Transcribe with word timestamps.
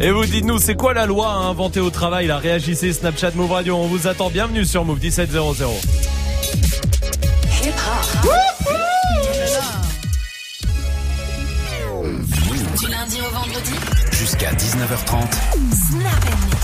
Et 0.00 0.10
vous 0.12 0.24
dites-nous, 0.24 0.58
c'est 0.58 0.76
quoi 0.76 0.94
la 0.94 1.06
loi 1.06 1.28
à 1.28 1.36
inventer 1.36 1.80
au 1.80 1.90
travail 1.90 2.28
Là, 2.28 2.38
réagissez 2.38 2.92
Snapchat 2.92 3.32
Move 3.34 3.50
Radio. 3.50 3.76
On 3.76 3.88
vous 3.88 4.06
attend. 4.06 4.30
Bienvenue 4.30 4.64
sur 4.64 4.84
Move 4.84 5.00
1700. 5.00 5.54
Du 12.78 12.86
lundi 12.88 13.18
au 13.20 13.34
vendredi, 13.34 13.72
Jusqu'à 14.12 14.52
19h30. 14.52 15.34
Snap. 15.72 16.57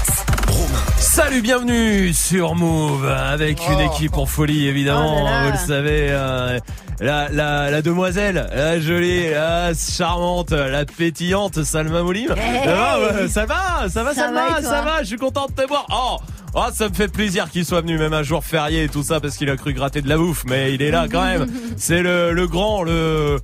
Salut, 1.15 1.43
bienvenue 1.43 2.12
sur 2.12 2.57
Move 2.57 3.07
avec 3.09 3.61
une 3.71 3.79
équipe 3.81 4.17
en 4.17 4.27
folie 4.27 4.67
évidemment, 4.67 5.23
Oh 5.23 5.25
là 5.25 5.31
là. 5.31 5.45
vous 5.46 5.53
le 5.53 5.59
savez. 5.59 6.07
euh, 6.11 6.59
la, 6.99 7.29
la, 7.29 7.71
la 7.71 7.83
demoiselle, 7.83 8.49
la 8.53 8.81
jolie, 8.81 9.31
la 9.31 9.71
charmante, 9.75 10.50
la 10.50 10.85
pétillante 10.85 11.63
Salma 11.63 12.03
Moulim. 12.03 12.32
Hey. 12.36 12.64
Ça 12.64 12.75
va, 12.75 12.99
ouais, 12.99 13.29
ça 13.29 13.46
va, 13.46 13.89
ça 13.89 14.03
va 14.03 14.11
Ça 14.14 14.22
Salma, 14.22 14.49
va 14.49 14.63
ça 14.63 14.82
va, 14.82 15.03
je 15.03 15.07
suis 15.07 15.17
content 15.17 15.46
de 15.46 15.53
te 15.63 15.69
voir. 15.69 15.86
Oh 15.93 16.17
Oh, 16.57 16.67
ça 16.72 16.89
me 16.89 16.95
fait 16.95 17.08
plaisir 17.08 17.50
qu'il 17.50 17.64
soit 17.64 17.81
venu 17.81 17.99
même 17.99 18.13
un 18.13 18.22
jour 18.22 18.44
férié 18.44 18.85
et 18.85 18.89
tout 18.89 19.03
ça 19.03 19.19
parce 19.19 19.36
qu'il 19.36 19.50
a 19.50 19.57
cru 19.57 19.72
gratter 19.72 20.03
de 20.03 20.08
la 20.08 20.17
bouffe, 20.17 20.44
mais 20.46 20.72
il 20.72 20.83
est 20.83 20.93
là 20.93 21.07
quand 21.11 21.25
même. 21.25 21.46
C'est 21.77 22.00
le, 22.03 22.33
le 22.33 22.46
grand, 22.46 22.85
le, 22.85 23.39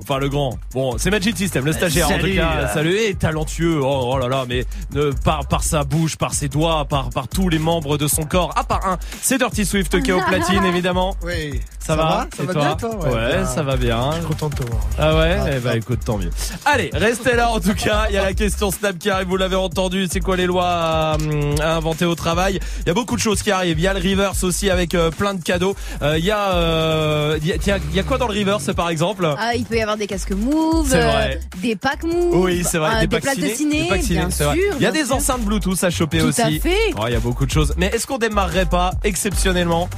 Enfin 0.00 0.18
le 0.18 0.28
grand. 0.28 0.58
Bon, 0.72 0.96
c'est 0.96 1.10
Magic 1.10 1.36
System, 1.36 1.64
le 1.64 1.72
stagiaire 1.72 2.06
en 2.06 2.10
Salut. 2.10 2.30
tout 2.32 2.36
cas. 2.36 2.68
Salut 2.68 2.96
et 2.96 3.14
talentueux. 3.14 3.80
Oh, 3.82 4.10
oh 4.14 4.18
là 4.18 4.28
là, 4.28 4.44
mais 4.48 4.64
euh, 4.96 5.12
par 5.24 5.46
par 5.48 5.62
sa 5.62 5.84
bouche, 5.84 6.16
par 6.16 6.34
ses 6.34 6.48
doigts, 6.48 6.84
par 6.84 7.10
par 7.10 7.28
tous 7.28 7.48
les 7.48 7.58
membres 7.58 7.98
de 7.98 8.06
son 8.06 8.22
corps. 8.22 8.52
À 8.56 8.64
part 8.64 8.86
un, 8.86 8.98
c'est 9.20 9.38
Dirty 9.38 9.64
Swift 9.66 10.00
qui 10.02 10.10
est 10.10 10.14
au 10.14 10.20
platine 10.22 10.64
évidemment. 10.66 11.16
Oui. 11.24 11.60
Ça, 11.88 11.96
va, 11.96 12.26
Ça 12.36 12.42
Et 12.42 12.46
va 12.46 12.52
toi 12.52 12.62
bien, 12.62 12.74
toi 12.76 12.90
Ouais, 13.08 13.36
bien. 13.36 13.46
ça 13.46 13.62
va 13.62 13.76
bien. 13.76 14.10
Je 14.12 14.16
suis 14.18 14.26
content 14.26 14.48
de 14.50 14.54
te 14.56 14.62
voir. 14.62 14.80
Ah 14.98 15.16
ouais, 15.16 15.36
Ah, 15.40 15.46
eh 15.56 15.58
ben 15.58 15.70
ah. 15.72 15.76
écoute, 15.76 16.00
tant 16.04 16.18
mieux. 16.18 16.30
Allez, 16.66 16.90
restez 16.92 17.34
là 17.34 17.50
en 17.50 17.60
tout 17.60 17.74
cas. 17.74 18.04
Il 18.10 18.14
y 18.14 18.18
a 18.18 18.22
la 18.24 18.34
question 18.34 18.70
Snap 18.70 18.98
qui 18.98 19.08
arrive, 19.08 19.26
vous 19.28 19.36
l'avez 19.38 19.56
entendu. 19.56 20.06
C'est 20.10 20.20
quoi 20.20 20.36
les 20.36 20.44
lois 20.46 20.66
à, 20.68 21.14
hum, 21.14 21.54
à 21.60 21.76
inventer 21.76 22.04
au 22.04 22.14
travail? 22.14 22.60
Il 22.80 22.86
y 22.88 22.90
a 22.90 22.94
beaucoup 22.94 23.16
de 23.16 23.20
choses 23.22 23.42
qui 23.42 23.50
arrivent. 23.50 23.78
Il 23.78 23.82
y 23.82 23.86
a 23.88 23.94
le 23.94 24.00
reverse 24.00 24.44
aussi 24.44 24.68
avec 24.70 24.94
euh, 24.94 25.10
plein 25.10 25.32
de 25.34 25.42
cadeaux. 25.42 25.74
Euh, 26.02 26.18
Il 26.18 26.24
y 26.24 26.30
a, 26.30 26.50
euh, 26.50 27.38
il 27.40 27.48
y 27.48 27.52
a, 27.52 27.58
tiens, 27.58 27.78
il 27.90 27.96
y 27.96 28.00
a 28.00 28.02
quoi 28.02 28.18
dans 28.18 28.28
le 28.28 28.38
reverse 28.38 28.72
par 28.74 28.90
exemple? 28.90 29.26
Ah, 29.38 29.54
il 29.54 29.64
peut 29.64 29.76
y 29.76 29.80
avoir 29.80 29.96
des 29.96 30.06
casques 30.06 30.32
move, 30.32 30.88
C'est 30.90 31.00
vrai. 31.00 31.40
des 31.62 31.74
packs 31.74 32.04
move, 32.04 32.34
Oui, 32.36 32.64
c'est 32.68 32.76
vrai. 32.78 32.90
euh, 32.96 33.00
des, 33.00 33.06
des 33.06 33.16
packs 33.16 33.22
plaques 33.22 33.38
de 33.40 33.48
ciné, 33.48 33.82
des 33.84 33.88
packs 33.88 34.02
ciné, 34.02 34.18
bien 34.20 34.30
sûr. 34.30 34.52
Il 34.54 34.82
y 34.82 34.86
a 34.86 34.90
bien 34.90 34.92
des 34.92 35.06
sûr. 35.06 35.16
enceintes 35.16 35.42
Bluetooth 35.42 35.82
à 35.84 35.90
choper 35.90 36.18
Tout 36.18 36.26
aussi. 36.26 36.42
à 36.42 36.50
fait. 36.50 36.92
Oh, 36.98 37.04
il 37.06 37.12
y 37.14 37.16
a 37.16 37.20
beaucoup 37.20 37.46
de 37.46 37.50
choses. 37.50 37.72
Mais 37.78 37.86
est-ce 37.86 38.06
qu'on 38.06 38.18
démarrerait 38.18 38.66
pas 38.66 38.90
exceptionnellement 39.04 39.88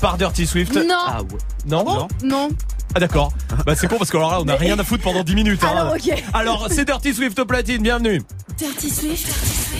par 0.00 0.16
Dirty 0.16 0.46
Swift? 0.46 0.74
Non. 0.76 0.94
Ah 1.06 1.22
ouais. 1.22 1.35
Non, 1.66 1.84
non. 1.84 2.08
Non. 2.22 2.48
Ah 2.94 3.00
d'accord. 3.00 3.32
Bah 3.66 3.74
c'est 3.76 3.88
con 3.88 3.98
parce 3.98 4.10
que 4.10 4.16
alors 4.16 4.30
là 4.30 4.40
on 4.40 4.48
a 4.48 4.56
rien 4.56 4.78
à 4.78 4.84
foutre 4.84 5.02
pendant 5.02 5.22
10 5.24 5.34
minutes. 5.34 5.62
hein. 5.64 5.92
Alors, 6.32 6.68
c'est 6.70 6.84
Dirty 6.84 7.12
Swift 7.14 7.38
au 7.38 7.44
platine. 7.44 7.82
Bienvenue. 7.82 8.22
Dirty 8.58 8.88
Swift, 8.90 9.26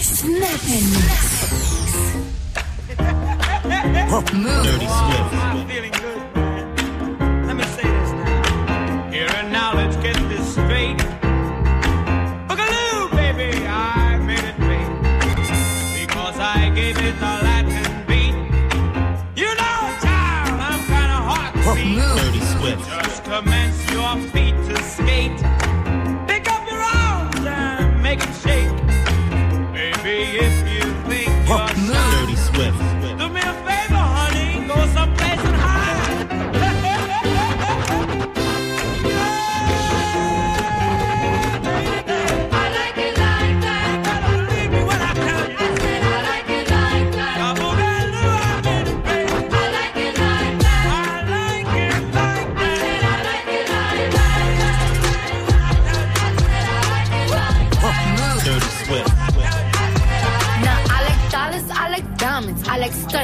Snap. 0.02 0.60
Let 7.46 7.54
me 7.56 7.62
say 7.62 7.82
this 7.82 8.10
now. 8.12 9.08
Here 9.12 9.28
and 9.38 9.52
now, 9.52 9.74
let's 9.74 9.96
get 9.96 10.16
this 10.28 10.52
straight. 10.52 10.96
Boogaloo, 12.48 13.10
baby, 13.12 13.66
I 13.66 14.16
made 14.18 14.40
it 14.44 14.56
great. 14.56 14.88
Because 16.06 16.38
I 16.40 16.70
gave 16.74 16.98
it 16.98 17.14
Move. 21.74 22.15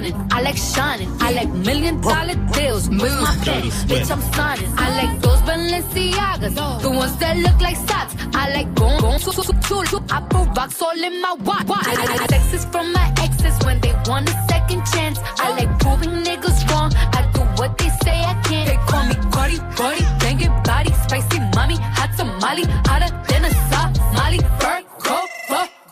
I 0.02 0.08
like 0.10 0.32
I 0.32 0.40
like 0.42 0.56
shining, 0.56 1.08
I 1.20 1.30
like 1.30 1.48
million 1.50 2.00
dollar 2.00 2.34
deals. 2.52 2.88
With 2.88 3.20
my 3.22 3.36
pen, 3.44 3.62
bitch, 3.86 4.10
I'm 4.10 4.20
signing. 4.34 4.72
I 4.76 5.04
like 5.04 5.20
those 5.20 5.40
Balenciagas, 5.42 6.82
the 6.82 6.90
ones 6.90 7.16
that 7.18 7.36
look 7.36 7.60
like 7.60 7.76
socks. 7.76 8.16
I 8.34 8.50
like 8.52 8.74
going, 8.74 9.00
going 9.00 9.20
to, 9.20 9.30
to, 9.30 9.42
to, 9.42 9.84
to, 9.84 10.04
I 10.10 10.20
put 10.22 10.56
rocks 10.56 10.82
all 10.82 10.90
in 11.00 11.20
my 11.22 11.34
watch. 11.34 11.66
I, 11.68 12.18
I, 12.18 12.24
I 12.24 12.26
texts 12.26 12.64
from 12.72 12.92
my 12.92 13.14
exes 13.18 13.56
when 13.64 13.78
they 13.80 13.92
want 14.06 14.28
a 14.28 14.32
second 14.50 14.82
chance. 14.92 15.20
I 15.38 15.50
like 15.50 15.78
proving 15.78 16.10
niggas 16.24 16.68
wrong. 16.70 16.90
I 16.96 17.30
do 17.32 17.40
what 17.62 17.78
they 17.78 17.90
say 18.02 18.18
I 18.24 18.34
can't. 18.42 18.66
They 18.68 18.78
call 18.90 19.06
me 19.06 19.14
Cardi, 19.30 19.58
Cardi, 19.76 20.02
banging 20.18 20.62
body, 20.64 20.92
spicy 21.04 21.38
mommy, 21.54 21.76
hot 21.78 22.10
tamale, 22.16 22.64
hotter 22.90 23.10
than 23.28 23.44
a 23.44 23.50
Somali. 23.70 24.38
Virgo, 24.58 24.91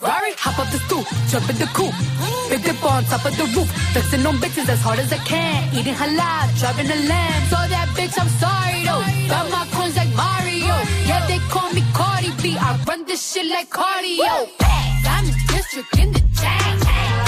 Ferrari, 0.00 0.32
hop 0.38 0.58
up 0.58 0.72
the 0.72 0.78
stoop, 0.78 1.04
jump 1.28 1.50
in 1.50 1.56
the 1.60 1.68
coupe. 1.76 1.92
Big 2.48 2.64
dip 2.64 2.82
on 2.82 3.04
top 3.04 3.22
of 3.26 3.36
the 3.36 3.44
roof, 3.52 3.68
flexing 3.92 4.24
on 4.24 4.36
bitches 4.36 4.66
as 4.66 4.80
hard 4.80 4.98
as 4.98 5.12
I 5.12 5.18
can. 5.18 5.68
Eating 5.76 5.92
halal, 5.92 6.48
driving 6.58 6.88
a 6.88 6.98
lamb. 7.04 7.42
So 7.52 7.56
that 7.68 7.88
bitch, 7.92 8.16
I'm 8.16 8.32
sorry 8.40 8.80
though. 8.88 9.04
Got 9.28 9.50
my 9.52 9.68
coins 9.76 9.96
like 9.96 10.08
Mario. 10.16 10.72
Yeah, 11.04 11.26
they 11.26 11.38
call 11.52 11.70
me 11.74 11.84
Cardi 11.92 12.32
B. 12.40 12.56
I 12.56 12.82
run 12.88 13.04
this 13.04 13.20
shit 13.20 13.46
like 13.46 13.68
cardio. 13.68 14.48
Diamond 15.04 15.36
district 15.48 15.92
in 15.98 16.12
the 16.12 16.20
chain. 16.40 17.19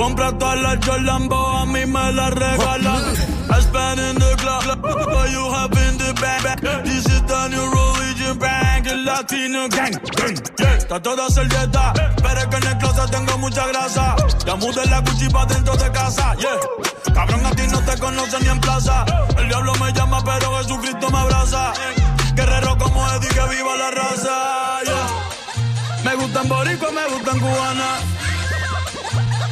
Tú 0.00 0.06
compras 0.06 0.38
todas 0.38 0.58
las 0.62 0.78
Jolambo, 0.86 1.36
a 1.36 1.66
mí 1.66 1.84
me 1.84 2.12
las 2.12 2.30
regalan. 2.30 3.04
I 3.50 3.60
spend 3.60 4.00
in 4.00 4.14
the 4.14 4.34
club, 4.38 4.80
but 4.80 5.30
you 5.30 5.52
have 5.52 5.76
in 5.76 5.98
the 5.98 6.14
bank. 6.18 6.84
This 6.84 7.04
is 7.04 7.20
the 7.26 7.48
new 7.48 7.68
religion 7.68 8.38
bank, 8.38 8.86
el 8.86 9.04
latino 9.04 9.68
gang. 9.68 9.92
Está 10.78 11.02
toda 11.02 11.28
servieta, 11.28 11.92
pero 12.22 12.40
es 12.40 12.46
que 12.46 12.56
en 12.56 12.66
el 12.68 12.78
closet 12.78 13.10
tengo 13.10 13.36
mucha 13.36 13.66
grasa. 13.66 14.16
Ya 14.46 14.56
mudé 14.56 14.86
la 14.86 15.00
Gucci 15.00 15.28
pa' 15.28 15.44
dentro 15.44 15.76
de 15.76 15.92
casa, 15.92 16.34
yeah. 16.36 17.12
Cabrón, 17.12 17.44
a 17.44 17.50
ti 17.50 17.66
no 17.70 17.80
te 17.80 17.98
conocen 17.98 18.42
ni 18.42 18.48
en 18.48 18.60
plaza. 18.60 19.04
El 19.36 19.48
diablo 19.48 19.74
me 19.74 19.92
llama, 19.92 20.24
pero 20.24 20.56
Jesucristo 20.62 21.10
me 21.10 21.18
abraza. 21.18 21.74
Guerrero 22.34 22.78
como 22.78 23.06
Eddie, 23.10 23.28
que 23.28 23.54
viva 23.54 23.76
la 23.76 23.90
raza, 23.90 24.80
yeah. 24.82 26.04
Me 26.04 26.14
gustan 26.14 26.48
boricua, 26.48 26.90
me 26.90 27.06
gustan 27.14 27.38
cubana. 27.38 28.19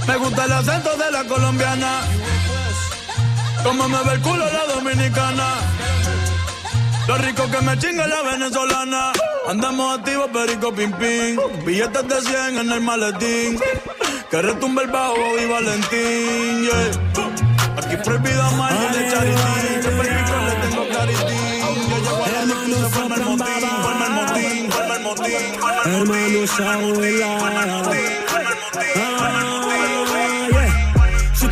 Me 0.08 0.16
gusta 0.16 0.46
el 0.46 0.52
acento 0.52 0.96
de 0.96 1.10
la 1.10 1.24
colombiana. 1.24 2.00
Como 3.62 3.88
me 3.90 4.02
ve 4.04 4.14
el 4.14 4.20
culo 4.22 4.44
la 4.50 4.64
dominicana. 4.74 5.48
Lo 7.06 7.18
rico 7.18 7.50
que 7.50 7.60
me 7.60 7.76
chinga 7.78 8.06
la 8.06 8.22
venezolana. 8.22 9.12
Andamos 9.46 9.98
activos, 9.98 10.30
perico 10.32 10.72
pim 10.72 10.92
pim. 10.92 11.38
Billetes 11.66 12.08
de 12.08 12.22
100 12.22 12.58
en 12.58 12.72
el 12.72 12.80
maletín. 12.80 13.60
Que 14.30 14.40
retumbe 14.40 14.84
el 14.84 14.90
bajo 14.90 15.16
y 15.42 15.46
Valentín, 15.46 16.62
yeah. 16.62 16.90
Aquí 17.76 17.96
prohibida 18.02 18.50
más 18.52 18.72
de 18.94 19.10
charitín. 19.10 19.82
Siempre 19.82 20.08
pico 20.08 20.36
le 20.48 20.54
tengo 20.68 20.88
claritín. 20.88 21.60
Yo 21.90 21.96
llego 22.04 22.24
a 22.24 22.80
la 22.80 22.88
forma 22.88 23.14
el 23.14 23.24
motín. 23.24 23.68
Forma 23.82 24.06
el 24.06 24.12
motín, 24.12 24.72
forma 24.72 24.96
el 24.96 25.02
motín. 25.02 25.60
Forma 25.60 25.82
el 25.84 25.92
motín. 25.92 25.94
Hermano 25.94 26.28
Forma 26.28 26.48
el 26.48 26.88
motín, 26.88 27.40
forma 27.40 27.62
el 27.62 27.70
motín, 27.70 28.00
forma 28.26 28.50
el 28.50 28.56
motín. 28.56 29.07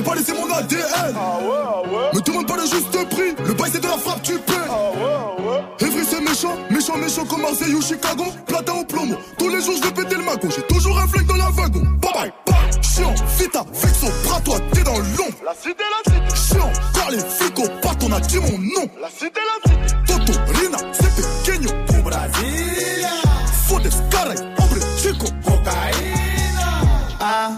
J'ai 0.00 0.06
pas 0.06 0.14
laissé 0.14 0.32
mon 0.32 0.50
ADN. 0.54 1.14
Me 2.14 2.20
demande 2.20 2.46
pas 2.46 2.56
le 2.56 2.62
juste 2.62 3.08
prix, 3.10 3.34
le 3.44 3.52
bail 3.52 3.70
c'est 3.72 3.80
de 3.80 3.86
la 3.86 3.98
frappe, 3.98 4.22
tu 4.22 4.38
paies. 4.38 4.54
Evry 5.80 6.04
c'est 6.08 6.20
méchant, 6.20 6.56
méchant, 6.70 6.96
méchant 6.96 7.24
comme 7.26 7.42
Marseille 7.42 7.74
ou 7.74 7.82
Chicago. 7.82 8.24
Platin 8.46 8.72
au 8.80 8.84
plomo, 8.84 9.14
tous 9.38 9.48
les 9.48 9.60
jours 9.60 9.74
je 9.76 9.82
vais 9.82 9.92
péter 9.92 10.16
le 10.16 10.24
mago. 10.24 10.48
J'ai 10.54 10.62
toujours 10.62 10.98
un 10.98 11.06
flingue 11.06 11.26
dans 11.26 11.36
la 11.36 11.50
wagon. 11.50 11.82
Bye 12.00 12.12
bye, 12.14 12.32
bye. 12.46 12.82
Chiant, 12.82 13.14
vita, 13.38 13.64
vexo, 13.72 14.06
bras 14.24 14.40
toi, 14.40 14.56
t'es 14.72 14.82
dans 14.82 14.96
l'ombre. 14.96 15.38
La 15.44 15.54
cité, 15.54 15.84
la 15.84 16.12
cité. 16.12 16.54
Chiant, 16.54 16.72
car 16.94 17.10
les 17.10 17.18
flics 17.18 17.58
au 17.58 17.68
pattes, 17.82 18.02
on 18.02 18.12
a 18.12 18.20
dit 18.20 18.38
mon 18.38 18.58
nom. 18.58 18.90
La 19.00 19.10
cité, 19.10 19.40
la 19.40 19.70
cité. 19.70 19.96
Toto, 20.06 20.32
Rina, 20.58 20.78
c'est 20.92 21.14
pequeño. 21.14 21.70
Au 21.88 22.02
Brasilia. 22.02 23.08
Fodes, 23.66 23.90
caray, 24.10 24.38
hombre, 24.58 24.76
chico. 24.96 25.26
Cocaïna. 25.44 26.20
Ah, 27.22 27.50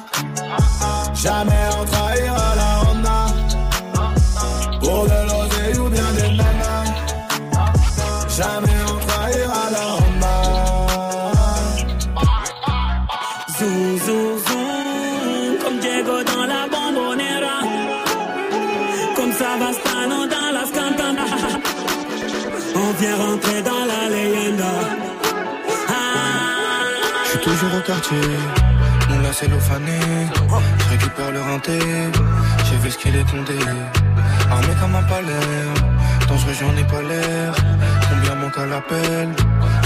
jamais 1.15 1.51
on 1.51 1.51
trahira 1.51 1.51
quartier, 27.93 28.29
mon 29.09 29.19
lacet 29.21 29.49
fané. 29.71 30.00
Je 30.81 30.89
récupère 30.94 31.31
le 31.31 31.41
rinté, 31.41 31.79
j'ai 32.67 32.77
vu 32.83 32.91
ce 32.91 32.99
qu'il 32.99 33.15
est 33.17 33.29
condé. 33.31 33.59
Armé 34.50 34.73
comme 34.81 34.94
un 34.94 35.06
palais, 35.12 35.49
dangereux 36.29 36.55
j'en 36.59 36.75
ai 36.83 36.87
pas 36.93 37.03
l'air. 37.11 37.50
Combien 38.09 38.35
manque 38.41 38.59
à 38.59 38.67
l'appel 38.67 39.29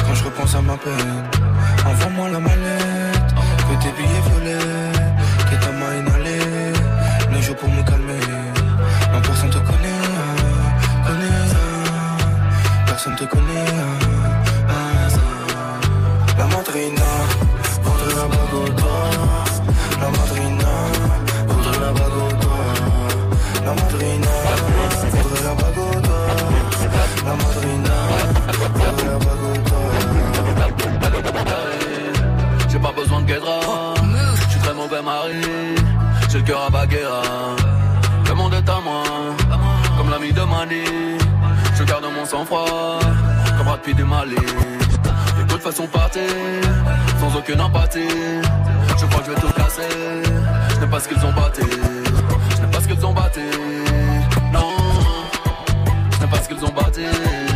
quand 0.04 0.14
je 0.14 0.24
repense 0.24 0.54
à 0.54 0.62
ma 0.62 0.76
peine? 0.76 1.22
Envoie-moi 1.88 2.26
la 2.34 2.40
mallette, 2.40 3.30
que 3.66 3.74
tes 3.82 3.92
billets 3.96 4.24
violets, 4.28 4.92
que 5.48 5.56
ta 5.64 5.70
main 5.78 5.92
inhalée. 6.00 6.72
Le 7.32 7.40
jour 7.42 7.56
pour 7.56 7.68
me 7.68 7.82
calmer, 7.82 8.26
non 9.12 9.20
personne 9.20 9.50
te 9.50 9.58
connaît, 9.68 10.02
ah, 10.22 11.06
connaît, 11.06 11.44
ah. 11.54 12.86
personne 12.86 13.16
te 13.16 13.24
connaît. 13.24 14.05
Je 33.18 34.50
suis 34.50 34.60
très 34.60 34.74
mauvais 34.74 35.02
mari 35.02 35.40
J'ai 36.28 36.38
le 36.38 36.44
cœur 36.44 36.62
à 36.66 36.70
Baguera 36.70 37.22
Le 38.28 38.34
monde 38.34 38.54
est 38.54 38.68
à 38.68 38.80
moi 38.80 39.02
Comme 39.96 40.10
l'ami 40.10 40.32
de 40.32 40.42
Mani. 40.42 40.84
Je 41.74 41.84
garde 41.84 42.04
mon 42.04 42.24
sang-froid 42.24 42.98
Comme 43.56 43.66
Brad 43.66 43.80
Pitt 43.80 43.96
du 43.96 44.04
Mali. 44.04 44.34
Et 44.36 45.44
de 45.44 45.48
toute 45.48 45.62
façon 45.62 45.86
partir 45.86 46.22
Sans 47.20 47.38
aucune 47.38 47.60
empathie. 47.60 48.00
Je 48.98 49.06
crois 49.06 49.20
que 49.20 49.26
je 49.26 49.30
vais 49.32 49.40
tout 49.40 49.52
casser. 49.52 50.22
Je 50.74 50.80
n'ai 50.80 50.86
pas 50.86 51.00
ce 51.00 51.08
qu'ils 51.08 51.24
ont 51.24 51.32
batté 51.32 51.62
Je 52.56 52.62
n'ai 52.62 52.70
pas 52.70 52.80
ce 52.80 52.88
qu'ils 52.88 53.06
ont 53.06 53.12
batté 53.12 53.40
Non 54.52 54.70
Je 56.12 56.24
n'ai 56.24 56.30
pas 56.30 56.38
ce 56.42 56.48
qu'ils 56.48 56.64
ont 56.64 56.72
batté 56.72 57.55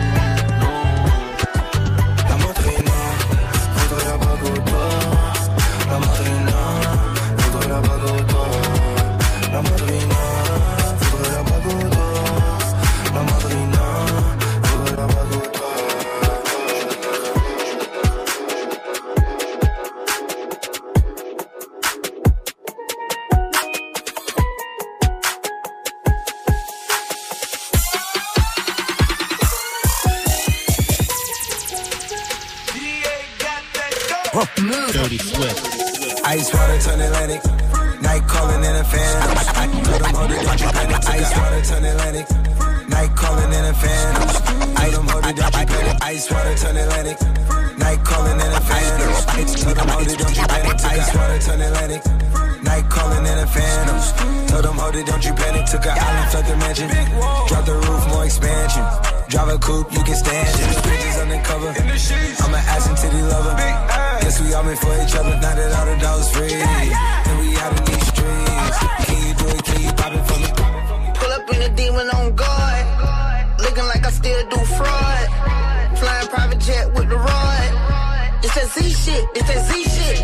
Z 78.75 78.83
shit. 78.83 79.25
It's 79.35 79.49
that 79.49 79.67
Z 79.67 79.83
shit. 79.83 80.21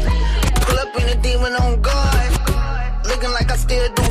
Pull 0.63 0.79
up 0.79 0.95
in 1.01 1.19
a 1.19 1.21
demon 1.21 1.53
on 1.55 1.83
guard. 1.83 3.07
Looking 3.07 3.33
like 3.33 3.51
I 3.51 3.57
still 3.57 3.89
do 3.95 4.06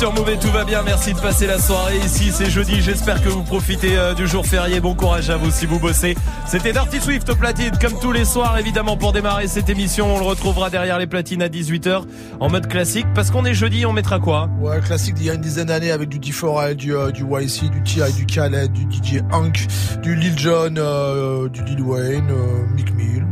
sur 0.00 0.14
Move 0.14 0.30
et 0.30 0.38
tout 0.38 0.48
va 0.48 0.64
bien, 0.64 0.82
merci 0.82 1.12
de 1.12 1.20
passer 1.20 1.46
la 1.46 1.58
soirée 1.58 1.98
ici, 1.98 2.30
c'est 2.32 2.48
jeudi, 2.48 2.80
j'espère 2.80 3.22
que 3.22 3.28
vous 3.28 3.42
profitez 3.42 3.98
euh, 3.98 4.14
du 4.14 4.26
jour 4.26 4.46
férié, 4.46 4.80
bon 4.80 4.94
courage 4.94 5.28
à 5.28 5.36
vous 5.36 5.50
si 5.50 5.66
vous 5.66 5.78
bossez. 5.78 6.16
C'était 6.46 6.72
Dirty 6.72 7.02
Swift 7.02 7.28
au 7.28 7.36
platine, 7.36 7.72
comme 7.78 7.92
tous 8.00 8.10
les 8.10 8.24
soirs 8.24 8.56
évidemment 8.58 8.96
pour 8.96 9.12
démarrer 9.12 9.46
cette 9.46 9.68
émission, 9.68 10.14
on 10.14 10.18
le 10.18 10.24
retrouvera 10.24 10.70
derrière 10.70 10.98
les 10.98 11.06
platines 11.06 11.42
à 11.42 11.48
18h 11.48 12.04
en 12.40 12.48
mode 12.48 12.66
classique, 12.66 13.04
parce 13.14 13.30
qu'on 13.30 13.44
est 13.44 13.52
jeudi, 13.52 13.84
on 13.84 13.92
mettra 13.92 14.20
quoi? 14.20 14.48
Ouais, 14.62 14.80
classique 14.80 15.16
d'il 15.16 15.26
y 15.26 15.30
a 15.30 15.34
une 15.34 15.42
dizaine 15.42 15.66
d'années 15.66 15.92
avec 15.92 16.08
du 16.08 16.18
D4L, 16.18 16.76
du, 16.76 16.96
euh, 16.96 17.10
du 17.10 17.24
YC, 17.24 17.70
du 17.70 17.82
T.I., 17.82 18.10
du 18.14 18.24
Khaled, 18.24 18.72
du 18.72 18.84
DJ 18.84 19.20
Hank, 19.32 19.66
du 20.02 20.16
Lil 20.16 20.38
Jon, 20.38 20.76
euh, 20.78 21.50
du 21.50 21.62
Lil 21.64 21.82
Wayne, 21.82 22.30
euh, 22.30 22.74
Mick 22.74 22.94
Mill. 22.94 23.26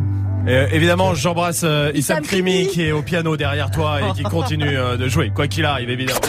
Euh, 0.48 0.66
évidemment, 0.72 1.14
j'embrasse 1.14 1.62
euh, 1.64 1.90
Issam 1.94 2.22
Krimi 2.22 2.52
Krimi. 2.52 2.68
qui 2.68 2.82
est 2.84 2.92
au 2.92 3.02
piano 3.02 3.37
derrière 3.37 3.70
toi 3.70 4.00
et 4.00 4.12
qui 4.16 4.22
continue 4.22 4.78
euh, 4.78 4.96
de 4.96 5.06
jouer, 5.06 5.30
quoi 5.34 5.46
qu'il 5.46 5.66
arrive 5.66 5.90
évidemment. 5.90 6.20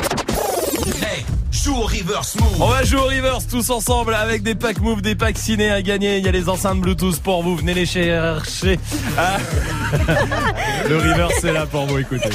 Reverse 2.02 2.36
move. 2.36 2.62
On 2.62 2.68
va 2.68 2.84
jouer 2.84 3.00
au 3.00 3.06
reverse 3.06 3.48
tous 3.48 3.70
ensemble 3.70 4.14
avec 4.14 4.44
des 4.44 4.56
packs 4.56 4.80
move, 4.80 5.02
des 5.02 5.16
packs 5.16 5.38
ciné 5.38 5.70
à 5.70 5.82
gagner. 5.82 6.18
Il 6.18 6.26
y 6.26 6.30
a 6.30 6.32
les 6.32 6.48
enceintes 6.48 6.80
Bluetooth 6.80 7.20
pour 7.22 7.44
vous. 7.44 7.56
Venez 7.58 7.74
les 7.74 7.86
chercher. 7.86 8.80
Ah. 9.18 9.38
Le 10.90 10.98
reverse 10.98 11.34
c'est 11.42 11.52
là 11.54 11.66
pour 11.66 11.86
vous. 11.88 11.98
Écoutez. 11.98 12.30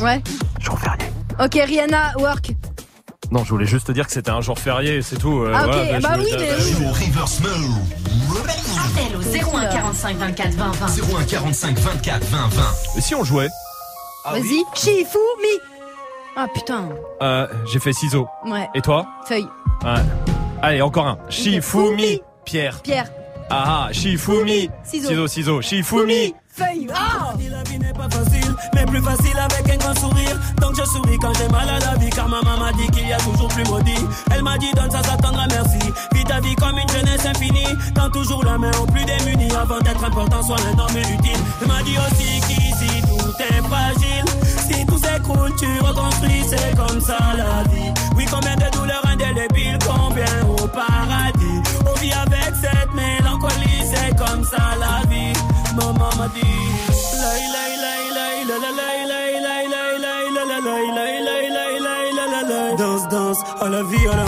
Ouais. 0.00 0.22
Jour 0.60 0.78
férié. 0.78 1.12
Ok, 1.40 1.54
Rihanna, 1.54 2.12
work. 2.18 2.52
Non, 3.30 3.44
je 3.44 3.50
voulais 3.50 3.66
juste 3.66 3.88
te 3.88 3.92
dire 3.92 4.06
que 4.06 4.12
c'était 4.12 4.30
un 4.30 4.40
jour 4.40 4.58
férié, 4.58 5.02
c'est 5.02 5.16
tout. 5.18 5.42
Euh, 5.42 5.52
Ah, 5.54 5.66
ok, 5.66 5.74
ouais, 5.74 6.00
bah 6.00 6.14
oui, 6.18 6.30
mais 6.38 6.52
reverse 6.88 7.40
move. 7.40 8.07
Appel 8.98 9.16
au 9.16 9.20
01 9.20 9.66
45 9.66 10.16
24 10.16 10.50
20 10.54 10.70
20. 10.72 10.86
01 11.18 11.24
45 11.24 11.78
24 11.78 12.24
20 12.24 12.48
20. 12.48 12.62
Et 12.96 13.00
si 13.00 13.14
on 13.14 13.24
jouait 13.24 13.48
Vas-y, 14.30 14.62
Shifumi. 14.74 15.58
Ah 16.36 16.46
putain. 16.52 16.88
euh, 17.22 17.46
J'ai 17.72 17.78
fait 17.80 17.92
ciseaux. 17.92 18.28
Ouais. 18.46 18.68
Et 18.74 18.80
toi 18.82 19.06
Feuille. 19.26 19.46
Ouais. 19.84 20.00
Allez, 20.62 20.82
encore 20.82 21.06
un. 21.06 21.18
Shifumi. 21.28 22.20
Pierre. 22.44 22.80
Pierre. 22.82 23.08
Ah 23.50 23.86
ah, 23.88 23.92
Shifumi. 23.92 24.68
Ciseaux. 24.84 25.08
Ciseaux, 25.08 25.26
ciseaux. 25.28 25.62
Shifumi. 25.62 26.34
Feuille. 26.58 26.88
Ah 26.92 27.34
La 27.50 27.62
vie 27.62 27.78
n'est 27.78 27.92
pas 27.92 28.08
facile, 28.10 28.52
mais 28.74 28.84
plus 28.84 29.00
facile 29.00 29.38
avec 29.38 29.72
un 29.72 29.76
grand 29.76 29.94
sourire. 29.98 30.36
Donc 30.60 30.74
je 30.76 30.84
souris 30.84 31.16
quand 31.20 31.32
j'ai 31.38 31.48
mal 31.48 31.68
à 31.68 31.78
la 31.78 31.94
vie, 31.98 32.10
car 32.10 32.28
ma 32.28 32.42
maman 32.42 32.64
m'a 32.64 32.72
dit 32.72 32.88
qu'il 32.88 33.06
y 33.06 33.12
a 33.12 33.18
toujours 33.18 33.48
plus 33.48 33.64
maudit. 33.64 34.04
Elle 34.32 34.42
m'a 34.42 34.58
dit 34.58 34.70
donne 34.74 34.90
ça, 34.90 35.02
ça 35.02 35.16
t'endra 35.16 35.46
merci. 35.46 35.78
Vis 36.12 36.24
ta 36.24 36.40
vie 36.40 36.56
comme 36.56 36.76
une 36.76 36.88
jeunesse 36.88 37.24
infinie. 37.26 37.76
Tends 37.94 38.10
toujours 38.10 38.44
la 38.44 38.58
main 38.58 38.72
aux 38.82 38.86
plus 38.86 39.04
démunis 39.04 39.52
avant 39.54 39.78
d'être 39.78 40.02
important, 40.02 40.42
sois 40.42 40.56
un 40.72 40.78
homme 40.78 40.98
utile. 40.98 41.40
Elle 41.62 41.68
m'a 41.68 41.82
dit 41.82 41.96
aussi 41.96 42.40
qu'ici 42.40 43.02
tout 43.02 43.34
est 43.38 43.62
fragile. 43.62 44.24
Si 44.68 44.84
tout 44.84 44.98
s'écroule, 44.98 45.52
tu 45.58 45.66
reconstruis, 45.80 46.42
c'est 46.48 46.76
comme 46.76 47.00
ça 47.00 47.18
la 47.36 47.62
vie. 47.72 47.92
Oui, 48.16 48.26
combien 48.30 48.56
de 48.56 48.68
douleurs 48.76 49.06
indélébiles, 49.06 49.78
combien 49.86 50.42
au 50.48 50.66
paradis. 50.66 51.62
On 51.86 51.94
vit 52.00 52.12
avec 52.12 52.52
cette 52.60 52.92
mélancolie, 52.94 53.84
c'est 53.92 54.16
comme 54.16 54.44
ça 54.44 54.74
la 54.80 55.07
vie. 55.07 55.07
Maman 55.78 56.10
m'a 56.18 56.28
dit. 56.28 56.42
La, 57.20 57.30
la, 57.54 57.64
la, 57.82 57.94
la, 58.16 58.26
la, 58.48 58.56
la, 58.58 58.70
lai. 58.78 59.08
Danse, 62.78 63.08
danse, 63.08 63.38
à 63.60 63.68
la 63.68 63.82
vie, 63.82 64.06
à 64.06 64.16
l'amour. 64.16 64.27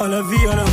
À 0.00 0.08
la 0.08 0.22
vie, 0.22 0.46
à 0.46 0.56
l'amour. 0.56 0.69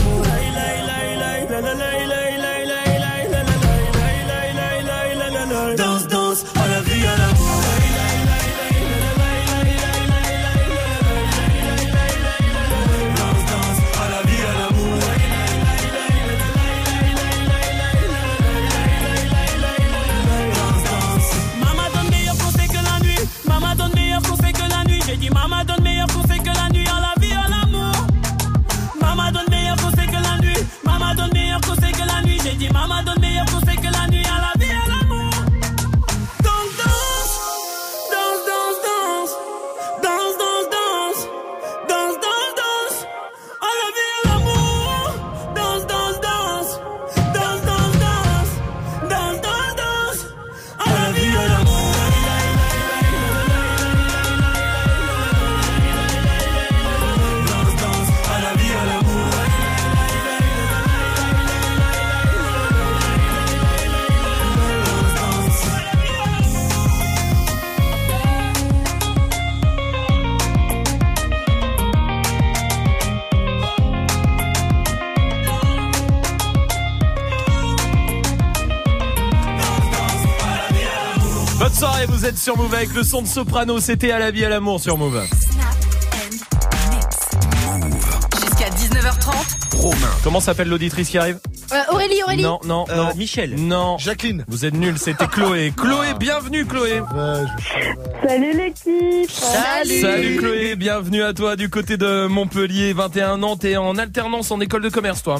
Êtes 82.27 82.37
sur 82.37 82.57
Move 82.57 82.73
avec 82.73 82.93
le 82.93 83.03
son 83.03 83.21
de 83.21 83.27
soprano. 83.27 83.79
C'était 83.79 84.11
à 84.11 84.19
la 84.19 84.31
vie 84.31 84.43
à 84.43 84.49
l'amour 84.49 84.81
sur 84.81 84.97
Move. 84.97 85.23
Jusqu'à 88.41 88.69
19h30. 88.69 89.77
Romain. 89.77 89.97
Comment 90.23 90.41
s'appelle 90.41 90.67
l'auditrice 90.67 91.07
qui 91.09 91.17
arrive 91.17 91.39
Euh, 91.71 91.75
Aurélie, 91.91 92.21
Aurélie. 92.23 92.43
Non, 92.43 92.59
non, 92.65 92.85
non. 92.93 93.15
Michel. 93.15 93.55
Non. 93.55 93.97
Jacqueline. 93.97 94.43
Vous 94.49 94.65
êtes 94.65 94.73
nul, 94.73 94.97
c'était 94.97 95.27
Chloé. 95.27 95.71
Chloé, 95.77 96.15
bienvenue 96.19 96.65
Chloé. 96.65 97.01
Salut 98.27 98.53
l'équipe 98.57 99.31
Salut 99.31 100.37
Chloé, 100.37 100.75
bienvenue 100.75 101.23
à 101.23 101.33
toi 101.33 101.55
du 101.55 101.69
côté 101.69 101.95
de 101.95 102.27
Montpellier, 102.27 102.91
21 102.91 103.41
ans, 103.43 103.55
t'es 103.55 103.77
en 103.77 103.97
alternance 103.97 104.51
en 104.51 104.59
école 104.59 104.81
de 104.81 104.89
commerce 104.89 105.23
toi. 105.23 105.39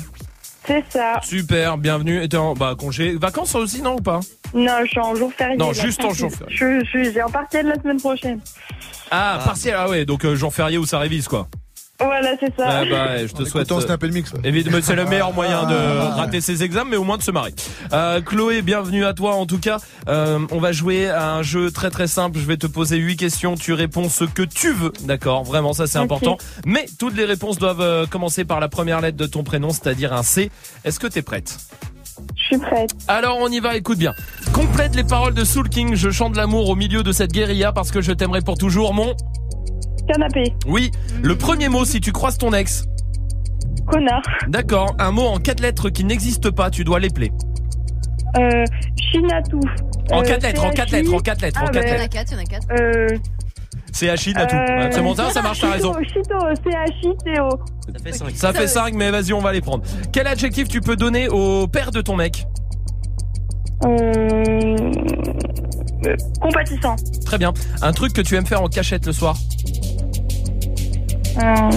C'est 0.68 0.84
ça. 0.90 1.20
Super, 1.24 1.78
bienvenue. 1.78 2.22
Et 2.22 2.28
t'es 2.28 2.36
en 2.38 2.54
bah, 2.54 2.76
congé, 2.78 3.16
vacances 3.16 3.56
aussi 3.56 3.82
non 3.82 3.96
ou 3.96 4.02
pas? 4.02 4.20
Non, 4.54 4.74
je 4.84 4.88
suis 4.90 5.00
en 5.00 5.16
jour 5.16 5.32
férié. 5.34 5.56
Non, 5.56 5.68
là, 5.68 5.74
juste 5.74 6.04
en 6.04 6.14
jour 6.14 6.30
férié. 6.30 6.56
Je, 6.56 6.80
je 6.82 6.86
suis 6.86 7.14
j'ai 7.14 7.22
un 7.22 7.30
partiel 7.30 7.68
la 7.68 7.76
semaine 7.76 8.00
prochaine. 8.02 8.40
ah, 9.10 9.42
partiel, 9.46 9.76
ah 9.78 9.90
ouais, 9.90 10.04
donc 10.06 10.26
euh, 10.26 10.36
jour 10.36 10.54
férié 10.54 10.78
où 10.78 10.86
ça 10.86 11.00
révise 11.00 11.28
quoi. 11.30 11.48
Voilà, 12.00 12.36
c'est 12.40 12.54
ça. 12.56 12.66
Ah 12.70 12.86
bah, 12.86 13.26
je 13.26 13.34
te 13.34 13.44
souhaite. 13.44 13.72
Euh, 13.72 13.98
le 14.02 14.10
mix. 14.10 14.32
ouais. 14.32 14.40
Évidemment, 14.44 14.78
c'est 14.82 14.96
le 14.96 15.06
meilleur 15.06 15.34
moyen 15.34 15.64
de 15.66 15.76
Ah. 15.76 16.14
rater 16.16 16.42
ses 16.42 16.64
examens, 16.64 16.92
mais 16.92 16.98
au 16.98 17.04
moins 17.04 17.18
de 17.18 17.24
se 17.24 17.32
marrer. 17.32 17.54
Euh, 17.92 18.22
Chloé, 18.22 18.62
bienvenue 18.62 19.04
à 19.04 19.14
toi. 19.14 19.34
En 19.36 19.46
tout 19.48 19.58
cas, 19.58 19.78
euh, 20.08 20.40
on 20.52 20.60
va 20.60 20.72
jouer 20.72 21.10
à 21.10 21.32
un 21.34 21.42
jeu 21.42 21.72
très 21.72 21.90
très 21.90 22.08
simple. 22.08 22.38
Je 22.38 22.46
vais 22.46 22.58
te 22.58 22.68
poser 22.68 22.98
huit 22.98 23.18
questions. 23.18 23.56
Tu 23.56 23.74
réponds 23.74 24.10
ce 24.10 24.26
que 24.26 24.44
tu 24.44 24.72
veux, 24.74 24.94
d'accord? 25.06 25.44
Vraiment, 25.44 25.74
ça 25.74 25.88
c'est 25.88 25.98
important. 25.98 26.38
Mais 26.66 26.86
toutes 27.00 27.16
les 27.18 27.26
réponses 27.26 27.58
doivent 27.58 27.82
euh, 27.82 28.06
commencer 28.06 28.46
par 28.46 28.60
la 28.60 28.70
première 28.70 29.02
lettre 29.02 29.18
de 29.18 29.26
ton 29.26 29.44
prénom, 29.44 29.72
c'est-à-dire 29.72 30.14
un 30.14 30.24
C. 30.24 30.52
Est-ce 30.86 31.00
que 31.00 31.08
t'es 31.08 31.24
prête? 31.24 31.58
Je 32.36 32.44
suis 32.44 32.58
prête. 32.58 32.92
Alors 33.08 33.38
on 33.42 33.48
y 33.50 33.60
va, 33.60 33.76
écoute 33.76 33.98
bien. 33.98 34.14
Complète 34.54 34.96
les 34.96 35.04
paroles 35.04 35.34
de 35.34 35.44
Soul 35.44 35.70
King. 35.70 35.96
Je 35.96 36.10
chante 36.12 36.36
l'amour 36.36 36.70
au 36.70 36.76
milieu 36.76 37.02
de 37.04 37.12
cette 37.12 37.32
guérilla 37.32 37.72
parce 37.72 37.92
que 37.92 38.02
je 38.02 38.12
t'aimerai 38.12 38.42
pour 38.42 38.58
toujours, 38.58 38.94
mon. 38.94 39.16
Canapé. 40.08 40.54
Oui. 40.68 40.92
Le 41.22 41.36
premier 41.38 41.70
mot 41.70 41.86
si 41.86 42.00
tu 42.00 42.12
croises 42.12 42.38
ton 42.38 42.54
ex. 42.54 42.86
Connard. 43.88 44.22
D'accord. 44.50 44.96
Un 45.00 45.12
mot 45.12 45.26
en 45.28 45.38
quatre 45.38 45.60
lettres 45.62 45.90
qui 45.90 46.04
n'existe 46.04 46.52
pas. 46.52 46.70
Tu 46.70 46.84
dois 46.84 47.00
l'épeler. 47.00 47.32
Euh, 48.38 48.64
Chinatou. 49.12 49.60
En 50.12 50.20
Euh, 50.20 50.24
quatre 50.24 50.44
lettres, 50.44 50.64
en 50.66 50.70
quatre 50.72 50.92
lettres, 50.92 51.14
en 51.14 51.20
quatre 51.20 51.42
lettres, 51.42 51.62
en 51.62 51.68
quatre 51.68 51.86
Il 51.88 51.96
y 51.98 52.00
en 52.00 52.04
a 52.04 52.08
quatre, 52.08 52.32
il 52.32 52.36
y 52.36 52.38
en 52.38 52.44
a 52.44 52.46
quatre. 52.46 52.68
Euh, 52.80 53.08
C'est 53.92 54.10
Achille, 54.10 54.38
à 54.38 54.46
tout. 54.46 54.56
euh, 54.56 54.90
C'est 54.92 55.02
bon, 55.02 55.16
ça, 55.16 55.30
ça 55.32 55.42
marche, 55.42 55.60
t'as 55.62 55.72
raison. 55.72 55.94
Chito, 56.04 56.20
Chito, 56.24 56.40
C-H-I-T-O. 56.64 57.50
Ça 57.50 58.00
fait 58.04 58.12
5. 58.12 58.30
Ça 58.36 58.54
fait 58.54 58.68
5, 58.68 58.94
mais 58.94 59.10
vas-y, 59.12 59.34
on 59.34 59.40
va 59.40 59.52
les 59.54 59.62
prendre. 59.62 59.84
Quel 60.14 60.28
adjectif 60.28 60.68
tu 60.68 60.82
peux 60.82 60.96
donner 60.96 61.30
au 61.30 61.68
père 61.68 61.92
de 61.92 62.02
ton 62.02 62.16
mec? 62.16 62.46
Euh, 63.86 63.90
euh, 66.06 66.16
compatissant. 66.42 66.96
Très 67.26 67.38
bien. 67.38 67.54
Un 67.82 67.92
truc 67.92 68.14
que 68.14 68.22
tu 68.22 68.36
aimes 68.36 68.46
faire 68.46 68.62
en 68.62 68.68
cachette 68.68 69.06
le 69.08 69.14
soir? 69.14 69.36
Euh, 71.38 71.72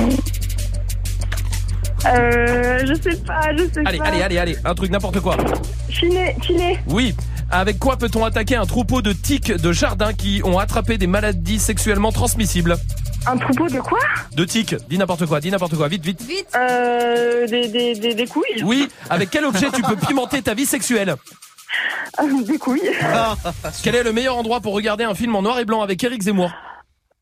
euh, 2.07 2.79
je 2.87 2.95
sais 2.95 3.17
pas, 3.19 3.41
je 3.57 3.65
sais 3.73 3.83
Allez, 3.85 3.99
pas. 3.99 4.05
allez, 4.07 4.23
allez, 4.23 4.39
allez. 4.39 4.57
Un 4.65 4.75
truc, 4.75 4.91
n'importe 4.91 5.21
quoi. 5.21 5.37
Chiner, 5.91 6.35
chiner. 6.43 6.79
Oui. 6.87 7.15
Avec 7.51 7.79
quoi 7.79 7.97
peut-on 7.97 8.25
attaquer 8.25 8.57
un 8.57 8.65
troupeau 8.65 9.03
de 9.03 9.13
tiques 9.13 9.53
de 9.53 9.73
jardin 9.73 10.13
qui 10.15 10.41
ont 10.45 10.59
attrapé 10.59 10.99
des 10.99 11.07
maladies 11.09 11.59
sexuellement 11.59 12.13
transmissibles 12.13 12.77
Un 13.27 13.37
troupeau 13.37 13.69
de 13.69 13.81
quoi? 13.81 13.99
De 14.35 14.45
tiques. 14.45 14.77
Dis 14.89 14.97
n'importe 14.99 15.27
quoi, 15.27 15.41
dis 15.41 15.51
n'importe 15.51 15.75
quoi. 15.77 15.89
Vite, 15.89 16.05
vite. 16.05 16.23
Vite. 16.23 16.47
Euh, 16.57 17.47
des, 17.49 17.69
des, 17.69 17.95
des, 17.97 18.15
des 18.15 18.27
couilles. 18.27 18.63
Oui. 18.65 18.89
Avec 19.11 19.31
quel 19.31 19.45
objet 19.45 19.67
tu 19.75 19.83
peux 19.83 19.97
pimenter 19.97 20.41
ta 20.43 20.55
vie 20.55 20.67
sexuelle? 20.67 21.17
Des 22.47 22.59
couilles. 22.59 22.91
Quel 23.83 23.95
est 23.95 24.03
le 24.03 24.13
meilleur 24.13 24.37
endroit 24.37 24.61
pour 24.61 24.73
regarder 24.75 25.05
un 25.05 25.15
film 25.15 25.35
en 25.37 25.43
noir 25.43 25.59
et 25.59 25.65
blanc 25.65 25.83
avec 25.83 26.03
Eric 26.03 26.23
Zemmour? 26.23 26.51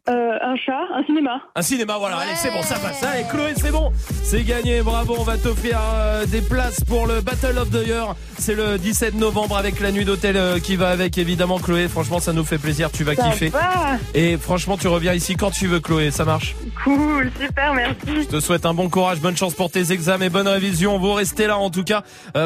Euh, 0.08 0.38
un 0.42 0.56
chat, 0.56 0.80
un 0.94 1.04
cinéma. 1.04 1.40
Un 1.54 1.60
cinéma, 1.62 1.96
voilà, 1.98 2.16
allez, 2.18 2.34
c'est 2.34 2.50
bon, 2.50 2.62
ça 2.62 2.76
passe. 2.78 3.02
Allez, 3.02 3.24
Chloé, 3.30 3.52
c'est 3.56 3.70
bon. 3.70 3.92
C'est 4.22 4.42
gagné, 4.42 4.80
bravo. 4.80 5.16
On 5.18 5.22
va 5.22 5.36
t'offrir 5.36 5.78
euh, 5.94 6.24
des 6.24 6.40
places 6.40 6.82
pour 6.84 7.06
le 7.06 7.20
Battle 7.20 7.58
of 7.58 7.70
the 7.70 7.86
Year. 7.86 8.14
C'est 8.38 8.54
le 8.54 8.78
17 8.78 9.14
novembre 9.16 9.58
avec 9.58 9.80
la 9.80 9.92
nuit 9.92 10.06
d'hôtel 10.06 10.36
euh, 10.38 10.60
qui 10.60 10.76
va 10.76 10.88
avec, 10.88 11.18
évidemment, 11.18 11.58
Chloé. 11.58 11.88
Franchement, 11.88 12.20
ça 12.20 12.32
nous 12.32 12.44
fait 12.44 12.56
plaisir, 12.56 12.90
tu 12.90 13.04
vas 13.04 13.14
Ça 13.14 13.24
kiffer. 13.24 13.48
va. 13.50 13.98
Et 14.14 14.38
franchement, 14.38 14.78
tu 14.78 14.88
reviens 14.88 15.12
ici 15.12 15.36
quand 15.36 15.50
tu 15.50 15.66
veux, 15.66 15.80
Chloé, 15.80 16.10
ça 16.10 16.24
marche. 16.24 16.56
Cool, 16.84 17.30
super, 17.38 17.74
merci. 17.74 18.22
Je 18.22 18.28
te 18.28 18.40
souhaite 18.40 18.64
un 18.64 18.72
bon 18.72 18.88
courage, 18.88 19.20
bonne 19.20 19.36
chance 19.36 19.52
pour 19.52 19.70
tes 19.70 19.92
examens 19.92 20.24
et 20.24 20.30
bonne 20.30 20.48
révision. 20.48 20.98
Vous 20.98 21.12
restez 21.12 21.46
là 21.46 21.58
en 21.58 21.68
tout 21.70 21.84
cas 21.84 22.02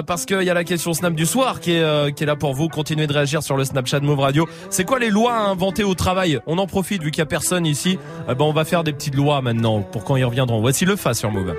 parce 0.06 0.24
qu'il 0.26 0.42
y 0.42 0.50
a 0.50 0.54
la 0.54 0.64
question 0.64 0.94
Snap 0.94 1.14
du 1.14 1.26
soir 1.26 1.60
qui 1.60 1.72
est, 1.72 2.14
qui 2.14 2.24
est 2.24 2.26
là 2.26 2.34
pour 2.36 2.54
vous. 2.54 2.68
Continuez 2.68 3.06
de 3.06 3.12
réagir 3.12 3.42
sur 3.42 3.56
le 3.56 3.64
Snapchat 3.64 4.00
Move 4.00 4.18
Radio. 4.20 4.48
C'est 4.70 4.84
quoi 4.84 4.98
les 4.98 5.10
lois 5.10 5.34
à 5.34 5.40
inventer 5.42 5.84
au 5.84 5.94
travail? 5.94 6.40
On 6.46 6.58
en 6.58 6.66
profite 6.66 7.02
vu 7.02 7.10
qu'il 7.10 7.18
y 7.18 7.22
a 7.22 7.26
personne 7.26 7.51
ici. 7.60 7.98
Euh, 8.28 8.34
ben, 8.34 8.44
on 8.44 8.52
va 8.52 8.64
faire 8.64 8.84
des 8.84 8.92
petites 8.92 9.14
lois 9.14 9.40
maintenant 9.42 9.82
pour 9.82 10.04
quand 10.04 10.16
ils 10.16 10.24
reviendront. 10.24 10.60
Voici 10.60 10.84
le 10.84 10.96
fa 10.96 11.14
sur 11.14 11.30
Move. 11.30 11.54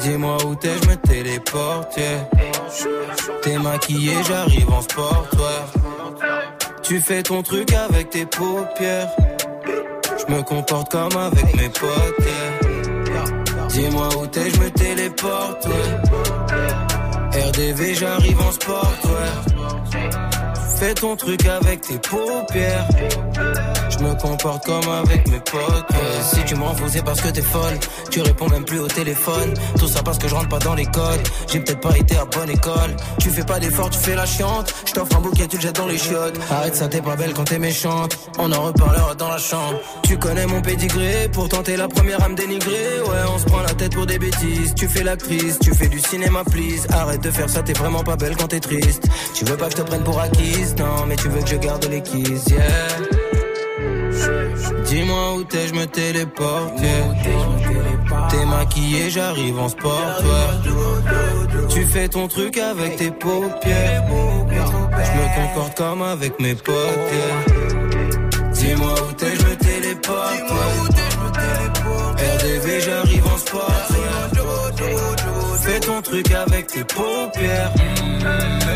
Dis-moi 0.00 0.36
où 0.46 0.54
t'es, 0.56 0.70
je 0.82 0.88
me 0.88 0.96
téléporte. 0.96 1.98
T'es 3.42 3.58
maquillé, 3.58 4.12
j'arrive 4.26 4.70
en 4.70 4.80
sport. 4.80 5.26
Tu 6.82 7.00
fais 7.00 7.22
ton 7.22 7.42
truc 7.42 7.72
avec 7.72 8.10
tes 8.10 8.26
paupières. 8.26 9.08
Je 10.18 10.34
me 10.34 10.42
comporte 10.42 10.90
comme 10.90 11.16
avec 11.16 11.54
mes 11.56 11.68
potes. 11.68 12.26
yeah. 12.26 13.68
Dis-moi 13.68 14.08
où 14.18 14.26
t'es, 14.26 14.50
je 14.50 14.60
me 14.60 14.70
téléporte. 14.70 15.68
RDV, 17.32 17.94
j'arrive 17.94 18.40
en 18.40 18.52
sport. 18.52 18.92
Fais 20.82 20.94
ton 20.94 21.14
truc 21.14 21.46
avec 21.46 21.80
tes 21.82 21.96
paupières. 21.98 22.88
Je 23.88 23.98
me 23.98 24.14
comporte 24.14 24.64
comme 24.64 24.88
avec 24.88 25.28
mes 25.28 25.38
potes. 25.38 25.92
Euh, 25.94 26.20
si 26.22 26.42
tu 26.44 26.56
m'en 26.56 26.74
fous, 26.74 27.00
parce 27.04 27.20
que 27.20 27.28
t'es 27.28 27.40
folle. 27.40 27.78
Tu 28.10 28.20
réponds 28.20 28.48
même 28.48 28.64
plus 28.64 28.80
au 28.80 28.88
téléphone. 28.88 29.54
Tout 29.78 29.86
ça 29.86 30.02
parce 30.02 30.18
que 30.18 30.26
je 30.26 30.34
rentre 30.34 30.48
pas 30.48 30.58
dans 30.58 30.74
les 30.74 30.86
codes. 30.86 31.20
J'ai 31.46 31.60
peut-être 31.60 31.80
pas 31.80 31.96
été 31.96 32.16
à 32.16 32.24
bonne 32.24 32.50
école. 32.50 32.96
Tu 33.20 33.30
fais 33.30 33.44
pas 33.44 33.60
d'effort, 33.60 33.90
tu 33.90 33.98
fais 34.00 34.16
la 34.16 34.26
chiante. 34.26 34.74
Je 34.86 34.92
t'offre 34.92 35.16
un 35.16 35.20
bouquet, 35.20 35.46
tu 35.46 35.56
le 35.56 35.62
jettes 35.62 35.76
dans 35.76 35.86
les 35.86 35.98
chiottes. 35.98 36.36
Arrête 36.50 36.74
ça, 36.74 36.88
t'es 36.88 37.00
pas 37.00 37.14
belle 37.14 37.32
quand 37.32 37.44
t'es 37.44 37.60
méchante. 37.60 38.18
On 38.38 38.50
en 38.50 38.62
reparlera 38.62 39.14
dans 39.14 39.28
la 39.28 39.38
chambre. 39.38 39.78
Tu 40.02 40.18
connais 40.18 40.46
mon 40.46 40.60
pédigré, 40.62 41.30
pourtant 41.32 41.62
t'es 41.62 41.76
la 41.76 41.86
première 41.86 42.22
à 42.24 42.28
me 42.28 42.34
dénigrer. 42.34 43.02
Ouais, 43.06 43.22
on 43.32 43.38
se 43.38 43.44
prend 43.44 43.62
la 43.62 43.74
tête 43.74 43.94
pour 43.94 44.06
des 44.06 44.18
bêtises. 44.18 44.74
Tu 44.74 44.88
fais 44.88 45.04
l'actrice, 45.04 45.58
tu 45.60 45.72
fais 45.74 45.88
du 45.88 46.00
cinéma, 46.00 46.42
please. 46.44 46.86
Arrête 46.90 47.22
de 47.22 47.30
faire 47.30 47.48
ça, 47.48 47.62
t'es 47.62 47.72
vraiment 47.72 48.02
pas 48.02 48.16
belle 48.16 48.36
quand 48.36 48.48
t'es 48.48 48.60
triste. 48.60 49.04
Tu 49.34 49.44
veux 49.44 49.56
pas 49.56 49.66
que 49.66 49.72
je 49.72 49.76
te 49.76 49.82
prenne 49.82 50.02
pour 50.02 50.20
acquise, 50.20 50.71
non, 50.78 51.06
mais 51.06 51.16
tu 51.16 51.28
veux 51.28 51.40
que 51.42 51.48
je 51.48 51.56
garde 51.56 51.84
les 51.90 52.02
kisses, 52.02 52.46
yeah. 52.50 53.12
Dis-moi 54.84 55.34
où 55.36 55.44
t'es, 55.44 55.68
je 55.68 55.74
me 55.74 55.86
téléporte. 55.86 56.74
T'es 58.30 58.44
maquillé, 58.44 59.10
j'arrive 59.10 59.58
en 59.58 59.68
sport. 59.68 60.22
Tu 61.70 61.84
fais 61.86 62.08
ton 62.08 62.28
truc 62.28 62.58
avec 62.58 62.96
tes 62.96 63.10
paupières. 63.10 64.04
Je 64.10 65.12
me 65.18 65.46
comporte 65.48 65.76
comme 65.78 66.02
avec 66.02 66.38
mes 66.40 66.54
potes. 66.54 67.12
Dis-moi 68.52 68.94
où 69.08 69.12
t'es, 69.12 69.34
je 69.34 69.46
me 69.46 69.56
téléporte. 69.56 70.52
RDV, 72.38 72.80
j'arrive 72.80 73.26
en 73.26 73.38
sport. 73.38 73.91
Truc 76.12 76.30
avec 76.32 76.66
tes 76.66 76.84
paupières. 76.84 77.72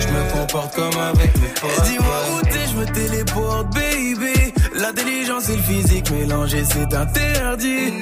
Je 0.00 0.08
me 0.08 0.32
comporte 0.32 0.74
comme 0.74 1.00
avec 1.00 1.36
mes 1.38 1.48
potes. 1.48 1.84
Dis-moi 1.84 2.16
où 2.32 2.42
t'es, 2.46 2.66
je 2.70 2.76
me 2.76 2.86
téléporte, 2.86 3.74
baby. 3.74 4.54
L'intelligence 4.74 5.50
et 5.50 5.56
le 5.56 5.62
physique 5.62 6.10
mélangés, 6.10 6.64
c'est 6.64 6.94
interdit. 6.94 7.92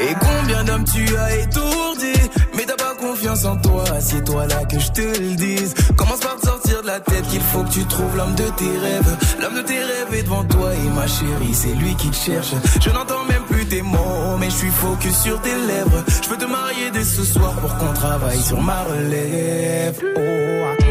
Et 0.00 0.14
combien 0.20 0.62
d'hommes 0.64 0.84
tu 0.84 1.16
as 1.16 1.38
étourdi? 1.38 2.12
Mais 2.54 2.64
t'as 2.64 2.76
pas 2.76 2.94
confiance 2.94 3.44
en 3.44 3.56
toi, 3.56 3.84
c'est 4.00 4.24
toi 4.24 4.46
là 4.46 4.64
que 4.64 4.78
je 4.78 4.90
te 4.92 5.00
le 5.00 5.34
dise 5.34 5.74
Commence 5.96 6.20
par 6.20 6.36
te 6.36 6.59
sortir 6.80 6.82
de 6.82 6.86
la 6.86 7.00
tête 7.00 7.26
qu'il 7.28 7.40
faut 7.40 7.62
que 7.62 7.70
tu 7.70 7.84
trouves 7.86 8.16
l'homme 8.16 8.34
de 8.34 8.44
tes 8.56 8.78
rêves 8.78 9.16
L'homme 9.40 9.54
de 9.54 9.62
tes 9.62 9.78
rêves 9.78 10.14
est 10.14 10.22
devant 10.22 10.44
toi 10.44 10.70
et 10.74 10.88
ma 10.90 11.06
chérie 11.06 11.54
c'est 11.54 11.74
lui 11.74 11.94
qui 11.96 12.10
te 12.10 12.16
cherche 12.16 12.52
Je 12.80 12.90
n'entends 12.90 13.24
même 13.28 13.42
plus 13.48 13.66
tes 13.66 13.82
mots 13.82 14.36
mais 14.38 14.50
je 14.50 14.56
suis 14.56 14.70
focus 14.70 15.16
sur 15.22 15.40
tes 15.40 15.54
lèvres 15.54 16.04
Je 16.22 16.28
peux 16.28 16.36
te 16.36 16.46
marier 16.46 16.90
dès 16.92 17.04
ce 17.04 17.24
soir 17.24 17.52
pour 17.54 17.76
qu'on 17.76 17.92
travaille 17.92 18.40
sur 18.40 18.60
ma 18.60 18.82
relève 18.84 20.00
Oh, 20.16 20.20
ah. 20.66 20.84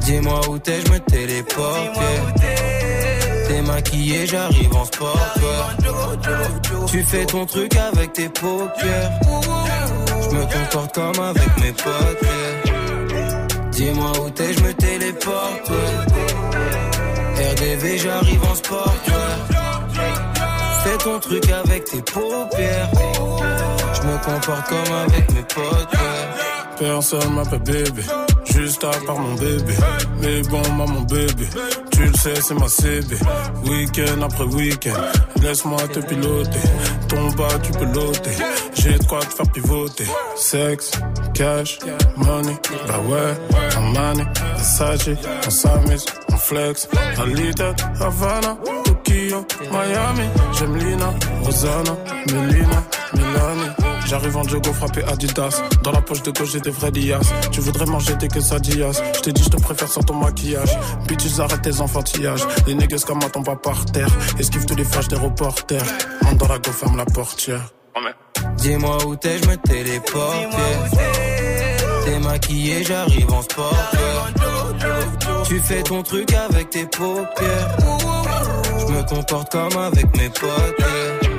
Dis-moi 0.00 0.40
où 0.50 0.58
t'es, 0.58 0.80
je 0.84 0.92
me 0.92 0.98
téléporte. 1.00 1.98
T'es 3.48 3.62
maquillé, 3.62 4.26
j'arrive 4.26 4.74
en 4.74 4.84
sport. 4.84 5.34
Tu 6.88 7.02
fais 7.04 7.24
ton 7.24 7.46
truc 7.46 7.74
avec 7.74 8.12
tes 8.12 8.28
paupières. 8.28 9.10
Je 9.22 10.36
me 10.36 10.42
comporte 10.42 10.94
comme 10.94 11.24
avec 11.24 11.56
mes 11.62 11.72
potes. 11.72 12.43
Dis-moi 13.74 14.12
où 14.24 14.30
t'es, 14.30 14.52
je 14.52 14.60
me 14.60 14.72
téléporte. 14.74 15.70
RDV, 17.36 17.98
j'arrive 17.98 18.44
en 18.44 18.54
sport. 18.54 18.94
Fais 20.84 20.98
ton 20.98 21.18
truc 21.18 21.44
avec 21.50 21.84
tes 21.84 22.02
paupières. 22.02 22.90
Je 23.94 24.02
me 24.06 24.16
comporte 24.24 24.68
comme 24.68 24.94
avec 25.06 25.32
mes 25.32 25.42
potes. 25.42 25.92
ouais. 25.92 26.78
Personne 26.78 27.34
m'appelle 27.34 27.60
bébé, 27.60 28.02
juste 28.54 28.84
à 28.84 28.90
part 29.06 29.18
mon 29.18 29.34
bébé. 29.34 29.74
Mais 30.20 30.42
bon, 30.42 30.62
maman 30.76 31.00
bébé, 31.02 31.46
tu 31.90 32.04
le 32.04 32.14
sais, 32.14 32.34
c'est 32.40 32.54
ma 32.54 32.68
CB. 32.68 33.16
Week-end 33.66 34.22
après 34.22 34.44
week-end, 34.44 35.00
laisse-moi 35.42 35.78
te 35.92 36.00
piloter. 36.00 36.64
Ton 37.08 37.30
bas, 37.32 37.58
tu 37.62 37.72
peux 37.72 37.84
l'ôter. 37.86 38.30
J'ai 38.74 38.98
de 38.98 39.04
quoi 39.04 39.20
te 39.20 39.48
pivoter. 39.50 40.06
Sexe, 40.36 40.92
cash, 41.34 41.78
money, 42.16 42.56
bah 42.86 43.00
ouais, 43.08 43.76
en 43.76 43.82
money, 43.82 44.26
Versace, 44.56 45.10
on 45.46 45.50
s'amuse, 45.50 46.04
on 46.32 46.36
flex. 46.36 46.88
Alita, 47.18 47.74
Havana, 48.00 48.56
Tokyo, 48.84 49.44
Miami. 49.70 50.28
J'aime 50.52 50.76
Lina, 50.76 51.12
Rosanna, 51.42 51.96
Melina, 52.30 52.82
Milani. 53.14 53.83
J'arrive 54.14 54.36
en 54.36 54.44
jogo 54.44 54.72
frappé 54.72 55.02
Adidas. 55.02 55.60
Dans 55.82 55.90
la 55.90 56.00
poche 56.00 56.22
de 56.22 56.30
gauche, 56.30 56.52
j'ai 56.52 56.60
des 56.60 56.70
vrais 56.70 56.92
liasses. 56.92 57.32
Tu 57.50 57.60
voudrais 57.60 57.86
manger 57.86 58.14
des 58.14 58.28
quesadillas. 58.28 58.92
Je 59.12 59.20
t'ai 59.20 59.32
dit, 59.32 59.42
je 59.42 59.48
te 59.48 59.60
préfère 59.60 59.88
sans 59.88 60.02
ton 60.02 60.14
maquillage. 60.14 60.70
Bitches, 61.08 61.40
arrête 61.40 61.62
tes 61.62 61.80
enfantillages. 61.80 62.46
Les 62.68 62.76
nègres 62.76 63.04
comme 63.04 63.18
moi 63.18 63.28
tombent 63.28 63.44
pas 63.44 63.56
par 63.56 63.84
terre. 63.86 64.06
Esquive 64.38 64.66
tous 64.66 64.76
les 64.76 64.84
flashs 64.84 65.08
des 65.08 65.16
reporters. 65.16 65.82
Monte 66.22 66.36
dans 66.36 66.46
la 66.46 66.58
go, 66.58 66.70
ferme 66.70 66.96
la 66.96 67.06
portière. 67.06 67.72
Dis-moi 68.58 69.04
où 69.04 69.16
t'es, 69.16 69.36
je 69.42 69.48
me 69.48 69.56
téléporte. 69.56 70.56
T'es 72.04 72.18
maquillé, 72.20 72.84
j'arrive 72.84 73.32
en 73.32 73.42
sport. 73.42 73.90
Tu 75.48 75.58
fais 75.58 75.82
ton 75.82 76.04
truc 76.04 76.32
avec 76.32 76.70
tes 76.70 76.86
paupières. 76.86 77.76
Je 78.78 78.92
me 78.92 79.02
comporte 79.08 79.50
comme 79.50 79.76
avec 79.76 80.16
mes 80.16 80.28
potes. 80.28 81.33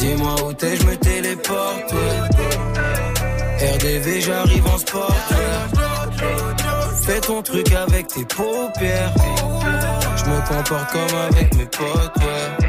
Dis-moi 0.00 0.34
où 0.46 0.52
t'es, 0.54 0.76
je 0.76 0.86
me 0.86 0.96
téléporte. 0.96 1.94
RDV, 3.74 4.20
j'arrive 4.22 4.66
en 4.66 4.78
sport. 4.78 5.14
Fais 7.02 7.20
ton 7.20 7.42
truc 7.42 7.70
avec 7.72 8.06
tes 8.06 8.24
paupières. 8.24 9.12
Je 10.16 10.24
me 10.24 10.48
comporte 10.48 10.92
comme 10.92 11.18
avec 11.28 11.54
mes 11.54 11.66
potes. 11.66 12.16
ouais. 12.16 12.59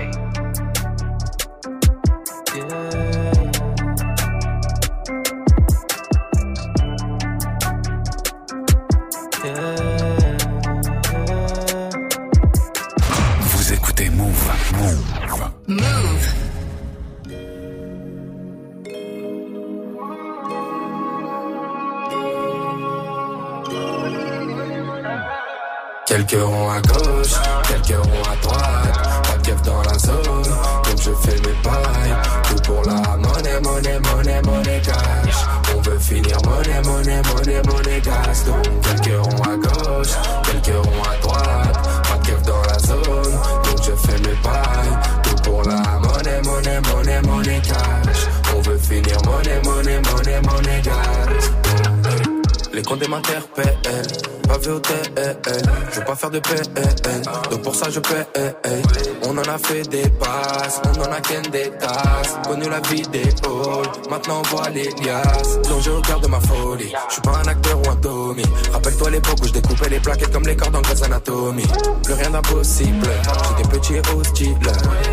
Quelques 26.32 26.46
ronds 26.46 26.70
à 26.70 26.80
gauche, 26.80 27.34
quelques 27.68 28.06
ronds 28.06 28.24
à 28.24 28.36
droite. 28.42 29.22
Pas 29.24 29.38
de 29.38 29.48
keuf 29.48 29.62
dans 29.64 29.82
la 29.82 29.98
zone, 30.00 30.44
donc 30.86 30.98
je 30.98 31.12
fais 31.12 31.36
mes 31.36 31.56
pailles. 31.62 32.16
Tout 32.48 32.72
pour 32.72 32.82
la 32.86 33.18
monnaie, 33.18 33.60
monnaie, 33.62 34.00
monnaie, 34.00 34.42
monnaie 34.44 34.82
cash. 34.82 35.46
On 35.76 35.82
veut 35.82 36.00
finir 36.00 36.38
monnaie, 36.46 36.82
monnaie, 36.86 37.22
monnaie, 37.24 37.62
monnaie 37.68 38.00
gas. 38.00 38.46
Donc 38.46 38.82
quelques 38.82 39.22
ronds 39.22 39.44
à 39.44 39.58
gauche, 39.58 40.16
quelques 40.46 40.86
ronds 40.86 41.04
à 41.04 41.22
droite. 41.22 41.90
Pas 42.10 42.18
de 42.18 42.28
keuf 42.28 42.42
dans 42.44 42.62
la 42.62 42.80
zone, 42.80 43.40
donc 43.66 43.84
je 43.84 43.92
fais 44.08 44.20
mes 44.20 44.36
pailles. 44.42 44.98
Tout 45.24 45.36
pour 45.44 45.64
la 45.64 46.00
monnaie, 46.00 46.42
monnaie, 46.46 46.80
monnaie, 46.94 47.22
monnaie 47.24 47.62
cash. 47.62 48.28
On 48.56 48.62
veut 48.62 48.78
finir 48.78 49.18
monnaie, 49.26 49.60
monnaie, 49.66 50.00
monnaie, 50.00 50.42
monnaie 50.44 50.82
gas. 50.82 51.61
Les 52.74 52.82
comptes 52.82 53.08
m'interpellent, 53.08 53.78
pas 54.48 54.58
vu 54.58 54.72
au 54.72 54.80
TL. 54.80 55.38
Je 55.92 56.00
veux 56.00 56.06
pas 56.06 56.16
faire 56.16 56.30
de 56.30 56.40
PN, 56.40 57.22
donc 57.50 57.62
pour 57.64 57.76
ça 57.76 57.90
je 57.90 58.00
paie. 58.00 58.26
On 59.24 59.38
en 59.38 59.42
a 59.42 59.58
fait 59.58 59.82
des 59.90 60.08
passes, 60.10 60.82
on 60.86 61.02
en 61.02 61.12
a 61.12 61.20
qu'un 61.20 61.42
des 61.52 61.70
tasses. 61.72 62.38
Connu 62.48 62.70
la 62.70 62.80
vie 62.90 63.02
des 63.12 63.24
halls, 63.24 64.10
maintenant 64.10 64.42
on 64.42 64.56
voit 64.56 64.70
les 64.70 64.90
liasses. 65.04 65.60
Donc 65.68 65.82
je 65.82 65.92
regarde 65.92 66.28
ma 66.30 66.40
folie, 66.40 66.94
je 67.08 67.14
suis 67.14 67.22
pas 67.22 67.42
un 67.44 67.48
acteur 67.48 67.78
ou 67.78 67.90
un 67.90 67.96
Tommy. 67.98 68.44
Rappelle-toi 68.72 69.10
l'époque 69.10 69.38
où 69.42 69.48
je 69.48 69.54
découpais 69.54 69.90
les 69.90 70.00
plaquettes 70.00 70.32
comme 70.32 70.48
les 70.48 70.56
cordes 70.56 70.76
en 70.76 70.82
Grey's 70.82 71.02
Anatomy. 71.04 71.66
Plus 72.04 72.14
rien 72.14 72.30
d'impossible, 72.30 73.08
j'étais 73.58 73.70
petit 73.70 73.94
et 73.96 74.02
hostile. 74.16 74.58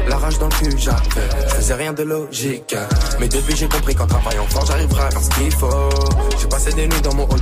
La 0.07 0.16
rage 0.16 0.38
dans 0.38 0.47
le 0.49 0.55
cul 0.55 0.79
j'avais, 0.79 1.29
je 1.49 1.55
faisais 1.57 1.75
rien 1.75 1.92
de 1.92 2.05
logique. 2.05 2.77
Mais 3.18 3.29
depuis 3.29 3.57
j'ai 3.57 3.68
compris 3.68 3.97
qu'en 3.97 4.07
travaillant 4.07 4.47
fort 4.47 4.64
j'arriverai 4.64 5.03
à 5.03 5.11
ce 5.11 5.29
qu'il 5.31 5.53
faut. 5.53 5.88
J'ai 6.40 6.47
passé 6.47 6.73
des 6.73 6.87
nuits 6.87 7.01
dans 7.03 7.14
mon 7.14 7.25
hall 7.25 7.40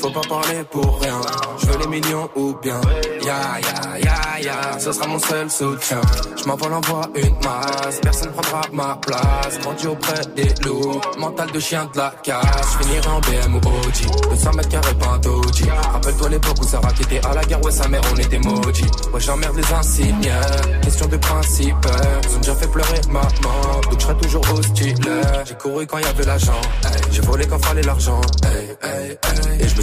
Faut 0.00 0.10
pas 0.10 0.20
parler 0.28 0.64
pour 0.70 0.98
rien. 1.00 1.20
Je 1.58 1.66
veux 1.66 1.78
les 1.78 1.86
millions 1.86 2.28
ou 2.34 2.54
bien. 2.62 2.80
Ya 3.22 3.60
ya 3.60 3.98
ya 3.98 4.40
ya, 4.40 4.78
ce 4.78 4.92
sera 4.92 5.06
mon 5.06 5.18
seul 5.18 5.50
soutien. 5.50 6.00
Je 6.38 6.44
m'envole 6.48 6.72
en 6.72 6.80
voie 6.80 7.06
une 7.14 7.34
masse, 7.44 8.00
personne 8.00 8.32
prendra 8.32 8.62
ma 8.72 8.96
place. 8.96 9.58
Grandi 9.60 9.86
auprès 9.88 10.24
des 10.34 10.48
loups, 10.64 11.00
mental 11.18 11.50
de 11.52 11.60
chien 11.60 11.86
de 11.92 11.98
la 11.98 12.14
casse. 12.22 12.78
Je 12.78 12.84
finirai 12.84 13.08
en 13.08 13.20
BM 13.20 13.54
ou 13.56 13.58
OG, 13.58 14.30
200 14.30 14.52
mètres 14.54 14.68
carrés 14.70 14.94
doji. 15.20 15.64
Rappelle-toi 15.92 16.28
l'époque 16.30 16.56
où 16.62 16.64
Sarah 16.66 16.92
qui 16.92 17.02
était 17.02 17.26
à 17.26 17.34
la 17.34 17.44
guerre, 17.44 17.62
ouais 17.62 17.72
sa 17.72 17.86
mère 17.88 18.00
on 18.10 18.16
était 18.16 18.38
maudits. 18.38 18.90
Ouais 19.12 19.20
j'emmerde 19.20 19.56
les 19.56 19.72
insignes, 19.74 20.32
question 20.82 21.08
de 21.08 21.16
principe. 21.18 21.86
Ils 22.24 22.36
ont 22.36 22.40
déjà 22.40 22.54
fait 22.54 22.68
pleurer 22.68 23.00
maman, 23.10 23.80
donc 23.82 23.98
je 23.98 24.02
serai 24.02 24.16
toujours 24.16 24.50
hostile. 24.50 24.96
J'ai 25.44 25.54
couru 25.56 25.86
quand 25.86 25.98
y 25.98 26.04
avait 26.04 26.24
l'argent, 26.24 26.60
j'ai 27.10 27.20
volé 27.20 27.46
quand 27.46 27.62
fallait 27.62 27.82
l'argent. 27.82 28.20
Et 29.60 29.68
je 29.68 29.76
me 29.76 29.82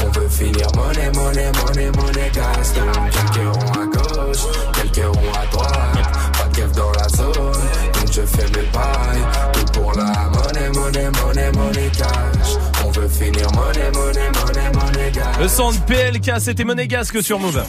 On 0.13 0.19
veut 0.19 0.29
finir 0.29 0.67
monnaie, 0.75 1.11
monnaie, 1.15 1.51
monnaie, 1.65 1.91
monnaie 1.91 2.31
cash. 2.33 2.73
Donc 2.73 3.11
quelques 3.11 3.55
ronds 3.55 3.73
à 3.73 3.85
gauche, 3.85 4.37
quelques 4.73 5.05
ronds 5.05 5.33
à 5.41 5.45
droite, 5.47 6.31
pas 6.37 6.47
de 6.49 6.55
keuf 6.55 6.71
dans 6.73 6.91
la 6.91 7.09
zone, 7.09 7.33
donc 7.33 8.11
je 8.11 8.21
fais 8.21 8.45
mes 8.47 8.67
bails. 8.71 9.51
Tout 9.53 9.79
pour 9.79 9.91
la 9.93 10.29
monnaie, 10.29 10.69
monnaie, 10.69 11.09
monnaie, 11.23 11.51
monnaie 11.51 11.91
cash. 11.97 12.57
On 12.85 12.91
veut 12.91 13.07
finir 13.07 13.47
monnaie, 13.53 13.91
monnaie, 13.93 14.31
monnaie, 14.31 14.71
monnaie 14.73 15.11
cash. 15.13 15.37
Le 15.39 15.47
son 15.47 15.71
de 15.71 15.77
PLK, 15.77 16.39
c'était 16.39 16.63
monégasque 16.65 17.21
sur 17.23 17.39
Move. 17.39 17.63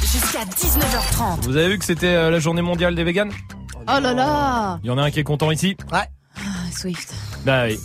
Jusqu'à 0.00 0.44
19h30. 0.44 1.42
Vous 1.42 1.56
avez 1.56 1.68
vu 1.68 1.78
que 1.78 1.84
c'était 1.84 2.06
euh, 2.14 2.30
la 2.30 2.38
journée 2.38 2.62
mondiale 2.62 2.94
des 2.94 3.04
vegans 3.04 3.28
Oh 3.90 4.00
là 4.00 4.14
là. 4.14 4.78
Il 4.82 4.88
y 4.88 4.90
en 4.90 4.98
a 4.98 5.02
un 5.02 5.10
qui 5.10 5.20
est 5.20 5.24
content 5.24 5.50
ici 5.50 5.76
Ouais. 5.92 5.98
Ah, 6.36 6.40
Swift. 6.74 7.12
Bah 7.44 7.64
oui. 7.66 7.78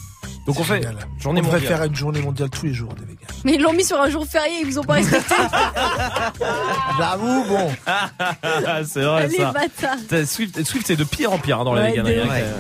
Donc 0.47 0.60
on 0.60 0.63
fait 0.63 0.82
journée 1.19 1.41
On 1.41 1.43
mondiale. 1.43 1.62
faire 1.62 1.84
une 1.84 1.95
journée 1.95 2.21
mondiale 2.21 2.49
tous 2.49 2.65
les 2.65 2.73
jours 2.73 2.93
des. 2.93 3.12
Mais 3.43 3.53
ils 3.56 3.62
l'ont 3.62 3.73
mis 3.73 3.84
sur 3.84 3.99
un 3.99 4.10
jour 4.10 4.25
férié, 4.25 4.60
ils 4.62 4.65
vous 4.65 4.79
ont 4.79 4.84
pas 4.84 4.93
respecté. 4.93 5.36
J'avoue, 6.97 7.43
bon. 7.45 7.69
c'est 8.86 9.01
vrai 9.03 9.27
Les 9.27 9.38
ça. 9.38 9.53
T'as- 10.08 10.25
Swift, 10.25 10.63
Swift 10.63 10.88
c'est 10.88 10.95
de 10.95 11.03
pire 11.03 11.32
en 11.34 11.38
pire 11.38 11.60
hein, 11.60 11.63
dans 11.65 11.73
la 11.73 11.82
Ouais, 11.84 11.89
véganerie. 11.91 12.19
ouf. 12.21 12.29
euh, 12.32 12.51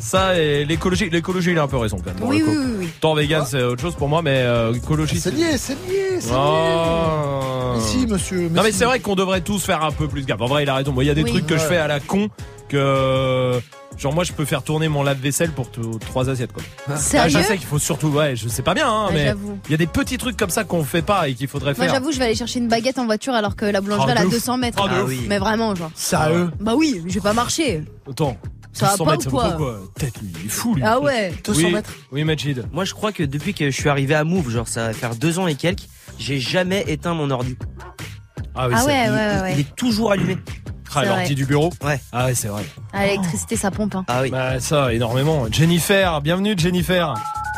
Ça 0.00 0.38
et 0.38 0.64
l'écologie, 0.64 1.08
l'écologie 1.10 1.52
il 1.52 1.58
a 1.58 1.62
un 1.62 1.68
peu 1.68 1.76
raison 1.78 1.98
quand 1.98 2.12
même. 2.14 2.28
Oui, 2.28 2.42
oui, 2.46 2.54
oui, 2.56 2.74
oui. 2.80 2.88
Tant 3.00 3.14
vegan 3.14 3.44
c'est 3.48 3.62
autre 3.62 3.80
chose 3.80 3.94
pour 3.94 4.08
moi, 4.08 4.22
mais 4.22 4.42
euh, 4.42 4.72
écologie 4.74 5.18
C'est 5.20 5.32
lié, 5.34 5.56
c'est 5.58 5.74
lié, 5.88 6.18
c'est 6.20 6.30
lié. 6.30 6.36
Oh. 6.36 7.74
Ici, 7.78 8.06
monsieur. 8.06 8.48
Non 8.50 8.62
mais 8.62 8.72
si. 8.72 8.78
c'est 8.78 8.84
vrai 8.84 9.00
qu'on 9.00 9.14
devrait 9.14 9.40
tous 9.40 9.64
faire 9.64 9.82
un 9.84 9.92
peu 9.92 10.08
plus 10.08 10.24
gaffe. 10.24 10.40
En 10.40 10.46
vrai, 10.46 10.62
il 10.64 10.68
a 10.68 10.74
raison. 10.74 10.92
Moi, 10.92 11.04
il 11.04 11.08
y 11.08 11.10
a 11.10 11.14
des 11.14 11.22
Oui. 11.24 11.30
trucs 11.30 11.46
que 11.46 11.56
je 11.56 11.62
Ouais. 11.62 11.68
fais 11.68 11.76
à 11.76 11.86
la 11.86 12.00
con 12.00 12.28
que 12.68 13.58
genre 13.98 14.12
moi 14.12 14.24
je 14.24 14.32
peux 14.32 14.44
faire 14.44 14.62
tourner 14.62 14.88
mon 14.88 15.02
lave-vaisselle 15.02 15.50
pour 15.52 15.70
trois 16.00 16.28
assiettes 16.28 16.52
quoi. 16.52 16.62
Sérieux 16.96 17.32
Ah, 17.36 17.40
je 17.42 17.46
sais 17.46 17.56
qu'il 17.56 17.66
faut 17.66 17.78
surtout 17.78 18.08
ouais, 18.08 18.36
je 18.36 18.48
sais 18.48 18.62
pas 18.62 18.74
bien 18.74 18.88
hein, 18.88 19.06
Ah, 19.08 19.12
mais 19.12 19.24
j'avoue. 19.26 19.58
il 19.66 19.70
y 19.70 19.74
a 19.74 19.78
des 19.78 19.86
petits 19.86 20.18
trucs 20.18 20.36
comme 20.36 20.50
ça 20.50 20.64
qu'on 20.64 20.84
fait 20.84 21.02
pas 21.02 21.28
et 21.28 21.34
qu'il 21.34 21.48
faudrait 21.48 21.74
Moi 21.76 21.84
faire. 21.86 21.94
j'avoue, 21.94 22.12
je 22.12 22.18
vais 22.18 22.26
aller 22.26 22.34
chercher 22.34 22.58
une 22.58 22.68
baguette 22.68 22.98
en 22.98 23.06
voiture 23.06 23.34
alors 23.34 23.56
que 23.56 23.64
la 23.66 23.80
boulangerie 23.80 24.06
Ah, 24.08 24.12
elle 24.12 24.18
de 24.18 24.22
a 24.24 24.26
ouf. 24.26 24.32
200 24.34 24.56
mètres. 24.58 24.78
Ah, 24.90 24.94
de 24.96 25.02
ouf. 25.02 25.14
Mais 25.28 25.38
vraiment, 25.38 25.74
genre. 25.74 25.90
Sérieux 25.94 26.50
Bah 26.60 26.74
oui, 26.76 27.02
je 27.06 27.14
vais 27.14 27.20
pas 27.20 27.32
marcher. 27.32 27.82
Attends. 28.10 28.36
Ça 28.72 28.86
va 28.86 28.92
200 28.92 29.04
pas 29.06 29.10
mètres, 29.12 29.34
ou 29.34 29.40
ça 29.40 29.54
quoi 29.56 29.80
Tête, 29.98 30.20
lui, 30.20 30.30
il 30.40 30.46
est 30.46 30.48
fou 30.50 30.74
lui. 30.74 30.82
Ah 30.84 31.00
ouais. 31.00 31.32
oui, 31.48 31.74
Oui, 32.12 32.24
Majid. 32.24 32.64
Moi, 32.72 32.84
je 32.84 32.92
crois 32.92 33.10
que 33.12 33.22
depuis 33.22 33.54
que 33.54 33.70
je 33.70 33.74
suis 33.80 33.88
arrivé 33.88 34.14
à 34.14 34.22
Move, 34.24 34.50
genre 34.50 34.68
ça 34.68 34.88
va 34.88 34.92
faire 34.92 35.14
deux 35.16 35.38
ans 35.38 35.46
et 35.46 35.54
quelques, 35.54 35.84
j'ai 36.18 36.38
jamais 36.38 36.84
éteint 36.86 37.14
mon 37.14 37.30
ordi. 37.30 37.56
Ah 38.54 38.68
oui, 38.68 38.74
Ah 38.76 38.80
c'est- 38.80 38.86
ouais, 38.86 39.04
il, 39.06 39.10
ouais, 39.12 39.34
il- 39.36 39.42
ouais. 39.42 39.52
il 39.54 39.60
est 39.60 39.74
toujours 39.76 40.12
allumé. 40.12 40.36
Ah, 40.94 41.04
l'ordi 41.04 41.34
du 41.34 41.44
bureau 41.46 41.70
Ouais. 41.82 42.00
Ah 42.12 42.26
ouais, 42.26 42.34
c'est 42.34 42.48
vrai. 42.48 42.64
À 42.92 43.06
l'électricité, 43.06 43.56
ça 43.56 43.70
pompe. 43.70 43.94
Hein. 43.96 44.04
Ah 44.08 44.20
oui. 44.22 44.30
Bah 44.30 44.60
ça, 44.60 44.92
énormément. 44.92 45.46
Jennifer, 45.50 46.20
bienvenue 46.20 46.54
Jennifer. 46.56 47.14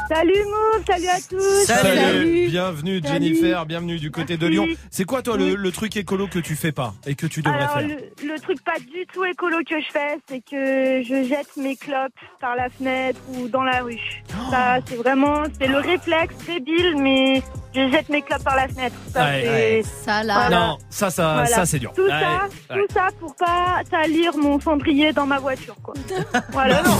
Salut 0.09 0.33
Move, 0.33 0.85
salut 0.89 1.07
à 1.09 1.21
tous. 1.21 1.67
Bienvenue 2.49 3.01
Salut. 3.03 3.03
Jennifer, 3.07 3.67
bienvenue 3.67 3.99
du 3.99 4.11
côté 4.11 4.39
de. 4.39 4.47
Lyon. 4.47 4.67
C'est 4.91 5.05
quoi 5.05 5.21
toi 5.21 5.37
le, 5.37 5.55
le 5.55 5.71
truc 5.71 5.95
écolo 5.99 6.27
que 6.29 6.39
tu 6.39 6.57
fais 6.57 6.73
pas 6.73 6.95
et 7.07 7.15
que 7.15 7.27
tu 7.27 7.43
devrais 7.43 7.59
Alors, 7.59 7.73
faire 7.79 7.87
le, 7.89 8.33
le 8.35 8.41
truc 8.41 8.63
pas 8.65 8.79
du 8.79 9.07
tout 9.13 9.23
écolo 9.27 9.59
que 9.69 9.79
je 9.79 9.93
fais, 9.93 10.19
c'est 10.27 10.41
que 10.41 11.03
je 11.03 11.29
jette 11.29 11.55
mes 11.59 11.77
clopes 11.77 12.13
par 12.41 12.57
la 12.57 12.71
fenêtre 12.71 13.21
ou 13.35 13.49
dans 13.49 13.63
la 13.63 13.83
rue. 13.83 14.01
Oh. 14.31 14.51
Ça, 14.51 14.79
c'est 14.87 14.97
vraiment, 14.97 15.43
c'est 15.61 15.67
le 15.69 15.77
réflexe 15.79 16.35
débile, 16.47 16.97
mais 17.03 17.43
je 17.75 17.91
jette 17.91 18.09
mes 18.09 18.23
clopes 18.23 18.43
par 18.45 18.57
la 18.57 18.67
fenêtre. 18.69 18.97
Ça, 19.13 19.25
Ouais. 19.27 19.83
Ça 20.07 20.23
là. 20.23 20.35
Voilà. 20.49 20.59
Non, 20.59 20.79
ça, 20.89 21.11
ça, 21.11 21.33
Voilà. 21.35 21.47
ça 21.49 21.67
c'est 21.67 21.81
dur. 21.81 21.93
Tout 21.95 22.01
Ouais, 22.05 22.09
ça, 22.09 22.49
ouais. 22.75 22.81
tout 22.87 22.95
ça 22.95 23.09
pour 23.19 23.35
pas 23.35 23.81
salir 23.91 24.37
mon 24.37 24.61
cendrier 24.61 25.13
dans 25.13 25.27
ma 25.27 25.39
voiture, 25.39 25.77
quoi. 25.83 25.95
voilà. 26.53 26.83
Ah 26.85 26.91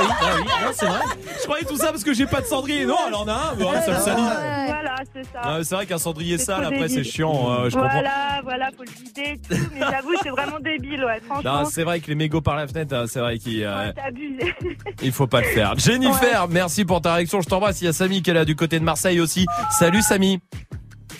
oui, 0.00 0.06
ah 0.20 0.24
oui, 0.36 0.42
non, 0.44 0.70
c'est 0.72 0.86
vrai. 0.86 1.00
Je 1.40 1.44
croyais 1.44 1.64
tout 1.64 1.76
ça 1.76 1.86
parce 1.88 2.04
que 2.04 2.12
j'ai 2.14 2.26
pas 2.26 2.40
de 2.40 2.46
cendrier. 2.46 2.84
Non, 2.84 2.96
alors 3.06 3.24
on 3.26 3.28
a 3.28 3.32
un, 3.54 3.80
ça 3.82 3.90
le 3.92 3.98
salit. 3.98 4.22
Voilà, 4.66 4.94
c'est 5.14 5.24
ça. 5.32 5.58
C'est 5.62 5.74
vrai 5.74 5.86
qu'un 5.86 5.98
cendrier 5.98 6.38
C'est 6.38 6.44
sale, 6.46 6.62
trop 6.62 6.72
après, 6.74 6.88
c'est 6.88 6.96
débile. 6.96 7.10
chiant. 7.12 7.50
euh, 7.52 7.70
je 7.70 7.74
comprends. 7.74 7.88
Voilà, 7.90 8.40
voilà, 8.42 8.70
faut 8.76 8.84
le 8.84 8.90
vider 8.90 9.34
et 9.34 9.38
tout, 9.38 9.62
mais 9.74 9.80
j'avoue, 9.90 10.14
c'est 10.22 10.30
vraiment 10.30 10.58
débile, 10.60 11.04
ouais, 11.04 11.20
franchement. 11.26 11.62
Non, 11.62 11.64
c'est 11.70 11.84
vrai 11.84 12.00
que 12.00 12.08
les 12.08 12.14
mégots 12.14 12.40
par 12.40 12.56
la 12.56 12.66
fenêtre, 12.66 12.94
euh, 12.94 13.06
c'est 13.06 13.20
vrai 13.20 13.38
qu'il 13.38 13.62
euh, 13.64 13.92
c'est 13.94 14.02
abusé. 14.02 14.54
il 15.02 15.12
faut 15.12 15.26
pas 15.26 15.40
le 15.40 15.46
faire. 15.48 15.78
Jennifer, 15.78 16.48
merci 16.48 16.84
pour 16.84 17.00
ta 17.00 17.14
réaction. 17.14 17.40
Je 17.40 17.48
t'embrasse. 17.48 17.80
Il 17.80 17.84
y 17.86 17.88
a 17.88 17.92
Samy 17.92 18.22
qui 18.22 18.30
est 18.30 18.34
là 18.34 18.44
du 18.44 18.56
côté 18.56 18.78
de 18.78 18.84
Marseille 18.84 19.20
aussi. 19.20 19.46
Salut 19.70 20.02
Samy. 20.02 20.40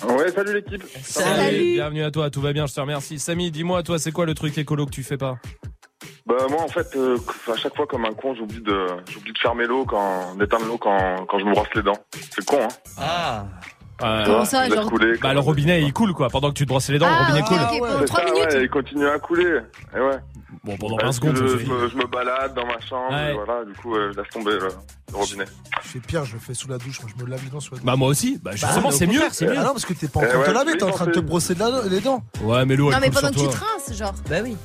Ouais, 0.04 0.30
salut 0.30 0.54
l'équipe. 0.54 0.82
Bienvenue 1.74 2.02
à 2.02 2.10
toi. 2.10 2.30
Tout 2.30 2.40
va 2.40 2.52
bien. 2.52 2.66
Je 2.66 2.74
te 2.74 2.80
remercie. 2.80 3.18
Samy, 3.18 3.50
dis-moi, 3.50 3.82
toi, 3.82 3.98
c'est 3.98 4.12
quoi 4.12 4.26
le 4.26 4.34
truc 4.34 4.56
écolo 4.58 4.86
que 4.86 4.90
tu 4.90 5.02
fais 5.02 5.18
pas? 5.18 5.38
Bah 6.26 6.46
moi 6.50 6.60
en 6.60 6.68
fait, 6.68 6.94
euh, 6.94 7.16
à 7.50 7.56
chaque 7.56 7.74
fois 7.74 7.86
comme 7.86 8.04
un 8.04 8.12
con, 8.12 8.34
j'oublie 8.34 8.60
de, 8.60 8.86
j'oublie 9.10 9.32
de 9.32 9.38
fermer 9.38 9.64
l'eau 9.64 9.86
quand, 9.86 10.34
d'éteindre 10.36 10.66
l'eau 10.66 10.76
quand, 10.76 11.24
quand 11.26 11.38
je 11.38 11.44
me 11.46 11.52
brosse 11.52 11.68
les 11.74 11.82
dents. 11.82 11.96
C'est 12.30 12.44
con, 12.44 12.58
hein. 12.62 12.68
Ah. 12.98 13.46
Euh, 14.00 14.24
Comment 14.26 14.44
ça, 14.44 14.64
je 14.64 14.70
laisse 14.70 14.80
genre- 14.80 14.88
couler, 14.90 15.18
Bah 15.20 15.34
le 15.34 15.40
robinet 15.40 15.82
il 15.82 15.92
coule 15.92 16.12
quoi. 16.14 16.28
Pendant 16.28 16.50
que 16.50 16.54
tu 16.54 16.64
te 16.64 16.68
brosses 16.68 16.88
les 16.88 16.98
dents, 16.98 17.08
le 17.08 17.16
robinet 17.26 17.42
coule. 17.42 17.58
C'est 18.00 18.06
ça, 18.12 18.24
ouais, 18.24 18.62
il 18.64 18.70
continue 18.70 19.08
à 19.08 19.18
couler. 19.18 19.58
Et 19.96 20.00
ouais. 20.00 20.18
Bon, 20.64 20.76
pendant 20.76 20.96
Parce 20.96 21.18
20 21.18 21.20
secondes, 21.32 21.36
ça 21.36 21.42
je, 21.46 21.58
suffit. 21.58 21.70
me, 21.70 21.88
je 21.88 21.96
me 21.96 22.06
balade 22.06 22.54
dans 22.54 22.66
ma 22.66 22.78
chambre, 22.80 23.10
Ouais. 23.12 23.30
et 23.32 23.34
voilà, 23.34 23.64
du 23.64 23.72
coup, 23.74 23.94
euh, 23.94 24.10
je 24.12 24.20
laisse 24.20 24.28
tomber 24.30 24.52
le, 24.52 24.68
le 25.10 25.16
robinet. 25.16 25.44
Je 25.82 25.88
fais 25.88 25.98
pire, 26.00 26.24
je 26.24 26.34
le 26.34 26.38
fais 26.40 26.54
sous 26.54 26.68
la 26.68 26.78
douche. 26.78 27.00
Moi, 27.00 27.10
je 27.16 27.24
me 27.24 27.28
lave 27.30 27.42
les 27.44 27.50
dents 27.50 27.60
sous 27.60 27.74
la 27.74 27.78
douche. 27.80 27.86
Bah 27.86 27.96
moi 27.96 28.08
aussi. 28.08 28.38
Bah 28.42 28.52
justement, 28.52 28.80
mais 28.82 28.88
au 28.88 28.90
c'est 28.92 29.06
mieux. 29.06 29.20
contraire, 29.20 29.54
Ah 29.58 29.62
non, 29.64 29.72
parce 29.72 29.84
que 29.84 29.92
t'es 29.94 30.08
pas 30.08 30.20
en 30.20 30.22
Eh 30.24 30.28
train 30.28 30.38
de 30.40 30.44
te 30.44 30.50
laver, 30.50 30.72
t'es 30.76 30.82
en 30.84 30.86
non, 30.88 30.92
train 30.92 31.06
de 31.06 31.10
te 31.10 31.16
c'est- 31.18 31.24
brosser 31.24 31.54
la- 31.54 31.82
les 31.88 32.00
dents. 32.00 32.22
Ouais, 32.42 32.64
mais 32.66 32.76
l'eau 32.76 32.90
Non, 32.90 32.96
elle 32.96 33.00
mais 33.02 33.10
coule 33.10 33.14
pendant 33.20 33.28
que 33.32 33.38
tu 33.38 33.44
toi. 33.44 33.52
te 33.54 33.58
rinces, 33.90 33.98
genre. 33.98 34.14
Bah 34.28 34.36
oui. 34.42 34.56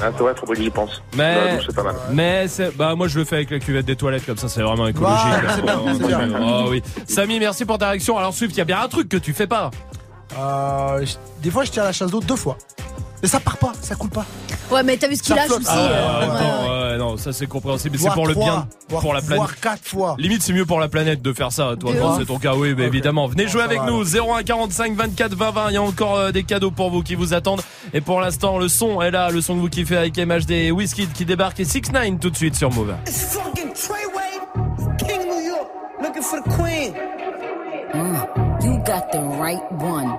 Ah, 0.00 0.10
c'est 0.14 0.22
vrai, 0.22 0.34
faudrait 0.36 0.56
que 0.56 0.62
j'y 0.62 0.70
pense. 0.70 1.02
Mais, 1.16 1.56
douche, 1.56 1.66
c'est 1.68 1.74
pas 1.74 1.82
mal. 1.82 1.94
mais 2.12 2.46
bah 2.74 2.94
moi 2.94 3.08
je 3.08 3.18
le 3.18 3.24
fais 3.24 3.36
avec 3.36 3.50
la 3.50 3.58
cuvette 3.58 3.86
des 3.86 3.96
toilettes 3.96 4.26
comme 4.26 4.36
ça, 4.36 4.48
c'est 4.48 4.60
vraiment 4.60 4.86
écologique. 4.86 5.26
Voilà, 5.26 5.54
c'est 5.54 5.62
bien, 5.62 5.80
c'est 5.94 6.06
bien. 6.06 6.40
Oh 6.40 6.66
oui. 6.68 6.82
Samy, 7.08 7.38
merci 7.40 7.64
pour 7.64 7.78
ta 7.78 7.88
réaction. 7.88 8.18
Alors 8.18 8.34
Swift, 8.34 8.54
il 8.54 8.58
y 8.58 8.60
a 8.60 8.66
bien 8.66 8.80
un 8.82 8.88
truc 8.88 9.08
que 9.08 9.16
tu 9.16 9.32
fais 9.32 9.46
pas. 9.46 9.70
Euh, 10.38 11.04
des 11.42 11.50
fois, 11.50 11.64
je 11.64 11.70
tire 11.70 11.84
la 11.84 11.92
chasse 11.92 12.10
d'eau 12.10 12.20
deux 12.20 12.36
fois. 12.36 12.58
Mais 13.22 13.28
ça 13.28 13.40
part 13.40 13.56
pas, 13.56 13.72
ça 13.80 13.94
coule 13.94 14.10
pas. 14.10 14.24
Ouais, 14.70 14.82
mais 14.82 14.96
t'as 14.96 15.08
vu 15.08 15.16
ce 15.16 15.22
qu'il 15.22 15.34
lâche 15.34 15.50
aussi. 15.50 15.66
Ah, 15.68 15.78
euh, 15.78 16.20
Attends, 16.22 16.62
ouais. 16.64 16.90
ouais, 16.92 16.98
non, 16.98 17.16
ça 17.16 17.32
c'est 17.32 17.46
compréhensible, 17.46 17.96
mais 17.96 18.02
c'est 18.08 18.14
pour 18.14 18.26
le 18.26 18.34
trois, 18.34 18.44
bien, 18.44 18.68
voire- 18.88 19.02
pour 19.02 19.14
la 19.14 19.20
planète. 19.20 19.36
Voire 19.38 19.60
quatre 19.60 19.84
fois. 19.84 20.16
Limite, 20.18 20.42
c'est 20.42 20.52
mieux 20.52 20.66
pour 20.66 20.80
la 20.80 20.88
planète 20.88 21.22
de 21.22 21.32
faire 21.32 21.52
ça. 21.52 21.74
Toi, 21.78 21.92
De 21.92 21.98
quand 22.00 22.12
ouf. 22.12 22.18
c'est 22.18 22.26
ton 22.26 22.38
cas, 22.38 22.54
oui, 22.54 22.74
mais 22.76 22.84
évidemment. 22.84 23.26
Venez 23.26 23.48
jouer 23.48 23.62
avec 23.62 23.80
nous. 23.82 24.04
01 24.04 24.42
45 24.42 24.94
24 24.96 25.34
20 25.34 25.50
20. 25.50 25.70
Il 25.70 25.74
y 25.74 25.76
a 25.76 25.82
encore 25.82 26.16
euh, 26.16 26.32
des 26.32 26.42
cadeaux 26.42 26.70
pour 26.70 26.90
vous 26.90 27.02
qui 27.02 27.14
vous 27.14 27.32
attendent. 27.32 27.62
Et 27.94 28.00
pour 28.00 28.20
l'instant, 28.20 28.58
le 28.58 28.68
son 28.68 29.00
est 29.00 29.10
là, 29.10 29.30
le 29.30 29.40
son 29.40 29.54
que 29.54 29.60
vous 29.60 29.68
kiffez 29.68 29.96
avec 29.96 30.16
MHD 30.18 30.50
et 30.50 30.70
Wizkid 30.72 31.12
qui 31.12 31.24
débarque 31.24 31.60
et 31.60 31.64
6 31.64 31.92
9 31.92 32.20
tout 32.20 32.30
de 32.30 32.36
suite 32.36 32.54
sur 32.56 32.70
Move. 32.72 32.94
It's 33.06 33.34
fucking 33.34 33.72
King 34.98 35.28
New 35.28 35.40
York, 35.40 35.68
looking 36.02 36.22
for 36.22 36.40
the 36.42 36.48
queen. 36.56 36.94
Mm, 37.94 38.64
you 38.64 38.78
got 38.84 39.10
the 39.12 39.20
right 39.40 39.62
one. 39.80 40.18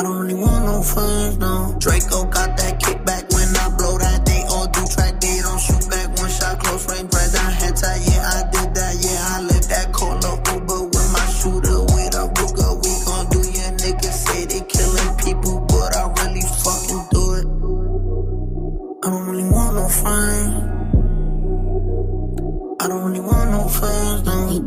I 0.00 0.02
don't 0.02 0.16
really 0.16 0.32
want 0.32 0.64
no 0.64 0.82
friends, 0.82 1.36
no. 1.36 1.76
Draco 1.78 2.24
got 2.24 2.56
that 2.56 2.80
kickback 2.80 3.19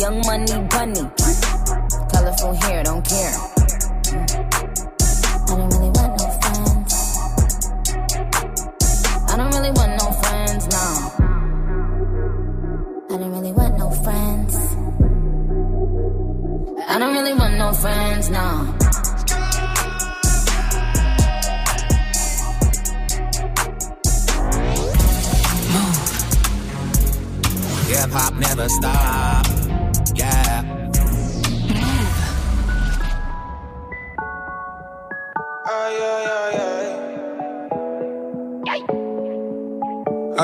young 0.00 0.22
money 0.24 0.46
bunny. 0.70 1.04
Colorful 2.10 2.54
hair, 2.62 2.82
don't 2.82 3.06
care. 3.06 3.32
Mm. 4.08 4.24
I 5.44 5.56
don't 5.56 5.68
really 5.74 5.90
want 5.92 6.12
no 6.16 6.26
friends. 6.40 6.92
I 9.28 9.36
don't 9.36 9.52
really 9.52 9.72
want 9.72 9.92
no 10.00 10.08
friends, 10.22 10.64
no. 10.72 10.84
I 13.10 13.18
don't 13.18 13.32
really 13.36 13.52
want 13.52 13.76
no 13.76 13.90
friends. 13.90 14.56
I 16.88 16.98
don't 16.98 17.12
really 17.12 17.34
want 17.34 17.58
no 17.58 17.72
friends, 17.74 18.30
no. 18.30 18.74
Hip 27.90 28.10
hop 28.10 28.34
never 28.36 28.68
stop. 28.70 29.49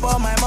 make 0.00 0.04
you 0.04 0.08
chop 0.08 0.14
all 0.14 0.18
my 0.20 0.37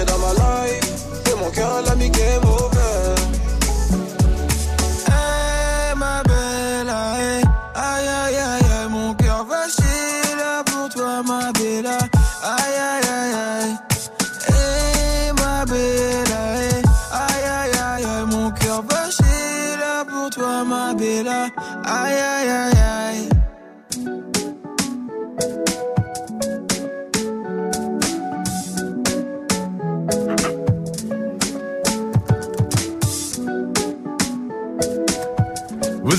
Est 0.00 0.04
dans 0.06 0.18
ma 0.18 0.32
life, 0.32 0.94
et 1.26 1.34
mon 1.34 1.50
cœur. 1.50 1.82
Hey, 5.08 5.94
ma 5.94 6.22
belle, 6.22 6.88
hey. 6.88 7.42
aïe 7.74 8.08
aïe 8.08 8.36
aïe 8.36 8.64
aïe, 8.80 8.88
mon 8.88 9.12
cœur 9.14 9.44
va 9.44 9.68
chier 9.68 10.36
pour 10.64 10.88
toi, 10.88 11.22
ma 11.22 11.52
belle. 11.52 11.86
Aïe 11.86 12.76
aïe 12.90 13.08
aïe 13.18 13.34
aïe, 14.48 15.32
ma 15.38 15.64
aïe 16.32 16.82
aïe 17.12 17.46
aïe 17.58 18.06
aïe, 18.06 18.26
mon 18.26 18.50
cœur 18.52 18.82
va 18.88 19.10
là 19.80 20.04
pour 20.08 20.30
toi, 20.30 20.64
ma 20.64 20.94
belle. 20.94 21.28
Aïe 21.28 22.14
aïe 22.14 22.48
aïe 22.48 22.79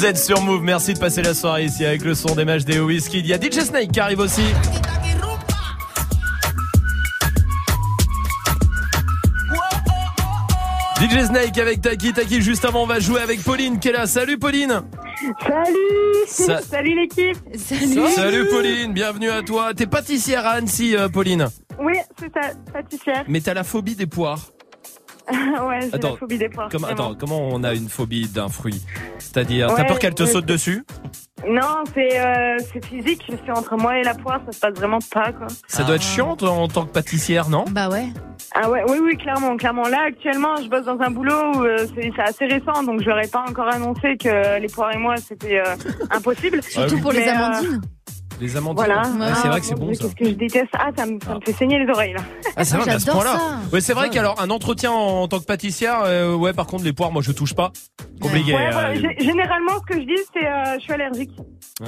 Vous 0.02 0.08
êtes 0.08 0.18
sur 0.18 0.42
Move, 0.42 0.64
merci 0.64 0.96
de 0.96 1.00
passer 1.00 1.22
la 1.22 1.36
soirée 1.36 1.66
ici 1.66 1.86
avec 1.86 2.04
le 2.04 2.16
son 2.16 2.34
des 2.34 2.44
matchs 2.44 2.64
des 2.64 2.80
whisky. 2.80 3.20
Il 3.20 3.28
y 3.28 3.36
a 3.36 3.38
DJ 3.40 3.60
Snake 3.60 3.92
qui 3.92 4.00
arrive 4.00 4.18
aussi. 4.18 4.42
DJ 11.00 11.26
Snake 11.28 11.56
avec 11.60 11.82
Taki 11.82 12.14
Taki 12.14 12.42
juste 12.42 12.66
avant 12.66 12.82
on 12.82 12.88
va 12.88 13.00
jouer 13.00 13.22
avec 13.22 13.44
Pauline 13.44 13.78
qui 13.80 13.90
est 13.90 13.92
là. 13.92 14.08
Salut 14.08 14.40
Pauline 14.40 14.82
Salut 16.26 16.62
Salut 16.68 16.96
l'équipe 16.96 17.38
Salut, 18.16 18.48
Pauline, 18.48 18.94
bienvenue 18.94 19.30
à 19.30 19.44
toi. 19.44 19.76
T'es 19.76 19.86
pâtissière 19.86 20.48
à 20.48 20.54
Annecy 20.54 20.96
euh, 20.96 21.10
Pauline 21.10 21.46
Oui, 21.80 21.94
c'est 22.20 22.34
ça, 22.34 22.50
pâtissière. 22.74 23.24
Mais 23.28 23.40
t'as 23.40 23.54
la 23.54 23.64
phobie 23.64 23.94
des 23.94 24.08
poires. 24.08 24.50
ouais, 25.68 25.80
j'ai 25.82 25.96
Attends, 25.96 26.12
la 26.12 26.18
phobie 26.18 26.38
des 26.38 26.50
poires. 26.50 26.70
Attends, 26.90 27.16
comment 27.16 27.40
on 27.52 27.64
a 27.64 27.74
une 27.74 27.90
phobie 27.90 28.28
d'un 28.28 28.50
fruit? 28.50 28.82
C'est-à-dire, 29.20 29.74
t'as 29.76 29.84
peur 29.86 30.00
qu'elle 30.00 30.16
te 30.16 30.26
saute 30.26 30.46
dessus? 30.46 30.84
Non, 31.48 31.84
c'est 31.94 32.20
euh, 32.20 32.58
c'est 32.72 32.86
physique, 32.86 33.24
c'est 33.28 33.52
entre 33.52 33.76
moi 33.76 33.98
et 33.98 34.04
la 34.04 34.14
poire, 34.14 34.42
ça 34.46 34.52
se 34.52 34.60
passe 34.60 34.76
vraiment 34.76 35.00
pas, 35.12 35.32
quoi. 35.32 35.48
Ça 35.68 35.84
doit 35.84 35.96
être 35.96 36.04
chiant 36.04 36.36
toi, 36.36 36.52
en 36.52 36.68
tant 36.68 36.86
que 36.86 36.92
pâtissière, 36.92 37.50
non? 37.50 37.66
Bah 37.72 37.90
ouais. 37.90 38.06
Ah 38.54 38.70
ouais, 38.70 38.84
oui, 38.90 38.98
oui, 39.02 39.18
clairement, 39.18 39.56
clairement. 39.58 39.88
Là, 39.88 40.04
actuellement, 40.08 40.58
je 40.58 40.68
bosse 40.68 40.86
dans 40.86 41.00
un 41.00 41.10
boulot 41.10 41.56
où 41.56 41.64
euh, 41.64 41.88
c'est 41.96 42.12
c'est 42.16 42.22
assez 42.22 42.46
récent, 42.46 42.84
donc 42.84 43.02
je 43.02 43.08
leur 43.08 43.20
ai 43.20 43.28
pas 43.28 43.44
encore 43.48 43.70
annoncé 43.70 44.18
que 44.18 44.60
les 44.60 44.68
poires 44.68 44.94
et 44.94 44.98
moi, 44.98 45.16
c'était 45.18 45.60
euh, 45.60 45.76
impossible. 46.12 46.62
Surtout 46.62 47.00
pour 47.00 47.12
les 47.12 47.20
Mais, 47.20 47.30
euh, 47.30 47.36
amandines. 47.36 47.82
Les 48.42 48.58
amandes. 48.58 48.76
Voilà. 48.76 49.04
C'est 49.42 49.48
vrai 49.48 49.60
que 49.60 49.66
c'est 49.68 49.76
mon 49.80 49.86
bon 49.86 49.94
ça. 49.94 50.04
Qu'est-ce 50.04 50.16
que 50.16 50.26
je 50.26 50.32
déteste? 50.32 50.72
Ah, 50.74 50.90
ça 50.98 51.06
me, 51.06 51.20
ça 51.24 51.36
me 51.36 51.40
fait 51.42 51.54
saigner 51.54 51.78
les 51.78 51.90
oreilles, 51.92 52.14
là. 52.14 52.22
Ah, 52.56 52.66
c'est 52.66 52.76
vrai, 52.76 52.86
mais 52.88 52.94
à 52.94 53.00
ce 53.00 53.06
J'adore 53.06 53.22
point-là. 53.22 53.38
ça. 53.40 53.60
Ouais, 53.72 53.82
c'est 53.82 53.94
vrai 53.94 54.10
qu'alors 54.10 54.42
un 54.42 54.50
entretien 54.50 54.92
en 54.92 55.28
tant 55.28 55.40
que 55.40 55.46
pâtissière, 55.46 56.00
euh, 56.06 56.36
ouais, 56.36 56.52
par 56.52 56.66
contre 56.66 56.84
les 56.84 56.92
poires, 56.92 57.12
moi 57.12 57.22
je 57.22 57.32
touche 57.32 57.54
pas. 57.54 57.72
Compliqué. 58.22 58.54
Ouais, 58.54 58.70
voilà, 58.72 58.90
euh, 58.90 58.96
gé- 58.96 59.20
généralement, 59.24 59.74
ce 59.82 59.94
que 59.96 60.00
je 60.02 60.06
dis, 60.06 60.22
c'est 60.34 60.46
euh, 60.46 60.76
je 60.78 60.84
suis 60.84 60.94
allergique. 60.94 61.32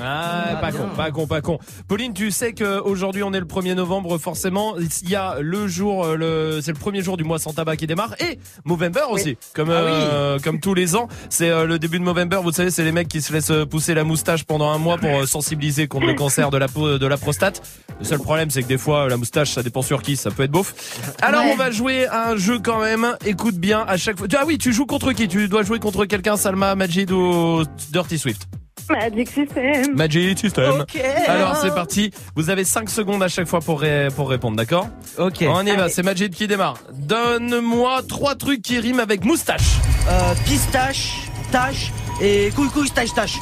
Ah, 0.01 0.57
pas 0.59 0.71
con, 0.71 0.87
pas 0.95 1.11
con, 1.11 1.27
pas 1.27 1.41
con. 1.41 1.59
Pauline, 1.87 2.13
tu 2.13 2.31
sais 2.31 2.53
qu'aujourd'hui 2.53 3.21
on 3.23 3.31
est 3.33 3.39
le 3.39 3.45
1er 3.45 3.75
novembre, 3.75 4.17
forcément, 4.17 4.75
il 4.77 5.09
y 5.09 5.15
a 5.15 5.37
le 5.39 5.67
jour, 5.67 6.05
euh, 6.05 6.15
le, 6.15 6.61
c'est 6.61 6.71
le 6.71 6.77
premier 6.79 7.01
jour 7.01 7.17
du 7.17 7.23
mois 7.23 7.37
sans 7.37 7.53
tabac 7.53 7.75
qui 7.77 7.85
démarre 7.85 8.15
et 8.19 8.39
Movember 8.65 9.01
aussi, 9.11 9.37
comme 9.53 9.69
Ah 9.69 9.73
euh, 9.73 10.39
comme 10.39 10.59
tous 10.59 10.73
les 10.73 10.95
ans. 10.95 11.07
C'est 11.29 11.49
euh, 11.49 11.65
le 11.65 11.77
début 11.77 11.99
de 11.99 12.03
Movember, 12.03 12.37
vous 12.41 12.51
savez, 12.51 12.71
c'est 12.71 12.83
les 12.83 12.91
mecs 12.91 13.07
qui 13.07 13.21
se 13.21 13.31
laissent 13.33 13.51
pousser 13.69 13.93
la 13.93 14.03
moustache 14.03 14.43
pendant 14.45 14.71
un 14.71 14.77
mois 14.79 14.97
pour 14.97 15.09
euh, 15.11 15.25
sensibiliser 15.25 15.87
contre 15.87 16.07
le 16.07 16.13
cancer 16.15 16.49
de 16.49 16.57
la 16.57 16.67
peau, 16.67 16.97
de 16.97 17.07
la 17.07 17.17
prostate. 17.17 17.61
Le 17.99 18.05
seul 18.05 18.19
problème, 18.19 18.49
c'est 18.49 18.63
que 18.63 18.67
des 18.67 18.77
fois 18.79 19.07
la 19.07 19.17
moustache, 19.17 19.51
ça 19.51 19.61
dépend 19.61 19.81
sur 19.83 20.01
qui, 20.01 20.15
ça 20.15 20.31
peut 20.31 20.43
être 20.43 20.51
beauf. 20.51 20.73
Alors 21.21 21.43
Ouais. 21.43 21.51
on 21.53 21.55
va 21.57 21.71
jouer 21.71 22.07
à 22.07 22.29
un 22.29 22.37
jeu 22.37 22.57
quand 22.59 22.79
même. 22.81 23.15
Écoute 23.25 23.55
bien 23.55 23.83
à 23.87 23.97
chaque 23.97 24.17
fois. 24.17 24.27
Ah 24.37 24.43
oui, 24.47 24.57
tu 24.57 24.71
joues 24.73 24.85
contre 24.85 25.11
qui? 25.11 25.27
Tu 25.27 25.47
dois 25.49 25.63
jouer 25.63 25.79
contre 25.79 26.05
quelqu'un, 26.05 26.22
Salma, 26.37 26.75
Majid 26.75 27.11
ou 27.11 27.63
Dirty 27.91 28.17
Swift 28.17 28.43
Magic 28.89 29.29
System. 29.29 29.95
Magic 29.95 30.37
System. 30.39 30.81
Ok. 30.81 31.01
Alors 31.27 31.55
c'est 31.55 31.73
parti. 31.73 32.11
Vous 32.35 32.49
avez 32.49 32.65
5 32.65 32.89
secondes 32.89 33.23
à 33.23 33.29
chaque 33.29 33.47
fois 33.47 33.59
pour, 33.61 33.79
ré- 33.79 34.09
pour 34.13 34.29
répondre, 34.29 34.57
d'accord 34.57 34.87
Ok. 35.17 35.45
On 35.47 35.65
y 35.65 35.73
va, 35.75 35.87
c'est 35.87 36.03
Majid 36.03 36.31
qui 36.35 36.47
démarre. 36.47 36.77
Donne-moi 36.91 38.01
trois 38.09 38.35
trucs 38.35 38.61
qui 38.61 38.79
riment 38.79 38.99
avec 38.99 39.23
moustache. 39.23 39.77
Euh, 40.09 40.33
pistache, 40.45 41.29
tache 41.51 41.91
et 42.21 42.51
couille 42.55 42.69
couille 42.69 42.89
tache 42.91 43.13
tache. 43.13 43.37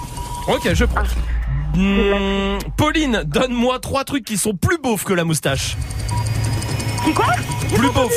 Ok, 0.47 0.69
je 0.73 0.85
prends. 0.85 1.01
Hmm, 1.75 2.59
Pauline, 2.77 3.23
donne-moi 3.25 3.79
trois 3.79 4.03
trucs 4.03 4.25
qui 4.25 4.37
sont 4.37 4.53
plus 4.53 4.77
beaufs 4.77 5.05
que 5.05 5.13
la 5.13 5.23
moustache. 5.23 5.75
Quoi 7.15 7.33
Plus 7.73 7.89
beaufs. 7.91 8.11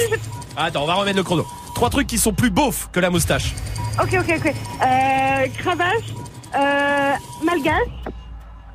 Attends, 0.57 0.83
on 0.83 0.87
va 0.87 0.95
remettre 0.95 1.17
le 1.17 1.23
chrono. 1.23 1.47
Trois 1.75 1.91
trucs 1.91 2.07
qui 2.07 2.19
sont 2.19 2.33
plus 2.33 2.51
beaufs 2.51 2.89
que 2.93 3.01
la 3.01 3.11
moustache. 3.11 3.55
Ok, 4.03 4.17
ok, 4.21 4.35
ok. 4.39 4.47
Euh, 4.47 5.47
cravache, 5.59 6.15
euh, 6.57 7.13
malgache, 7.45 7.89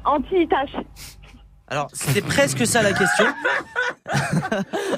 anti-tache. 0.06 0.76
Alors 1.68 1.88
c'était 1.93 2.22
presque 2.22 2.66
ça 2.66 2.82
la 2.82 2.93
question. 2.93 3.26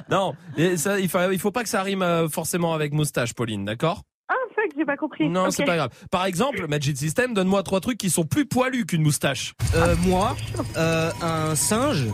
Non, 0.10 0.34
et 0.58 0.78
ça, 0.78 1.00
il, 1.00 1.10
faut, 1.10 1.20
il 1.32 1.40
faut 1.40 1.52
pas 1.52 1.64
que 1.64 1.70
ça 1.70 1.84
rime 1.84 2.02
euh, 2.02 2.30
forcément 2.30 2.74
avec 2.74 2.94
moustache, 2.94 3.34
Pauline, 3.34 3.66
d'accord? 3.66 4.02
Ah, 4.30 4.34
fuck, 4.56 4.72
j'ai 4.78 4.86
pas 4.86 4.96
compris. 4.96 5.28
Non, 5.30 5.46
Ok. 5.48 5.52
c'est 5.54 5.66
pas 5.66 5.76
grave. 5.76 5.90
Par 6.10 6.26
exemple, 6.26 6.66
Magic 6.68 6.98
System, 6.98 7.34
donne-moi 7.34 7.62
trois 7.64 7.82
trucs 7.82 7.98
qui 7.98 8.10
sont 8.10 8.24
plus 8.24 8.46
poilus 8.46 8.86
qu'une 8.86 9.02
moustache. 9.04 9.54
Euh, 9.76 9.96
moi, 10.06 10.36
euh, 10.78 11.12
un 11.22 11.56
singe 11.56 12.06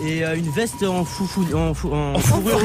et 0.00 0.24
euh, 0.24 0.36
une 0.36 0.50
veste 0.50 0.82
en 0.82 1.04
foufou 1.04 1.44
en, 1.54 1.74
fou, 1.74 1.92
en 1.92 2.18
fourrure. 2.18 2.58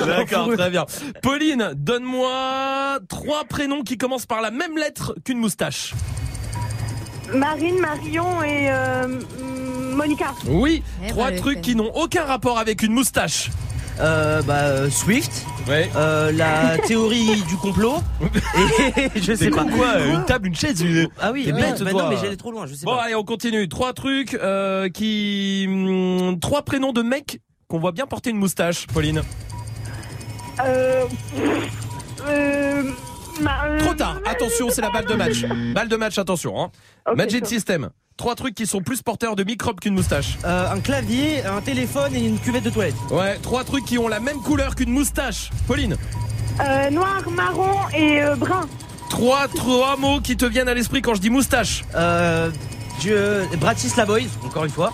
D'accord, 0.06 0.52
très 0.56 0.70
bien. 0.70 0.86
Pauline, 1.22 1.72
donne-moi 1.76 2.98
trois 3.08 3.44
prénoms 3.44 3.82
qui 3.82 3.98
commencent 3.98 4.26
par 4.26 4.40
la 4.40 4.50
même 4.50 4.76
lettre 4.76 5.14
qu'une 5.24 5.38
moustache. 5.38 5.94
Marine, 7.34 7.78
Marion 7.78 8.42
et 8.42 8.68
euh, 8.70 9.20
Monica. 9.94 10.32
Oui, 10.46 10.82
Eh, 11.04 11.08
trois 11.08 11.30
bah, 11.30 11.36
trucs 11.36 11.60
qui 11.60 11.74
n'ont 11.74 11.92
aucun 11.94 12.24
rapport 12.24 12.58
avec 12.58 12.82
une 12.82 12.92
moustache. 12.92 13.50
Euh, 14.02 14.42
bah, 14.42 14.54
euh, 14.64 14.90
Swift. 14.90 15.46
Ouais. 15.68 15.88
Euh, 15.94 16.32
la 16.32 16.76
théorie 16.86 17.40
du 17.48 17.56
complot. 17.56 17.96
Et 19.14 19.20
je 19.20 19.32
sais 19.34 19.50
pas. 19.50 19.64
quoi 19.64 20.00
Une 20.00 20.24
table, 20.24 20.48
une 20.48 20.54
chaise, 20.56 20.80
une... 20.82 21.08
Ah 21.20 21.30
oui, 21.32 21.44
T'es 21.44 21.52
ouais, 21.52 21.60
bête, 21.60 21.82
bah 21.84 21.90
toi. 21.92 22.02
non, 22.02 22.08
mais 22.10 22.16
j'allais 22.16 22.36
trop 22.36 22.50
loin, 22.50 22.66
je 22.66 22.74
sais 22.74 22.84
Bon, 22.84 22.96
pas. 22.96 23.02
allez, 23.04 23.14
on 23.14 23.22
continue. 23.22 23.68
Trois 23.68 23.92
trucs 23.92 24.34
euh, 24.34 24.88
qui... 24.88 25.66
hum, 25.68 26.38
Trois 26.40 26.62
prénoms 26.62 26.92
de 26.92 27.02
mecs 27.02 27.38
qu'on 27.68 27.78
voit 27.78 27.92
bien 27.92 28.06
porter 28.06 28.30
une 28.30 28.38
moustache, 28.38 28.86
Pauline. 28.88 29.22
Euh, 30.64 31.04
euh, 32.28 32.82
euh, 33.40 33.78
Trop 33.78 33.94
tard, 33.94 34.20
attention, 34.26 34.68
c'est 34.70 34.82
la 34.82 34.90
balle 34.90 35.06
de 35.06 35.14
match. 35.14 35.44
Balle 35.74 35.88
de 35.88 35.96
match, 35.96 36.18
attention. 36.18 36.60
Hein. 36.62 36.70
Magic. 37.16 37.46
System. 37.46 37.90
Trois 38.16 38.34
trucs 38.34 38.54
qui 38.54 38.66
sont 38.66 38.80
plus 38.82 39.02
porteurs 39.02 39.36
de 39.36 39.42
microbes 39.44 39.80
qu'une 39.80 39.94
moustache. 39.94 40.38
Euh, 40.44 40.70
un 40.70 40.80
clavier, 40.80 41.44
un 41.44 41.60
téléphone 41.60 42.14
et 42.14 42.24
une 42.24 42.38
cuvette 42.38 42.62
de 42.64 42.70
toilette. 42.70 42.94
Ouais, 43.10 43.36
trois 43.42 43.64
trucs 43.64 43.84
qui 43.84 43.98
ont 43.98 44.06
la 44.08 44.20
même 44.20 44.38
couleur 44.38 44.74
qu'une 44.74 44.90
moustache. 44.90 45.50
Pauline. 45.66 45.96
euh, 46.60 46.90
noir, 46.90 47.22
marron 47.30 47.74
et 47.96 48.22
euh, 48.22 48.36
brun. 48.36 48.68
Trois, 49.10 49.48
trois 49.48 49.96
mots 49.96 50.20
qui 50.20 50.36
te 50.36 50.44
viennent 50.44 50.68
à 50.68 50.74
l'esprit 50.74 51.02
quand 51.02 51.14
je 51.14 51.20
dis 51.20 51.30
moustache. 51.30 51.84
Euh. 51.94 52.50
Bratislavois, 53.58 54.20
encore 54.44 54.64
une 54.64 54.70
fois. 54.70 54.92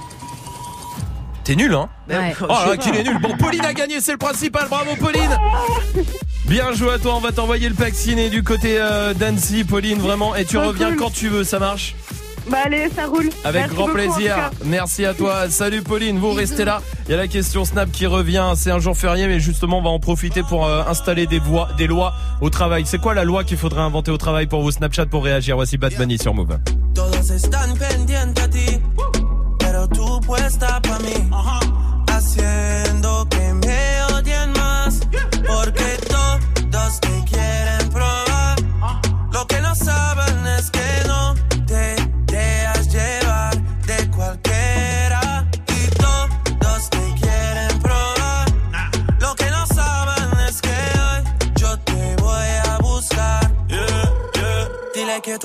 T'es 1.45 1.55
nul, 1.57 1.75
hein 1.75 1.89
Ouais. 2.09 2.35
Oh 2.43 2.47
là, 2.49 2.77
qu'il 2.79 2.95
est 2.95 3.03
nul. 3.05 3.19
Bon, 3.21 3.37
Pauline 3.37 3.65
a 3.65 3.75
gagné, 3.75 4.01
c'est 4.01 4.13
le 4.13 4.19
principal. 4.19 4.67
Bravo, 4.69 4.93
Pauline. 4.99 5.37
Bien 6.47 6.73
joué 6.73 6.93
à 6.93 6.99
toi. 6.99 7.17
On 7.17 7.21
va 7.21 7.33
t'envoyer 7.33 7.69
le 7.69 7.75
pack 7.75 7.95
ciné 7.95 8.31
du 8.31 8.43
côté 8.43 8.77
euh, 8.81 9.13
d'Annecy, 9.13 9.65
Pauline, 9.65 9.99
vraiment. 9.99 10.35
Et 10.37 10.47
tu 10.47 10.57
reviens 10.57 10.89
cool. 10.91 10.97
quand 10.97 11.11
tu 11.11 11.29
veux, 11.29 11.45
ça 11.45 11.59
marche 11.59 11.95
Bah 12.51 12.59
allez, 12.65 12.89
ça 12.95 13.07
roule. 13.07 13.29
Avec 13.45 13.63
Merci 13.63 13.75
grand 13.75 13.87
beaucoup, 13.87 13.99
plaisir. 13.99 14.51
Merci 14.65 15.05
à 15.05 15.15
toi. 15.15 15.51
Salut 15.51 15.83
Pauline, 15.83 16.19
vous 16.19 16.33
restez 16.33 16.65
là. 16.65 16.81
Il 17.07 17.13
y 17.13 17.15
a 17.15 17.17
la 17.17 17.29
question 17.29 17.65
Snap 17.65 17.91
qui 17.91 18.07
revient. 18.07 18.53
C'est 18.57 18.71
un 18.71 18.79
jour 18.79 18.97
férié, 18.97 19.27
mais 19.27 19.41
justement, 19.41 19.79
on 19.79 19.83
va 19.83 19.91
en 19.91 19.99
profiter 20.01 20.43
pour 20.43 20.67
euh, 20.67 20.83
installer 20.89 21.27
des, 21.27 21.39
voies, 21.39 21.69
des 21.77 21.87
lois 21.87 22.15
au 22.41 22.51
travail. 22.51 22.85
C'est 22.87 22.99
quoi 22.99 23.15
la 23.15 23.25
loi 23.25 23.45
qu'il 23.45 23.59
faudrait 23.59 23.83
inventer 23.83 24.11
au 24.11 24.19
travail 24.19 24.47
pour 24.47 24.63
vous 24.63 24.71
Snapchat 24.71 25.07
pour 25.07 25.25
réagir? 25.25 25.57
Voici 25.57 25.77
Bad 25.79 25.95
Bunny 25.97 26.19
sur 26.19 26.35
Move. 26.35 26.59
Todos 26.95 27.31
están 27.31 27.77
pendientes 27.77 28.43
a 28.43 28.49
ti, 28.49 28.81
pero 29.59 29.87
tú 29.89 30.21
puesta 30.27 30.81
pa' 30.83 30.99
mí, 30.99 31.31
haciendo 32.11 32.68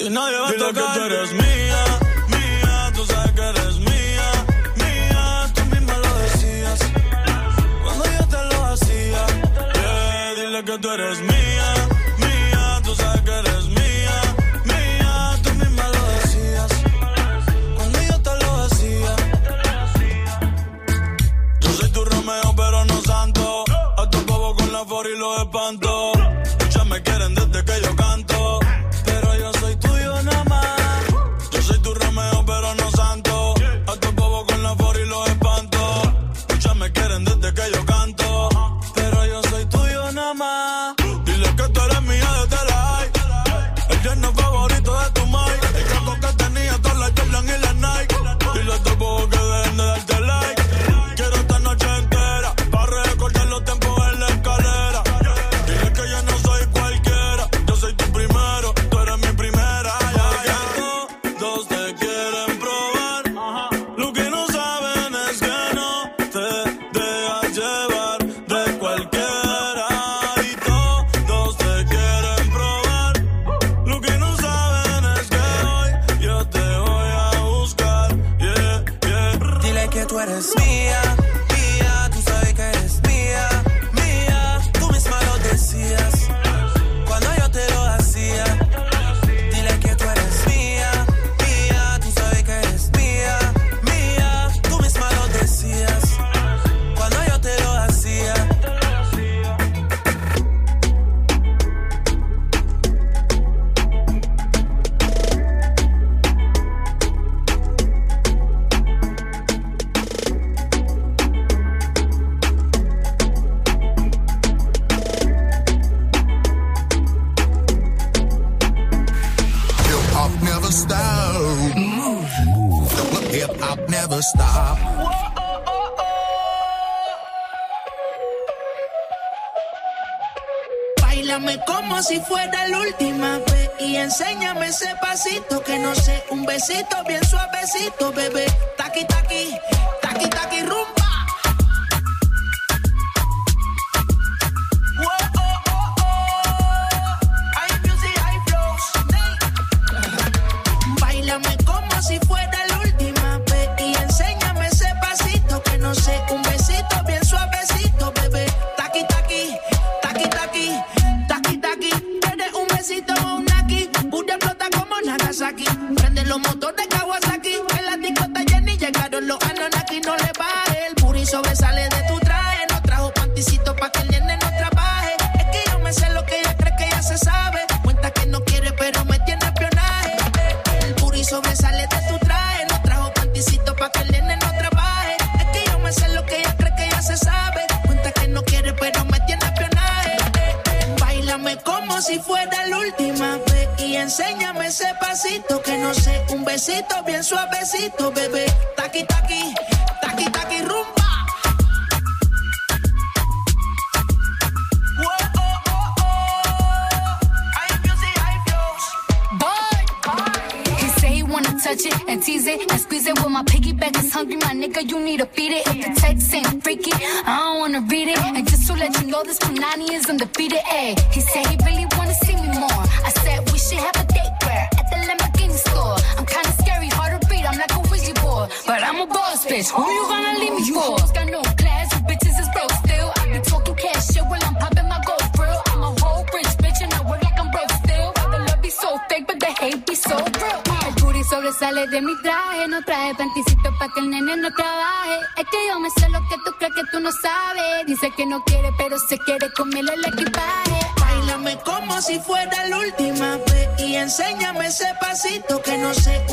Y 0.00 0.08
nadie 0.08 0.38
va 0.38 0.48
a 0.48 0.52
Dile 0.52 0.66
que 0.68 0.80
tú 0.80 1.00
eres 1.04 1.32
mía, 1.32 1.84
mía, 2.28 2.92
tú 2.94 3.04
sabes 3.04 3.32
que 3.32 3.42
eres 3.42 3.76
mía, 3.80 4.28
mía, 4.76 5.52
tú 5.54 5.64
misma 5.66 5.94
lo 5.98 6.18
decías. 6.20 6.80
Cuando 7.84 8.04
yo 8.06 8.26
te 8.28 8.54
lo 8.54 8.64
hacía, 8.64 9.26
yeah, 9.74 10.34
dile 10.36 10.64
que 10.64 10.78
tú 10.78 10.90
eres 10.90 11.20
mía. 11.20 11.29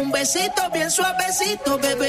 un 0.08 0.12
besito 0.12 0.62
bien 0.72 0.90
suavecito, 0.90 1.78
bebé. 1.78 2.07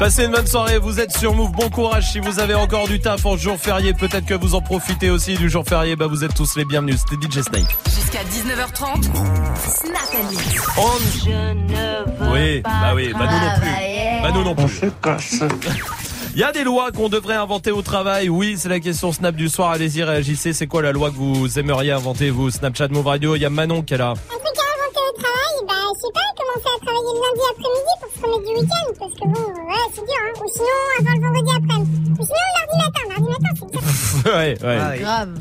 Passez 0.00 0.24
une 0.24 0.30
bonne 0.30 0.46
soirée, 0.46 0.78
vous 0.78 0.98
êtes 0.98 1.14
sur 1.14 1.34
Move, 1.34 1.52
bon 1.52 1.68
courage 1.68 2.10
si 2.12 2.20
vous 2.20 2.40
avez 2.40 2.54
encore 2.54 2.88
du 2.88 3.00
taf 3.00 3.26
en 3.26 3.36
jour 3.36 3.58
férié, 3.58 3.92
peut-être 3.92 4.24
que 4.24 4.32
vous 4.32 4.54
en 4.54 4.62
profitez 4.62 5.10
aussi 5.10 5.34
du 5.34 5.50
jour 5.50 5.62
férié, 5.62 5.94
bah 5.94 6.06
vous 6.06 6.24
êtes 6.24 6.32
tous 6.32 6.56
les 6.56 6.64
bienvenus, 6.64 6.96
c'était 7.06 7.26
DJ 7.26 7.42
Snake. 7.42 7.76
Jusqu'à 7.84 8.20
19h30. 8.20 9.02
Snap 9.62 10.08
and 10.14 10.30
Mix. 10.30 10.62
Oui, 12.32 12.62
bah 12.62 12.92
oui, 12.94 13.12
bah 13.12 13.28
nous 13.30 13.44
non 13.44 13.54
plus. 13.60 14.22
Bah 14.22 14.30
nous 14.32 14.42
non 14.42 14.54
plus. 14.54 14.80
Il 16.32 16.40
y 16.40 16.44
a 16.44 16.52
des 16.52 16.64
lois 16.64 16.92
qu'on 16.92 17.10
devrait 17.10 17.34
inventer 17.34 17.70
au 17.70 17.82
travail. 17.82 18.30
Oui, 18.30 18.54
c'est 18.56 18.70
la 18.70 18.80
question 18.80 19.12
Snap 19.12 19.36
du 19.36 19.50
soir. 19.50 19.70
Allez-y, 19.70 20.02
réagissez. 20.02 20.54
C'est 20.54 20.66
quoi 20.66 20.80
la 20.80 20.92
loi 20.92 21.10
que 21.10 21.16
vous 21.16 21.58
aimeriez 21.58 21.92
inventer, 21.92 22.30
vous 22.30 22.50
Snapchat 22.50 22.88
Move 22.88 23.06
Radio? 23.06 23.36
Il 23.36 23.42
y 23.42 23.44
a 23.44 23.50
Manon 23.50 23.82
qui 23.82 23.92
est 23.92 23.98
là. 23.98 24.14
Travail, 25.20 25.54
bah, 25.68 25.84
je 25.94 26.00
sais 26.00 26.14
pas, 26.16 26.28
commencer 26.38 26.70
à 26.70 26.78
travailler 26.84 27.12
le 27.14 27.20
lundi 27.24 27.44
après-midi 27.52 27.92
pour 28.00 28.10
se 28.10 28.18
remettre 28.24 28.46
du 28.48 28.52
week-end, 28.58 28.88
parce 28.98 29.14
que 29.14 29.24
bon, 29.28 29.44
ouais, 29.70 29.86
c'est 29.94 30.04
dur, 30.08 30.20
hein. 30.24 30.32
Ou 30.40 30.48
sinon, 30.48 30.78
avant 30.98 31.14
le 31.16 31.20
vendredi 31.26 31.52
après-midi. 31.60 31.96
Ou 32.18 32.22
sinon, 32.24 32.46
lundi 32.56 32.76
matin, 32.84 33.02
lundi 33.12 33.28
matin, 33.34 33.52
c'est 33.58 33.70
dur. 33.70 33.82
ouais, 34.34 34.52
ouais. 34.60 34.78
Ah 34.80 34.90
oui. 34.92 34.98
Grave. 35.00 35.32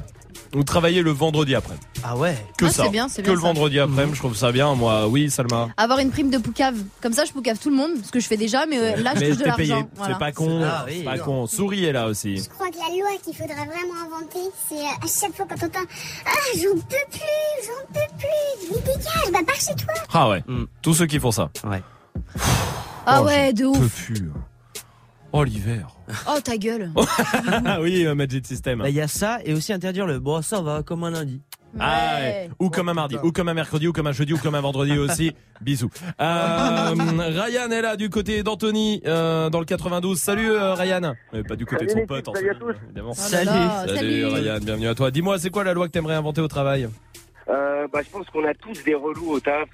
Ou 0.56 0.64
travailler 0.64 1.02
le 1.02 1.12
vendredi 1.12 1.54
après. 1.56 1.76
Ah 2.04 2.18
ouais. 2.18 2.36
Que 2.58 2.66
Ah, 2.66 2.72
ça. 2.72 2.84
c'est 2.84 2.90
bien, 2.90 3.08
c'est 3.08 3.22
que 3.22 3.28
bien 3.28 3.34
le 3.36 3.40
ça. 3.42 3.48
vendredi 3.48 3.80
après, 3.80 4.08
je 4.12 4.18
trouve 4.18 4.36
ça 4.36 4.52
bien. 4.52 4.74
Moi, 4.76 5.08
oui, 5.08 5.30
Salma. 5.30 5.70
Avoir 5.78 6.00
une 6.00 6.10
prime 6.12 6.30
de 6.32 6.38
poucave. 6.40 6.76
Comme 7.02 7.14
ça, 7.14 7.26
je 7.26 7.32
poucave 7.32 7.58
tout 7.60 7.70
le 7.70 7.76
monde, 7.76 7.92
ce 8.04 8.12
que 8.12 8.20
je 8.20 8.28
fais 8.28 8.38
déjà, 8.38 8.66
mais 8.66 8.80
euh, 8.80 8.96
là, 8.98 9.12
je 9.16 9.20
Mais 9.20 9.30
touche 9.30 9.38
de 9.38 9.56
payé. 9.56 9.70
l'argent. 9.70 9.90
Voilà. 9.96 10.14
C'est 10.14 10.20
pas 10.20 10.32
con. 10.32 10.62
Ah 10.64 10.86
oui. 10.88 10.94
c'est 11.00 11.04
pas 11.04 11.18
con. 11.20 11.46
Souris 11.48 11.86
est 11.86 11.92
là 11.92 12.08
aussi. 12.08 12.38
Je 12.38 12.50
crois 12.50 12.70
que 12.70 12.78
la 12.78 12.90
loi 12.98 13.10
qu'il 13.24 13.36
faudrait 13.36 13.54
vraiment 13.54 14.02
inventer, 14.06 14.50
c'est 14.68 14.76
euh, 14.76 15.04
à 15.04 15.08
chaque 15.08 15.36
fois 15.36 15.46
quand 15.50 15.58
t'entends 15.60 15.86
Ah, 16.26 16.30
j'en 16.56 16.74
peux 16.76 17.10
plus, 17.12 17.68
j'en 17.68 17.94
peux 17.94 18.18
plus, 18.18 18.70
mais 18.72 18.82
dégage, 18.82 19.32
bah 19.32 19.40
pars 19.46 19.56
chez 19.56 19.76
toi. 19.76 19.94
Ah 20.14 20.30
ouais. 20.30 20.44
Mm. 20.48 20.66
Tous 20.82 20.94
ceux 20.94 21.06
qui 21.06 21.20
font 21.20 21.32
ça. 21.32 21.50
Ouais. 21.64 21.82
Ah 23.06 23.22
Oh, 23.22 23.26
ouais, 23.26 23.54
de 23.54 23.66
ouf. 23.66 24.06
plus. 24.06 24.32
Oh 25.32 25.44
l'hiver. 25.44 25.88
Oh, 26.28 26.40
ta 26.44 26.58
gueule. 26.58 26.92
Ah 27.66 27.80
oui, 27.82 28.06
Magic 28.16 28.46
System. 28.48 28.80
Bah, 28.80 28.90
il 28.90 28.96
y 28.96 29.02
a 29.02 29.08
ça 29.08 29.40
et 29.46 29.54
aussi 29.54 29.72
interdire 29.74 30.06
le 30.08 30.20
bon, 30.20 30.42
ça 30.42 30.62
va 30.62 30.82
comme 30.84 31.04
un 31.04 31.12
lundi. 31.12 31.42
Ah 31.80 32.18
ouais. 32.20 32.50
Ou 32.58 32.72
comme 32.72 32.90
un 32.90 32.96
mardi, 32.96 33.16
ou 33.22 33.32
comme 33.32 33.48
un 33.48 33.54
mercredi, 33.54 33.88
ou 33.88 33.94
comme 33.94 34.08
un 34.08 34.12
jeudi, 34.12 34.34
ou 34.34 34.38
comme 34.40 34.56
un 34.56 34.62
vendredi 34.62 34.98
aussi. 34.98 35.34
Bisous. 35.62 35.92
Euh, 36.20 36.94
Ryan 36.96 37.70
est 37.70 37.82
là 37.84 37.96
du 37.96 38.10
côté 38.10 38.42
d'Anthony 38.42 39.04
euh, 39.06 39.52
dans 39.52 39.60
le 39.60 39.66
92. 39.66 40.18
Salut 40.20 40.50
euh, 40.52 40.74
Ryan. 40.74 41.14
Pas 41.48 41.56
du 41.56 41.68
côté 41.68 41.86
de 41.86 41.90
son 41.92 41.96
Salut, 41.98 42.08
pote, 42.08 42.28
en 42.28 42.34
salut 42.34 42.50
à 42.50 42.54
fait, 42.54 42.60
tous. 42.60 42.76
évidemment. 42.86 43.12
Oh 43.16 43.32
là 43.32 43.44
là, 43.44 43.84
Salut, 43.86 43.96
salut. 43.98 44.26
Ryan, 44.26 44.58
bienvenue 44.64 44.88
à 44.88 44.96
toi. 44.96 45.12
Dis-moi, 45.12 45.38
c'est 45.38 45.52
quoi 45.52 45.64
la 45.64 45.74
loi 45.76 45.86
que 45.88 45.92
t'aimerais 45.92 46.16
inventer 46.16 46.42
au 46.42 46.48
travail? 46.48 46.90
Euh, 47.50 47.88
bah, 47.94 48.00
je 48.04 48.10
pense 48.10 48.26
qu'on 48.28 48.46
a 48.46 48.54
tous 48.56 48.84
des 48.84 48.96
relous 48.96 49.30
au 49.34 49.40
taf, 49.40 49.70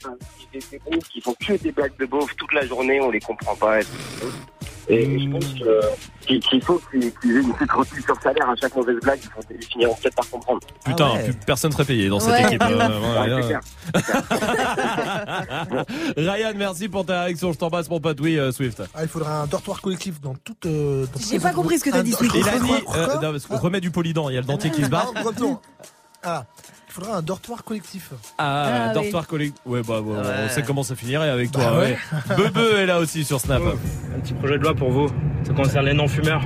des, 0.53 0.59
des 0.71 0.79
beaufs 0.79 1.07
qui 1.09 1.21
font 1.21 1.35
que 1.39 1.53
des 1.53 1.71
blagues 1.71 1.97
de 1.97 2.05
beauf 2.05 2.35
toute 2.35 2.53
la 2.53 2.65
journée, 2.65 2.99
on 2.99 3.09
les 3.11 3.19
comprend 3.21 3.55
pas. 3.55 3.79
Et 4.87 5.19
je 5.19 5.29
pense 5.29 5.45
que- 5.45 5.81
qu'il 6.27 6.39
qu'il 6.39 6.61
faut 6.63 6.79
qu'ils 6.91 7.11
qu'ils 7.13 7.37
aient 7.37 7.41
une 7.41 7.53
petite 7.53 7.71
retenue 7.71 8.01
sur 8.03 8.15
salaire 8.21 8.47
à 8.49 8.55
chaque 8.55 8.75
mauvaise 8.75 8.97
blague, 9.01 9.19
ils, 9.23 9.29
font- 9.29 9.41
ils 9.59 9.65
finiront 9.65 9.95
peut-être 9.95 10.15
par 10.15 10.29
comprendre. 10.29 10.59
Putain, 10.85 11.13
ouais. 11.13 11.23
plus- 11.23 11.33
personne 11.45 11.71
serait 11.71 11.85
payé 11.85 12.07
dans 12.09 12.19
cette 12.19 12.33
Ouais. 12.33 12.43
équipe. 12.43 12.61
euh, 12.61 12.77
Ouais, 12.77 13.33
ouais, 13.33 13.41
c'est 13.41 13.47
clair. 13.47 13.61
Ryan, 16.17 16.53
merci 16.55 16.89
pour 16.89 17.05
ta 17.05 17.23
réaction. 17.23 17.51
Je 17.53 17.57
t'embrasse, 17.57 17.89
mon 17.89 17.99
pote. 17.99 18.19
Oui, 18.21 18.37
euh, 18.37 18.51
Swift. 18.51 18.81
Ah, 18.93 19.03
il 19.03 19.07
faudrait 19.07 19.31
un 19.33 19.47
dortoir 19.47 19.81
collectif 19.81 20.21
dans 20.21 20.35
toute. 20.35 20.65
euh, 20.65 21.05
dans 21.13 21.19
J'ai 21.19 21.39
pas 21.39 21.51
compris 21.51 21.79
ce 21.79 21.83
que 21.83 21.89
t'as 21.89 22.03
dit, 22.03 22.13
Swift. 22.13 22.35
Il 22.35 22.47
a 22.47 22.59
dit, 22.59 22.71
euh, 22.95 23.57
remets 23.57 23.81
du 23.81 23.91
polydent. 23.91 24.27
Il 24.29 24.35
y 24.35 24.37
a 24.37 24.41
le 24.41 24.47
dentier 24.47 24.71
qui 24.71 24.83
se 24.83 24.89
barre. 24.89 25.11
Ah, 26.27 26.43
Ah, 26.97 27.01
faudrait 27.01 27.17
un 27.17 27.21
dortoir 27.21 27.63
collectif. 27.63 28.11
Ah, 28.37 28.87
Ah, 28.89 28.93
dortoir 28.93 29.27
collectif. 29.27 29.61
Ouais, 29.65 29.81
bah, 29.85 29.99
bah, 30.05 30.21
Ouais. 30.21 30.27
on 30.45 30.49
sait 30.49 30.63
comment 30.63 30.83
ça 30.83 30.95
finirait 30.95 31.29
avec 31.29 31.51
toi. 31.51 31.63
Bah 31.71 31.79
ouais. 31.79 31.97
Bebe 32.37 32.57
est 32.77 32.85
là 32.85 32.99
aussi 32.99 33.23
sur 33.25 33.39
Snap. 33.39 33.61
Un 34.15 34.19
petit 34.19 34.33
projet 34.33 34.57
de 34.57 34.63
loi 34.63 34.73
pour 34.73 34.91
vous. 34.91 35.09
Ça 35.43 35.53
concerne 35.53 35.85
les 35.85 35.93
non-fumeurs. 35.93 36.41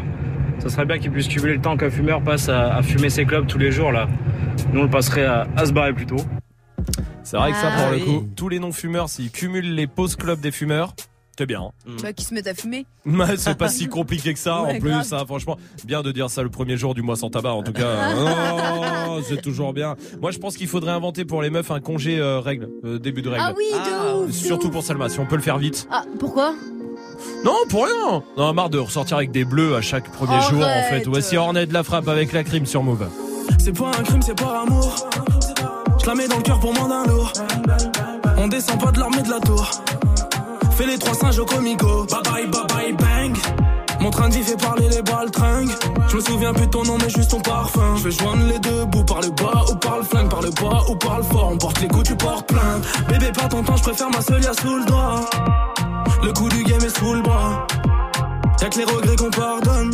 Ça 0.59 0.69
serait 0.69 0.85
bien 0.85 0.97
qu'ils 0.99 1.11
puissent 1.11 1.27
cumuler 1.27 1.55
le 1.55 1.61
temps 1.61 1.77
qu'un 1.77 1.89
fumeur 1.89 2.21
passe 2.21 2.49
à, 2.49 2.75
à 2.75 2.81
fumer 2.83 3.09
ses 3.09 3.25
clubs 3.25 3.47
tous 3.47 3.57
les 3.59 3.71
jours 3.71 3.91
là. 3.91 4.07
Nous 4.73 4.81
on 4.81 4.83
le 4.83 4.89
passerait 4.89 5.25
à, 5.25 5.47
à 5.55 5.65
se 5.65 5.71
barrer 5.71 5.93
plus 5.93 6.05
tôt. 6.05 6.17
C'est 7.23 7.37
vrai 7.37 7.51
que 7.51 7.57
ça, 7.57 7.69
Ah 7.71 7.81
pour 7.83 7.91
le 7.91 7.99
coup, 7.99 8.27
tous 8.35 8.49
les 8.49 8.59
non-fumeurs, 8.59 9.07
s'ils 9.07 9.29
cumulent 9.31 9.75
les 9.75 9.85
pauses 9.87 10.15
club 10.15 10.39
des 10.41 10.51
fumeurs, 10.51 10.95
c'est 11.39 11.45
bien. 11.45 11.71
Bah, 12.03 12.11
qui 12.11 12.25
se 12.25 12.33
mettent 12.33 12.47
à 12.47 12.53
fumer. 12.53 12.85
C'est 13.37 13.57
pas 13.57 13.69
si 13.69 13.87
compliqué 13.89 14.33
que 14.33 14.39
ça, 14.39 14.61
Ouais, 14.63 14.75
en 14.75 14.79
plus, 14.81 14.89
grave. 14.89 15.03
ça, 15.05 15.23
franchement. 15.25 15.57
Bien 15.85 16.01
de 16.01 16.11
dire 16.11 16.29
ça 16.29 16.43
le 16.43 16.49
premier 16.49 16.75
jour 16.75 16.93
du 16.93 17.01
mois 17.01 17.15
sans 17.15 17.29
tabac, 17.29 17.53
en 17.53 17.63
tout 17.63 17.71
cas. 17.71 17.87
Oh, 19.11 19.21
c'est 19.27 19.41
toujours 19.41 19.73
bien. 19.73 19.95
Moi, 20.21 20.31
je 20.31 20.37
pense 20.37 20.55
qu'il 20.55 20.67
faudrait 20.67 20.91
inventer 20.91 21.25
pour 21.25 21.41
les 21.41 21.49
meufs 21.49 21.71
un 21.71 21.79
congé 21.79 22.19
euh, 22.19 22.39
règle, 22.39 22.69
euh, 22.85 22.99
début 22.99 23.21
de 23.21 23.29
règle. 23.29 23.43
Ah 23.47 23.53
oui, 23.57 23.65
de 23.73 23.77
Ah, 23.91 24.17
ouf. 24.17 24.27
de 24.27 24.31
Surtout 24.31 24.67
ouf. 24.67 24.73
pour 24.73 24.83
Salma, 24.83 25.09
si 25.09 25.19
on 25.19 25.25
peut 25.25 25.35
le 25.35 25.41
faire 25.41 25.57
vite. 25.57 25.87
Ah, 25.91 26.03
pourquoi? 26.19 26.53
Non, 27.43 27.55
pour 27.69 27.85
rien. 27.85 28.21
Non, 28.37 28.53
marre 28.53 28.69
de 28.69 28.77
ressortir 28.77 29.17
avec 29.17 29.31
des 29.31 29.45
bleus 29.45 29.75
à 29.75 29.81
chaque 29.81 30.09
premier 30.11 30.33
Arrête. 30.35 30.49
jour, 30.51 30.61
en 30.63 30.89
fait. 30.89 31.05
Voici 31.07 31.37
Hornet 31.37 31.65
de 31.65 31.73
la 31.73 31.83
frappe 31.83 32.07
avec 32.07 32.31
la 32.33 32.43
crime 32.43 32.65
sur 32.65 32.83
Move. 32.83 33.07
C'est 33.59 33.75
pas 33.77 33.87
un 33.97 34.03
crime, 34.03 34.21
c'est 34.21 34.37
par 34.37 34.61
amour. 34.63 34.93
Je 36.01 36.05
la 36.05 36.15
mets 36.15 36.27
dans 36.27 36.37
le 36.37 36.43
cœur 36.43 36.59
pour 36.59 36.73
moins 36.73 36.87
d'un 36.89 37.05
lourd. 37.05 37.31
On 38.37 38.47
descend 38.47 38.79
pas 38.79 38.91
de 38.91 38.99
l'armée 38.99 39.21
de 39.23 39.29
la 39.29 39.39
tour. 39.39 39.69
Fais 40.79 40.85
les 40.85 40.97
trois 40.97 41.13
singes 41.13 41.37
au 41.39 41.45
comico. 41.45 42.05
Bye 42.05 42.21
bye, 42.23 42.47
bye 42.47 42.63
bye, 42.69 42.93
bang. 42.93 43.37
Mon 43.99 44.11
train 44.11 44.29
vie 44.29 44.41
fait 44.41 44.55
parler 44.55 44.87
les 44.87 45.01
balles 45.01 45.29
tringues. 45.29 45.71
Je 46.07 46.15
me 46.15 46.21
souviens 46.21 46.53
plus 46.53 46.67
de 46.67 46.71
ton 46.71 46.83
nom, 46.83 46.97
mais 46.97 47.09
juste 47.09 47.31
ton 47.31 47.41
parfum. 47.41 47.97
Je 47.97 48.03
vais 48.05 48.11
joindre 48.11 48.45
les 48.47 48.59
deux 48.59 48.85
bouts 48.85 49.03
par 49.03 49.19
le 49.19 49.27
bas 49.27 49.65
ou 49.69 49.75
par 49.75 49.97
le 49.97 50.03
flingue, 50.03 50.29
par 50.29 50.41
le 50.41 50.51
bas 50.51 50.85
ou 50.87 50.95
par 50.95 51.17
le 51.17 51.23
fort. 51.23 51.49
On 51.51 51.57
porte 51.57 51.81
les 51.81 51.89
coups, 51.89 52.07
tu 52.07 52.15
portes 52.15 52.47
plainte. 52.47 52.85
Bébé, 53.09 53.29
pas 53.33 53.49
ton 53.49 53.61
temps, 53.61 53.75
je 53.75 53.83
préfère 53.83 54.09
ma 54.09 54.21
seule 54.21 54.41
sous 54.41 54.77
le 54.77 54.85
doigt. 54.85 55.29
Le 56.23 56.31
coup 56.31 56.47
du 56.47 56.63
game 56.63 56.81
est 56.81 56.97
sous 56.97 57.13
le 57.13 57.23
bras. 57.23 57.67
Y'a 58.61 58.69
que 58.69 58.77
les 58.77 58.85
regrets 58.85 59.17
qu'on 59.17 59.31
pardonne. 59.31 59.93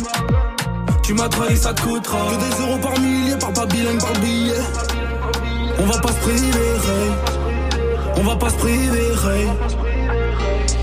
Tu 1.02 1.14
m'as 1.14 1.28
trahi, 1.28 1.56
ça 1.56 1.74
te 1.74 1.82
coûtera. 1.82 2.30
Que 2.30 2.36
des 2.36 2.62
euros 2.62 2.78
par 2.78 2.96
millier, 3.00 3.36
par 3.36 3.52
pas 3.52 3.66
bilingue, 3.66 4.00
par 4.00 4.12
billet. 4.20 4.62
On 5.80 5.86
va 5.86 5.98
pas 5.98 6.12
se 6.12 6.20
priver. 6.20 6.78
On 8.18 8.22
va 8.22 8.36
pas 8.36 8.50
se 8.50 8.54
priver. 8.54 9.06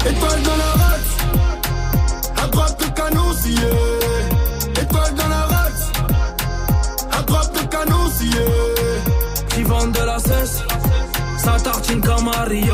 Étoile 0.05 0.41
dans 0.43 0.57
la 0.57 0.71
race, 0.83 1.13
à 2.43 2.47
droite 2.47 2.79
de 2.79 2.85
canon 2.99 3.33
scié. 3.33 3.69
Étoile 4.81 5.13
dans 5.15 5.27
la 5.27 5.43
race, 5.53 5.91
à 7.11 7.21
droite 7.23 7.53
de 7.53 7.67
canon 7.67 8.09
scié. 8.17 8.45
Qui 9.49 9.63
vendent 9.63 9.93
de 9.93 10.03
la 10.03 10.19
cesse, 10.19 10.63
ça 11.37 11.57
tartine 11.63 12.01
comme 12.01 12.25
Mario. 12.25 12.73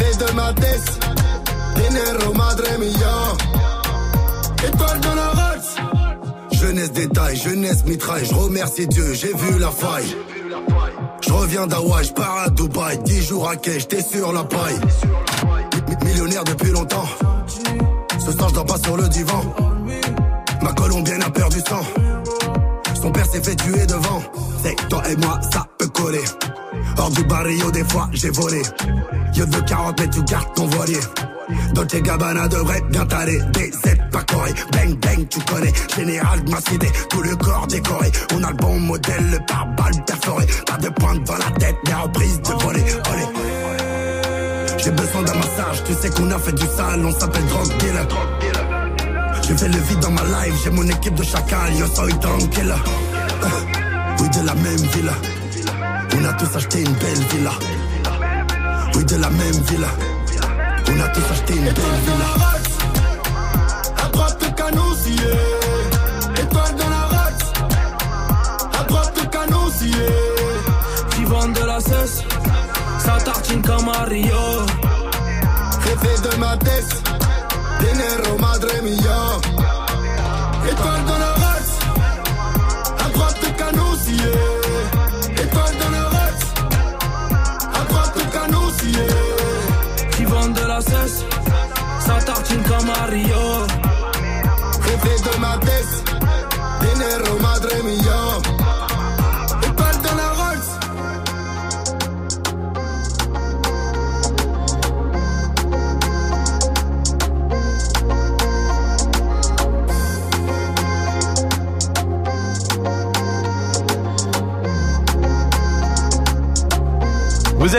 De 0.00 0.32
ma 0.32 0.52
tête, 0.52 0.98
dinero 1.76 2.32
madre 2.34 2.64
mia. 2.78 3.16
Étoile 4.66 5.00
dans 5.00 5.14
la 5.14 5.28
race. 5.30 5.99
Jeunesse 6.70 6.92
détail, 6.92 7.34
jeunesse 7.36 7.84
mitraille, 7.84 8.24
je 8.24 8.32
remercie 8.32 8.86
Dieu, 8.86 9.12
j'ai 9.12 9.34
vu 9.34 9.58
la 9.58 9.72
faille. 9.72 10.16
Je 11.20 11.32
reviens 11.32 11.66
d'Hawaï, 11.66 12.04
je 12.04 12.12
pars 12.12 12.42
à 12.46 12.48
Dubaï, 12.48 12.96
10 12.98 13.26
jours 13.26 13.48
à 13.48 13.56
quai, 13.56 13.80
j'étais 13.80 14.00
sur 14.02 14.32
la 14.32 14.44
paille. 14.44 14.78
Mi- 15.88 15.96
mi- 15.96 16.04
Millionnaire 16.12 16.44
depuis 16.44 16.70
longtemps. 16.70 17.08
Ce 18.24 18.30
soir, 18.30 18.50
je 18.54 18.60
pas 18.60 18.78
sur 18.78 18.96
le 18.96 19.08
divan. 19.08 19.42
Ma 20.62 20.72
colombienne 20.72 21.24
a 21.24 21.30
perdu 21.30 21.58
sang. 21.58 21.82
Son 23.02 23.10
père 23.10 23.26
s'est 23.26 23.42
fait 23.42 23.56
tuer 23.56 23.86
devant. 23.86 24.22
C'est 24.62 24.76
toi 24.88 25.02
et 25.10 25.16
moi, 25.16 25.40
ça 25.52 25.66
peut 25.76 25.88
coller. 25.88 26.22
Hors 26.98 27.10
du 27.10 27.24
barrio, 27.24 27.68
des 27.72 27.82
fois, 27.84 28.08
j'ai 28.12 28.30
volé. 28.30 28.62
Yo 29.34 29.44
de 29.44 29.58
40 29.58 29.98
mais 29.98 30.08
tu 30.08 30.22
gardes 30.22 30.54
ton 30.54 30.66
voilier. 30.66 31.00
Dolce 31.74 32.02
Gabbana 32.02 32.48
devrait 32.48 32.82
bien 32.90 33.06
t'aller. 33.06 33.40
Aides 33.58 34.10
pas 34.10 34.22
coré. 34.22 34.52
Bang 34.72 34.98
bang, 34.98 35.28
tu 35.28 35.40
connais. 35.40 35.72
Général 35.96 36.40
ma 36.48 36.60
cité, 36.60 36.90
tout 37.08 37.22
le 37.22 37.36
corps 37.36 37.66
décoré. 37.66 38.10
On 38.34 38.42
a 38.42 38.50
le 38.50 38.56
bon 38.56 38.78
modèle, 38.80 39.30
le 39.30 39.38
pare-balles 39.46 40.04
perforé. 40.06 40.46
Pas 40.66 40.76
de 40.76 40.88
pointe 40.88 41.24
dans 41.24 41.36
la 41.36 41.50
tête, 41.58 41.76
des 41.84 41.94
reprises 41.94 42.40
de 42.42 42.64
voler. 42.64 42.84
J'ai 44.82 44.90
besoin 44.92 45.22
d'un 45.22 45.34
massage, 45.34 45.84
tu 45.84 45.92
sais 45.92 46.08
qu'on 46.08 46.30
a 46.30 46.38
fait 46.38 46.52
du 46.52 46.64
sale, 46.64 47.04
on 47.04 47.12
s'appelle 47.12 47.46
drug 47.46 47.68
dealer. 47.78 48.06
J'ai 49.42 49.56
fait 49.56 49.68
le 49.68 49.78
vide 49.78 50.00
dans 50.00 50.10
ma 50.10 50.22
life, 50.22 50.54
j'ai 50.64 50.70
mon 50.70 50.88
équipe 50.88 51.14
de 51.14 51.22
chacal, 51.22 51.74
yo 51.78 51.86
soy 51.86 52.18
tranquille. 52.18 52.74
Oui, 54.20 54.28
de 54.30 54.46
la 54.46 54.54
même 54.54 54.86
villa. 54.94 55.12
On 56.16 56.24
a 56.24 56.32
tous 56.32 56.56
acheté 56.56 56.80
une 56.80 56.92
belle 56.92 57.24
villa. 57.30 57.52
Oui, 58.94 59.04
de 59.04 59.16
la 59.16 59.30
même 59.30 59.60
villa. 59.68 59.88
On 60.92 61.00
a 61.00 61.08
tous 61.08 61.22
acheté 61.32 61.54
une 61.54 61.64
belle 61.64 61.74
villa. 62.04 62.30
À 64.04 64.08
droite 64.08 64.36
le 64.42 64.50
canousier 64.54 65.14
Étoile 66.42 66.74
dans 66.76 66.88
la 66.88 67.06
race 67.16 67.52
À 68.78 68.84
droite 68.84 69.12
le 69.16 69.28
canousier 69.28 70.06
Qui 71.10 71.24
vendent 71.24 71.52
de 71.52 71.64
la 71.64 71.80
cesse. 71.80 72.22
Ça 72.98 73.18
tartine 73.24 73.62
comme 73.62 73.88
à 73.88 74.04
Rio 74.04 74.66
Jefe 75.84 76.22
de 76.22 76.36
ma 76.36 76.56
tête, 76.56 76.99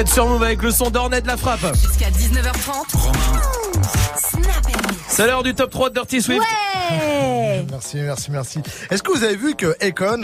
êtes 0.02 0.10
sur 0.10 0.28
Move 0.28 0.42
avec 0.42 0.64
le 0.64 0.72
son 0.72 0.90
d'Ornette 0.90 1.24
de 1.24 1.28
la 1.28 1.38
frappe. 1.38 1.60
Jusqu'à 1.76 2.10
19h30. 2.10 2.90
Snap 4.18 4.66
and 4.66 4.96
C'est 5.08 5.28
l'heure 5.28 5.44
du 5.44 5.54
top 5.54 5.70
3 5.70 5.90
de 5.90 5.94
Dirty 5.94 6.22
Swift. 6.24 6.42
Ouais 6.42 7.64
Merci, 7.70 7.98
merci, 7.98 8.32
merci. 8.32 8.60
Est-ce 8.90 9.04
que 9.04 9.12
vous 9.12 9.24
avez 9.24 9.36
vu 9.36 9.54
que 9.54 9.76
Akon 9.80 10.24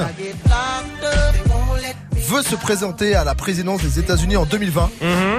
veut 2.11 2.41
se 2.41 2.55
présenter 2.55 3.13
à 3.13 3.23
la 3.23 3.35
présidence 3.35 3.83
des 3.83 3.99
États-Unis 3.99 4.35
en 4.35 4.45
2020 4.45 4.89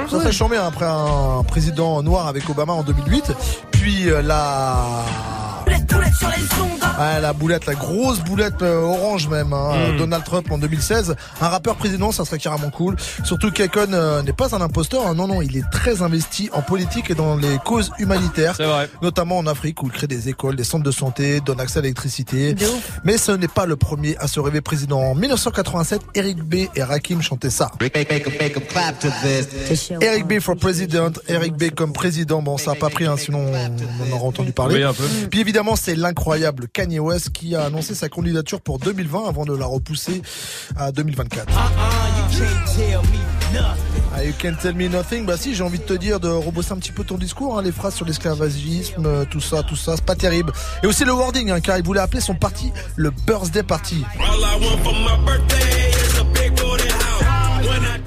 Ça 0.08 0.20
serait 0.20 0.32
chambé 0.32 0.56
hein, 0.56 0.66
après 0.68 0.86
un 0.86 1.42
président 1.42 2.00
noir 2.04 2.28
avec 2.28 2.48
Obama 2.48 2.74
en 2.74 2.84
2008. 2.84 3.32
Puis 3.72 4.08
la 7.20 7.32
boulette, 7.32 7.66
la 7.66 7.74
grosse 7.74 8.20
boulette 8.20 8.62
euh, 8.62 8.80
orange 8.80 9.28
même, 9.28 9.52
hein, 9.52 9.68
Mm. 9.68 9.80
euh, 9.94 9.98
Donald 9.98 10.24
Trump 10.24 10.50
en 10.50 10.58
2016. 10.58 11.14
Un 11.40 11.48
rappeur 11.48 11.76
président, 11.76 12.12
ça 12.12 12.24
serait 12.24 12.38
carrément 12.38 12.70
cool. 12.70 12.96
Surtout 13.24 13.50
qu'Akon 13.50 13.92
euh, 13.92 14.22
n'est 14.22 14.32
pas 14.32 14.54
un 14.54 14.60
imposteur, 14.60 15.06
hein, 15.06 15.14
non, 15.14 15.26
non, 15.26 15.42
il 15.42 15.56
est 15.56 15.64
très 15.70 16.02
investi 16.02 16.50
en 16.52 16.62
politique 16.62 17.10
et 17.10 17.14
dans 17.14 17.36
les 17.36 17.58
causes 17.64 17.90
humanitaires. 17.98 18.54
C'est 18.56 18.64
vrai. 18.64 18.88
Notamment 19.02 19.38
en 19.38 19.46
Afrique 19.46 19.82
où 19.82 19.86
il 19.86 19.92
crée 19.92 20.06
des 20.06 20.28
écoles, 20.28 20.56
des 20.56 20.64
centres 20.64 20.84
de 20.84 20.90
santé, 20.90 21.40
donne 21.40 21.60
accès 21.60 21.78
à 21.78 21.82
l'électricité. 21.82 22.54
Mais 23.04 23.18
ce 23.18 23.32
n'est 23.32 23.48
pas 23.48 23.66
le 23.66 23.76
premier 23.76 24.16
à 24.18 24.26
se 24.28 24.40
rêver 24.40 24.60
président. 24.60 25.00
En 25.00 25.14
1987, 25.14 26.00
Eric 26.14 26.38
B 26.42 26.54
et 26.74 26.82
Rakim 26.82 27.20
chantaient 27.22 27.50
ça. 27.50 27.70
Eric 30.00 30.26
B 30.26 30.40
for 30.40 30.56
President, 30.56 31.12
Eric 31.28 31.54
B 31.54 31.70
comme 31.74 31.92
président. 31.92 32.42
Bon, 32.42 32.58
ça 32.58 32.72
a 32.72 32.74
pas 32.74 32.90
pris, 32.90 33.06
hein, 33.06 33.16
sinon 33.16 33.46
on 33.52 34.12
en 34.12 34.16
aurait 34.16 34.26
entendu 34.28 34.52
parler. 34.52 34.76
Oui, 34.76 34.82
un 34.82 34.92
peu. 34.92 35.04
Puis 35.30 35.40
évidemment, 35.40 35.76
c'est 35.76 35.94
l'incroyable 36.08 36.68
Kanye 36.68 37.00
West 37.00 37.30
qui 37.30 37.54
a 37.54 37.64
annoncé 37.64 37.94
sa 37.94 38.08
candidature 38.08 38.62
pour 38.62 38.78
2020 38.78 39.28
avant 39.28 39.44
de 39.44 39.54
la 39.54 39.66
repousser 39.66 40.22
à 40.76 40.90
2024. 40.90 41.46
Ah, 44.14 44.24
you 44.24 44.32
can't 44.38 44.58
tell 44.58 44.74
me 44.74 44.88
nothing. 44.88 45.26
Bah 45.26 45.36
si, 45.36 45.54
j'ai 45.54 45.62
envie 45.62 45.78
de 45.78 45.84
te 45.84 45.92
dire 45.92 46.18
de 46.18 46.28
rebosser 46.28 46.72
un 46.72 46.76
petit 46.76 46.92
peu 46.92 47.04
ton 47.04 47.18
discours, 47.18 47.58
hein, 47.58 47.62
les 47.62 47.72
phrases 47.72 47.94
sur 47.94 48.06
l'esclavagisme, 48.06 49.04
euh, 49.04 49.24
tout 49.26 49.40
ça, 49.40 49.62
tout 49.62 49.76
ça, 49.76 49.96
c'est 49.96 50.04
pas 50.04 50.16
terrible. 50.16 50.52
Et 50.82 50.86
aussi 50.86 51.04
le 51.04 51.12
wording, 51.12 51.50
hein, 51.50 51.60
car 51.60 51.76
il 51.76 51.84
voulait 51.84 52.00
appeler 52.00 52.22
son 52.22 52.34
parti 52.34 52.72
le 52.96 53.10
Birthday 53.10 53.62
Party. 53.62 54.02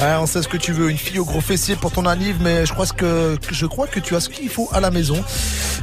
Ouais, 0.02 0.16
on 0.20 0.26
sait 0.26 0.42
ce 0.42 0.48
que 0.48 0.58
tu 0.58 0.72
veux, 0.72 0.90
une 0.90 0.98
fille 0.98 1.20
au 1.20 1.26
gros 1.26 1.42
fessier 1.42 1.76
pour 1.76 1.92
ton 1.92 2.08
anniv, 2.08 2.38
mais 2.42 2.66
je 2.66 2.74
crois 2.74 2.88
que 2.88 3.38
je 3.52 3.66
crois 3.68 3.86
que 3.86 4.00
tu 4.00 4.16
as 4.16 4.20
ce 4.20 4.30
qu'il 4.30 4.50
faut 4.50 4.68
à 4.74 4.80
la 4.80 4.90
maison, 4.90 5.24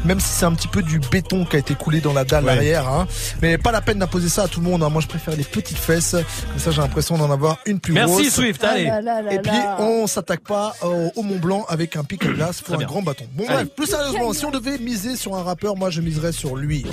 même 0.05 0.19
si 0.19 0.27
c'est 0.31 0.45
un 0.45 0.53
petit 0.55 0.67
peu 0.67 0.83
du 0.83 0.99
béton 0.99 1.45
qui 1.45 1.55
a 1.55 1.61
été 1.61 1.75
coulé 1.77 2.01
dans 2.01 2.13
la 2.13 2.25
dalle 2.25 2.45
Ouais. 2.45 2.51
arrière. 2.51 2.89
Hein. 2.89 3.07
Mais 3.43 3.59
pas 3.59 3.71
la 3.71 3.81
peine 3.81 4.01
d'imposer 4.01 4.29
ça 4.29 4.45
à 4.45 4.49
tout 4.49 4.61
le 4.61 4.67
monde. 4.69 4.83
hein. 4.83 4.89
Moi, 4.89 5.03
je 5.03 5.07
préfère 5.07 5.37
les 5.37 5.45
petites 5.45 5.79
fesses, 5.79 6.17
comme 6.51 6.59
ça 6.59 6.73
j'ai 6.73 6.81
l'impression 6.81 7.17
d'en 7.17 7.31
avoir 7.31 7.59
une 7.65 7.79
plus 7.79 7.93
Merci 7.93 8.13
grosse. 8.25 8.29
Swift, 8.31 8.61
Ah 8.65 8.71
allez. 8.73 8.85
là 8.87 9.01
là 9.01 9.23
là 9.23 9.33
Et 9.33 9.39
puis 9.39 9.53
on 9.79 10.09
s'attaque 10.09 10.41
pas 10.41 10.75
au, 10.83 11.13
au 11.15 11.23
Mont 11.23 11.39
Blanc 11.39 11.65
avec 11.69 11.95
un 11.95 12.03
pic 12.03 12.25
à 12.25 12.29
glace 12.33 12.61
pour 12.61 12.75
un 12.75 12.79
bien. 12.79 12.87
grand 12.89 13.03
bâton. 13.03 13.25
Bon 13.35 13.45
Allez. 13.45 13.55
bref, 13.55 13.69
plus 13.77 13.87
sérieusement, 13.87 14.33
si 14.33 14.45
on 14.45 14.51
devait 14.51 14.79
miser 14.79 15.15
sur 15.15 15.37
un 15.37 15.45
rappeur, 15.45 15.77
moi 15.77 15.91
je 15.91 16.01
miserais 16.01 16.33
sur 16.33 16.57
lui. 16.57 16.85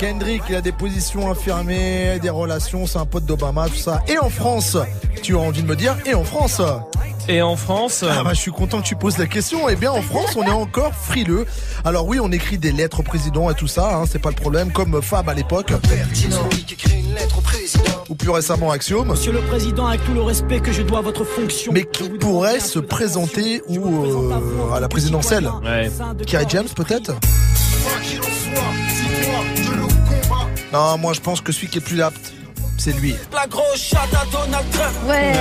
Kendrick, 0.00 0.44
il 0.48 0.54
a 0.54 0.62
des 0.62 0.72
positions 0.72 1.30
affirmées, 1.30 2.18
des 2.22 2.30
relations, 2.30 2.86
c'est 2.86 2.96
un 2.96 3.04
pote 3.04 3.26
d'Obama, 3.26 3.68
tout 3.68 3.76
ça. 3.76 4.02
Et 4.08 4.18
en 4.18 4.30
France, 4.30 4.78
tu 5.22 5.36
as 5.36 5.38
envie 5.38 5.62
de 5.62 5.68
me 5.68 5.76
dire, 5.76 5.94
et 6.06 6.14
en 6.14 6.24
France 6.24 6.62
Et 7.28 7.42
en 7.42 7.54
France, 7.54 8.02
ah 8.08 8.24
bah, 8.24 8.30
je 8.32 8.40
suis 8.40 8.50
content 8.50 8.80
que 8.80 8.86
tu 8.86 8.96
poses 8.96 9.18
la 9.18 9.26
question. 9.26 9.68
Eh 9.68 9.76
bien, 9.76 9.92
en 9.92 10.00
France, 10.00 10.36
on 10.36 10.42
est 10.44 10.50
encore 10.50 10.94
frileux. 10.94 11.44
Alors 11.84 12.06
oui, 12.06 12.18
on 12.18 12.32
écrit 12.32 12.56
des 12.56 12.72
lettres 12.72 13.00
au 13.00 13.02
président 13.02 13.50
et 13.50 13.54
tout 13.54 13.66
ça, 13.66 13.94
hein, 13.94 14.04
c'est 14.10 14.18
pas 14.18 14.30
le 14.30 14.36
problème, 14.36 14.72
comme 14.72 15.02
Fab 15.02 15.28
à 15.28 15.34
l'époque. 15.34 15.70
Ou 18.08 18.14
plus 18.14 18.30
récemment 18.30 18.70
Axiom. 18.70 19.06
Monsieur 19.06 19.32
le 19.32 19.40
Président, 19.40 19.86
avec 19.86 20.02
tout 20.06 20.14
le 20.14 20.22
respect 20.22 20.60
que 20.60 20.72
je 20.72 20.80
dois 20.80 21.00
à 21.00 21.02
votre 21.02 21.24
fonction. 21.24 21.72
Mais 21.74 21.84
qui 21.84 22.08
pourrait 22.08 22.60
se 22.60 22.78
présenter 22.78 23.60
ou 23.68 24.32
euh, 24.32 24.72
à 24.74 24.80
la 24.80 24.88
présidentielle? 24.88 25.50
Ouais. 25.62 25.90
Kerry 26.26 26.46
James 26.48 26.68
peut-être? 26.74 27.12
Non, 30.72 30.98
moi 30.98 31.12
je 31.12 31.20
pense 31.20 31.40
que 31.40 31.52
celui 31.52 31.68
qui 31.68 31.78
est 31.78 31.82
plus 31.82 32.00
apte, 32.02 32.32
c'est 32.78 32.92
lui. 32.92 33.14
La 33.34 33.46
grosse 33.46 33.76
chatte 33.82 34.08
à 34.14 34.24
Donald 34.30 34.64
Trump 34.72 34.94
Ouais. 35.08 35.32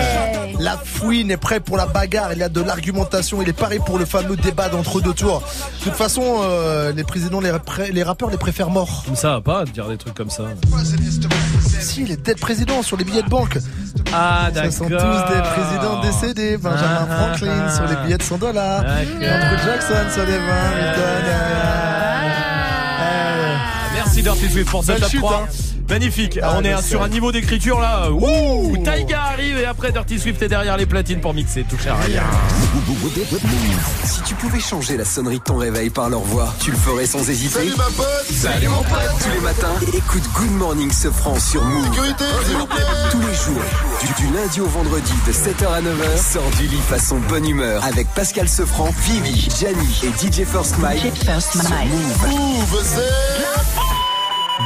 La 0.60 0.76
fouine 0.78 1.32
est 1.32 1.38
prêt 1.38 1.60
pour 1.62 1.78
la 1.78 1.86
bagarre, 1.86 2.34
il 2.34 2.44
a 2.44 2.50
de 2.50 2.62
l'argumentation, 2.62 3.42
il 3.42 3.48
est 3.48 3.54
paré 3.54 3.80
pour 3.80 3.98
le 3.98 4.06
fameux 4.06 4.36
débat 4.36 4.68
d'entre 4.68 5.00
deux 5.02 5.14
tours. 5.14 5.42
De 5.80 5.84
toute 5.86 5.94
façon, 5.94 6.24
euh, 6.42 6.92
les 6.92 7.04
présidents, 7.06 7.40
les, 7.40 7.52
rap- 7.52 7.70
les 7.92 8.04
rappeurs 8.04 8.30
les 8.30 8.38
préfèrent 8.38 8.70
morts. 8.72 9.06
ça 9.14 9.30
va 9.32 9.42
pas 9.42 9.64
de 9.66 9.70
dire 9.70 9.88
des 9.88 9.96
trucs 9.98 10.16
comme 10.16 10.30
ça. 10.30 10.44
Si, 11.80 12.04
les 12.04 12.18
dead 12.18 12.40
présidents 12.40 12.82
sur 12.82 12.98
les 12.98 13.06
billets 13.06 13.22
de 13.24 13.30
banque. 13.30 13.58
Ah 14.14 14.48
Ce 14.50 14.54
d'accord. 14.56 14.74
sont 14.74 14.86
tous 14.86 15.34
des 15.34 15.42
présidents 15.54 16.02
décédés. 16.02 16.58
Benjamin 16.58 17.08
Ah, 17.10 17.16
Franklin 17.36 17.66
ah, 17.68 17.76
sur 17.76 17.86
les 17.86 17.96
ah. 17.98 18.04
billets 18.06 18.18
de 18.18 18.24
100 18.24 18.38
dollars. 18.38 18.80
Andrew 18.82 19.64
Jackson 19.64 20.10
sur 20.14 20.26
les 20.26 20.38
20 20.38 21.99
Merci 24.22 24.42
Dirty 24.42 24.54
Swift 24.54 24.70
pour 24.70 24.84
ce 24.84 24.88
Belle 24.88 25.02
top 25.02 25.10
chute, 25.12 25.20
3. 25.22 25.36
hein. 25.36 25.48
Magnifique. 25.90 26.40
Ah, 26.44 26.56
on 26.58 26.64
est 26.64 26.76
je 26.78 26.82
sur 26.84 27.02
un 27.02 27.08
niveau 27.10 27.32
d'écriture 27.32 27.80
là. 27.80 28.12
Ouh, 28.12 28.78
Taiga 28.84 29.24
arrive 29.24 29.58
et 29.58 29.66
après 29.66 29.92
Dirty 29.92 30.20
Swift 30.20 30.40
est 30.44 30.48
derrière 30.48 30.78
les 30.78 30.86
platines 30.86 31.20
pour 31.20 31.34
mixer. 31.34 31.64
Touche 31.68 31.88
à 31.88 31.96
rien. 31.96 32.22
Si 34.04 34.22
tu 34.22 34.36
pouvais 34.36 34.60
changer 34.60 34.98
la 34.98 35.06
sonnerie 35.06 35.40
de 35.40 35.44
ton 35.44 35.56
réveil 35.58 35.90
par 35.90 36.10
leur 36.10 36.20
voix, 36.22 36.54
tu 36.60 36.70
le 36.72 36.78
ferais 36.78 37.08
sans 37.08 37.28
hésiter. 37.28 37.60
Salut 37.60 37.74
ma 37.78 37.86
pote 37.86 38.26
Salut 38.32 38.68
mon 38.68 38.84
pote 38.84 39.00
Tous 39.24 39.30
les 39.34 39.40
matins, 39.40 39.74
écoute 39.94 40.24
Good 40.36 40.52
Morning 40.52 40.92
Sofran 40.92 41.40
sur 41.40 41.64
Move. 41.64 41.86
Sécurité, 41.86 42.26
s'il 42.46 42.58
vous 42.58 42.66
plaît 42.68 42.84
Tous 43.12 43.20
les 43.22 43.34
jours, 43.34 43.64
du, 44.02 44.26
du 44.28 44.34
lundi 44.34 44.62
au 44.62 44.68
vendredi 44.68 45.14
de 45.26 45.32
7h 45.32 45.66
à 45.74 45.82
9h, 45.82 46.34
sors 46.34 46.50
du 46.60 46.68
lit 46.68 46.82
façon 46.88 47.18
bonne 47.30 47.48
humeur 47.48 47.84
avec 47.84 48.08
Pascal 48.14 48.48
Sefranc, 48.48 48.94
Vivi, 49.06 49.50
Gianni 49.60 50.02
et 50.04 50.10
DJ 50.32 50.46
First 50.46 50.78
Mike. 50.78 51.02
sur 51.02 51.62
Move. 51.64 52.28
Move, 52.30 52.84
c'est 52.84 53.89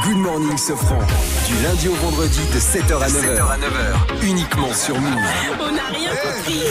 Good 0.02 0.16
Morning 0.16 0.56
Sofran, 0.58 0.98
du 1.46 1.62
lundi 1.62 1.88
au 1.88 1.94
vendredi 1.94 2.40
de 2.52 2.58
7h 2.58 3.00
à 3.00 3.08
9h. 3.08 4.24
Uniquement 4.24 4.72
sur 4.72 5.00
Move. 5.00 5.12
On 5.60 5.70
n'a 5.70 5.86
rien 5.96 6.10
compris. 6.10 6.62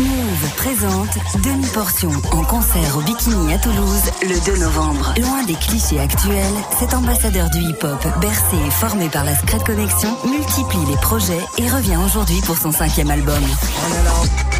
Move 0.00 0.54
présente 0.56 1.18
Demi-Portion 1.44 2.10
en 2.32 2.42
concert 2.44 2.96
au 2.96 3.02
Bikini 3.02 3.52
à 3.52 3.58
Toulouse 3.58 4.10
le 4.22 4.44
2 4.46 4.56
novembre. 4.60 5.12
Loin 5.20 5.44
des 5.44 5.54
clichés 5.54 6.00
actuels, 6.00 6.54
cet 6.78 6.94
ambassadeur 6.94 7.50
du 7.50 7.58
hip-hop, 7.58 8.02
bercé 8.20 8.56
et 8.66 8.70
formé 8.70 9.10
par 9.10 9.24
la 9.24 9.36
Secret 9.36 9.60
Connection, 9.64 10.16
multiplie 10.24 10.86
les 10.88 10.96
projets 10.96 11.44
et 11.58 11.68
revient 11.68 11.98
aujourd'hui 12.02 12.40
pour 12.46 12.56
son 12.56 12.72
cinquième 12.72 13.10
album. 13.10 13.42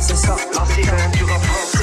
D'infos 0.06 1.73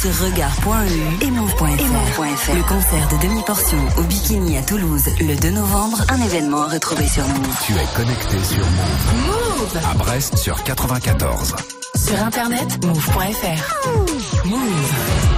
sur 0.00 0.16
regard.eu 0.26 1.26
et 1.26 1.30
move.fr. 1.30 2.54
Le 2.54 2.62
concert 2.68 3.08
de 3.08 3.26
Demi-Portion 3.26 3.78
au 3.96 4.02
Bikini 4.02 4.56
à 4.56 4.62
Toulouse 4.62 5.06
le 5.20 5.34
2 5.34 5.50
novembre, 5.50 5.98
un 6.08 6.22
événement 6.22 6.62
à 6.62 6.68
retrouver 6.68 7.08
sur 7.08 7.26
Move. 7.26 7.56
Tu 7.66 7.72
es 7.72 7.96
connecté 7.96 8.44
sur 8.44 8.64
Move. 8.64 9.78
À 9.90 9.94
Brest 9.94 10.36
sur 10.36 10.62
94. 10.62 11.56
Sur 11.96 12.22
internet, 12.22 12.84
move.fr. 12.84 14.46
Move. 14.46 15.37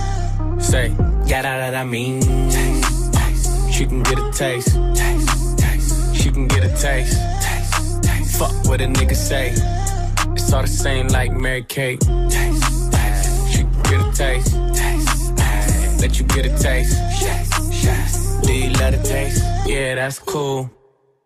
Say, 0.61 0.89
yeah, 1.25 1.41
that, 1.41 1.71
that 1.71 1.75
I 1.75 1.83
mean. 1.83 2.21
She 3.71 3.85
can 3.85 4.03
get 4.03 4.19
a 4.19 4.31
taste. 4.31 4.75
taste, 4.95 5.57
taste. 5.57 6.15
She 6.15 6.29
can 6.31 6.47
get 6.47 6.63
a 6.63 6.69
taste. 6.69 7.17
taste, 7.41 8.03
taste. 8.03 8.39
Fuck 8.39 8.53
what 8.65 8.81
a 8.81 8.85
nigga 8.85 9.15
say. 9.15 9.49
It's 10.33 10.53
all 10.53 10.61
the 10.61 10.67
same 10.67 11.07
like 11.07 11.31
Mary 11.31 11.63
Kate. 11.63 11.99
Taste, 11.99 12.91
taste. 12.91 13.51
She 13.51 13.59
can 13.63 13.81
get 13.83 14.01
a 14.01 14.11
taste. 14.13 14.55
taste. 14.75 16.01
Let 16.01 16.19
you 16.19 16.25
get 16.27 16.45
a 16.45 16.57
taste. 16.57 16.97
Do 18.43 18.53
you 18.53 18.69
love 18.73 18.91
the 18.91 19.01
taste? 19.03 19.43
Yeah, 19.65 19.95
that's 19.95 20.19
cool. 20.19 20.69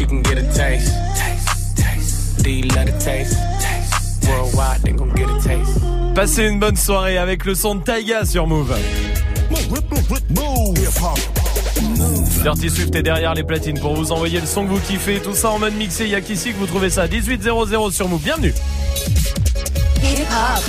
She 0.00 0.06
can 0.06 0.22
get 0.22 0.38
a 0.38 0.42
taste. 0.54 0.94
Do 2.42 2.50
you 2.50 2.62
love 2.68 2.86
the 2.86 2.98
taste? 2.98 3.36
Worldwide, 4.26 4.80
they 4.80 4.92
gon' 4.92 5.14
get 5.14 5.28
a 5.28 5.38
taste. 5.42 5.78
Passez 6.14 6.48
une 6.48 6.58
bonne 6.58 6.76
soirée 6.76 7.18
avec 7.18 7.44
le 7.44 7.54
son 7.54 7.74
de 7.74 7.82
Taiga 7.82 8.24
sur 8.24 8.46
Move. 8.46 8.74
Dirty 12.42 12.70
Swift 12.70 12.94
est 12.94 13.02
derrière 13.02 13.34
les 13.34 13.42
platines 13.42 13.78
pour 13.78 13.94
vous 13.94 14.10
envoyer 14.10 14.40
le 14.40 14.46
son 14.46 14.64
que 14.64 14.70
vous 14.70 14.80
kiffez, 14.80 15.20
tout 15.20 15.34
ça 15.34 15.50
en 15.50 15.58
mode 15.58 15.74
mixé. 15.74 16.04
Il 16.04 16.10
y 16.10 16.14
a 16.14 16.22
qu'ici 16.22 16.54
que 16.54 16.56
vous 16.56 16.66
trouvez 16.66 16.88
ça? 16.88 17.06
1800 17.06 17.90
sur 17.90 18.08
Move. 18.08 18.22
Bienvenue. 18.22 18.54
Hip 20.02 20.24
hop. 20.30 20.62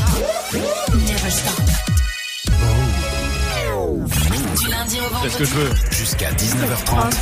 Never 1.08 1.32
stop. 1.32 1.54
Du 4.60 4.68
lundi 4.68 5.00
au 5.00 5.24
C'est 5.24 5.30
ce 5.30 5.38
que 5.38 5.46
je 5.46 5.54
veux. 5.54 5.70
Jusqu'à 5.92 6.32
19h30. 6.32 7.14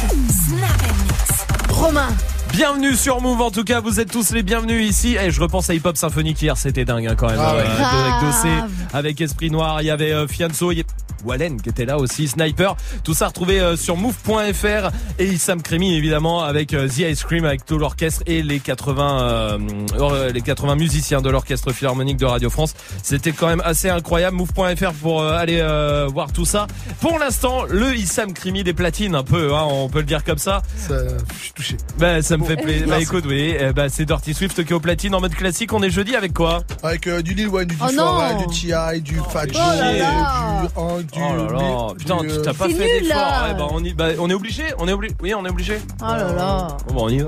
Snap 0.47 0.71
and 0.81 1.03
mix. 1.05 1.48
Romain. 1.69 2.07
Bienvenue 2.51 2.95
sur 2.95 3.21
Move 3.21 3.41
en 3.41 3.51
tout 3.51 3.63
cas, 3.63 3.79
vous 3.79 3.99
êtes 3.99 4.11
tous 4.11 4.31
les 4.31 4.43
bienvenus 4.43 4.89
ici. 4.89 5.15
Et 5.15 5.31
je 5.31 5.39
repense 5.39 5.69
à 5.69 5.73
Hip 5.75 5.81
Hop 5.85 5.97
Symphonique 5.97 6.41
hier, 6.41 6.57
c'était 6.57 6.85
dingue 6.85 7.07
hein, 7.07 7.15
quand 7.17 7.27
même. 7.27 7.37
Ah 7.39 7.55
ouais. 7.55 7.61
Euh, 7.61 7.83
avec 7.85 8.27
Dossé, 8.27 8.73
avec 8.93 9.21
Esprit 9.21 9.51
Noir, 9.51 9.81
il 9.81 9.85
y 9.85 9.91
avait 9.91 10.11
euh, 10.11 10.27
Fianso, 10.27 10.71
il 10.71 10.79
y 10.79 10.81
a- 10.81 10.83
Wallen 11.25 11.61
qui 11.61 11.69
était 11.69 11.85
là 11.85 11.97
aussi, 11.97 12.27
Sniper. 12.27 12.75
Tout 13.03 13.13
ça 13.13 13.27
retrouvé 13.27 13.59
euh, 13.59 13.75
sur 13.75 13.97
move.fr 13.97 14.89
et 15.19 15.25
Issam 15.25 15.61
Kremi 15.61 15.95
évidemment 15.95 16.43
avec 16.43 16.73
euh, 16.73 16.87
The 16.87 16.99
Ice 16.99 17.23
Cream 17.23 17.45
avec 17.45 17.65
tout 17.65 17.77
l'orchestre 17.77 18.21
et 18.25 18.41
les 18.41 18.59
80 18.59 19.57
euh, 19.99 20.31
les 20.31 20.41
80 20.41 20.75
musiciens 20.75 21.21
de 21.21 21.29
l'orchestre 21.29 21.71
philharmonique 21.71 22.17
de 22.17 22.25
Radio 22.25 22.49
France. 22.49 22.73
C'était 23.03 23.31
quand 23.31 23.47
même 23.47 23.61
assez 23.65 23.89
incroyable. 23.89 24.37
Move.fr 24.37 24.93
pour 25.01 25.21
euh, 25.21 25.37
aller 25.37 25.59
euh, 25.59 26.07
voir 26.11 26.31
tout 26.31 26.45
ça. 26.45 26.67
Pour 27.01 27.19
l'instant, 27.19 27.63
le 27.63 27.95
Issam 27.95 28.33
Krimi 28.33 28.63
des 28.63 28.73
platines 28.73 29.15
un 29.15 29.23
peu, 29.23 29.53
hein, 29.55 29.65
on 29.69 29.89
peut 29.89 29.99
le 29.99 30.05
dire 30.05 30.23
comme 30.23 30.37
ça. 30.37 30.61
Ça, 30.77 30.95
je 31.37 31.43
suis 31.43 31.53
touché. 31.53 31.77
Bah 31.97 32.21
ça 32.21 32.37
me 32.37 32.43
fait 32.45 32.55
plaisir. 32.57 32.87
Bah 32.87 32.99
écoute, 32.99 33.25
oui, 33.27 33.55
eh 33.59 33.71
bah, 33.73 33.89
c'est 33.89 34.05
Dirty 34.05 34.33
Swift 34.33 34.63
qui 34.63 34.71
est 34.71 34.75
au 34.75 34.79
platine 34.79 35.15
en 35.15 35.21
mode 35.21 35.35
classique. 35.35 35.73
On 35.73 35.81
est 35.83 35.89
jeudi 35.89 36.15
avec 36.15 36.33
quoi? 36.33 36.63
Avec 36.83 37.07
euh, 37.07 37.21
du 37.21 37.33
Lil 37.33 37.47
Wayne, 37.49 37.67
du 37.67 37.75
Oh 37.81 37.87
Diffora, 37.87 38.33
non. 38.33 38.45
du 38.45 38.61
T.I., 38.61 39.01
du 39.01 39.15
Fat 39.31 39.45
Oh 39.47 39.53
Joe, 39.53 40.61
du 40.61 40.67
Hank, 40.75 41.08
du... 41.11 41.19
Oh 41.21 41.35
là 41.35 41.51
là, 41.51 41.87
du, 41.93 41.97
putain, 41.97 42.17
tu 42.19 42.29
euh, 42.29 42.41
t'as 42.41 42.53
pas 42.53 42.69
fait 42.69 43.01
d'effort. 43.01 43.43
Ouais, 43.43 43.53
bah, 43.53 43.67
on, 43.71 43.83
y- 43.83 43.93
bah, 43.93 44.09
on 44.19 44.29
est 44.29 44.33
obligé, 44.33 44.63
on 44.77 44.87
est 44.87 44.93
obligé. 44.93 45.13
Oui, 45.21 45.33
on 45.33 45.45
est 45.45 45.49
obligé. 45.49 45.79
Oh 46.01 46.05
là 46.05 46.31
là. 46.33 46.77
Bon, 46.87 46.93
bah, 46.93 47.01
on 47.03 47.09
y 47.09 47.19
va. 47.19 47.27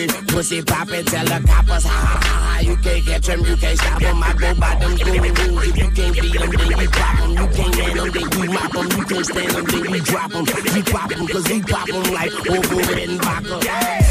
it. 0.03 0.27
Pussy 0.27 0.61
poppin', 0.61 1.05
tell 1.05 1.25
the 1.25 1.45
coppers, 1.47 1.83
ha 1.83 1.89
ha 1.89 2.19
ha. 2.23 2.59
You 2.61 2.75
can't 2.77 3.05
catch 3.05 3.27
them, 3.27 3.45
you 3.45 3.55
can't 3.57 3.77
stop 3.77 3.99
them. 3.99 4.23
I 4.23 4.33
go 4.33 4.53
by 4.55 4.75
them 4.75 4.91
rules. 4.91 5.67
If 5.67 5.77
you 5.77 5.89
can't 5.91 6.21
beat 6.21 6.39
them, 6.39 6.51
then 6.51 6.79
you 6.79 6.89
pop 6.89 7.17
them. 7.19 7.31
You 7.31 7.47
can't 7.55 7.75
hand 7.75 7.99
them, 7.99 8.11
then 8.11 8.27
you 8.31 8.51
mop. 8.51 8.73
You 8.73 9.05
can't 9.05 9.25
stand 9.25 9.51
them, 9.51 9.65
then 9.65 9.93
you 9.93 10.01
drop 10.01 10.31
them. 10.31 10.45
You 10.75 10.83
pop 10.83 11.09
them, 11.09 11.27
cause 11.27 11.47
we 11.49 11.61
pop 11.61 11.87
like 12.11 12.33
over 12.49 12.99
and 12.99 13.21
vodka. 13.21 13.59
Yeah. 13.63 14.10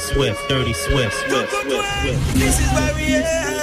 Swift, 0.00 0.48
dirty, 0.48 0.72
swift, 0.72 1.14
swift, 1.28 1.52
swift, 1.52 1.86
swift. 2.00 2.34
This 2.34 2.60
is 2.60 2.68
why 2.72 2.92
we 2.96 3.14
at. 3.14 3.59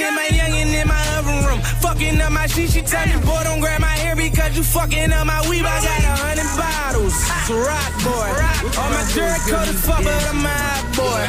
In 0.00 0.14
my 0.14 0.28
youngin' 0.32 0.72
in 0.80 0.88
my 0.88 1.18
oven 1.18 1.44
room. 1.44 1.60
Fucking 1.84 2.20
up 2.20 2.32
my 2.32 2.46
shit, 2.46 2.70
she 2.70 2.82
tell 2.82 3.06
me, 3.06 3.16
boy, 3.24 3.40
don't 3.44 3.60
grab 3.60 3.80
my 3.80 3.94
hair 4.02 4.16
because 4.16 4.56
you 4.56 4.62
fucking 4.62 5.12
up 5.12 5.26
my 5.26 5.40
weave. 5.48 5.64
I 5.64 5.76
got 5.84 6.00
a 6.00 6.14
hundred 6.24 6.50
bottles. 6.56 7.14
It's 7.14 7.50
a 7.50 7.58
rock 7.60 7.92
boy. 8.04 8.28
All 8.80 8.90
my 8.90 9.04
jerk 9.12 9.40
coat 9.50 9.68
is 9.68 9.80
fuck, 9.84 10.02
but 10.02 10.22
I'm 10.30 10.44
a 10.44 10.48
hot 10.48 10.84
boy. 10.96 11.22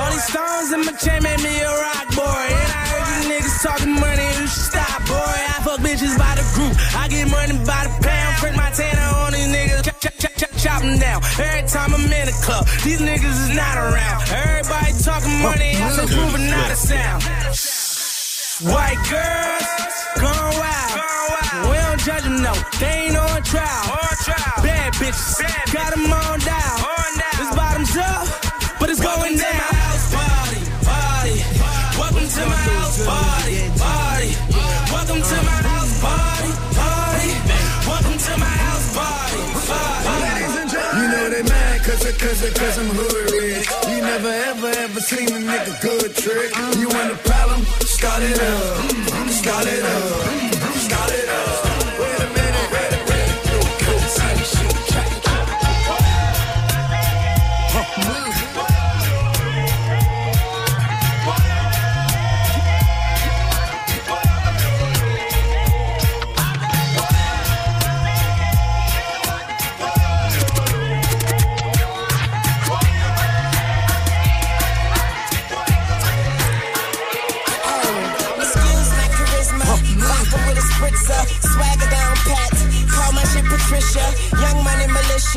All 0.00 0.10
these 0.10 0.26
stones 0.26 0.72
in 0.72 0.80
my 0.84 0.94
chain 0.96 1.22
made 1.22 1.42
me 1.44 1.54
a 1.60 1.70
rock 1.70 2.06
boy. 2.16 2.44
And 2.48 2.70
I 2.72 2.82
heard 2.88 3.06
you 3.12 3.20
niggas 3.30 3.56
talking 3.62 3.94
money, 3.94 4.28
you 4.40 4.46
should 4.48 4.68
stop, 4.72 4.98
boy. 5.06 5.38
I 5.52 5.56
fuck 5.64 5.80
bitches 5.84 6.16
by 6.16 6.32
the 6.38 6.46
group. 6.56 6.74
I 6.96 7.08
get 7.08 7.28
money 7.28 7.56
by 7.64 7.82
the 7.86 7.92
pound. 8.00 8.32
Print 8.40 8.56
my 8.56 8.70
tanner 8.72 9.08
on 9.20 9.32
these 9.32 9.50
niggas. 9.52 9.84
Chop, 9.84 10.00
chop, 10.00 10.14
chop, 10.18 10.32
chop, 10.36 10.52
chop 10.56 10.80
them 10.82 10.96
down. 10.98 11.20
Every 11.38 11.68
time 11.68 11.92
I'm 11.94 12.08
in 12.08 12.26
the 12.26 12.36
club, 12.40 12.64
these 12.82 13.00
niggas 13.00 13.36
is 13.48 13.52
not 13.52 13.76
around. 13.76 14.18
Everybody 14.32 14.92
talking 15.02 15.36
money, 15.42 15.76
I 15.76 15.92
say 15.92 16.06
proving 16.08 16.48
not 16.48 16.70
a 16.70 16.76
sound. 16.76 17.73
White 18.62 19.02
girls, 19.10 19.66
gone 20.22 20.54
wild. 20.62 21.70
We 21.70 21.76
don't 21.76 22.00
judge 22.00 22.22
them, 22.22 22.40
no. 22.40 22.52
They 22.78 23.10
ain't 23.10 23.16
on 23.16 23.42
trial. 23.42 23.98
Bad 24.62 24.92
bitches, 24.94 25.42
got 25.72 25.90
them 25.92 26.06
on 26.06 26.38
down. 26.38 26.78
This 27.34 27.50
bottom's 27.56 27.96
up, 27.96 28.78
but 28.78 28.90
it's 28.90 29.00
going 29.02 29.36
down. 29.38 29.74
Party, 30.14 30.62
party. 30.86 31.34
Welcome 31.98 32.28
to 32.30 32.42
my 32.46 32.62
house 32.70 32.98
party, 33.04 33.58
party. 33.74 34.30
Welcome 34.94 35.22
to 35.26 35.36
my 35.42 35.58
house 35.66 35.94
party, 35.98 36.50
party. 36.78 37.30
Welcome 37.90 38.18
to 38.22 38.32
my 38.38 38.54
house 38.64 38.86
party, 38.94 39.42
party. 39.66 40.42
You 40.94 41.06
know 41.10 41.28
they 41.30 41.42
mad 41.42 41.82
cause, 41.82 42.04
it- 42.06 42.18
cause, 42.20 42.42
it- 42.44 42.54
cause 42.54 42.78
I'm 42.78 42.86
hood 42.86 43.30
rich. 43.34 43.66
You 43.90 44.00
never 44.00 44.28
ever 44.30 44.68
ever 44.78 45.00
seen 45.00 45.26
a 45.34 45.40
nigga 45.42 45.74
good 45.82 46.14
trick. 46.14 46.54
You 46.78 46.88
want 46.88 47.10
a 47.94 48.00
problem? 48.00 48.00
Start 48.00 48.22
it 48.22 48.40
up. 48.40 49.30
Start 49.30 49.66
it 49.66 49.84
up. 49.84 50.23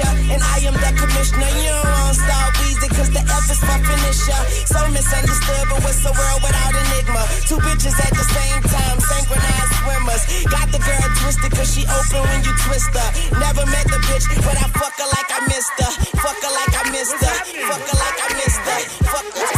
Money. 0.06 0.34
And 0.34 0.42
I 0.44 0.58
am 0.68 0.74
the 0.74 0.92
commissioner. 0.94 1.50
You 1.58 1.74
don't 1.74 1.90
want 1.90 2.16
star 2.16 2.46
Weezy 2.62 2.90
cause 2.94 3.10
the 3.10 3.24
F 3.24 3.46
is 3.50 3.62
my 3.66 3.78
finisher. 3.82 4.42
So 4.70 4.80
misunderstood, 4.94 5.66
but 5.70 5.80
what's 5.82 6.02
the 6.04 6.14
world 6.14 6.40
without 6.44 6.74
enigma? 6.74 7.24
Two 7.50 7.58
bitches 7.64 7.98
at 7.98 8.14
the 8.14 8.26
same 8.26 8.62
time. 8.70 8.98
Synchronized 9.00 9.74
swimmers. 9.82 10.24
Got 10.52 10.68
the 10.72 10.82
girl 10.84 11.08
twisted 11.22 11.52
cause 11.52 11.70
she 11.74 11.84
open 11.88 12.22
when 12.30 12.40
you 12.46 12.54
twist 12.68 12.92
her. 12.94 13.10
Never 13.40 13.66
met 13.66 13.88
the 13.90 14.00
bitch, 14.06 14.26
but 14.46 14.58
I 14.58 14.68
fuck 14.78 14.94
her 15.02 15.10
like 15.10 15.30
I 15.34 15.42
missed 15.48 15.78
her. 15.82 15.92
Fuck 16.22 16.38
her 16.44 16.54
like 16.54 16.74
I 16.78 16.84
missed 16.92 17.18
her. 17.18 17.36
Fuck 17.66 17.84
her 17.88 17.98
like 17.98 18.20
I 18.22 18.28
missed 18.38 18.64
her. 18.68 18.80
Fuck, 19.08 19.26
fuck, 19.34 19.57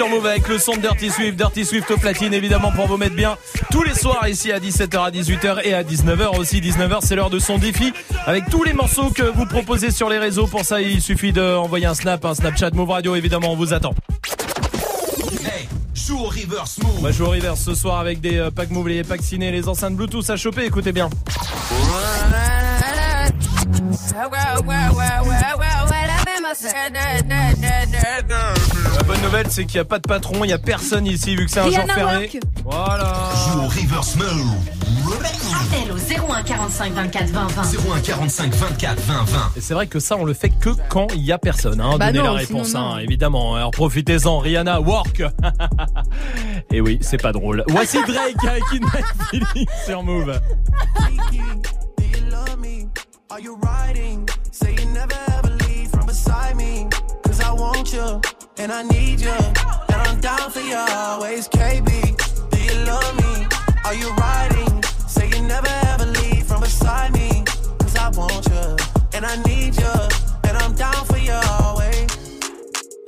sur 0.00 0.08
Move 0.08 0.24
avec 0.24 0.48
le 0.48 0.58
son 0.58 0.76
de 0.76 0.80
Dirty 0.80 1.10
Swift, 1.10 1.36
Dirty 1.36 1.62
Swift 1.62 1.90
au 1.90 1.98
platine 1.98 2.32
évidemment 2.32 2.72
pour 2.72 2.86
vous 2.86 2.96
mettre 2.96 3.14
bien 3.14 3.36
tous 3.70 3.82
les 3.82 3.92
soirs 3.92 4.26
ici 4.26 4.50
à 4.50 4.58
17h, 4.58 4.98
à 4.98 5.10
18h 5.10 5.60
et 5.62 5.74
à 5.74 5.82
19h 5.82 6.38
aussi. 6.38 6.62
19h 6.62 7.00
c'est 7.02 7.16
l'heure 7.16 7.28
de 7.28 7.38
son 7.38 7.58
défi 7.58 7.92
avec 8.24 8.48
tous 8.48 8.64
les 8.64 8.72
morceaux 8.72 9.10
que 9.10 9.24
vous 9.24 9.44
proposez 9.44 9.90
sur 9.90 10.08
les 10.08 10.16
réseaux. 10.16 10.46
Pour 10.46 10.64
ça 10.64 10.80
il 10.80 11.02
suffit 11.02 11.34
d'envoyer 11.34 11.84
un 11.84 11.92
snap, 11.92 12.24
un 12.24 12.34
Snapchat 12.34 12.70
Move 12.70 12.88
Radio 12.88 13.14
évidemment 13.14 13.52
on 13.52 13.56
vous 13.56 13.74
attend. 13.74 13.94
Hey, 15.44 15.68
joue 15.94 16.18
au 16.18 16.28
reverse 16.28 16.78
move. 16.78 16.96
On 16.96 17.02
va 17.02 17.12
jouer 17.12 17.26
au 17.26 17.30
reverse 17.32 17.60
ce 17.60 17.74
soir 17.74 17.98
avec 17.98 18.22
des 18.22 18.38
euh, 18.38 18.50
packs 18.50 18.70
Move, 18.70 18.88
les 18.88 19.04
packs 19.04 19.20
ciné, 19.20 19.50
les 19.50 19.68
enceintes 19.68 19.96
Bluetooth 19.96 20.30
à 20.30 20.36
choper, 20.38 20.64
écoutez 20.64 20.92
bien. 20.92 21.10
La 28.96 29.02
bonne 29.04 29.20
nouvelle 29.22 29.46
c'est 29.50 29.64
qu'il 29.64 29.74
n'y 29.76 29.80
a 29.80 29.84
pas 29.84 29.98
de 29.98 30.06
patron, 30.06 30.44
il 30.44 30.48
n'y 30.48 30.52
a 30.52 30.58
personne 30.58 31.06
ici 31.06 31.34
vu 31.36 31.46
que 31.46 31.50
c'est 31.50 31.60
un 31.60 31.70
jour 31.70 31.84
fermé. 31.92 32.28
Walk. 32.32 32.38
Voilà. 32.64 33.12
Joue 33.52 33.58
au 33.60 33.68
reverse 33.68 34.16
move. 34.16 34.54
Appel 35.52 35.92
au 35.92 36.32
01 36.32 36.42
45 36.42 36.92
24 36.92 37.28
20 37.30 37.46
20. 37.48 37.62
01 37.96 38.00
45 38.00 38.54
24 38.54 39.00
20 39.00 39.24
20. 39.24 39.38
Et 39.56 39.60
c'est 39.60 39.74
vrai 39.74 39.86
que 39.86 39.98
ça, 40.00 40.16
on 40.16 40.24
le 40.24 40.34
fait 40.34 40.48
que 40.50 40.70
quand 40.88 41.08
il 41.14 41.22
y 41.22 41.32
a 41.32 41.38
personne. 41.38 41.80
Hein, 41.80 41.96
Bah 41.98 42.06
Donnez 42.12 42.18
non, 42.26 42.34
la 42.34 42.44
sinon, 42.44 42.58
réponse, 42.60 42.74
non. 42.74 42.80
hein, 42.94 42.98
évidemment. 42.98 43.54
Alors 43.56 43.70
profitez-en, 43.70 44.38
Rihanna, 44.38 44.80
work. 44.80 45.22
Et 46.72 46.80
oui, 46.80 46.98
c'est 47.00 47.20
pas 47.20 47.32
drôle. 47.32 47.64
Voici 47.68 47.98
Drake 48.06 48.44
avec 48.46 48.62
une 48.72 48.86
feeling 49.30 49.66
sur 49.86 50.02
Move. 50.02 50.40
Do 51.08 52.04
you 52.04 52.30
love 52.30 52.58
me? 52.60 52.86
Are 53.30 53.40
you 53.40 53.58
riding? 53.62 54.26
Say 54.52 54.74
you 54.78 54.86
never 54.92 55.14
ever 55.38 55.56
leave 55.68 55.90
from 55.90 56.06
beside 56.06 56.56
me. 56.56 56.86
Cause 57.24 57.40
I 57.40 57.50
want 57.52 57.92
you 57.92 58.20
and 58.60 58.70
I 58.70 58.82
need 58.82 59.20
you. 59.20 59.30
And 59.30 60.00
I'm 60.06 60.20
down 60.20 60.50
for 60.50 60.60
you 60.60 60.76
always, 60.76 61.48
KB. 61.48 61.90
Do 62.50 62.58
you 62.62 62.84
love 62.84 63.16
me? 63.16 63.46
Are 63.86 63.94
you 63.94 64.12
riding? 64.16 64.82
Say 65.08 65.28
you 65.30 65.40
never 65.42 65.72
ever 65.86 66.04
leave 66.04 66.44
from 66.46 66.60
beside 66.60 67.12
me. 67.14 67.42
Cause 67.78 67.96
I 67.96 68.10
want 68.10 68.46
you 68.48 68.76
and 69.14 69.24
I 69.24 69.36
need 69.44 69.76
you. 69.76 69.94
And 70.46 70.58
I'm 70.58 70.74
down 70.74 71.04
for 71.06 71.16
you 71.16 71.32
always. 71.32 71.99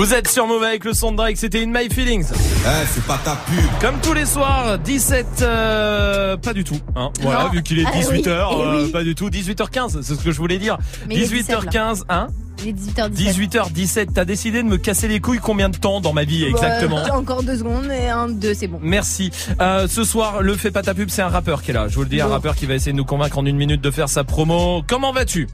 Vous 0.00 0.14
êtes 0.14 0.28
sur 0.28 0.46
Move 0.46 0.62
avec 0.62 0.86
le 0.86 0.94
son 0.94 1.12
de 1.12 1.18
Drake, 1.18 1.36
c'était 1.36 1.62
In 1.62 1.66
My 1.66 1.90
Feelings. 1.92 2.24
Eh, 2.32 2.86
c'est 2.90 3.04
pas 3.04 3.20
ta 3.22 3.36
pub. 3.36 3.58
Comme 3.82 4.00
tous 4.00 4.14
les 4.14 4.24
soirs, 4.24 4.78
17, 4.78 5.26
euh, 5.42 6.38
pas 6.38 6.54
du 6.54 6.64
tout. 6.64 6.78
Hein. 6.96 7.10
Voilà, 7.20 7.42
Non. 7.44 7.50
vu 7.50 7.62
qu'il 7.62 7.80
est 7.80 7.84
Ah 7.86 7.90
oui, 7.94 8.00
18h, 8.22 8.26
eh 8.26 8.30
euh, 8.30 8.84
oui. 8.86 8.92
pas 8.92 9.04
du 9.04 9.14
tout. 9.14 9.28
18h15, 9.28 10.00
c'est 10.00 10.14
ce 10.14 10.24
que 10.24 10.32
je 10.32 10.38
voulais 10.38 10.56
dire. 10.56 10.78
Mais 11.06 11.16
il 11.16 11.22
est 11.24 11.26
18h15, 11.26 12.04
hein 12.08 12.28
Il 12.62 12.68
est 12.68 12.72
18h17. 12.72 13.50
18h17, 13.50 14.06
t'as 14.14 14.24
décidé 14.24 14.62
de 14.62 14.68
me 14.68 14.78
casser 14.78 15.06
les 15.06 15.20
couilles 15.20 15.38
combien 15.38 15.68
de 15.68 15.76
temps 15.76 16.00
dans 16.00 16.14
ma 16.14 16.24
vie 16.24 16.44
exactement 16.46 17.02
Bah, 17.06 17.12
encore 17.14 17.42
deux 17.42 17.58
secondes 17.58 17.90
et 17.92 18.08
un, 18.08 18.30
deux, 18.30 18.54
c'est 18.54 18.68
bon. 18.68 18.78
Merci. 18.82 19.30
Euh, 19.60 19.86
ce 19.86 20.02
soir, 20.04 20.40
le 20.40 20.54
fait 20.54 20.70
pas 20.70 20.80
ta 20.80 20.94
pub, 20.94 21.10
c'est 21.10 21.20
un 21.20 21.28
rappeur 21.28 21.60
qui 21.60 21.72
est 21.72 21.74
là. 21.74 21.88
Je 21.88 21.96
vous 21.96 22.04
le 22.04 22.08
dis, 22.08 22.22
un 22.22 22.26
rappeur 22.26 22.54
qui 22.56 22.64
va 22.64 22.72
essayer 22.72 22.92
de 22.92 22.96
nous 22.96 23.04
convaincre 23.04 23.36
en 23.36 23.44
une 23.44 23.58
minute 23.58 23.82
de 23.82 23.90
faire 23.90 24.08
sa 24.08 24.24
promo. 24.24 24.82
Comment 24.88 25.12
vas-tu? 25.12 25.46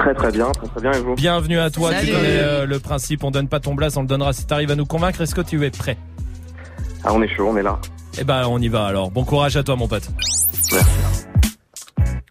Très 0.00 0.14
très 0.14 0.32
bien, 0.32 0.50
très 0.52 0.66
très 0.66 0.80
bien 0.80 0.92
et 0.92 1.00
vous 1.00 1.14
Bienvenue 1.14 1.58
à 1.58 1.68
toi. 1.68 1.90
Salut. 1.90 2.06
Tu 2.06 2.12
connais 2.14 2.38
euh, 2.38 2.64
le 2.64 2.78
principe. 2.80 3.22
On 3.22 3.30
donne 3.30 3.48
pas 3.48 3.60
ton 3.60 3.74
blast, 3.74 3.98
on 3.98 4.00
le 4.00 4.06
donnera 4.06 4.32
si 4.32 4.46
t'arrives 4.46 4.70
à 4.70 4.74
nous 4.74 4.86
convaincre. 4.86 5.20
Est-ce 5.20 5.34
que 5.34 5.42
tu 5.42 5.62
es 5.62 5.70
prêt? 5.70 5.98
Ah 7.04 7.12
on 7.12 7.20
est 7.20 7.28
chaud, 7.28 7.48
on 7.50 7.56
est 7.58 7.62
là. 7.62 7.78
Eh 8.18 8.24
ben, 8.24 8.46
on 8.48 8.58
y 8.58 8.68
va 8.68 8.86
alors. 8.86 9.10
Bon 9.10 9.24
courage 9.24 9.58
à 9.58 9.62
toi, 9.62 9.76
mon 9.76 9.88
pote. 9.88 10.08
Merci. 10.72 11.26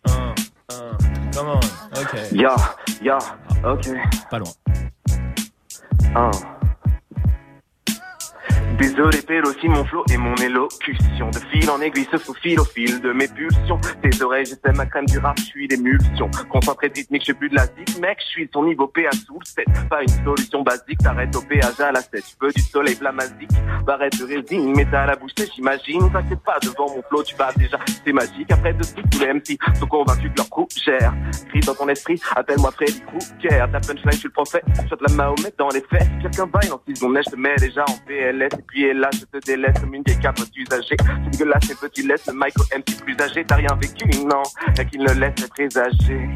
Un, 0.08 0.34
un, 0.74 0.98
comment 1.36 1.60
Ok. 1.96 2.18
Ya, 2.32 2.56
ya, 3.04 3.20
ok. 3.64 3.88
Pas 4.32 4.40
loin. 4.40 4.50
Un. 6.16 6.32
Désolé, 8.80 9.20
aussi 9.44 9.68
mon 9.68 9.84
flow 9.86 10.04
et 10.12 10.18
mon 10.18 10.36
élocution. 10.36 11.30
De 11.30 11.40
fil 11.52 11.70
en 11.70 11.82
aiguille 11.82 12.08
se 12.12 12.18
faufile 12.18 12.60
au 12.60 12.66
fil 12.66 13.00
de 13.02 13.12
mes 13.12 13.28
pulsions. 13.28 13.80
Tes 14.02 14.24
oreilles, 14.24 14.46
j'essaie 14.46 14.76
ma 14.76 14.86
crème 14.86 15.06
du 15.06 15.20
rap, 15.20 15.38
je 15.38 15.44
suis 15.44 15.68
l'émulsion. 15.68 16.30
Concentré 16.50 16.92
rythmique, 16.94 17.24
je 17.28 17.34
plus 17.34 17.50
de 17.50 17.56
la 17.56 17.66
zik 17.66 18.00
Mec, 18.02 18.18
je 18.20 18.26
suis 18.26 18.48
ton 18.48 18.64
niveau 18.64 18.88
PA 18.88 19.12
sous 19.12 19.40
le 19.40 19.46
7 19.46 19.66
Pas 19.90 20.02
une 20.02 20.24
solution 20.24 20.64
basique, 20.64 20.98
t'arrêtes 21.00 21.36
au 21.36 21.42
péage 21.42 21.80
à 21.80 21.92
la 21.92 22.02
7 22.02 22.12
Tu 22.12 22.36
veux 22.42 22.52
du 22.52 22.62
soleil, 22.62 22.96
blamazique, 22.96 23.50
barrette 23.86 24.18
de 24.20 24.26
résine 24.26 24.74
Mais 24.76 24.86
t'as 24.90 25.06
la 25.06 25.16
bouche 25.16 25.32
j'imagine. 25.56 26.12
T'inquiète 26.12 26.44
pas, 26.44 26.58
devant 26.62 26.90
mon 26.96 27.02
flow, 27.10 27.24
tu 27.24 27.36
vas 27.36 27.52
déjà 27.54 27.78
C'est 28.06 28.14
magique, 28.14 28.52
après 28.52 28.74
de 28.74 28.84
suite, 28.84 29.06
tous 29.12 29.20
les 29.20 29.34
MC 29.34 29.58
Sont 29.78 29.88
convaincus 29.88 30.32
que 30.32 30.38
leur 30.38 30.50
crew 30.50 30.68
gère. 30.84 31.14
Crie 31.50 31.60
dans 31.62 31.76
ton 31.76 31.88
esprit, 31.90 32.20
appelle-moi 32.36 32.72
Freddy 32.72 33.02
Krueger. 33.02 33.70
Ta 33.72 33.80
punchline, 33.80 34.12
je 34.12 34.18
suis 34.18 34.28
le 34.28 34.34
prophète, 34.34 34.64
je 34.76 34.96
la 35.00 35.14
Mahomet 35.16 35.54
dans 35.58 35.70
les 35.70 35.82
fesses. 35.82 36.10
Quelqu'un 36.22 36.48
baille 36.48 36.70
dans 36.70 36.82
6 36.88 36.96
secondes, 36.96 37.18
je 37.26 37.32
te 37.32 37.36
mets 37.36 37.56
déjà 37.58 37.84
en 37.84 37.98
PLS 38.08 38.50
puis 38.70 38.94
là, 38.94 39.10
je 39.14 39.26
te 39.26 39.46
délaisse 39.46 39.80
comme 39.80 39.94
une 39.96 40.04
vieille 40.06 40.20
capote 40.20 40.50
usagée 40.56 40.96
C'est 41.00 41.30
dégueulasse, 41.32 41.64
c'est 41.68 41.80
petit 41.80 42.04
laisse 42.06 42.26
le 42.28 42.34
Michael 42.34 42.66
MC 42.80 43.04
plus 43.04 43.20
âgé 43.20 43.44
T'as 43.46 43.56
rien 43.56 43.76
vécu, 43.82 44.08
non 44.26 44.44
Y'a 44.78 44.86
qu'il 44.86 45.02
ne 45.02 45.14
laisse 45.14 45.48
présager 45.50 46.30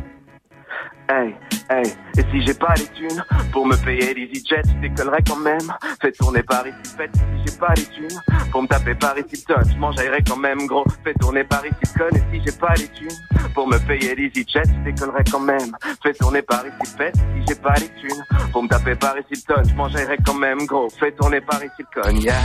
Hey, 1.10 1.36
hey, 1.70 1.84
et 2.18 2.22
si 2.32 2.46
j'ai 2.46 2.54
pas 2.54 2.74
les 2.76 2.88
thunes 2.88 3.24
pour 3.52 3.68
me 3.68 3.76
payer 3.76 4.14
l'EasyJet, 4.14 4.62
je 4.66 4.88
décollerai 4.88 5.22
quand 5.28 5.38
même. 5.38 5.74
Fais 6.02 6.12
tourner 6.14 6.42
Paris 6.44 6.72
Hilton, 6.72 7.12
si 7.14 7.52
j'ai 7.52 7.58
pas 7.60 7.74
les 7.76 7.84
thunes 7.84 8.22
pour 8.52 8.64
me 8.64 8.68
taper 8.68 8.96
Paris 8.96 9.24
Hilton, 9.32 9.62
je 9.70 9.78
m'enjaillerai 9.78 10.24
quand 10.26 10.38
même 10.38 10.66
gros. 10.66 10.86
Fais 11.04 11.14
tourner 11.16 11.44
Paris 11.44 11.72
Hilton, 11.84 12.16
et 12.16 12.24
si 12.32 12.42
j'ai 12.46 12.58
pas 12.58 12.74
les 12.78 12.88
thunes 12.88 13.18
pour 13.54 13.68
me 13.68 13.78
payer 13.80 14.16
l'EasyJet, 14.16 14.64
je 14.66 14.92
décollerai 14.92 15.24
quand 15.30 15.42
même. 15.42 15.76
Fais 16.02 16.14
tourner 16.14 16.42
Paris 16.42 16.70
Hilton, 16.82 17.12
si 17.14 17.46
j'ai 17.50 17.56
pas 17.56 17.74
les 17.76 17.90
thunes 18.00 18.24
pour 18.54 18.64
me 18.64 18.70
taper 18.70 18.96
Paris 18.96 19.24
Hilton, 19.30 19.62
je 19.70 19.74
m'enjaillerai 19.76 20.18
quand 20.26 20.36
même 20.36 20.66
gros. 20.66 20.90
Fais 20.90 21.12
tourner 21.12 21.42
Paris 21.42 21.68
Hilton, 21.78 22.16
yeah. 22.22 22.36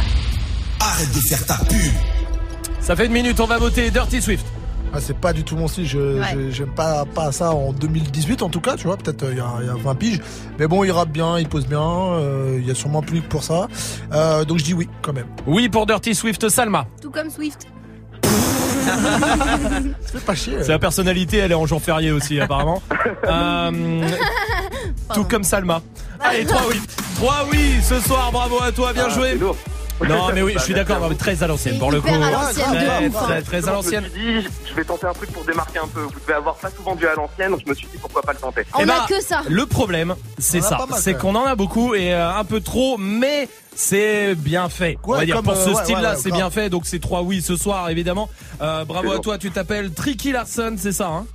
Arrête 0.80 1.14
de 1.14 1.20
faire 1.20 1.46
ta 1.46 1.64
pub. 1.64 1.78
Ça 2.80 2.96
fait 2.96 3.06
une 3.06 3.12
minute, 3.12 3.38
on 3.38 3.46
va 3.46 3.58
voter 3.58 3.90
Dirty 3.90 4.20
Swift. 4.20 4.46
Ah, 4.92 4.98
c'est 5.00 5.16
pas 5.18 5.32
du 5.32 5.44
tout 5.44 5.54
mon 5.56 5.68
style, 5.68 5.86
je, 5.86 5.98
Ouais. 6.18 6.26
je- 6.32 6.50
j'aime 6.50 6.74
pas, 6.74 7.04
pas 7.04 7.30
ça 7.30 7.52
en 7.52 7.72
2018 7.72 8.42
en 8.42 8.48
tout 8.48 8.60
cas, 8.60 8.76
tu 8.76 8.86
vois, 8.86 8.96
peut-être 8.96 9.22
euh, 9.24 9.32
il 9.32 9.36
y, 9.38 9.40
a- 9.40 9.52
il 9.60 9.66
y 9.66 9.70
a 9.70 9.74
20 9.74 9.94
piges. 9.94 10.20
Mais 10.58 10.66
bon, 10.66 10.82
il 10.84 10.90
rappe 10.90 11.10
bien, 11.10 11.38
il 11.38 11.46
pose 11.48 11.66
bien, 11.66 11.80
euh, 11.82 12.56
il 12.60 12.66
y 12.66 12.70
a 12.70 12.74
sûrement 12.74 13.02
plus 13.02 13.20
que 13.20 13.26
pour 13.28 13.44
ça. 13.44 13.68
Euh, 14.12 14.44
donc 14.44 14.58
je 14.58 14.64
dis 14.64 14.74
oui 14.74 14.88
quand 15.02 15.12
même. 15.12 15.26
Oui 15.46 15.68
pour 15.68 15.84
Dirty 15.86 16.14
Swift, 16.14 16.48
Salma. 16.48 16.86
Tout 17.02 17.10
comme 17.10 17.30
Swift. 17.30 17.66
Fais 20.06 20.20
pas 20.20 20.34
chier. 20.34 20.56
C'est 20.62 20.68
la 20.72 20.78
personnalité, 20.78 21.36
elle 21.38 21.52
est 21.52 21.54
en 21.54 21.66
jour 21.66 21.80
férié 21.82 22.10
aussi 22.12 22.40
apparemment. 22.40 22.82
Euh, 23.24 24.06
tout 25.14 25.24
comme 25.24 25.44
Salma. 25.44 25.82
Allez, 26.20 26.44
3 26.44 26.62
oui. 26.70 26.80
3 27.16 27.46
oui 27.52 27.74
ce 27.82 28.00
soir, 28.00 28.30
bravo 28.32 28.56
à 28.62 28.72
toi, 28.72 28.92
bien 28.92 29.06
Ah, 29.08 29.14
joué. 29.14 29.38
Non 30.06 30.30
mais 30.34 30.42
oui, 30.42 30.54
je 30.56 30.62
suis 30.62 30.74
d'accord, 30.74 31.00
mais 31.00 31.08
vous. 31.08 31.14
très 31.14 31.42
à 31.42 31.46
l'ancienne 31.46 31.78
pour 31.78 31.90
le 31.90 32.00
coup. 32.00 32.08
Hyper 32.08 32.26
à 32.26 32.30
l'ancienne, 32.30 33.12
Très, 33.44 33.68
à 33.68 33.72
l'ancienne. 33.72 34.04
Je 34.04 34.18
me 34.18 34.40
suis 34.40 34.42
dit, 34.42 34.48
je 34.68 34.74
vais 34.74 34.84
tenter 34.84 35.06
un 35.06 35.12
truc 35.12 35.32
pour 35.32 35.44
démarquer 35.44 35.78
un 35.78 35.88
peu. 35.88 36.02
Vous 36.02 36.20
devez 36.20 36.34
avoir 36.34 36.56
pas 36.56 36.70
souvent 36.70 36.94
dû 36.94 37.06
à 37.06 37.14
l'ancienne, 37.14 37.50
donc 37.50 37.60
je 37.64 37.70
me 37.70 37.74
suis 37.74 37.86
dit 37.88 37.98
pourquoi 37.98 38.22
pas 38.22 38.32
le 38.32 38.38
tenter. 38.38 38.62
Eh 38.78 38.84
ben, 38.84 39.06
Le 39.48 39.66
problème, 39.66 40.14
c'est 40.38 40.60
On 40.60 40.66
a 40.66 40.68
ça, 40.68 40.86
c'est 40.96 41.14
qu'on 41.14 41.34
en 41.34 41.44
a 41.44 41.54
beaucoup 41.54 41.94
et 41.94 42.12
euh, 42.14 42.32
un 42.32 42.44
peu 42.44 42.60
trop, 42.60 42.96
mais 42.98 43.48
c'est 43.74 44.34
bien 44.34 44.68
fait. 44.68 44.98
On 45.04 45.14
va 45.14 45.24
dire 45.24 45.42
pour 45.42 45.52
euh, 45.52 45.64
ce 45.64 45.70
ouais, 45.70 45.84
style-là, 45.84 46.12
ouais, 46.12 46.18
c'est 46.20 46.30
bien 46.30 46.50
fait. 46.50 46.70
Donc 46.70 46.82
c'est 46.84 47.00
trois 47.00 47.22
oui 47.22 47.42
ce 47.42 47.56
soir, 47.56 47.88
évidemment. 47.90 48.28
Euh, 48.60 48.84
bravo 48.84 49.12
à 49.12 49.18
toi. 49.18 49.38
Tu 49.38 49.50
t'appelles 49.50 49.92
Tricky 49.92 50.32
Larson, 50.32 50.74
c'est 50.78 50.92
ça 50.92 51.08
hein? 51.08 51.26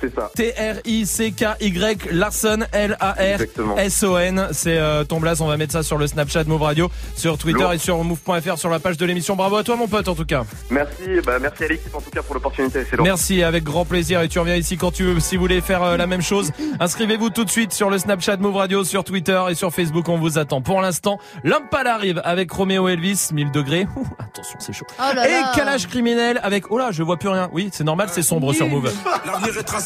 C'est 0.00 0.14
ça. 0.14 0.30
T-R-I-C-K-Y 0.34 2.12
Larson 2.12 2.58
L-A-R-S-O-N. 2.72 4.48
C'est 4.52 4.78
euh, 4.78 5.04
ton 5.04 5.20
blaze. 5.20 5.40
On 5.40 5.46
va 5.46 5.56
mettre 5.56 5.72
ça 5.72 5.82
sur 5.82 5.96
le 5.98 6.06
Snapchat 6.06 6.44
Move 6.44 6.62
Radio, 6.62 6.90
sur 7.14 7.38
Twitter 7.38 7.66
et 7.72 7.78
sur 7.78 8.02
move.fr 8.04 8.58
sur 8.58 8.68
la 8.68 8.78
page 8.78 8.96
de 8.96 9.06
l'émission. 9.06 9.36
Bravo 9.36 9.56
à 9.56 9.64
toi, 9.64 9.76
mon 9.76 9.88
pote, 9.88 10.08
en 10.08 10.14
tout 10.14 10.26
cas. 10.26 10.44
Merci, 10.70 11.20
bah 11.24 11.38
merci 11.40 11.64
à 11.64 11.68
l'équipe 11.68 11.94
en 11.94 12.00
tout 12.00 12.10
cas 12.10 12.22
pour 12.22 12.34
l'opportunité. 12.34 12.84
Merci, 13.02 13.42
avec 13.42 13.64
grand 13.64 13.84
plaisir. 13.84 14.20
Et 14.20 14.28
tu 14.28 14.38
reviens 14.38 14.56
ici 14.56 14.76
quand 14.76 14.90
tu 14.90 15.04
veux. 15.04 15.20
Si 15.20 15.36
vous 15.36 15.42
voulez 15.42 15.60
faire 15.60 15.82
euh, 15.82 15.96
la 15.96 16.06
même 16.06 16.22
chose, 16.22 16.50
inscrivez-vous 16.80 17.30
tout 17.30 17.44
de 17.44 17.50
suite 17.50 17.72
sur 17.72 17.88
le 17.88 17.98
Snapchat 17.98 18.36
Move 18.36 18.56
Radio, 18.56 18.84
sur 18.84 19.04
Twitter 19.04 19.40
et 19.50 19.54
sur 19.54 19.72
Facebook. 19.72 20.08
On 20.08 20.18
vous 20.18 20.38
attend. 20.38 20.60
Pour 20.60 20.80
l'instant, 20.80 21.18
l'Impal 21.42 21.86
arrive 21.86 22.20
avec 22.24 22.50
Roméo 22.50 22.88
Elvis, 22.88 23.28
1000 23.32 23.50
degrés. 23.50 23.86
Ouh, 23.96 24.06
attention, 24.18 24.58
c'est 24.58 24.72
chaud. 24.72 24.86
Oh 24.98 25.14
là 25.14 25.28
et. 25.28 25.56
Calage 25.56 25.86
criminel 25.86 26.38
avec. 26.42 26.70
Oh 26.70 26.78
là, 26.78 26.90
je 26.90 27.02
vois 27.02 27.16
plus 27.16 27.28
rien. 27.28 27.48
Oui, 27.52 27.70
c'est 27.72 27.84
normal, 27.84 28.08
c'est 28.10 28.22
sombre 28.22 28.52
sur 28.52 28.68
Move. 28.68 28.92
L'avenir 29.24 29.56
est 29.58 29.62
tracé 29.62 29.85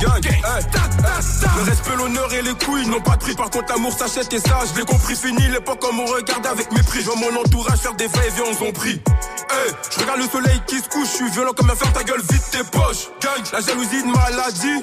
gang. 0.00 0.22
Le 1.56 1.62
respect, 1.62 1.96
l'honneur 1.96 2.32
et 2.32 2.42
les 2.42 2.54
couilles 2.54 2.86
n'ont 2.86 3.00
pas 3.00 3.16
de 3.16 3.20
prix. 3.20 3.34
Par 3.34 3.50
contre, 3.50 3.72
l'amour 3.72 3.92
s'achète 3.92 4.32
et 4.32 4.38
ça, 4.40 4.60
je 4.72 4.78
l'ai 4.78 4.86
compris. 4.86 5.16
Fini 5.16 5.48
l'époque 5.48 5.80
comme 5.80 5.98
on 6.00 6.06
regarde 6.06 6.46
avec 6.46 6.70
mépris. 6.72 7.00
Je 7.00 7.06
vois 7.06 7.16
mon 7.16 7.40
entourage 7.40 7.78
faire 7.78 7.94
des 7.94 8.06
va-et-vient, 8.06 8.44
on 8.50 8.54
s'en 8.54 8.72
prie. 8.72 9.00
Hey, 9.50 9.72
je 9.90 10.00
regarde 10.00 10.20
le 10.20 10.28
soleil 10.28 10.60
qui 10.66 10.78
se 10.78 10.88
couche, 10.88 11.08
je 11.10 11.16
suis 11.16 11.30
violent 11.30 11.52
comme 11.56 11.70
un 11.70 11.74
fer, 11.74 11.92
ta 11.92 12.04
gueule, 12.04 12.20
vite 12.30 12.50
tes 12.50 12.64
poches. 12.64 13.08
Gang, 13.20 13.42
la 13.52 13.60
jalousie 13.60 14.02
de 14.02 14.08
maladie. 14.08 14.80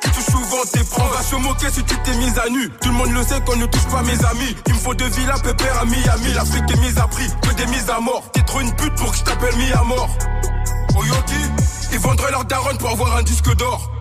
Qui 0.00 0.10
touche 0.10 0.24
souvent 0.32 0.62
tes 0.72 0.84
proches. 0.84 1.32
On 1.32 1.40
va 1.40 1.48
moquer 1.48 1.70
si 1.70 1.84
tu 1.84 1.96
t'es 1.98 2.14
mise 2.14 2.38
à 2.38 2.48
nu. 2.48 2.70
Tout 2.80 2.88
le 2.88 2.94
monde 2.94 3.12
le 3.12 3.22
sait 3.22 3.40
qu'on 3.42 3.56
ne 3.56 3.66
touche 3.66 3.86
pas 3.86 4.02
mes 4.02 4.24
amis. 4.24 4.56
Il 4.66 4.74
me 4.74 4.78
faut 4.78 4.94
deux 4.94 5.08
villas 5.08 5.40
pépère 5.42 5.78
à 5.80 5.84
Miami. 5.84 6.32
L'Afrique 6.34 6.70
est 6.70 6.80
mise 6.80 6.98
à 6.98 7.06
prix, 7.06 7.28
que 7.42 7.54
des 7.54 7.66
mises 7.66 7.90
à 7.90 8.00
mort. 8.00 8.24
T'es 8.32 8.42
trop 8.42 8.60
une 8.60 8.74
pute 8.76 8.94
pour 8.94 9.12
que 9.12 9.18
je 9.18 9.22
t'appelle 9.24 9.54
mis 9.56 9.70
à 9.72 9.82
mort. 9.82 10.08
Oyoki, 10.96 11.34
ils 11.92 11.98
vendraient 11.98 12.30
leur 12.30 12.44
daronne 12.46 12.78
pour 12.78 12.90
avoir 12.90 13.16
un 13.16 13.22
disque 13.22 13.54
d'or. 13.56 13.90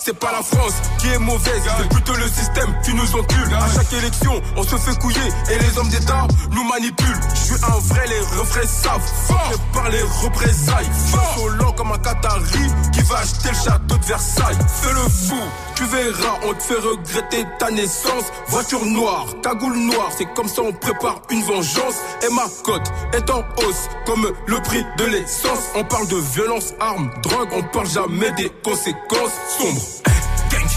C'est 0.00 0.18
pas 0.18 0.32
la 0.32 0.42
France 0.42 0.74
qui 0.98 1.08
est 1.08 1.18
mauvaise, 1.18 1.62
c'est 1.78 1.88
plutôt 1.88 2.14
le 2.14 2.26
système 2.28 2.74
qui 2.84 2.94
nous 2.94 3.14
encule. 3.14 3.54
À 3.54 3.68
chaque 3.74 3.92
élection, 3.92 4.40
on 4.56 4.62
se 4.62 4.76
fait 4.76 4.98
couiller 4.98 5.28
et 5.50 5.58
les 5.58 5.78
hommes 5.78 5.88
d'État 5.88 6.26
nous 6.50 6.64
manipulent. 6.64 7.20
Je 7.34 7.54
suis 7.54 7.64
un 7.64 7.78
vrai, 7.78 8.06
les 8.06 8.38
refrains 8.38 8.66
savent. 8.66 9.02
Fort 9.26 9.52
par 9.72 9.90
les 9.90 10.02
représailles. 10.22 10.88
Insolent 10.88 11.72
comme 11.72 11.92
un 11.92 11.98
Qatari 11.98 12.70
qui 12.92 13.02
va 13.02 13.18
acheter 13.18 13.48
le 13.50 13.54
château 13.54 13.96
de 13.98 14.04
Versailles. 14.04 14.58
Fais 14.80 14.92
le 14.92 15.08
fou, 15.10 15.42
tu 15.74 15.84
verras, 15.84 16.38
on 16.46 16.54
te 16.54 16.62
fait 16.62 16.80
regretter 16.80 17.44
ta 17.58 17.70
naissance. 17.70 18.24
Voiture 18.48 18.84
noire, 18.86 19.26
cagoule 19.42 19.76
noire, 19.76 20.10
c'est 20.16 20.32
comme 20.34 20.48
ça 20.48 20.62
on 20.62 20.72
prépare 20.72 21.20
une 21.30 21.42
vengeance. 21.42 21.96
Et 22.26 22.32
ma 22.32 22.46
cote 22.64 22.90
est 23.12 23.28
en 23.30 23.40
hausse, 23.58 23.88
comme 24.06 24.26
le 24.46 24.62
prix 24.62 24.84
de 24.96 25.04
l'essence. 25.04 25.70
On 25.74 25.84
parle 25.84 26.08
de 26.08 26.16
violence, 26.16 26.72
armes, 26.80 27.10
drogue, 27.22 27.48
on 27.52 27.62
parle 27.62 27.88
jamais 27.88 28.30
des 28.32 28.50
conséquences 28.62 29.32
sombres. 29.58 29.77
Eh, 29.78 30.10
gang, 30.50 30.68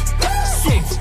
sombre, 0.64 1.01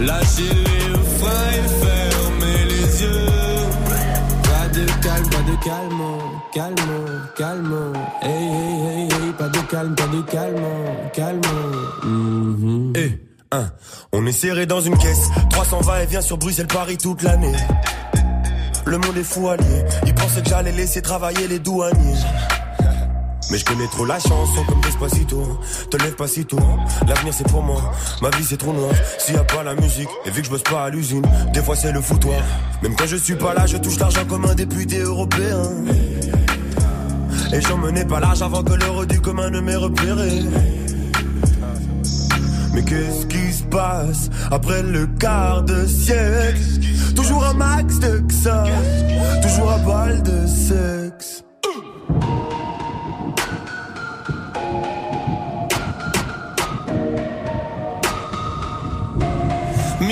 Lâcher 0.00 0.42
les 0.42 0.98
freins 1.18 1.50
et 1.52 1.68
fermer 1.84 2.64
les 2.68 3.02
yeux. 3.02 3.26
Pas 4.42 4.68
de 4.68 4.84
calme, 5.02 5.30
pas 5.30 5.50
de 5.50 5.64
calme, 5.64 6.02
calme, 6.52 7.28
calme. 7.36 7.92
Hey, 8.22 8.30
hey, 8.30 8.80
hey, 8.86 9.02
hey, 9.04 9.32
pas 9.38 9.48
de 9.48 9.58
calme, 9.70 9.94
pas 9.94 10.06
de 10.08 10.22
calme, 10.22 10.66
calme. 11.14 11.40
Mhm. 12.04 12.92
Eh, 12.96 13.18
hein, 13.52 13.70
on 14.12 14.26
est 14.26 14.32
serré 14.32 14.66
dans 14.66 14.80
une 14.80 14.98
caisse. 14.98 15.30
300 15.50 15.80
va 15.80 16.02
et 16.02 16.06
vient 16.06 16.20
sur 16.20 16.36
Bruxelles-Paris 16.36 16.98
toute 16.98 17.22
l'année. 17.22 17.56
Le 18.84 18.98
monde 18.98 19.16
est 19.16 19.24
fou 19.24 19.48
allié. 19.48 19.84
Ils 20.06 20.14
pensaient 20.14 20.42
que 20.42 20.48
j'allais 20.48 20.72
laisser 20.72 21.00
travailler 21.00 21.48
les 21.48 21.58
douaniers. 21.58 22.20
Mais 23.50 23.58
je 23.58 23.64
connais 23.64 23.86
trop 23.86 24.04
la 24.04 24.18
chanson 24.18 24.64
comme 24.68 24.80
Despacito 24.80 25.60
Te 25.90 25.96
lève 25.98 26.14
pas 26.16 26.26
si 26.26 26.44
tôt. 26.44 26.58
L'avenir 27.06 27.32
c'est 27.32 27.48
pour 27.48 27.62
moi. 27.62 27.92
Ma 28.20 28.30
vie 28.30 28.44
c'est 28.44 28.56
trop 28.56 28.72
noir. 28.72 28.92
S'il 29.18 29.34
y 29.34 29.38
a 29.38 29.44
pas 29.44 29.62
la 29.62 29.74
musique 29.74 30.08
Et 30.24 30.30
vu 30.30 30.40
que 30.40 30.46
je 30.46 30.50
bosse 30.50 30.62
pas 30.62 30.84
à 30.84 30.90
l'usine 30.90 31.22
Des 31.52 31.62
fois 31.62 31.76
c'est 31.76 31.92
le 31.92 32.00
foutoir. 32.00 32.42
Même 32.82 32.96
quand 32.96 33.06
je 33.06 33.16
suis 33.16 33.36
pas 33.36 33.54
là 33.54 33.66
Je 33.66 33.76
touche 33.76 33.98
l'argent 33.98 34.24
comme 34.28 34.44
un 34.46 34.54
député 34.54 34.98
européen. 34.98 35.62
Et 37.52 37.60
j'en 37.60 37.78
menais 37.78 38.04
pas 38.04 38.20
large 38.20 38.42
avant 38.42 38.62
que 38.62 38.72
l'heure 38.74 39.06
du 39.06 39.20
commun 39.20 39.50
ne 39.50 39.60
m'ait 39.60 39.76
repéré. 39.76 40.42
Mais 42.72 42.82
qu'est-ce 42.82 43.26
qui 43.26 43.52
se 43.52 43.62
passe 43.64 44.28
après 44.50 44.82
le 44.82 45.06
quart 45.06 45.62
de 45.62 45.86
siècle? 45.86 46.60
Toujours 47.14 47.44
un 47.44 47.54
max 47.54 47.98
de 48.00 48.22
ça, 48.30 48.64
toujours 49.42 49.72
à 49.72 49.78
balle 49.78 50.22
de 50.22 50.46
sexe. 50.46 51.45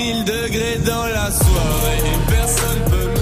Mille 0.05 0.25
degrés 0.25 0.79
dans 0.85 1.07
la 1.07 1.31
soirée, 1.31 2.03
personne 2.29 2.81
peut 2.91 3.14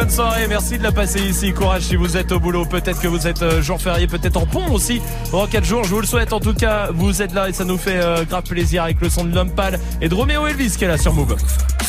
bonne 0.00 0.08
soirée, 0.08 0.46
merci 0.48 0.78
de 0.78 0.82
la 0.82 0.92
passer 0.92 1.20
ici. 1.20 1.52
Courage 1.52 1.82
si 1.82 1.96
vous 1.96 2.16
êtes 2.16 2.32
au 2.32 2.40
boulot, 2.40 2.64
peut-être 2.64 3.02
que 3.02 3.06
vous 3.06 3.26
êtes 3.26 3.42
euh, 3.42 3.60
jour 3.60 3.78
férié, 3.78 4.06
peut-être 4.06 4.38
en 4.38 4.46
pont 4.46 4.72
aussi. 4.72 5.02
Pendant 5.30 5.46
4 5.46 5.62
jours, 5.62 5.84
je 5.84 5.90
vous 5.90 6.00
le 6.00 6.06
souhaite 6.06 6.32
en 6.32 6.40
tout 6.40 6.54
cas. 6.54 6.88
Vous 6.90 7.20
êtes 7.20 7.34
là 7.34 7.50
et 7.50 7.52
ça 7.52 7.66
nous 7.66 7.76
fait 7.76 8.00
euh, 8.02 8.24
grave 8.24 8.44
plaisir 8.44 8.84
avec 8.84 8.98
le 9.02 9.10
son 9.10 9.24
de 9.24 9.34
l'homme 9.34 9.50
pâle 9.50 9.78
et 10.00 10.08
de 10.08 10.14
Roméo 10.14 10.46
Elvis 10.46 10.76
qui 10.78 10.84
est 10.84 10.88
là 10.88 10.96
sur 10.96 11.12
Move. 11.12 11.36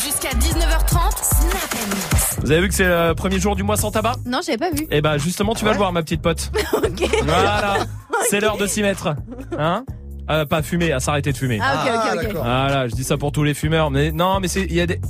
Jusqu'à 0.04 0.28
19h30, 0.28 0.92
Snap 1.22 1.88
Mix. 1.88 2.36
Vous 2.42 2.50
avez 2.50 2.60
vu 2.60 2.68
que 2.68 2.74
c'est 2.74 2.84
le 2.84 3.14
premier 3.14 3.40
jour 3.40 3.56
du 3.56 3.62
mois 3.62 3.78
sans 3.78 3.90
tabac? 3.90 4.16
Non, 4.26 4.40
j'avais 4.44 4.58
pas 4.58 4.70
vu. 4.70 4.86
Eh 4.90 5.00
bah 5.00 5.16
justement, 5.16 5.54
tu 5.54 5.64
vas 5.64 5.70
le 5.70 5.78
voir 5.78 5.90
ma 5.94 6.02
petite 6.02 6.20
pote. 6.20 6.52
ok. 6.74 7.08
Voilà, 7.24 7.78
c'est 8.28 8.40
l'heure 8.40 8.58
de 8.58 8.66
s'y 8.66 8.82
mettre. 8.82 9.14
Hein? 9.58 9.86
Euh, 10.28 10.44
pas 10.44 10.60
fumer, 10.60 10.92
à 10.92 11.00
s'arrêter 11.00 11.32
de 11.32 11.38
fumer. 11.38 11.60
Ah, 11.62 11.82
ok, 11.86 11.92
ok, 11.94 12.24
ok. 12.26 12.32
Voilà, 12.34 12.88
je 12.88 12.94
dis 12.94 13.04
ça 13.04 13.16
pour 13.16 13.32
tous 13.32 13.42
les 13.42 13.54
fumeurs, 13.54 13.90
mais 13.90 14.12
non, 14.12 14.38
mais 14.38 14.48
c'est 14.48 14.64
il 14.64 14.74
y 14.74 14.82
a 14.82 14.86
des. 14.86 15.00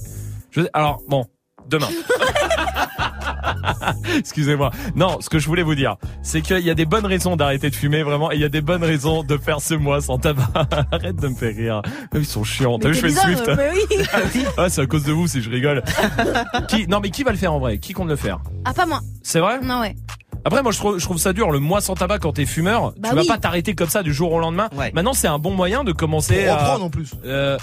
Je... 0.53 0.61
Alors 0.73 1.03
bon, 1.09 1.27
demain. 1.69 1.89
Excusez-moi. 4.19 4.71
Non, 4.95 5.21
ce 5.21 5.29
que 5.29 5.39
je 5.39 5.47
voulais 5.47 5.63
vous 5.63 5.75
dire, 5.75 5.97
c'est 6.23 6.41
qu'il 6.43 6.61
y 6.61 6.71
a 6.71 6.75
des 6.75 6.87
bonnes 6.87 7.07
raisons 7.07 7.37
d'arrêter 7.37 7.71
de 7.71 7.75
fumer, 7.75 8.03
vraiment, 8.03 8.31
et 8.33 8.37
il 8.37 8.41
y 8.41 8.45
a 8.45 8.49
des 8.49 8.61
bonnes 8.61 8.85
raisons 8.85 9.23
de 9.23 9.37
faire 9.37 9.61
ce 9.61 9.75
mois 9.75 10.01
sans 10.01 10.19
tabac. 10.19 10.49
Arrête 10.93 11.17
de 11.17 11.29
me 11.29 11.35
faire 11.35 11.55
rire. 11.55 11.83
Ils 12.15 12.25
sont 12.27 12.45
chiants. 12.45 12.79
T'as 12.79 12.89
vu, 12.89 12.95
je 12.95 13.01
fais 13.01 13.07
bizarre, 13.09 13.25
Swift. 13.27 13.51
mais 13.57 13.71
oui. 14.35 14.45
Ah, 14.57 14.69
c'est 14.69 14.83
à 14.83 14.87
cause 14.87 15.05
de 15.05 15.13
vous 15.13 15.27
si 15.27 15.43
je 15.43 15.51
rigole. 15.51 15.83
qui 16.69 16.87
Non, 16.87 17.01
mais 17.01 17.11
qui 17.11 17.23
va 17.23 17.33
le 17.33 17.37
faire 17.39 17.53
en 17.53 17.59
vrai? 17.59 17.79
Qui 17.79 17.93
compte 17.93 18.09
le 18.09 18.17
faire? 18.17 18.39
Ah, 18.65 18.73
pas 18.73 18.87
moi. 18.87 19.01
C'est 19.23 19.41
vrai? 19.41 19.61
Non, 19.61 19.81
ouais. 19.81 19.97
Après, 20.45 20.63
moi, 20.63 20.73
je 20.73 20.79
trouve, 20.79 20.99
je 20.99 21.05
trouve 21.05 21.19
ça 21.19 21.33
dur. 21.33 21.51
Le 21.51 21.59
mois 21.61 21.81
sans 21.81 21.95
tabac 21.95 22.19
quand 22.19 22.33
t'es 22.33 22.47
fumeur, 22.47 22.93
Bah 22.99 23.11
tu 23.11 23.17
vas 23.17 23.25
pas 23.25 23.39
t'arrêter 23.39 23.75
comme 23.75 23.89
ça 23.89 24.03
du 24.03 24.13
jour 24.13 24.33
au 24.33 24.41
lendemain. 24.41 24.69
Maintenant, 24.95 25.13
c'est 25.13 25.29
un 25.29 25.39
bon 25.39 25.53
moyen 25.53 25.85
de 25.85 25.93
commencer 25.93 26.45
Pour 26.45 26.55
à. 26.55 26.59
reprendre 26.59 26.85
en 26.87 26.91
plus. 26.91 27.11
Euh, 27.25 27.57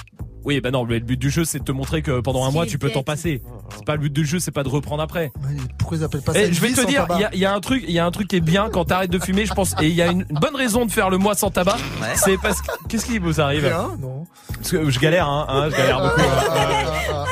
oui, 0.45 0.61
bah 0.61 0.71
non, 0.71 0.85
mais 0.85 0.99
le 0.99 1.05
but 1.05 1.19
du 1.19 1.29
jeu, 1.29 1.43
c'est 1.43 1.59
de 1.59 1.65
te 1.65 1.73
montrer 1.73 2.01
que 2.01 2.21
pendant 2.21 2.45
un 2.45 2.51
mois, 2.51 2.65
tu 2.65 2.79
peux 2.79 2.89
t'en 2.89 3.03
passer. 3.03 3.43
C'est 3.75 3.85
pas 3.85 3.95
le 3.95 4.01
but 4.01 4.13
du 4.13 4.25
jeu, 4.25 4.39
c'est 4.39 4.51
pas 4.51 4.63
de 4.63 4.69
reprendre 4.69 5.03
après. 5.03 5.31
Pourquoi 5.77 5.97
ils 5.97 6.03
appellent 6.05 6.21
pas 6.21 6.31
ça 6.33 6.39
Et 6.41 6.47
une 6.47 6.53
je 6.53 6.61
vais 6.61 6.71
te 6.71 6.87
dire, 6.87 7.05
il 7.33 7.37
y 7.37 7.41
y 7.41 7.45
a 7.45 7.53
un 7.53 7.59
truc, 7.59 7.83
il 7.85 7.93
y 7.93 7.99
a 7.99 8.05
un 8.05 8.11
truc 8.11 8.29
qui 8.29 8.37
est 8.37 8.41
bien 8.41 8.69
quand 8.71 8.85
t'arrêtes 8.85 9.11
de 9.11 9.19
fumer, 9.19 9.45
je 9.45 9.53
pense. 9.53 9.75
Et 9.81 9.87
il 9.89 9.93
y 9.95 10.01
a 10.01 10.07
une 10.07 10.23
bonne 10.23 10.55
raison 10.55 10.85
de 10.85 10.91
faire 10.91 11.09
le 11.09 11.17
mois 11.17 11.35
sans 11.35 11.49
tabac. 11.51 11.77
C'est 12.15 12.37
parce 12.37 12.61
que 12.61 12.67
qu'est-ce 12.87 13.05
qui 13.05 13.19
vous 13.19 13.41
arrive 13.41 13.65
Rien, 13.65 13.97
non. 13.99 14.23
Parce 14.53 14.71
que 14.71 14.89
je 14.89 14.99
galère, 14.99 15.27
hein, 15.27 15.45
hein, 15.49 15.69
je 15.69 15.75
galère 15.75 15.99
beaucoup. 16.01 16.21
hein. 16.21 17.25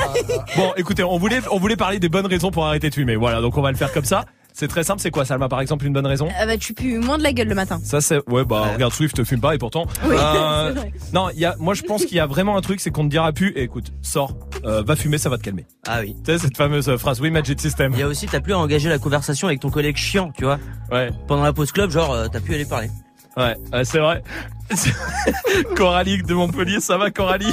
Bon, 0.56 0.72
écoutez, 0.76 1.04
on 1.04 1.16
voulait, 1.18 1.40
on 1.50 1.58
voulait 1.58 1.76
parler 1.76 1.98
des 1.98 2.08
bonnes 2.08 2.26
raisons 2.26 2.50
pour 2.50 2.66
arrêter 2.66 2.90
de 2.90 2.94
fumer. 2.94 3.16
Voilà, 3.16 3.40
donc 3.40 3.56
on 3.56 3.62
va 3.62 3.70
le 3.70 3.76
faire 3.76 3.92
comme 3.92 4.04
ça. 4.04 4.24
C'est 4.58 4.66
très 4.66 4.82
simple. 4.82 5.00
C'est 5.00 5.12
quoi, 5.12 5.24
Salma, 5.24 5.48
par 5.48 5.60
exemple, 5.60 5.86
une 5.86 5.92
bonne 5.92 6.06
raison 6.06 6.28
Ah 6.36 6.44
bah, 6.44 6.56
tu 6.58 6.74
pues 6.74 6.98
moins 6.98 7.16
de 7.16 7.22
la 7.22 7.32
gueule 7.32 7.46
le 7.46 7.54
matin. 7.54 7.78
ça 7.84 8.00
c'est 8.00 8.18
ouais 8.28 8.44
bah 8.44 8.72
regarde 8.74 8.92
Swift 8.92 9.22
fume 9.22 9.40
pas 9.40 9.54
et 9.54 9.58
pourtant 9.58 9.86
Oui, 10.04 10.16
Euh, 10.18 10.72
c'est 10.74 10.80
vrai. 10.80 10.92
non 11.14 11.28
il 11.32 11.38
y 11.38 11.44
a 11.44 11.54
moi 11.60 11.74
je 11.74 11.82
pense 11.82 12.04
qu'il 12.04 12.16
y 12.16 12.20
a 12.20 12.26
vraiment 12.26 12.56
un 12.56 12.60
truc 12.60 12.80
c'est 12.80 12.90
qu'on 12.90 13.04
te 13.04 13.10
dira 13.10 13.32
plus 13.32 13.52
eh, 13.54 13.62
écoute 13.62 13.92
sors 14.02 14.32
euh, 14.64 14.82
va 14.84 14.96
fumer 14.96 15.16
ça 15.18 15.28
va 15.28 15.38
te 15.38 15.42
calmer 15.44 15.64
Ah 15.86 16.00
oui. 16.00 16.16
tu 16.24 16.32
sais 16.32 16.38
cette 16.38 16.56
fameuse 16.56 16.94
phrase 16.96 17.20
oui 17.20 17.30
Magic 17.30 17.60
System 17.60 17.92
Il 17.94 18.00
y 18.00 18.02
a 18.02 18.08
aussi, 18.08 18.26
t'as 18.26 18.40
plus 18.40 18.52
à 18.52 18.58
engager 18.58 18.88
la 18.88 18.98
conversation 18.98 19.46
avec 19.46 19.60
ton 19.60 19.70
collègue 19.70 19.96
chiant, 19.96 20.32
tu 20.36 20.44
vois. 20.44 20.58
Ouais. 20.90 21.10
Pendant 21.28 21.44
la 21.44 21.52
pause 21.52 21.70
club, 21.70 21.90
genre, 21.90 22.12
euh, 22.12 22.26
t'as 22.26 22.40
plus 22.40 22.52
à 22.54 22.56
aller 22.56 22.64
parler. 22.66 22.88
ouais, 23.36 23.56
ouais, 23.72 23.84
c'est 23.84 24.00
vrai 24.00 24.22
Coralie 25.76 26.22
de 26.22 26.34
Montpellier 26.34 26.80
ça 26.80 26.96
va 26.98 27.10
Coralie? 27.12 27.52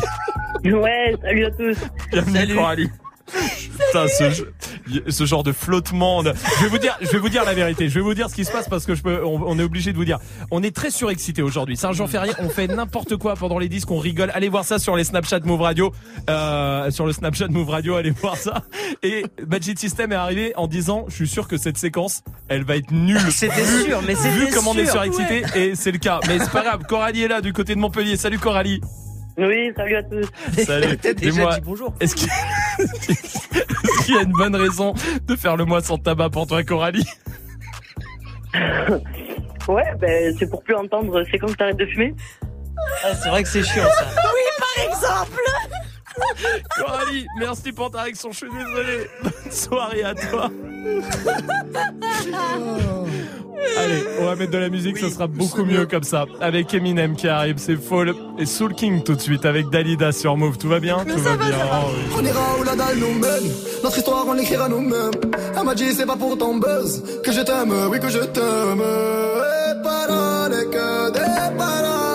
Ouais, 0.63 1.15
salut 1.21 1.45
à 1.45 1.51
tous. 1.51 1.77
bienvenue 2.11 2.35
Salut. 2.35 2.55
Coralie 2.55 2.89
Putain, 3.31 4.07
ce, 4.07 4.43
ce 5.09 5.25
genre 5.25 5.43
de 5.43 5.51
flottement. 5.51 6.23
de- 6.23 6.33
Je 6.59 6.63
vais 6.63 6.69
vous 6.69 6.77
dire, 6.77 6.97
je 7.01 7.07
vais 7.07 7.17
vous 7.17 7.29
dire 7.29 7.43
la 7.43 7.53
vérité. 7.53 7.89
Je 7.89 7.95
vais 7.95 8.01
vous 8.01 8.13
dire 8.13 8.29
ce 8.29 8.35
qui 8.35 8.45
se 8.45 8.51
passe 8.51 8.69
parce 8.69 8.85
que 8.85 8.95
je 8.95 9.01
peux, 9.01 9.23
on, 9.25 9.41
on 9.45 9.59
est 9.59 9.63
obligé 9.63 9.91
de 9.91 9.97
vous 9.97 10.05
dire. 10.05 10.19
On 10.51 10.61
est 10.63 10.75
très 10.75 10.91
surexcité 10.91 11.41
aujourd'hui. 11.41 11.75
C'est 11.77 11.87
un 11.87 11.91
jour 11.91 12.07
férié. 12.09 12.31
On 12.39 12.49
fait 12.49 12.67
n'importe 12.67 13.17
quoi 13.17 13.35
pendant 13.35 13.57
les 13.59 13.69
disques. 13.69 13.89
On 13.91 13.97
rigole. 13.99 14.31
Allez 14.33 14.49
voir 14.49 14.63
ça 14.65 14.79
sur 14.79 14.95
les 14.95 15.03
Snapchat 15.03 15.39
Move 15.43 15.61
Radio, 15.61 15.91
euh, 16.29 16.91
sur 16.91 17.05
le 17.05 17.13
Snapchat 17.13 17.47
Move 17.47 17.69
Radio. 17.69 17.95
Allez 17.95 18.11
voir 18.11 18.37
ça. 18.37 18.63
Et 19.03 19.25
Magic 19.47 19.79
System 19.79 20.11
est 20.11 20.15
arrivé 20.15 20.53
en 20.55 20.67
disant, 20.67 21.05
je 21.07 21.15
suis 21.15 21.27
sûr 21.27 21.47
que 21.47 21.57
cette 21.57 21.77
séquence, 21.77 22.21
elle 22.47 22.63
va 22.63 22.77
être 22.77 22.91
nulle. 22.91 23.19
C'était 23.31 23.61
Vu- 23.63 23.85
sûr, 23.85 24.01
mais 24.05 24.13
Vu 24.13 24.19
c'était 24.39 24.51
comme 24.51 24.67
on 24.67 24.77
est 24.77 24.85
surexcité 24.85 25.43
et 25.55 25.75
c'est 25.75 25.91
le 25.91 25.97
cas. 25.97 26.19
Mais 26.27 26.39
c'est 26.39 26.51
pas 26.51 26.63
grave. 26.63 26.83
Coralie 26.87 27.23
est 27.23 27.27
là 27.27 27.41
du 27.41 27.53
côté 27.53 27.75
de 27.75 27.79
Montpellier. 27.79 28.17
Salut 28.17 28.39
Coralie. 28.39 28.81
Oui, 29.37 29.71
salut 29.75 29.95
à 29.97 30.03
tous. 30.03 30.27
Salut. 30.63 30.97
T'as 30.97 31.13
déjà 31.13 31.55
dit 31.55 31.61
bonjour. 31.61 31.93
Est-ce 31.99 32.15
qu'il 32.15 32.29
Est-ce 32.79 34.05
qu'il 34.05 34.15
y 34.15 34.17
a 34.17 34.21
une 34.21 34.31
bonne 34.31 34.55
raison 34.55 34.93
de 35.27 35.35
faire 35.35 35.57
le 35.57 35.65
mois 35.65 35.81
sans 35.81 35.97
tabac 35.97 36.29
pour 36.29 36.47
toi, 36.47 36.63
Coralie? 36.63 37.05
Ouais, 39.67 39.93
ben 39.99 40.35
c'est 40.37 40.49
pour 40.49 40.63
plus 40.63 40.75
entendre. 40.75 41.23
C'est 41.29 41.37
quand 41.37 41.47
que 41.47 41.53
t'arrêtes 41.53 41.77
de 41.77 41.85
fumer 41.87 42.13
Ah, 43.03 43.13
c'est 43.15 43.29
vrai 43.29 43.43
que 43.43 43.49
c'est 43.49 43.63
chiant 43.63 43.83
ça. 43.83 44.05
Oui, 44.15 44.41
par 44.59 44.85
exemple 44.85 45.41
Coralie, 46.77 47.27
merci 47.39 47.71
pour 47.71 47.91
ta 47.91 48.03
réaction, 48.03 48.31
je 48.31 48.37
suis 48.37 48.49
désolé. 48.49 49.09
Bonne 49.23 49.51
soirée 49.51 50.03
à 50.03 50.15
toi. 50.15 50.49
Allez, 53.77 54.03
on 54.19 54.25
va 54.25 54.35
mettre 54.35 54.51
de 54.51 54.57
la 54.57 54.69
musique, 54.69 54.97
ça 54.97 55.09
sera 55.09 55.27
beaucoup 55.27 55.65
mieux 55.65 55.85
comme 55.85 56.03
ça. 56.03 56.25
Avec 56.39 56.73
Eminem 56.73 57.15
qui 57.15 57.27
arrive, 57.27 57.57
c'est 57.57 57.75
Fall 57.75 58.13
et 58.37 58.45
Soul 58.45 58.73
King 58.73 59.03
tout 59.03 59.15
de 59.15 59.21
suite 59.21 59.45
avec 59.45 59.69
Dalida 59.69 60.11
sur 60.11 60.37
Move. 60.37 60.57
Tout 60.57 60.69
va 60.69 60.79
bien? 60.79 61.03
Tout 61.05 61.17
va, 61.17 61.35
bien. 61.35 61.47
Oh, 61.63 61.87
oui. 61.89 62.15
On 62.17 62.25
ira 62.25 62.57
où 62.59 62.63
la 62.63 62.75
dalle 62.75 62.97
nous 62.97 63.13
mène? 63.13 63.51
Notre 63.83 63.97
histoire, 63.97 64.25
on 64.27 64.33
l'écrira 64.33 64.69
nous-mêmes. 64.69 65.11
Elle 65.57 65.63
m'a 65.63 65.75
dit, 65.75 65.93
c'est 65.93 66.05
pas 66.05 66.15
pour 66.15 66.37
ton 66.37 66.57
buzz 66.57 67.03
que 67.23 67.31
je 67.31 67.41
t'aime, 67.41 67.73
oui, 67.89 67.99
que 67.99 68.09
je 68.09 68.19
t'aime. 68.19 68.81
Et 68.81 69.83
paroles, 69.83 70.53
et 70.53 70.65
que 70.69 71.11
des 71.11 71.57
paroles. 71.57 72.14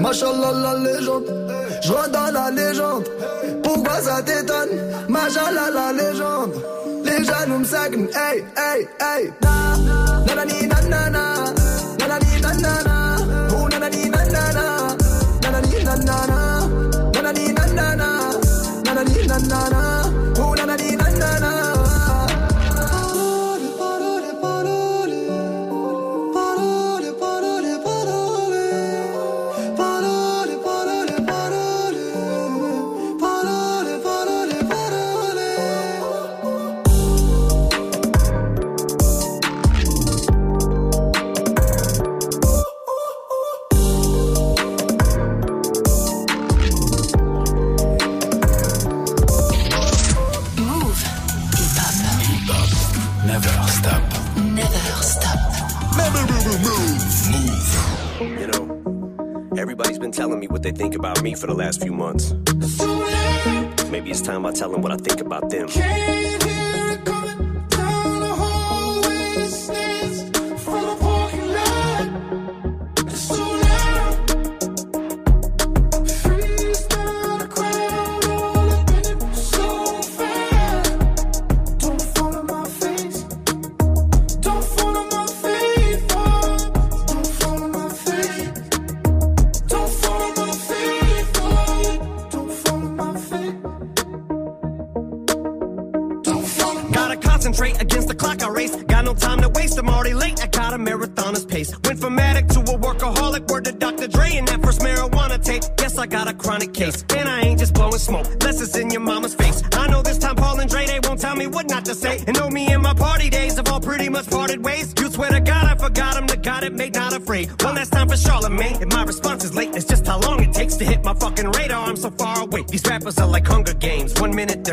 Machallah 0.00 0.52
la 0.52 0.74
légende. 0.78 1.26
Je 1.82 2.10
dans 2.10 2.32
la 2.32 2.50
légende, 2.50 3.04
pourquoi 3.62 4.00
ça 4.00 4.22
t'étonne? 4.22 4.68
Machallah 5.08 5.70
la 5.74 5.92
légende. 5.92 6.54
Les 7.04 7.24
jaloux 7.24 7.58
me 7.58 7.64
seguent, 7.64 8.08
hey, 8.14 8.44
hey, 8.56 8.88
hey. 9.00 9.32
Na, 9.42 9.76
nanani 10.26 10.66
nanana, 10.66 11.44
nanani 11.98 12.40
nanana, 12.40 13.16
oh 13.52 13.68
nanani 13.68 14.10
nanana, 14.10 14.96
nanani 15.42 15.84
nanana, 15.84 16.38
nanani 17.14 17.52
nanana, 17.52 18.08
nanani 18.84 19.26
nanana, 19.26 19.97
everybody's 59.78 60.00
been 60.00 60.10
telling 60.10 60.40
me 60.40 60.48
what 60.48 60.60
they 60.60 60.72
think 60.72 60.96
about 60.96 61.22
me 61.22 61.34
for 61.34 61.46
the 61.46 61.54
last 61.54 61.80
few 61.80 61.92
months. 61.92 62.32
Maybe 63.90 64.10
it's 64.10 64.20
time 64.20 64.44
I 64.44 64.50
tell 64.50 64.72
them 64.72 64.82
what 64.82 64.90
I 64.90 64.96
think 64.96 65.20
about 65.20 65.50
them. 65.50 65.68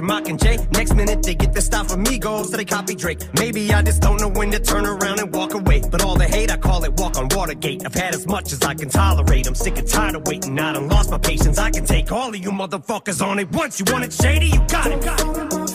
Mocking 0.05 0.37
Jay, 0.37 0.57
next 0.71 0.93
minute 0.93 1.23
they 1.23 1.33
get 1.33 1.51
their 1.53 1.61
style 1.61 1.83
from 1.85 2.03
Migos, 2.03 2.45
so 2.47 2.57
they 2.57 2.65
copy 2.65 2.93
Drake. 2.95 3.19
Maybe 3.39 3.73
I 3.73 3.81
just 3.81 4.01
don't 4.01 4.21
know 4.21 4.29
when 4.29 4.51
to 4.51 4.59
turn 4.59 4.85
around 4.85 5.19
and 5.19 5.33
walk 5.33 5.53
away. 5.55 5.81
But 5.89 6.03
all 6.03 6.15
the 6.15 6.25
hate, 6.25 6.51
I 6.51 6.57
call 6.57 6.83
it 6.83 6.93
walk 6.99 7.17
on 7.17 7.27
Watergate. 7.29 7.83
I've 7.85 7.93
had 7.93 8.13
as 8.13 8.27
much 8.27 8.53
as 8.53 8.61
I 8.61 8.75
can 8.75 8.89
tolerate. 8.89 9.47
I'm 9.47 9.55
sick 9.55 9.77
and 9.79 9.87
tired 9.87 10.15
of 10.15 10.27
waiting. 10.27 10.59
I 10.59 10.73
done 10.73 10.89
lost 10.89 11.09
my 11.09 11.17
patience. 11.17 11.57
I 11.57 11.71
can 11.71 11.85
take 11.85 12.11
all 12.11 12.29
of 12.29 12.37
you 12.37 12.51
motherfuckers 12.51 13.25
on 13.25 13.39
it 13.39 13.51
once. 13.51 13.79
You 13.79 13.85
want 13.91 14.05
it 14.05 14.13
shady? 14.13 14.47
You 14.47 14.59
got 14.67 14.91
it. 14.91 15.01
Got 15.03 15.21
it. 15.21 15.74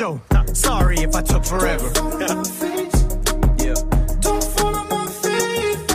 show. 0.00 0.20
Sorry 0.54 0.96
if 0.96 1.14
I 1.14 1.20
took 1.20 1.44
forever. 1.44 1.90
Don't 1.90 2.06
follow 4.56 4.84
my 4.88 5.06
fate. 5.20 5.88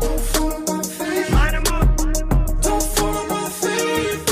Don't 0.00 0.20
follow 0.32 0.58
my 0.66 0.82
fate. 0.82 1.32
I'm 1.32 1.54
a 1.54 1.60
mover. 1.70 2.12
Don't 2.66 2.86
follow 2.96 3.24
my 3.34 3.48
fate. 3.60 4.26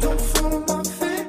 Don't 0.00 0.20
follow 0.32 0.60
my 0.70 0.82
fate. 0.84 1.26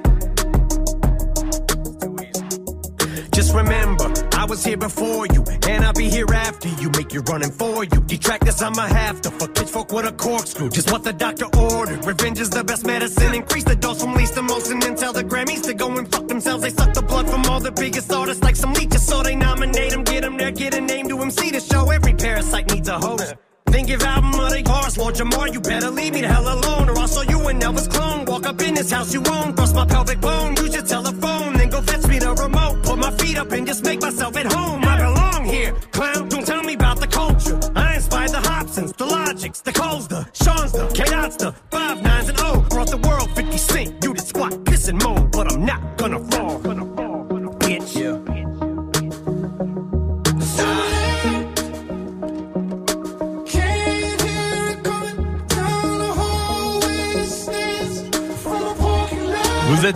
Just 3.33 3.55
remember, 3.55 4.13
I 4.37 4.45
was 4.45 4.63
here 4.63 4.77
before 4.77 5.25
you, 5.33 5.43
and 5.67 5.83
I'll 5.83 5.93
be 5.93 6.09
here 6.09 6.31
after 6.31 6.69
you. 6.69 6.91
Make 6.91 7.11
you 7.11 7.21
running 7.21 7.51
for 7.51 7.85
you. 7.85 8.01
Detractors, 8.05 8.61
I'ma 8.61 8.85
have 8.85 9.19
to 9.21 9.31
fuck 9.31 9.55
pitchfork 9.55 9.91
with 9.91 10.05
a 10.05 10.11
corkscrew. 10.11 10.69
Just 10.69 10.91
what 10.91 11.03
the 11.03 11.13
doctor 11.13 11.47
ordered. 11.57 12.05
Revenge 12.05 12.39
is 12.39 12.51
the 12.51 12.63
best 12.63 12.85
medicine. 12.85 13.33
Increase 13.33 13.63
the 13.63 13.75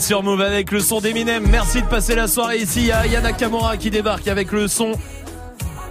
sur 0.06 0.22
Move 0.22 0.41
avec 0.41 0.69
le 0.69 0.82
son 0.82 1.02
d'Eminem. 1.02 1.44
Merci 1.49 1.82
de 1.82 1.88
passer 1.88 2.14
la 2.14 2.27
soirée 2.27 2.57
ici. 2.57 2.82
Il 2.82 2.86
y 2.86 2.91
a 2.91 3.07
Yana 3.07 3.34
Kamura 3.34 3.76
qui 3.76 3.90
débarque 3.90 4.27
avec 4.27 4.52
le 4.52 4.68
son 4.68 4.91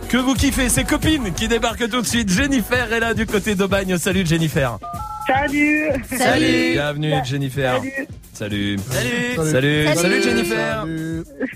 que 0.08 0.16
vous 0.16 0.34
kiffez. 0.34 0.68
Ses 0.68 0.84
copines 0.84 1.32
qui 1.34 1.48
débarquent 1.48 1.88
tout 1.90 2.00
de 2.00 2.06
suite. 2.06 2.28
Jennifer 2.30 2.92
est 2.92 3.00
là 3.00 3.12
du 3.12 3.26
côté 3.26 3.56
d'Aubagne. 3.56 3.98
Salut 3.98 4.24
Jennifer. 4.24 4.78
Salut 5.26 5.88
Salut. 6.16 6.72
Bienvenue 6.74 7.14
Jennifer. 7.24 7.80
Salut. 8.32 8.78
Salut. 8.78 8.78
Salut. 9.34 9.36
Salut. 9.36 9.50
Salut. 9.50 9.96
Salut 9.96 10.22
Jennifer. 10.22 10.86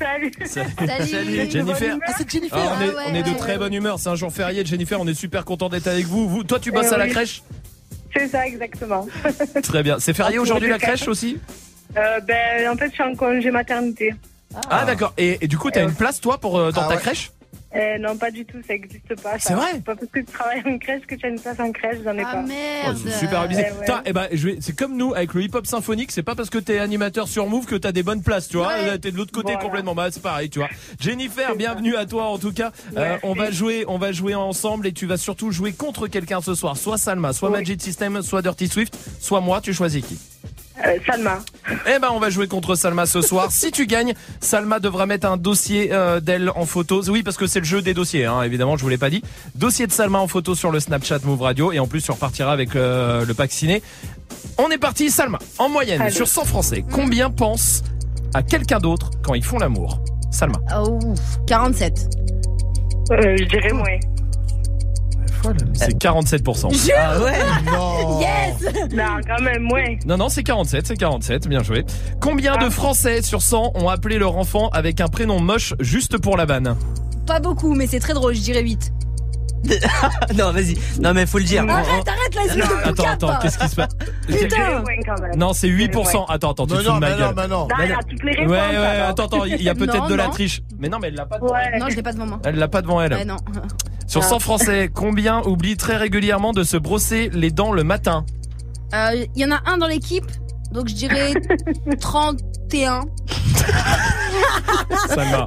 Salut 0.00 0.32
Salut. 0.44 1.50
Jennifer. 1.50 1.98
Ah, 2.04 2.12
c'est 2.18 2.28
Jennifer. 2.28 2.58
Ah, 2.60 2.76
on, 2.76 2.82
est, 2.82 2.88
Ah 2.90 2.96
ouais, 2.96 3.02
on 3.12 3.14
est 3.14 3.22
de 3.22 3.28
ouais. 3.30 3.36
très 3.36 3.58
bonne 3.58 3.72
humeur. 3.74 4.00
C'est 4.00 4.08
un 4.08 4.16
jour 4.16 4.32
férié. 4.32 4.64
Jennifer, 4.64 5.00
on 5.00 5.06
est 5.06 5.14
super 5.14 5.44
content 5.44 5.68
d'être 5.68 5.86
avec 5.86 6.06
vous. 6.06 6.28
vous. 6.28 6.42
Toi, 6.42 6.58
tu 6.58 6.72
bosses 6.72 6.86
Eh 6.90 6.94
à 6.94 6.98
la 6.98 7.06
crèche 7.06 7.44
C'est 8.16 8.26
ça, 8.26 8.44
exactement. 8.48 9.06
Très 9.62 9.84
bien. 9.84 10.00
C'est 10.00 10.14
férié 10.14 10.40
aujourd'hui 10.40 10.68
la 10.68 10.78
crèche 10.78 11.06
aussi 11.06 11.38
Euh, 11.98 12.20
ben, 12.20 12.68
en 12.70 12.76
fait, 12.76 12.88
je 12.88 12.94
suis 12.94 13.02
en 13.02 13.14
congé 13.14 13.50
maternité. 13.50 14.14
Ah, 14.70 14.84
d'accord. 14.84 15.12
Et, 15.18 15.38
et 15.42 15.48
du 15.48 15.58
coup, 15.58 15.70
t'as 15.70 15.82
une 15.82 15.94
place 15.94 16.20
toi 16.20 16.38
pour 16.38 16.58
euh, 16.58 16.70
dans 16.72 16.88
ta 16.88 16.96
crèche? 16.96 17.30
Euh, 17.76 17.98
non, 17.98 18.16
pas 18.16 18.30
du 18.30 18.46
tout, 18.46 18.56
ça 18.66 18.72
n'existe 18.72 19.14
pas. 19.22 19.32
ça. 19.32 19.38
C'est 19.40 19.52
vrai 19.54 19.78
Pas 19.84 19.94
parce 19.94 20.10
que 20.10 20.20
tu 20.20 20.24
travailles 20.24 20.62
en 20.64 20.78
crèche 20.78 21.02
que 21.06 21.14
tu 21.14 21.26
as 21.26 21.28
une 21.28 21.38
place 21.38 21.60
en 21.60 21.70
crèche, 21.70 21.98
j'en 22.02 22.16
ai 22.16 22.22
pas. 22.22 22.42
Oh, 22.88 22.92
c'est 23.04 23.10
super 23.12 23.40
abusé. 23.40 23.60
Ouais, 23.60 23.70
ouais. 23.72 23.80
Putain, 23.80 24.02
eh 24.06 24.12
ben, 24.14 24.26
je 24.32 24.48
vais- 24.48 24.56
c'est 24.62 24.74
comme 24.74 24.96
nous 24.96 25.12
avec 25.12 25.34
le 25.34 25.42
hip-hop 25.42 25.66
symphonique. 25.66 26.10
C'est 26.10 26.22
pas 26.22 26.34
parce 26.34 26.48
que 26.48 26.56
t'es 26.56 26.78
animateur 26.78 27.28
sur 27.28 27.46
Move 27.46 27.66
que 27.66 27.74
t'as 27.74 27.92
des 27.92 28.02
bonnes 28.02 28.22
places, 28.22 28.48
tu 28.48 28.56
vois. 28.56 28.68
Ouais. 28.68 28.88
Euh, 28.92 28.96
T'es 28.98 29.10
de 29.12 29.18
l'autre 29.18 29.32
côté 29.32 29.52
Voilà. 29.52 29.60
complètement. 29.60 29.94
Bah, 29.94 30.08
c'est 30.10 30.22
pareil, 30.22 30.48
tu 30.48 30.60
vois. 30.60 30.68
Jennifer, 30.98 31.54
bienvenue 31.56 31.94
à 31.94 32.06
toi 32.06 32.28
en 32.28 32.38
tout 32.38 32.52
cas. 32.54 32.72
Euh, 32.96 33.00
Merci. 33.00 33.20
on 33.24 33.34
va 33.34 33.50
jouer, 33.50 33.84
on 33.86 33.98
va 33.98 34.12
jouer 34.12 34.34
ensemble 34.34 34.86
et 34.86 34.92
tu 34.92 35.04
vas 35.04 35.18
surtout 35.18 35.50
jouer 35.52 35.72
contre 35.74 36.08
quelqu'un 36.08 36.40
ce 36.40 36.54
soir. 36.54 36.74
Soit 36.78 36.96
Salma, 36.96 37.34
soit 37.34 37.50
Magic 37.50 37.82
System, 37.82 38.22
soit 38.22 38.40
Dirty 38.40 38.66
Swift, 38.68 38.96
soit 39.20 39.42
moi. 39.42 39.60
Tu 39.60 39.74
choisis 39.74 40.02
qui 40.06 40.18
Euh, 40.86 40.96
Salma. 41.06 41.40
Eh 41.86 41.98
ben, 41.98 42.08
on 42.12 42.20
va 42.20 42.30
jouer 42.30 42.46
contre 42.46 42.74
Salma 42.74 43.06
ce 43.06 43.20
soir. 43.20 43.50
si 43.50 43.70
tu 43.70 43.86
gagnes, 43.86 44.14
Salma 44.40 44.78
devra 44.80 45.06
mettre 45.06 45.26
un 45.26 45.36
dossier 45.36 45.88
euh, 45.92 46.20
d'elle 46.20 46.50
en 46.54 46.66
photo. 46.66 47.02
Oui, 47.08 47.22
parce 47.22 47.36
que 47.36 47.46
c'est 47.46 47.58
le 47.58 47.64
jeu 47.64 47.82
des 47.82 47.94
dossiers, 47.94 48.26
hein, 48.26 48.42
évidemment, 48.42 48.76
je 48.76 48.82
vous 48.82 48.88
l'ai 48.88 48.98
pas 48.98 49.10
dit. 49.10 49.22
Dossier 49.54 49.86
de 49.86 49.92
Salma 49.92 50.18
en 50.18 50.28
photo 50.28 50.54
sur 50.54 50.70
le 50.70 50.80
Snapchat 50.80 51.18
Move 51.24 51.42
Radio. 51.42 51.72
Et 51.72 51.78
en 51.78 51.86
plus, 51.86 52.02
tu 52.02 52.10
repartiras 52.12 52.52
avec 52.52 52.76
euh, 52.76 53.24
le 53.24 53.34
pack 53.34 53.50
ciné. 53.50 53.82
On 54.56 54.70
est 54.70 54.78
parti, 54.78 55.10
Salma. 55.10 55.38
En 55.58 55.68
moyenne, 55.68 56.00
Allez. 56.00 56.10
sur 56.10 56.28
100 56.28 56.44
Français, 56.44 56.84
combien 56.90 57.30
pensent 57.30 57.82
à 58.34 58.42
quelqu'un 58.42 58.78
d'autre 58.78 59.10
quand 59.22 59.34
ils 59.34 59.44
font 59.44 59.58
l'amour? 59.58 60.00
Salma. 60.30 60.58
Oh, 60.76 60.98
47. 61.46 62.08
Euh, 63.10 63.36
je 63.38 63.44
dirais 63.44 63.72
moins. 63.72 63.98
C'est 65.74 65.96
47%. 66.02 66.72
Jure 66.74 66.94
Ah 66.98 67.18
ouais? 67.20 67.38
Non 67.72 68.20
Yes 68.20 68.74
Non, 68.94 69.20
quand 69.26 69.42
même, 69.42 69.62
moins. 69.62 69.84
Non, 70.06 70.16
non, 70.16 70.28
c'est 70.28 70.42
47, 70.42 70.86
c'est 70.86 70.96
47, 70.96 71.48
bien 71.48 71.62
joué. 71.62 71.84
Combien 72.20 72.56
de 72.56 72.68
Français 72.70 73.22
sur 73.22 73.42
100 73.42 73.72
ont 73.74 73.88
appelé 73.88 74.18
leur 74.18 74.36
enfant 74.36 74.68
avec 74.70 75.00
un 75.00 75.08
prénom 75.08 75.40
moche 75.40 75.74
juste 75.80 76.18
pour 76.18 76.36
la 76.36 76.44
vanne? 76.46 76.76
Pas 77.26 77.40
beaucoup, 77.40 77.74
mais 77.74 77.86
c'est 77.86 78.00
très 78.00 78.14
drôle, 78.14 78.34
je 78.34 78.40
dirais 78.40 78.62
8. 78.62 78.92
non, 80.38 80.52
vas-y. 80.52 80.76
Non, 81.00 81.12
mais 81.12 81.26
faut 81.26 81.38
le 81.38 81.44
dire. 81.44 81.64
Arrête, 81.68 82.06
arrête 82.08 82.34
la 82.34 82.42
espèce 82.44 82.56
de 82.68 82.88
Attends, 82.88 83.08
attends, 83.08 83.38
qu'est-ce 83.42 83.58
qui 83.58 83.68
se 83.68 83.74
passe? 83.74 83.88
Putain 84.28 84.84
Non, 85.36 85.52
c'est 85.52 85.68
8%. 85.68 86.26
Attends, 86.28 86.52
attends, 86.52 86.66
tu 86.66 86.74
Mais 86.74 86.78
te 86.78 86.84
fous 86.84 86.88
non, 86.90 86.94
de 86.94 87.00
ma 87.00 87.10
mais 87.10 87.16
gueule. 87.16 87.26
non, 87.26 87.32
mais 87.36 87.48
non. 87.48 87.68
Non, 87.68 87.74
il 87.82 87.88
y 87.88 87.92
a 87.92 87.96
toutes 88.08 88.22
les 88.22 88.30
Ouais, 88.30 88.40
réponses. 88.40 88.50
ouais, 88.52 88.76
alors. 88.86 89.08
attends, 89.08 89.24
attends, 89.26 89.44
il 89.44 89.60
y 89.62 89.68
a 89.68 89.74
peut-être 89.74 89.98
Non, 90.02 90.08
de 90.08 90.14
la 90.14 90.24
non. 90.26 90.30
triche. 90.30 90.62
Mais 90.78 90.88
non, 90.88 90.98
mais 91.00 91.08
elle 91.08 91.14
l'a 91.16 91.26
pas. 91.26 91.38
Ouais. 91.40 91.78
Non, 91.78 91.86
je 91.90 91.96
l'ai 91.96 92.02
pas 92.02 92.12
devant 92.12 92.26
moi. 92.26 92.40
Elle 92.44 92.54
l'a 92.56 92.68
pas 92.68 92.82
devant 92.82 93.00
elle. 93.02 93.12
Ouais, 93.14 93.24
non. 93.24 93.36
Sur 94.08 94.24
100 94.24 94.38
Français, 94.40 94.90
combien 94.92 95.42
oublient 95.42 95.76
très 95.76 95.96
régulièrement 95.96 96.52
de 96.52 96.64
se 96.64 96.76
brosser 96.76 97.30
les 97.32 97.50
dents 97.50 97.72
le 97.72 97.84
matin 97.84 98.24
Euh, 98.94 99.24
Il 99.36 99.42
y 99.42 99.44
en 99.44 99.52
a 99.54 99.60
un 99.66 99.78
dans 99.78 99.86
l'équipe, 99.86 100.24
donc 100.72 100.88
je 100.88 100.94
dirais 100.94 101.34
31. 102.00 103.02
Salma. 105.08 105.46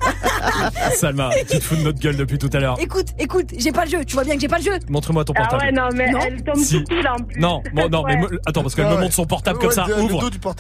Salma, 0.96 1.30
tu 1.50 1.58
te 1.58 1.64
fous 1.64 1.76
de 1.76 1.82
notre 1.82 2.00
gueule 2.00 2.16
depuis 2.18 2.38
tout 2.38 2.50
à 2.54 2.60
l'heure. 2.60 2.78
Écoute, 2.80 3.08
écoute, 3.18 3.48
j'ai 3.58 3.72
pas 3.72 3.86
le 3.86 3.92
jeu, 3.92 4.06
tu 4.06 4.14
vois 4.14 4.24
bien 4.24 4.36
que 4.36 4.42
j'ai 4.42 4.48
pas 4.48 4.58
le 4.58 4.64
jeu. 4.64 4.78
Montre-moi 4.90 5.26
ton 5.26 5.34
Ah 5.36 5.42
portable. 5.48 5.64
ouais, 5.64 5.72
non, 5.72 5.90
mais 5.96 6.12
Non. 6.12 6.20
elle 6.24 6.44
tombe 6.44 6.56
Si. 6.56 6.84
tout 6.84 6.96
là 7.02 7.16
en 7.20 7.24
plus. 7.24 7.40
Non, 7.40 7.62
bon, 7.74 7.90
non, 7.90 8.04
mais 8.06 8.18
me- 8.18 8.40
attends, 8.46 8.62
parce 8.62 8.76
qu'elle 8.76 8.86
Ah 8.86 8.90
me 8.92 8.96
ouais. 8.96 9.02
montre 9.02 9.16
son 9.16 9.26
portable 9.26 9.58
Ouais, 9.60 9.66
comme 9.66 9.74
ça. 9.74 9.86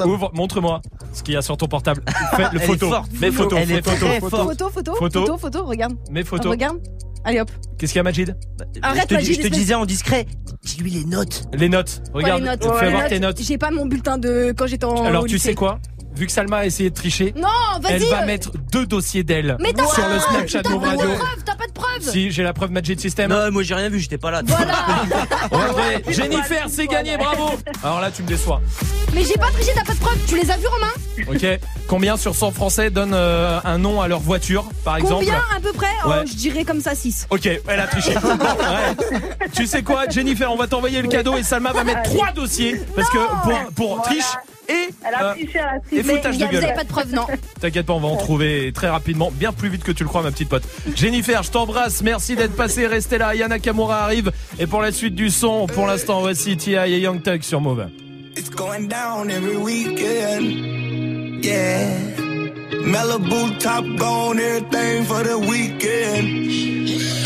Ouvre, 0.06 0.32
montre-moi 0.34 0.82
ce 1.14 1.22
qu'il 1.23 1.36
y 1.36 1.38
a 1.38 1.41
sur 1.41 1.56
ton 1.57 1.68
portable. 1.68 2.03
Fais 2.36 2.48
le 2.52 2.60
photo. 2.60 2.90
forte. 2.90 3.11
Mets 3.19 3.32
photo, 3.32 3.56
Elle 3.57 3.72
est 3.72 3.76
mets 3.76 3.82
photo. 3.82 4.06
photo. 4.19 4.22
Photo, 4.38 4.69
photo, 4.69 4.95
Photo. 4.95 5.19
photo, 5.26 5.38
photo, 5.38 5.65
regarde. 5.65 5.94
Mets 6.10 6.23
photo. 6.23 6.49
Regarde. 6.49 6.80
Allez 7.23 7.39
hop. 7.39 7.52
Qu'est-ce 7.77 7.93
qu'il 7.93 7.99
y 7.99 8.02
a, 8.02 8.03
Majid? 8.03 8.35
Arrête, 8.81 9.03
je 9.03 9.07
te, 9.07 9.14
Majid, 9.14 9.27
dis- 9.27 9.34
je 9.35 9.39
te 9.41 9.45
espèce- 9.45 9.60
disais 9.60 9.73
en 9.76 9.85
discret, 9.85 10.26
dis-lui 10.64 10.89
les 10.91 11.06
notes. 11.06 11.43
Les 11.53 11.69
notes. 11.69 12.02
Regarde, 12.14 12.41
les 12.41 12.49
notes. 12.49 12.64
fais 12.64 12.69
Ouais, 12.69 12.89
voir 12.91 13.03
les 13.03 13.10
tes 13.10 13.19
notes. 13.19 13.39
J'ai 13.41 13.57
pas 13.57 13.69
mon 13.72 13.85
bulletin 13.85 14.18
de 14.18 14.53
quand 14.57 14.65
j'étais 14.68 14.85
en. 14.85 15.03
Alors, 15.06 15.23
au 15.23 15.27
tu 15.27 15.35
lycée. 15.35 15.49
sais 15.49 15.56
quoi? 15.56 15.80
Vu 16.15 16.25
que 16.27 16.31
Salma 16.31 16.57
a 16.57 16.65
essayé 16.65 16.89
de 16.89 16.95
tricher, 16.95 17.33
Non, 17.38 17.47
vas-y. 17.81 17.93
elle 17.93 18.03
va 18.09 18.21
euh, 18.23 18.25
mettre 18.25 18.51
deux 18.71 18.85
dossiers 18.85 19.23
d'elle 19.23 19.57
sur 19.93 20.07
le 20.07 20.19
Snapchat 20.19 20.61
t'as 20.63 20.69
Move 20.69 20.81
pas 20.81 20.91
de 20.93 20.97
Radio. 20.97 21.15
preuve, 21.15 21.43
T'as 21.45 21.55
pas 21.55 21.67
de 21.67 21.71
preuve. 21.71 22.01
Si, 22.01 22.31
j'ai 22.31 22.43
la 22.43 22.53
preuve 22.53 22.71
Magic 22.71 22.99
System. 22.99 23.29
Non, 23.31 23.51
moi 23.51 23.63
j'ai 23.63 23.75
rien 23.75 23.89
vu, 23.89 23.99
j'étais 23.99 24.17
pas 24.17 24.31
là. 24.31 24.41
Ouais, 25.51 25.57
ouais. 26.07 26.13
Jennifer, 26.13 26.65
c'est 26.69 26.88
gagné, 26.88 27.17
bravo. 27.17 27.51
Alors 27.83 28.01
là, 28.01 28.11
tu 28.11 28.23
me 28.23 28.27
déçois. 28.27 28.61
Mais 29.13 29.23
j'ai 29.23 29.33
pas 29.35 29.49
triché, 29.51 29.71
t'as 29.75 29.83
pas 29.83 29.93
de 29.93 29.99
preuve. 29.99 30.17
Tu 30.27 30.38
les 30.39 30.49
as 30.51 30.57
vus, 30.57 30.67
Romain 30.67 31.33
Ok. 31.33 31.59
Combien 31.88 32.17
sur 32.17 32.35
100 32.35 32.51
Français 32.51 32.89
donnent 32.89 33.13
euh, 33.13 33.59
un 33.63 33.77
nom 33.77 34.01
à 34.01 34.07
leur 34.07 34.19
voiture, 34.19 34.65
par 34.85 34.97
exemple 34.97 35.25
Combien 35.25 35.41
à 35.55 35.59
peu 35.59 35.71
près 35.73 35.88
Oh, 36.05 36.09
Ouais. 36.09 36.25
Je 36.25 36.33
dirais 36.35 36.63
comme 36.63 36.81
ça 36.81 36.95
6. 36.95 37.27
Ok, 37.29 37.45
elle 37.67 37.79
a 37.79 37.88
triché. 37.88 38.13
Ouais. 38.21 39.49
Tu 39.53 39.65
sais 39.67 39.81
quoi, 39.83 40.07
Jennifer, 40.09 40.51
on 40.51 40.55
va 40.55 40.67
t'envoyer 40.67 41.01
le 41.01 41.07
cadeau 41.07 41.35
et 41.38 41.43
Salma 41.43 41.71
va 41.73 41.83
mettre 41.83 42.03
trois 42.03 42.31
dossiers 42.31 42.81
parce 42.95 43.09
que 43.09 43.17
pour, 43.43 43.73
pour 43.75 43.95
Voilà. 43.97 44.03
triche 44.03 44.25
et 44.72 44.89
Elle 45.07 45.14
a 45.15 45.30
euh, 45.30 45.34
triché, 45.34 45.52
elle 45.56 45.61
a 45.61 45.80
triché. 45.80 45.99
et 45.99 46.03
foutage 46.03 46.38
de 46.38 46.45
Vous 46.45 46.52
gueule. 46.52 46.64
avez 46.65 46.73
pas 46.73 46.84
de 46.84 46.89
preuve, 46.89 47.14
non. 47.14 47.26
T'inquiète 47.61 47.85
pas, 47.85 47.93
on 47.93 47.99
va 47.99 48.07
en 48.07 48.18
trouver 48.18 48.72
très 48.73 48.89
rapidement, 48.89 49.31
bien 49.31 49.52
plus 49.53 49.69
vite 49.69 49.84
que 49.84 49.91
tu 49.91 50.03
le 50.03 50.10
crois, 50.10 50.22
ma 50.23 50.31
petite 50.31 50.49
pote. 50.49 50.64
Jennifer, 50.95 51.43
je 51.43 51.52
t'embrasse, 51.52 52.02
merci 52.02 52.35
d'être 52.35 52.56
passé, 52.56 52.88
restez 52.88 53.18
là. 53.18 53.35
Yana 53.35 53.60
Kamura 53.60 54.03
arrive 54.03 54.31
et 54.60 54.68
pour 54.68 54.81
la 54.81 54.91
suite 54.91 55.15
du 55.15 55.30
son, 55.30 55.68
pour 55.68 55.85
l'instant, 55.88 56.22
voici 56.22 56.57
T.I. 56.57 56.93
et 56.93 56.99
Young 56.99 57.22
Thug 57.22 57.41
sur 57.43 57.61
Move. 57.61 57.88
It's 58.38 58.49
going 58.49 58.88
down 58.88 59.30
every 59.30 59.57
weekend. 59.57 61.43
Yeah. 61.43 61.89
Malibu 62.85 63.57
top 63.60 63.85
gone, 63.98 64.39
everything 64.39 65.03
for 65.06 65.23
the 65.23 65.35
weekend. 65.38 66.48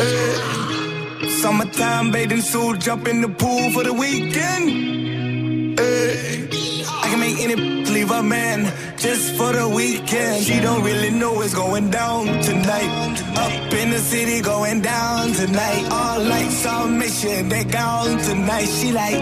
Eh. 0.01 1.27
Summertime 1.41 2.11
bathing 2.11 2.41
suit, 2.41 2.79
jump 2.81 3.07
in 3.07 3.21
the 3.21 3.27
pool 3.29 3.69
for 3.71 3.83
the 3.83 3.93
weekend. 3.93 5.79
Eh. 5.79 6.74
Can 7.15 7.21
make 7.21 7.39
any 7.39 7.55
leave 7.95 8.11
a 8.11 8.21
man 8.21 8.65
just 8.97 9.35
for 9.35 9.53
the 9.53 9.69
weekend. 9.69 10.43
She 10.43 10.59
don't 10.59 10.83
really 10.83 11.11
know 11.11 11.31
what's 11.33 11.53
going 11.53 11.89
down 11.89 12.25
tonight. 12.41 12.91
Up 13.37 13.73
in 13.73 13.91
the 13.91 13.99
city, 13.99 14.41
going 14.41 14.81
down 14.81 15.31
tonight. 15.31 15.87
All 15.91 16.19
lights 16.19 16.65
on 16.65 16.97
mission, 16.97 17.47
they 17.47 17.63
gone 17.63 18.17
tonight. 18.17 18.65
She 18.65 18.91
like. 18.91 19.21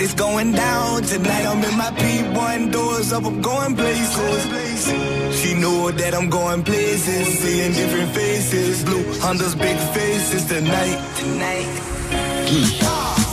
It's 0.00 0.14
going 0.14 0.52
down 0.52 1.02
tonight. 1.02 1.46
I'm 1.46 1.64
in 1.64 1.76
my 1.76 1.90
P1 2.00 2.70
doors 2.70 3.12
up. 3.12 3.24
I'm 3.24 3.42
going 3.42 3.74
places. 3.74 5.40
She 5.40 5.54
know 5.54 5.90
that 5.90 6.14
I'm 6.14 6.30
going 6.30 6.62
places. 6.62 7.26
Seeing 7.40 7.72
different 7.72 8.12
faces. 8.14 8.84
Blue 8.84 9.02
Honda's 9.20 9.56
big 9.56 9.78
faces 9.94 10.44
tonight. 10.44 10.98
Tonight. 11.16 11.68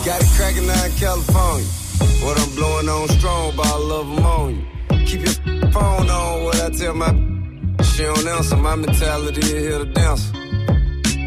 Got 0.03 0.21
it 0.21 0.29
cracking 0.35 0.67
out 0.67 0.85
in 0.89 0.91
California. 0.93 1.86
What 2.23 2.39
I'm 2.39 2.55
blowing 2.55 2.89
on 2.89 3.07
strong, 3.09 3.55
but 3.55 3.65
I 3.65 3.77
love 3.77 4.07
them 4.15 4.25
on 4.25 4.55
you. 4.55 5.05
Keep 5.05 5.21
your 5.21 5.71
phone 5.71 6.09
on, 6.09 6.43
what 6.43 6.61
I 6.61 6.69
tell 6.69 6.93
my 6.93 7.11
she 7.83 8.03
don't 8.03 8.27
answer. 8.27 8.57
My 8.57 8.75
mentality 8.75 9.41
is 9.41 9.49
here 9.49 9.79
to 9.79 9.85
dance. 9.85 10.31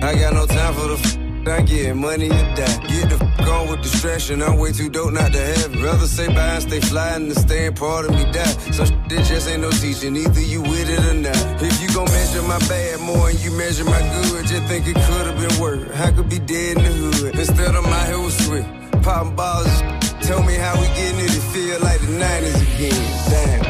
I 0.03 0.15
got 0.15 0.35
no 0.35 0.47
time 0.47 0.75
for 0.75 0.89
the 0.89 1.21
I 1.51 1.63
get 1.63 1.97
money 1.97 2.29
or 2.29 2.55
die. 2.55 2.79
Get 2.87 3.11
the 3.11 3.19
f- 3.21 3.49
on 3.49 3.69
with 3.69 3.83
distraction. 3.83 4.41
I'm 4.43 4.57
way 4.59 4.71
too 4.71 4.89
dope 4.89 5.13
not 5.13 5.33
to 5.33 5.41
have 5.41 5.75
it. 5.75 5.83
Rather 5.83 6.07
say 6.07 6.29
bye 6.29 6.55
and 6.55 6.63
stay 6.63 6.81
fly 6.81 7.09
and 7.17 7.37
stand 7.37 7.77
part 7.77 8.05
of 8.05 8.13
me 8.13 8.25
die. 8.31 8.55
So 8.71 8.85
sh- 8.85 8.93
it 9.11 9.25
just 9.25 9.49
ain't 9.49 9.63
no 9.63 9.71
teaching. 9.71 10.15
Either 10.17 10.41
you 10.41 10.63
with 10.63 10.89
it 10.89 11.01
or 11.11 11.15
not. 11.15 11.63
If 11.63 11.83
you 11.83 11.89
gon' 11.93 12.05
measure 12.05 12.43
my 12.43 12.59
bad 12.69 13.01
more 13.01 13.31
and 13.31 13.39
you 13.41 13.51
measure 13.53 13.85
my 13.85 14.01
good, 14.01 14.47
just 14.47 14.65
think 14.65 14.87
it 14.87 14.95
could've 14.95 15.39
been 15.41 15.61
worse. 15.61 15.91
I 15.99 16.13
could 16.13 16.29
be 16.29 16.39
dead 16.39 16.77
in 16.77 16.85
the 16.85 16.93
hood. 16.93 17.35
Instead 17.35 17.75
of 17.75 17.83
my 17.85 18.17
was 18.17 18.37
sweet. 18.47 18.67
Popping 19.03 19.35
balls. 19.35 20.10
Tell 20.23 20.43
me 20.43 20.55
how 20.55 20.75
we 20.81 20.87
getting 20.89 21.21
it. 21.21 21.31
It 21.35 21.43
feel 21.55 21.81
like 21.81 22.01
the 22.01 22.07
90s 22.07 22.61
again. 22.75 23.03
Damn. 23.31 23.65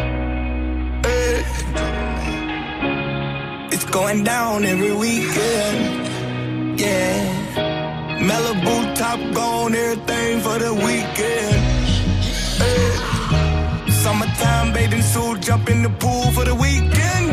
It's 3.73 3.85
going 3.85 4.25
down 4.25 4.65
every 4.65 4.93
weekend. 4.95 6.09
Yeah. 6.79 8.19
Malibu 8.21 8.95
top 8.97 9.21
gone, 9.35 9.75
everything 9.75 10.41
for 10.41 10.59
the 10.59 10.75
weekend. 10.75 11.57
Eh. 12.61 13.91
Summertime 14.03 14.73
bathing 14.73 15.03
suit, 15.03 15.41
jump 15.41 15.71
in 15.71 15.83
the 15.83 15.91
pool 15.91 16.31
for 16.33 16.45
the 16.45 16.55
weekend. 16.55 17.30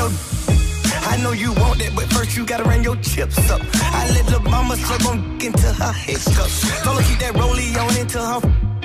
I 0.00 1.18
know 1.24 1.32
you 1.32 1.52
want 1.54 1.80
that, 1.80 1.90
but 1.96 2.04
first 2.12 2.36
you 2.36 2.46
gotta 2.46 2.62
run 2.62 2.84
your 2.84 2.94
chips 3.02 3.50
up. 3.50 3.60
I 3.74 4.08
let 4.14 4.26
the 4.26 4.38
mama 4.48 4.76
slip 4.76 5.04
on 5.06 5.18
into 5.42 5.72
her 5.72 5.92
hiccups. 5.92 6.84
Told 6.84 7.02
her 7.02 7.08
keep 7.08 7.18
that 7.18 7.34
rollie 7.34 7.74
on 7.74 7.90
until 7.98 8.24
her 8.24 8.40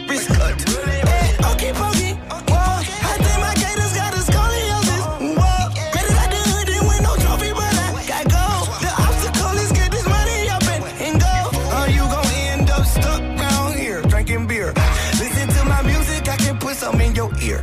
wrist 0.10 0.30
cut. 0.30 0.58
Hey, 0.70 1.38
okay, 1.54 1.72
pokey. 1.74 2.18
Whoa, 2.50 2.82
I 3.06 3.14
think 3.22 3.40
my 3.46 3.54
gators 3.54 3.94
got 3.94 4.10
a 4.18 4.22
scoliosis. 4.26 5.38
Whoa, 5.38 5.70
better 5.94 6.16
I 6.18 6.28
did 6.34 6.46
hood 6.50 6.70
and 6.74 6.88
win 6.90 7.04
no 7.06 7.14
trophy, 7.22 7.54
but 7.54 7.74
I 7.78 7.94
got 8.10 8.26
go. 8.34 8.46
The 8.82 8.92
obstacle 8.98 9.58
is 9.62 9.72
get 9.72 9.92
this 9.92 10.08
money 10.10 10.50
up 10.50 10.66
and, 10.66 10.82
and 10.98 11.16
go. 11.22 11.36
Or 11.78 11.86
you 11.94 12.02
gon' 12.10 12.26
end 12.50 12.72
up 12.72 12.86
stuck 12.90 13.22
round 13.22 13.76
here 13.76 14.02
drinking 14.02 14.48
beer. 14.48 14.74
Listen 15.22 15.48
to 15.48 15.62
my 15.66 15.84
music, 15.84 16.28
I 16.28 16.38
can 16.38 16.58
put 16.58 16.76
some 16.76 17.00
in 17.00 17.14
your 17.14 17.30
ear. 17.40 17.62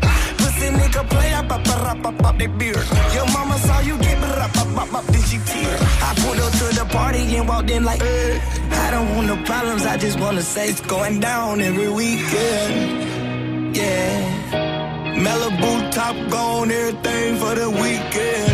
Pussy 1.09 1.09
nigga 1.09 1.09
play, 1.09 1.48
pop, 1.48 1.64
pop, 1.64 2.02
pop, 2.02 2.18
pop 2.18 2.39
that 2.39 2.59
beer. 2.59 2.82
Your 3.14 3.27
mama 3.32 3.59
saw 3.59 3.81
you 3.81 3.97
get 3.98 4.18
pop, 4.18 4.52
pop, 4.52 4.74
pop, 4.74 4.89
pop, 4.90 5.05
then 5.06 5.22
she 5.22 5.39
tear. 5.39 5.78
I 6.02 6.14
pulled 6.18 6.40
up 6.40 6.52
to 6.52 6.74
the 6.78 6.85
party 6.90 7.36
and 7.36 7.48
walked 7.48 7.70
in 7.70 7.85
like, 7.85 8.02
eh. 8.02 8.40
I 8.70 8.90
don't 8.90 9.14
want 9.14 9.27
no 9.27 9.36
problems, 9.44 9.85
I 9.86 9.97
just 9.97 10.18
wanna 10.20 10.43
say 10.43 10.68
it's 10.68 10.81
going 10.81 11.20
down 11.20 11.60
every 11.60 11.89
weekend. 11.90 13.77
Yeah. 13.77 15.16
Malibu 15.16 15.93
top 15.93 16.16
gone, 16.31 16.70
everything 16.70 17.36
for 17.36 17.55
the 17.55 17.70
weekend. 17.70 18.52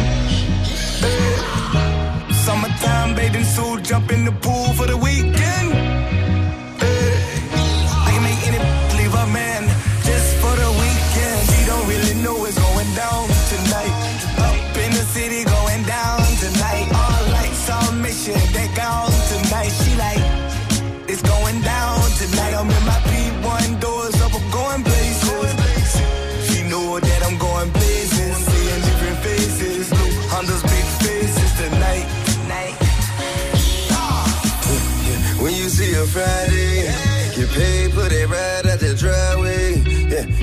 Eh. 1.03 2.33
Summertime 2.33 3.15
bathing 3.15 3.45
suit, 3.45 3.83
jump 3.83 4.13
in 4.13 4.25
the 4.25 4.33
pool 4.33 4.73
for 4.75 4.87
the 4.87 4.97
weekend. 4.97 5.66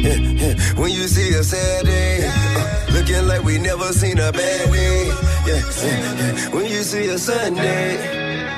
When 0.75 0.91
you 0.91 1.07
see 1.07 1.33
a 1.33 1.41
Saturday, 1.45 2.27
uh, 2.27 2.91
looking 2.91 3.25
like 3.25 3.41
we 3.41 3.57
never 3.57 3.93
seen 3.93 4.19
a 4.19 4.33
bad 4.33 4.69
day. 4.69 5.07
Yeah, 5.47 5.53
yeah, 5.55 6.15
yeah. 6.19 6.49
When 6.53 6.65
you 6.65 6.83
see 6.83 7.07
a 7.07 7.17
Sunday, 7.17 7.95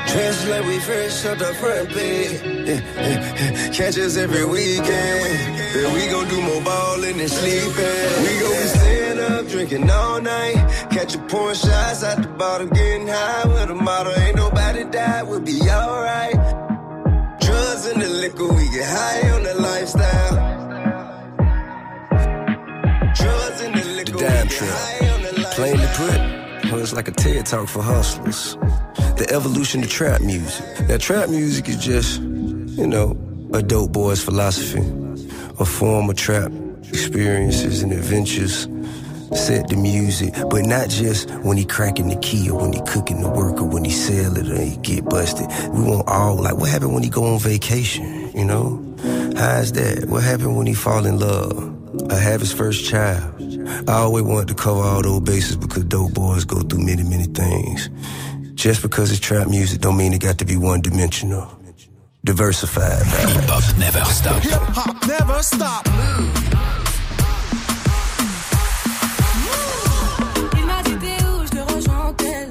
dressed 0.07 0.47
like 0.47 0.65
we 0.65 0.79
fresh 0.79 1.23
out 1.27 1.37
the 1.37 1.53
front 1.61 1.89
page. 1.89 2.41
Yeah, 2.41 2.81
yeah, 2.97 3.67
yeah. 3.67 3.69
Catch 3.69 3.99
us 3.99 4.17
every 4.17 4.43
weekend. 4.43 4.89
Then 5.75 5.93
we 5.93 6.07
gon' 6.09 6.27
do 6.29 6.41
more 6.41 6.63
ballin' 6.63 7.19
and 7.19 7.29
sleeping. 7.29 8.09
We 8.25 8.31
gon' 8.41 8.57
be 8.61 8.67
staying 8.77 9.19
up, 9.19 9.47
drinking 9.47 9.87
all 9.87 10.19
night. 10.19 10.57
Catch 10.89 11.13
a 11.13 11.19
pouring 11.19 11.57
shots 11.57 12.03
out 12.03 12.23
the 12.23 12.27
bottom, 12.27 12.69
getting 12.69 13.07
high 13.07 13.45
with 13.45 13.69
a 13.69 13.75
model. 13.75 14.13
Ain't 14.13 14.35
nobody 14.35 14.83
die, 14.85 15.21
we'll 15.21 15.41
be 15.41 15.61
alright. 15.69 16.33
Drugs 17.39 17.85
and 17.85 18.01
the 18.01 18.09
liquor, 18.09 18.47
we 18.47 18.67
get 18.71 18.89
high 18.89 19.29
on 19.29 19.43
the 19.43 19.53
lifestyle. 19.53 20.44
Trip. 24.55 24.69
the 24.69 25.91
put, 25.95 26.71
well, 26.71 26.79
it's 26.79 26.93
like 26.93 27.09
a 27.09 27.11
TED 27.11 27.45
talk 27.45 27.67
for 27.67 27.81
hustlers. 27.81 28.55
The 29.17 29.27
evolution 29.31 29.83
of 29.83 29.89
trap 29.89 30.21
music. 30.21 30.65
Now, 30.87 30.97
trap 30.97 31.29
music 31.29 31.67
is 31.67 31.77
just, 31.77 32.21
you 32.21 32.87
know, 32.87 33.17
a 33.53 33.61
dope 33.61 33.91
boy's 33.91 34.23
philosophy, 34.23 34.79
a 35.59 35.65
form 35.65 36.09
of 36.09 36.15
trap 36.15 36.51
experiences 36.87 37.83
and 37.83 37.91
adventures 37.91 38.69
set 39.33 39.67
the 39.67 39.75
music, 39.75 40.33
but 40.49 40.65
not 40.65 40.87
just 40.89 41.29
when 41.41 41.57
he 41.57 41.65
cracking 41.65 42.07
the 42.07 42.15
key 42.17 42.49
or 42.49 42.61
when 42.61 42.71
he 42.71 42.79
cooking 42.87 43.21
the 43.21 43.29
work 43.29 43.59
or 43.59 43.65
when 43.65 43.83
he 43.83 43.91
sell 43.91 44.37
it 44.37 44.49
or 44.49 44.61
he 44.61 44.77
get 44.77 45.03
busted. 45.03 45.47
We 45.73 45.81
want 45.83 46.07
all 46.07 46.41
like 46.41 46.55
what 46.55 46.69
happened 46.69 46.93
when 46.93 47.03
he 47.03 47.09
go 47.09 47.25
on 47.25 47.39
vacation, 47.39 48.31
you 48.33 48.45
know? 48.45 48.81
How's 49.35 49.73
that? 49.73 50.05
What 50.07 50.23
happened 50.23 50.55
when 50.55 50.67
he 50.67 50.73
fall 50.73 51.05
in 51.05 51.19
love? 51.19 51.73
Or 52.09 52.15
have 52.15 52.39
his 52.39 52.53
first 52.53 52.85
child? 52.85 53.34
I 53.87 53.93
always 53.93 54.23
wanted 54.23 54.47
to 54.49 54.55
cover 54.55 54.81
all 54.81 55.01
those 55.01 55.21
bases 55.21 55.57
because 55.57 55.83
dope 55.85 56.13
boys 56.13 56.45
go 56.45 56.61
through 56.61 56.83
many, 56.85 57.03
many 57.03 57.25
things. 57.25 57.89
Just 58.53 58.81
because 58.81 59.11
it's 59.11 59.19
trap 59.19 59.47
music 59.47 59.81
don't 59.81 59.97
mean 59.97 60.13
it 60.13 60.21
got 60.21 60.37
to 60.39 60.45
be 60.45 60.55
one 60.57 60.81
dimensional. 60.81 61.47
Diversified. 62.23 63.05
Hip 63.05 63.49
hop 63.49 63.77
never 63.77 64.03
stop. 64.05 64.41
Hip 64.41 64.53
hop 64.53 65.07
never 65.07 65.43
stop. 65.43 65.85
Il 70.57 70.65
m'a 70.65 70.81
dit 70.83 70.95
t'es 70.97 71.23
où, 71.25 71.45
je 71.45 71.55
le 71.55 71.63
rejoins 71.63 72.13
tel 72.17 72.49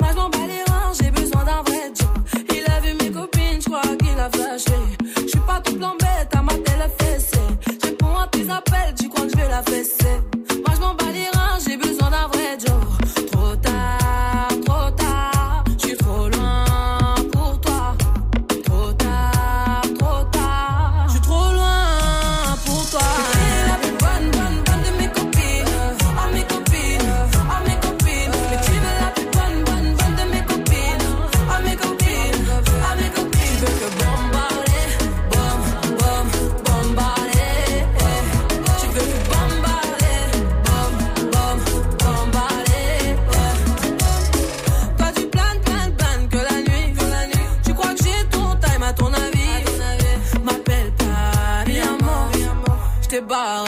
Moi 0.00 0.10
je 0.10 0.16
m'en 0.16 0.28
bats 0.30 0.38
les 0.48 0.72
reins, 0.72 0.92
j'ai 1.00 1.10
besoin 1.10 1.44
d'un 1.44 1.62
vrai 1.62 1.92
job. 1.94 2.18
Il 2.50 2.64
a 2.72 2.80
vu 2.80 2.94
mes 3.00 3.10
copines, 3.12 3.60
je 3.60 3.66
crois 3.66 3.82
qu'il 3.82 4.18
a 4.18 4.30
flashé. 4.30 4.78
Je 5.22 5.28
suis 5.28 5.40
pas 5.46 5.60
tout 5.64 5.76
plan 5.76 5.94
bête, 6.00 6.34
à 6.34 6.42
ma 6.42 6.54
télé 6.54 6.88
fessée. 6.98 7.38
Je 7.82 7.86
réponds 7.88 8.16
à 8.18 8.26
tes 8.28 8.50
appels, 8.50 8.94
tu 8.98 9.08
crois 9.08 9.24
que 9.26 9.30
je 9.30 9.36
vais 9.36 9.48
la 9.48 9.62
fesser? 9.62 9.95
Besoin 12.56 13.05
Je 53.28 53.65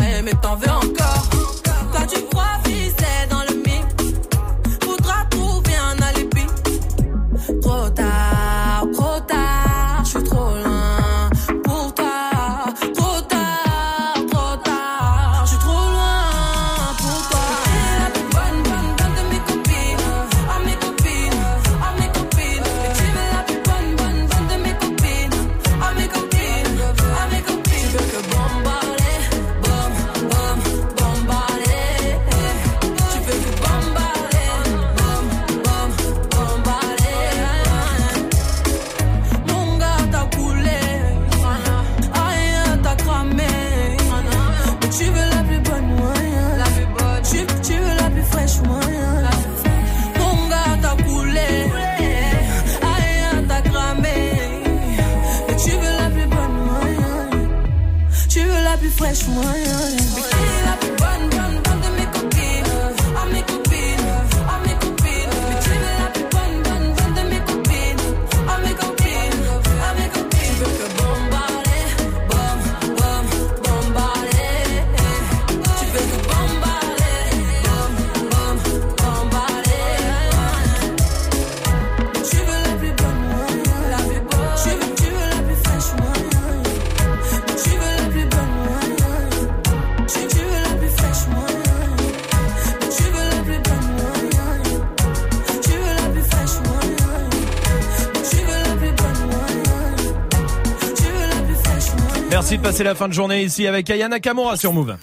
de 102.59 102.63
passer 102.63 102.85
la 102.85 102.95
fin 102.95 103.09
de 103.09 103.13
journée 103.13 103.43
ici 103.43 103.67
avec 103.67 103.89
Ayana 103.89 104.21
Kamura 104.21 104.57
sur 104.57 104.73
Move. 104.73 104.97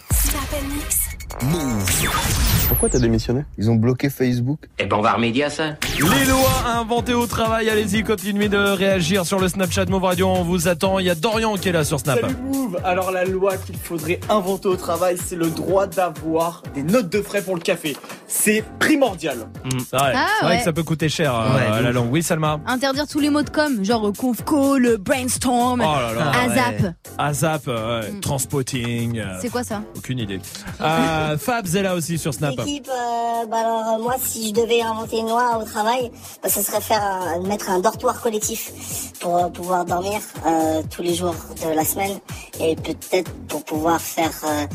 Pourquoi 2.68 2.90
t'as 2.90 2.99
démissionné? 2.99 3.44
Ils 3.57 3.69
ont 3.69 3.76
bloqué 3.76 4.10
Facebook. 4.10 4.60
Eh 4.80 4.86
ben 4.86 4.98
on 4.98 5.02
va 5.02 5.14
remédier 5.14 5.45
à 5.45 5.49
ça. 5.49 5.76
Les 6.14 6.26
lois 6.26 6.64
inventées 6.77 7.14
au 7.14 7.26
travail, 7.26 7.69
allez-y, 7.69 8.03
continuez 8.03 8.48
de 8.49 8.57
réagir 8.57 9.26
sur 9.26 9.40
le 9.40 9.48
Snapchat 9.48 9.86
Move 9.86 10.03
Radio, 10.03 10.27
on 10.27 10.44
vous 10.44 10.68
attend. 10.68 10.99
Il 10.99 11.06
y 11.06 11.10
a 11.10 11.15
Dorian 11.15 11.56
qui 11.56 11.69
est 11.69 11.72
là 11.72 11.84
sur 11.84 11.99
Snap. 11.99 12.19
Salut 12.22 12.36
Move 12.44 12.80
Alors 12.84 13.11
la 13.11 13.26
loi 13.26 13.57
qu'il 13.57 13.76
faudrait 13.77 14.19
inventer 14.30 14.68
au 14.68 14.76
travail, 14.76 15.18
c'est 15.23 15.36
le 15.36 15.49
droit 15.49 15.88
d'avoir 15.88 16.61
des 16.76 16.84
notes 16.84 17.10
de 17.10 17.22
frais 17.22 17.41
pour 17.41 17.56
le 17.56 17.61
café. 17.61 17.95
C'est 18.27 18.64
primordial. 18.80 19.48
C'est 19.90 19.98
vrai, 19.98 20.14
Ah, 20.15 20.27
c'est 20.40 20.45
vrai 20.45 20.53
ouais. 20.53 20.57
que 20.60 20.64
ça 20.65 20.73
peut 20.73 20.84
coûter 20.84 21.10
cher 21.10 21.34
euh, 21.34 21.56
Ouais, 21.77 21.82
la 21.82 21.91
langue. 21.91 22.10
Oui, 22.11 22.22
Salma 22.23 22.60
Interdire 22.68 23.07
tous 23.07 23.19
les 23.19 23.30
mots 23.30 23.44
de 23.44 23.49
com, 23.49 23.84
genre 23.84 24.11
conf 24.18 24.44
call, 24.44 24.98
brainstorm, 24.98 25.82
Oh 25.82 25.84
là 25.84 26.14
là. 26.14 26.32
ASAP. 26.44 26.94
ASAP, 27.18 27.61
euh, 27.68 28.02
ouais, 28.02 28.19
transpotting. 28.19 29.19
euh, 29.19 29.38
C'est 29.41 29.49
quoi 29.49 29.64
ça 29.64 29.82
Aucune 29.98 30.19
idée. 30.19 30.40
Euh, 30.82 31.38
Fabs 31.38 31.76
est 31.76 31.82
là 31.84 31.95
aussi 31.95 32.18
sur 32.18 32.34
Snap. 32.34 32.56
L'équipe, 32.57 32.88
euh, 32.90 33.45
bah 33.49 33.57
alors 33.60 33.95
euh, 33.99 34.03
moi 34.03 34.15
si 34.22 34.49
je 34.49 34.53
devais 34.53 34.82
inventer 34.82 35.18
une 35.19 35.27
loi 35.30 35.60
au 35.61 35.64
travail, 35.64 35.95
bah, 36.44 36.50
ce 36.50 36.62
serait 36.62 36.82
faire 36.82 37.02
un- 37.04 37.42
mettre 37.42 37.70
un 37.70 37.80
dortoir 37.80 38.22
collectif 38.22 38.72
pour 39.20 39.38
euh, 39.38 39.50
pouvoir 39.50 39.86
dormir 39.86 40.20
euh, 40.46 40.82
tous 40.90 41.02
les 41.02 41.16
jours 41.16 41.36
de 41.64 41.70
la 41.76 41.86
semaine 41.86 42.20
et 42.60 42.76
peut-être 42.76 43.32
pour 43.48 43.64
pouvoir 43.66 44.00
faire 44.02 44.32
euh, 44.46 44.66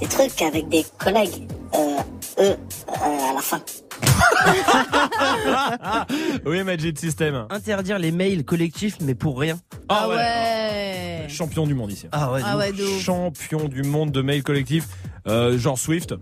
des 0.00 0.06
trucs 0.06 0.40
avec 0.42 0.68
des 0.68 0.84
collègues, 0.98 1.48
euh, 1.74 1.96
eux, 2.40 2.56
euh, 2.88 3.30
à 3.30 3.34
la 3.34 3.40
fin. 3.40 3.60
oui, 6.46 6.62
Magic 6.64 6.98
System. 6.98 7.46
Interdire 7.50 7.98
les 7.98 8.12
mails 8.12 8.44
collectifs, 8.44 8.96
mais 9.00 9.14
pour 9.14 9.38
rien. 9.38 9.58
Ah 9.88 10.08
ouais. 10.08 10.16
ouais. 10.16 11.26
Champion 11.28 11.66
du 11.66 11.74
monde 11.74 11.92
ici. 11.92 12.06
Ah 12.12 12.32
ouais, 12.32 12.40
de 12.40 12.44
Ah 12.46 12.56
ouais. 12.56 12.72
Champion 13.00 13.68
du 13.68 13.82
monde 13.82 14.10
de 14.10 14.22
mail 14.22 14.42
collectif. 14.42 14.86
Euh, 15.26 15.58
genre 15.58 15.78
Swift. 15.78 16.14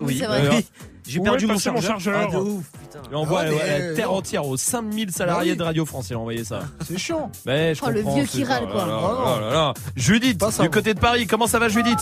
Oui, 0.00 0.18
c'est 0.20 0.26
vrai. 0.26 0.46
Euh, 0.46 0.60
J'ai 1.06 1.20
perdu 1.20 1.46
mon 1.46 1.54
passé 1.54 1.70
chargeur. 1.82 2.28
Ah, 2.28 2.32
de 2.32 2.36
ouf, 2.38 2.64
Il 3.10 3.16
envoie 3.16 3.40
Ah, 3.42 3.46
euh, 3.48 3.54
mais- 3.62 3.88
la 3.90 3.94
terre 3.94 4.12
entière 4.12 4.46
aux 4.46 4.56
5000 4.56 5.10
salariés 5.10 5.50
Bah 5.50 5.52
oui. 5.52 5.58
de 5.58 5.62
Radio 5.62 5.84
France. 5.86 6.08
Il 6.10 6.14
a 6.14 6.18
envoyé 6.18 6.44
ça. 6.44 6.60
C'est 6.86 6.96
chiant. 6.98 7.30
Mais 7.44 7.74
je 7.74 7.82
Oh, 7.84 7.90
le 7.90 8.00
vieux 8.00 8.24
c'est- 8.26 8.38
qui 8.38 8.44
râle, 8.44 8.66
quoi. 8.70 8.86
là 8.86 8.92
là, 8.92 9.00
Oh 9.02 9.40
là 9.40 9.50
là. 9.52 9.74
Judith, 9.96 10.38
Pas 10.38 10.50
du 10.50 10.70
côté 10.70 10.94
de 10.94 11.00
Paris. 11.00 11.26
Comment 11.26 11.46
ça 11.46 11.58
va, 11.58 11.68
Judith? 11.68 12.00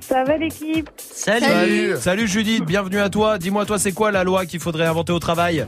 Ça 0.00 0.24
va 0.24 0.36
l'équipe? 0.38 0.88
Salut. 0.96 1.44
Salut. 1.46 1.96
Salut 1.98 2.28
Judith, 2.28 2.64
bienvenue 2.64 2.98
à 3.00 3.10
toi. 3.10 3.38
Dis-moi, 3.38 3.66
toi, 3.66 3.78
c'est 3.78 3.92
quoi 3.92 4.10
la 4.10 4.24
loi 4.24 4.46
qu'il 4.46 4.60
faudrait 4.60 4.86
inventer 4.86 5.12
au 5.12 5.18
travail? 5.18 5.66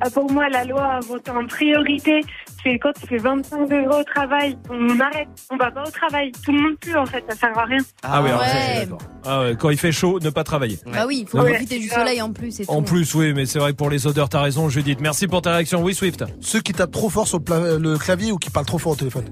Ah, 0.00 0.10
Pour 0.10 0.30
moi, 0.30 0.48
la 0.48 0.64
loi 0.64 0.94
inventée 0.96 1.30
en 1.30 1.46
priorité, 1.46 2.20
c'est 2.64 2.78
quand 2.78 2.92
tu 3.00 3.06
fais 3.06 3.18
25 3.18 3.68
degrés 3.68 3.86
au 3.86 4.02
travail, 4.04 4.56
on 4.70 4.98
arrête, 4.98 5.28
on 5.50 5.56
va 5.56 5.70
pas 5.70 5.82
au 5.86 5.90
travail. 5.90 6.32
Tout 6.44 6.50
le 6.52 6.60
monde 6.62 6.76
pue 6.80 6.96
en 6.96 7.06
fait, 7.06 7.22
ça 7.28 7.36
sert 7.36 7.56
à 7.58 7.64
rien. 7.64 7.78
Ah, 8.02 8.22
oui, 8.22 8.28
alors 8.30 8.40
ouais. 8.40 8.46
ça, 8.48 8.54
je 8.58 8.70
suis 8.70 8.80
d'accord. 8.80 8.98
Ah 9.26 9.40
ouais, 9.42 9.56
quand 9.58 9.70
il 9.70 9.78
fait 9.78 9.92
chaud, 9.92 10.18
ne 10.20 10.30
pas 10.30 10.42
travailler. 10.44 10.78
Bah 10.92 11.04
oui, 11.06 11.20
il 11.22 11.28
faut 11.28 11.38
Ouais. 11.40 11.50
profiter 11.52 11.78
du 11.78 11.88
soleil 11.88 12.20
en 12.22 12.32
plus 12.32 12.60
et 12.60 12.66
tout. 12.66 12.70
En 12.72 12.82
plus, 12.82 13.14
oui, 13.14 13.32
mais 13.34 13.46
c'est 13.46 13.58
vrai 13.58 13.72
que 13.72 13.76
pour 13.76 13.90
les 13.90 14.06
odeurs, 14.06 14.28
t'as 14.28 14.40
raison, 14.42 14.68
Judith. 14.68 15.00
Merci 15.00 15.26
pour 15.28 15.42
ta 15.42 15.52
réaction. 15.54 15.82
Oui, 15.82 15.94
Swift. 15.94 16.24
Ceux 16.40 16.60
qui 16.60 16.72
tapent 16.72 16.90
trop 16.92 17.10
fort 17.10 17.28
sur 17.28 17.38
le, 17.38 17.44
pla- 17.44 17.78
le 17.78 17.96
clavier 17.98 18.32
ou 18.32 18.38
qui 18.38 18.50
parlent 18.50 18.66
trop 18.66 18.78
fort 18.78 18.92
au 18.92 18.96
téléphone. 18.96 19.24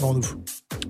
Non, 0.00 0.14
nous. 0.14 0.22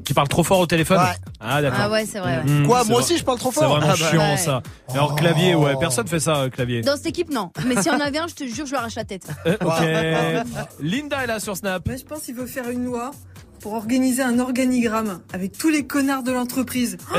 Qui 0.04 0.14
parle 0.14 0.28
trop 0.28 0.42
fort 0.42 0.60
au 0.60 0.66
téléphone 0.66 0.98
Ouais. 0.98 1.14
Ah 1.40 1.60
d'accord. 1.60 1.78
Ah 1.82 1.90
ouais, 1.90 2.06
c'est 2.06 2.18
vrai. 2.18 2.38
ouais. 2.38 2.44
Mmh, 2.44 2.66
Quoi, 2.66 2.80
c'est 2.82 2.88
moi 2.88 3.00
vrai. 3.00 3.04
aussi, 3.04 3.18
je 3.18 3.24
parle 3.24 3.38
trop 3.38 3.52
C'est 3.52 3.60
fort 3.60 3.76
vraiment 3.76 3.92
Ah 3.92 3.96
bah. 4.00 4.10
chiant 4.10 4.30
Ouais. 4.30 4.36
ça. 4.36 4.62
Alors 4.92 5.14
clavier, 5.14 5.54
ouais, 5.54 5.74
personne 5.78 6.06
fait 6.06 6.20
ça, 6.20 6.36
euh, 6.36 6.48
clavier. 6.50 6.80
Dans 6.80 6.96
cette 6.96 7.06
équipe, 7.06 7.30
non. 7.30 7.50
Mais 7.66 7.76
s'il 7.76 7.92
y 7.92 7.94
en 7.94 8.00
avait 8.00 8.18
un, 8.18 8.26
je 8.28 8.34
te 8.34 8.44
jure, 8.44 8.64
je 8.66 8.70
lui 8.70 8.76
arrache 8.78 8.94
la 8.96 9.04
tête. 9.04 9.26
Euh, 9.46 9.56
ok. 9.60 10.46
Linda 10.80 11.22
est 11.22 11.26
là 11.26 11.38
sur 11.40 11.56
Snap. 11.56 11.82
Mais 11.86 11.98
je 11.98 12.04
pense 12.04 12.22
qu'il 12.22 12.34
faut 12.34 12.46
faire 12.46 12.68
une 12.70 12.84
loi 12.86 13.10
pour 13.60 13.74
organiser 13.74 14.22
un 14.22 14.38
organigramme 14.38 15.20
avec 15.32 15.56
tous 15.56 15.68
les 15.70 15.86
connards 15.86 16.22
de 16.22 16.32
l'entreprise. 16.32 16.96
Oh, 17.14 17.18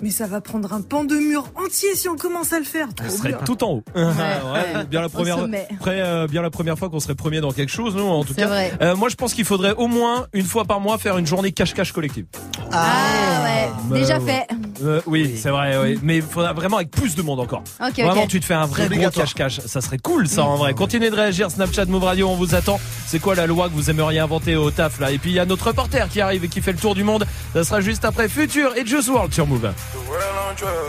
mais 0.00 0.10
ça 0.10 0.26
va 0.26 0.40
prendre 0.40 0.72
un 0.72 0.80
pan 0.80 1.04
de 1.04 1.14
mur 1.16 1.44
entier 1.54 1.94
si 1.94 2.08
on 2.08 2.16
commence 2.16 2.52
à 2.52 2.58
le 2.58 2.64
faire. 2.64 2.88
On 3.04 3.10
serait 3.10 3.28
bien. 3.30 3.38
tout 3.44 3.62
en 3.64 3.70
haut. 3.74 3.84
Ouais, 3.94 4.84
bien 4.90 5.00
la 5.00 5.08
première, 5.08 5.38
après, 5.38 6.00
euh, 6.00 6.26
bien 6.26 6.42
la 6.42 6.50
première 6.50 6.78
fois 6.78 6.88
qu'on 6.88 7.00
serait 7.00 7.14
premier 7.14 7.40
dans 7.40 7.52
quelque 7.52 7.70
chose, 7.72 7.94
nous 7.94 8.02
en 8.04 8.24
tout 8.24 8.34
cas. 8.34 8.46
vrai. 8.46 8.72
Euh, 8.82 8.96
moi, 8.96 9.08
je 9.08 9.14
pense 9.16 9.34
qu'il 9.34 9.44
faudrait 9.44 9.74
au 9.74 9.86
moins 9.86 10.26
une 10.32 10.44
fois 10.46 10.64
par 10.64 10.80
mois 10.80 10.98
faire 10.98 11.18
une 11.18 11.26
journée 11.26 11.52
cache-cache 11.52 11.92
collective. 11.92 12.26
Ah 12.72 13.42
ouais, 13.44 13.70
Bah, 13.88 13.96
déjà 13.98 14.18
ouais. 14.18 14.26
fait. 14.26 14.46
Euh, 14.82 15.00
oui, 15.06 15.34
c'est 15.36 15.50
vrai, 15.50 15.76
oui. 15.80 15.98
mais 16.02 16.16
il 16.16 16.22
faudra 16.22 16.52
vraiment 16.52 16.76
avec 16.78 16.90
plus 16.90 17.14
de 17.14 17.22
monde 17.22 17.38
encore. 17.40 17.62
Ok, 17.80 17.94
Vraiment, 18.02 18.26
tu 18.26 18.40
te 18.40 18.44
fais 18.44 18.54
un 18.54 18.66
vrai 18.66 18.88
gros 18.88 19.10
cache-cache. 19.10 19.60
Ça 19.60 19.80
serait 19.80 19.98
cool, 19.98 20.26
ça, 20.26 20.44
en 20.44 20.56
vrai. 20.56 20.74
Continuez 20.74 21.10
de 21.10 21.14
réagir. 21.14 21.50
Snapchat, 21.50 21.84
Move 21.84 22.04
Radio, 22.04 22.28
on 22.28 22.34
vous 22.36 22.54
attend. 22.54 22.80
C'est 23.06 23.18
quoi 23.20 23.34
la 23.34 23.46
loi 23.46 23.68
que 23.68 23.74
vous 23.74 23.90
aimeriez 23.90 24.18
inventer 24.20 24.56
au 24.56 24.70
taf, 24.70 24.98
là? 25.00 25.12
Et 25.12 25.18
puis, 25.18 25.30
il 25.30 25.34
y 25.34 25.38
a 25.38 25.44
notre 25.44 25.71
reporter 25.72 26.08
qui 26.08 26.20
arrive 26.20 26.44
et 26.44 26.48
qui 26.48 26.60
fait 26.60 26.72
le 26.72 26.78
tour 26.78 26.94
du 26.94 27.02
monde. 27.02 27.24
Ça 27.54 27.64
sera 27.64 27.80
juste 27.80 28.04
après 28.04 28.28
Future 28.28 28.76
et 28.76 28.84
Just 28.86 29.08
World 29.08 29.32
sur 29.32 29.46
Move. 29.46 29.72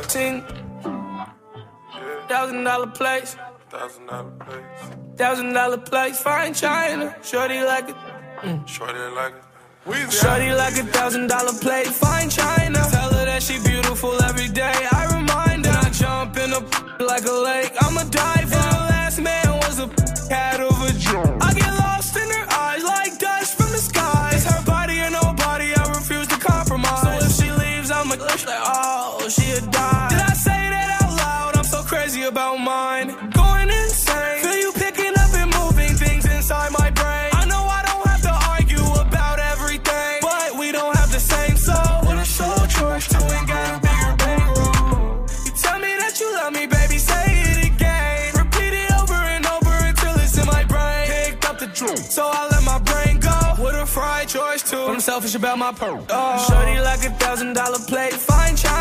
Ting. 0.08 0.42
Thousand 2.28 2.64
dollar 2.64 2.92
place. 2.94 3.38
Thousand 3.70 4.06
dollar 4.08 4.32
place. 4.40 5.18
Thousand 5.18 5.54
dollar 5.54 5.78
place. 5.78 6.20
Fine 6.22 6.54
China. 6.54 7.14
Shorty 7.24 7.60
like 7.62 7.90
it. 7.90 7.96
Shorty 8.68 9.00
like 9.16 9.34
it. 9.36 9.44
Shorty 10.12 10.52
like 10.54 10.78
a 10.78 10.84
thousand 10.96 11.28
dollar 11.28 11.52
plate, 11.60 11.88
fine 11.88 12.30
china. 12.30 12.80
Tell 12.90 13.12
her 13.12 13.26
that 13.26 13.44
she 13.44 13.60
beautiful 13.68 14.16
every 14.24 14.48
day. 14.48 14.72
I 14.94 15.04
remind 15.18 15.66
her 15.66 15.78
I 15.78 15.90
jump 15.90 16.38
in 16.38 16.54
a 16.54 16.60
like 17.04 17.26
a 17.26 17.38
lake. 17.50 17.74
I'm 17.82 17.98
a 17.98 18.06
diver. 18.10 18.56
And 18.56 18.74
her 18.76 18.86
last 18.96 19.20
man 19.20 19.50
was 19.60 19.80
a 19.80 19.88
cat 20.30 20.62
of 20.62 20.82
a 20.90 20.94
selfish 55.14 55.36
about 55.36 55.60
my 55.60 55.72
pearl. 55.72 56.04
Oh. 56.10 56.48
Shorty 56.48 56.80
like 56.80 57.06
a 57.06 57.12
thousand 57.22 57.54
dollar 57.54 57.78
plate, 57.88 58.14
fine 58.14 58.56
china. 58.56 58.73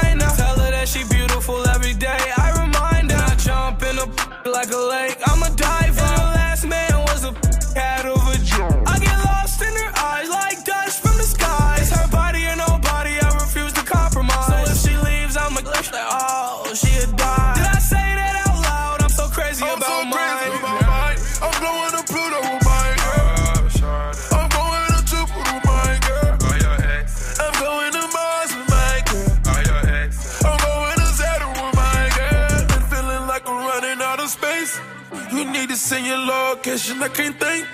Send 36.03 36.07
your 36.07 36.27
location, 36.27 37.03
I 37.03 37.09
can't 37.09 37.39
think. 37.39 37.67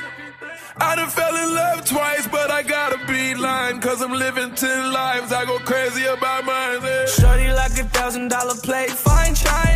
I 0.81 0.95
done 0.95 1.09
fell 1.09 1.35
in 1.35 1.55
love 1.55 1.85
twice, 1.85 2.29
but 2.29 2.51
I 2.51 2.63
gotta 2.63 2.99
be 3.07 3.35
lying. 3.35 3.81
Cause 3.81 4.01
I'm 4.01 4.13
living 4.13 4.55
ten 4.55 4.93
lives. 4.93 5.33
I 5.33 5.45
go 5.45 5.59
crazy 5.59 6.05
about 6.05 6.45
mine. 6.45 6.81
Yeah. 6.83 7.07
Shorty 7.07 7.53
like 7.53 7.73
a 7.79 7.85
thousand 7.97 8.29
dollar 8.29 8.55
plate, 8.63 8.91
fine 8.91 9.35
china. 9.35 9.68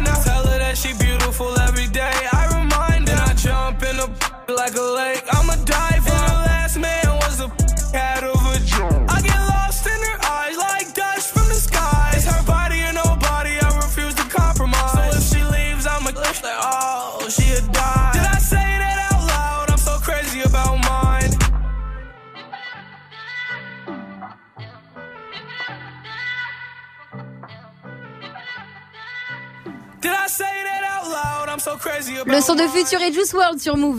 Le 32.26 32.40
son 32.40 32.54
de 32.54 32.62
Future 32.62 33.02
et 33.02 33.12
Juice 33.12 33.34
World 33.34 33.60
sur 33.60 33.76
Move. 33.76 33.98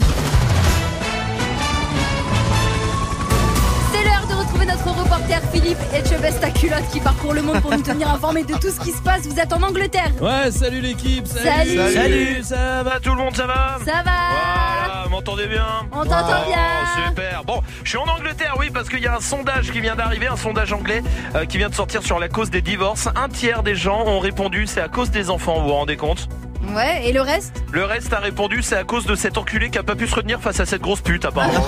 Reporter 5.14 5.40
Philippe 5.52 5.78
Etchebest 5.94 6.42
à 6.42 6.50
culotte 6.50 6.88
qui 6.92 7.00
parcourt 7.00 7.34
le 7.34 7.42
monde 7.42 7.60
pour 7.60 7.70
nous 7.70 7.82
tenir 7.82 8.08
informés 8.10 8.42
de 8.44 8.54
tout 8.54 8.70
ce 8.70 8.80
qui 8.80 8.90
se 8.90 9.00
passe. 9.02 9.26
Vous 9.26 9.38
êtes 9.38 9.52
en 9.52 9.62
Angleterre. 9.62 10.10
Ouais, 10.20 10.50
salut 10.50 10.80
l'équipe. 10.80 11.26
Salut. 11.26 11.76
salut. 11.76 11.92
Salut. 11.92 12.42
Ça 12.42 12.82
va 12.82 12.98
tout 13.00 13.10
le 13.10 13.16
monde, 13.16 13.36
ça 13.36 13.46
va 13.46 13.78
Ça 13.84 14.02
va 14.04 14.10
Voilà, 14.30 15.02
vous 15.04 15.10
m'entendez 15.10 15.46
bien 15.46 15.66
On 15.92 16.02
t'entend 16.04 16.42
Oh, 16.46 16.48
bien. 16.48 17.08
Super. 17.08 17.44
Bon, 17.44 17.60
je 17.84 17.88
suis 17.90 17.98
en 17.98 18.04
Angleterre, 18.08 18.54
oui, 18.58 18.70
parce 18.72 18.88
qu'il 18.88 19.00
y 19.00 19.06
a 19.06 19.16
un 19.16 19.20
sondage 19.20 19.70
qui 19.70 19.80
vient 19.80 19.94
d'arriver, 19.94 20.26
un 20.26 20.36
sondage 20.36 20.72
anglais 20.72 21.02
euh, 21.34 21.44
qui 21.44 21.58
vient 21.58 21.68
de 21.68 21.74
sortir 21.74 22.02
sur 22.02 22.18
la 22.18 22.28
cause 22.28 22.50
des 22.50 22.62
divorces. 22.62 23.08
Un 23.14 23.28
tiers 23.28 23.62
des 23.62 23.74
gens 23.76 24.04
ont 24.06 24.18
répondu 24.18 24.66
c'est 24.66 24.80
à 24.80 24.88
cause 24.88 25.10
des 25.10 25.30
enfants, 25.30 25.60
vous 25.60 25.68
vous 25.68 25.74
rendez 25.74 25.96
compte 25.96 26.28
Ouais, 26.74 27.06
et 27.06 27.12
le 27.12 27.20
reste? 27.20 27.62
Le 27.72 27.84
reste 27.84 28.12
a 28.14 28.18
répondu 28.18 28.62
c'est 28.62 28.76
à 28.76 28.84
cause 28.84 29.04
de 29.04 29.14
cet 29.14 29.36
enculé 29.36 29.68
qui 29.68 29.76
a 29.78 29.82
pas 29.82 29.94
pu 29.94 30.08
se 30.08 30.14
retenir 30.14 30.40
face 30.40 30.60
à 30.60 30.66
cette 30.66 30.80
grosse 30.80 31.02
pute, 31.02 31.24
apparemment. 31.26 31.60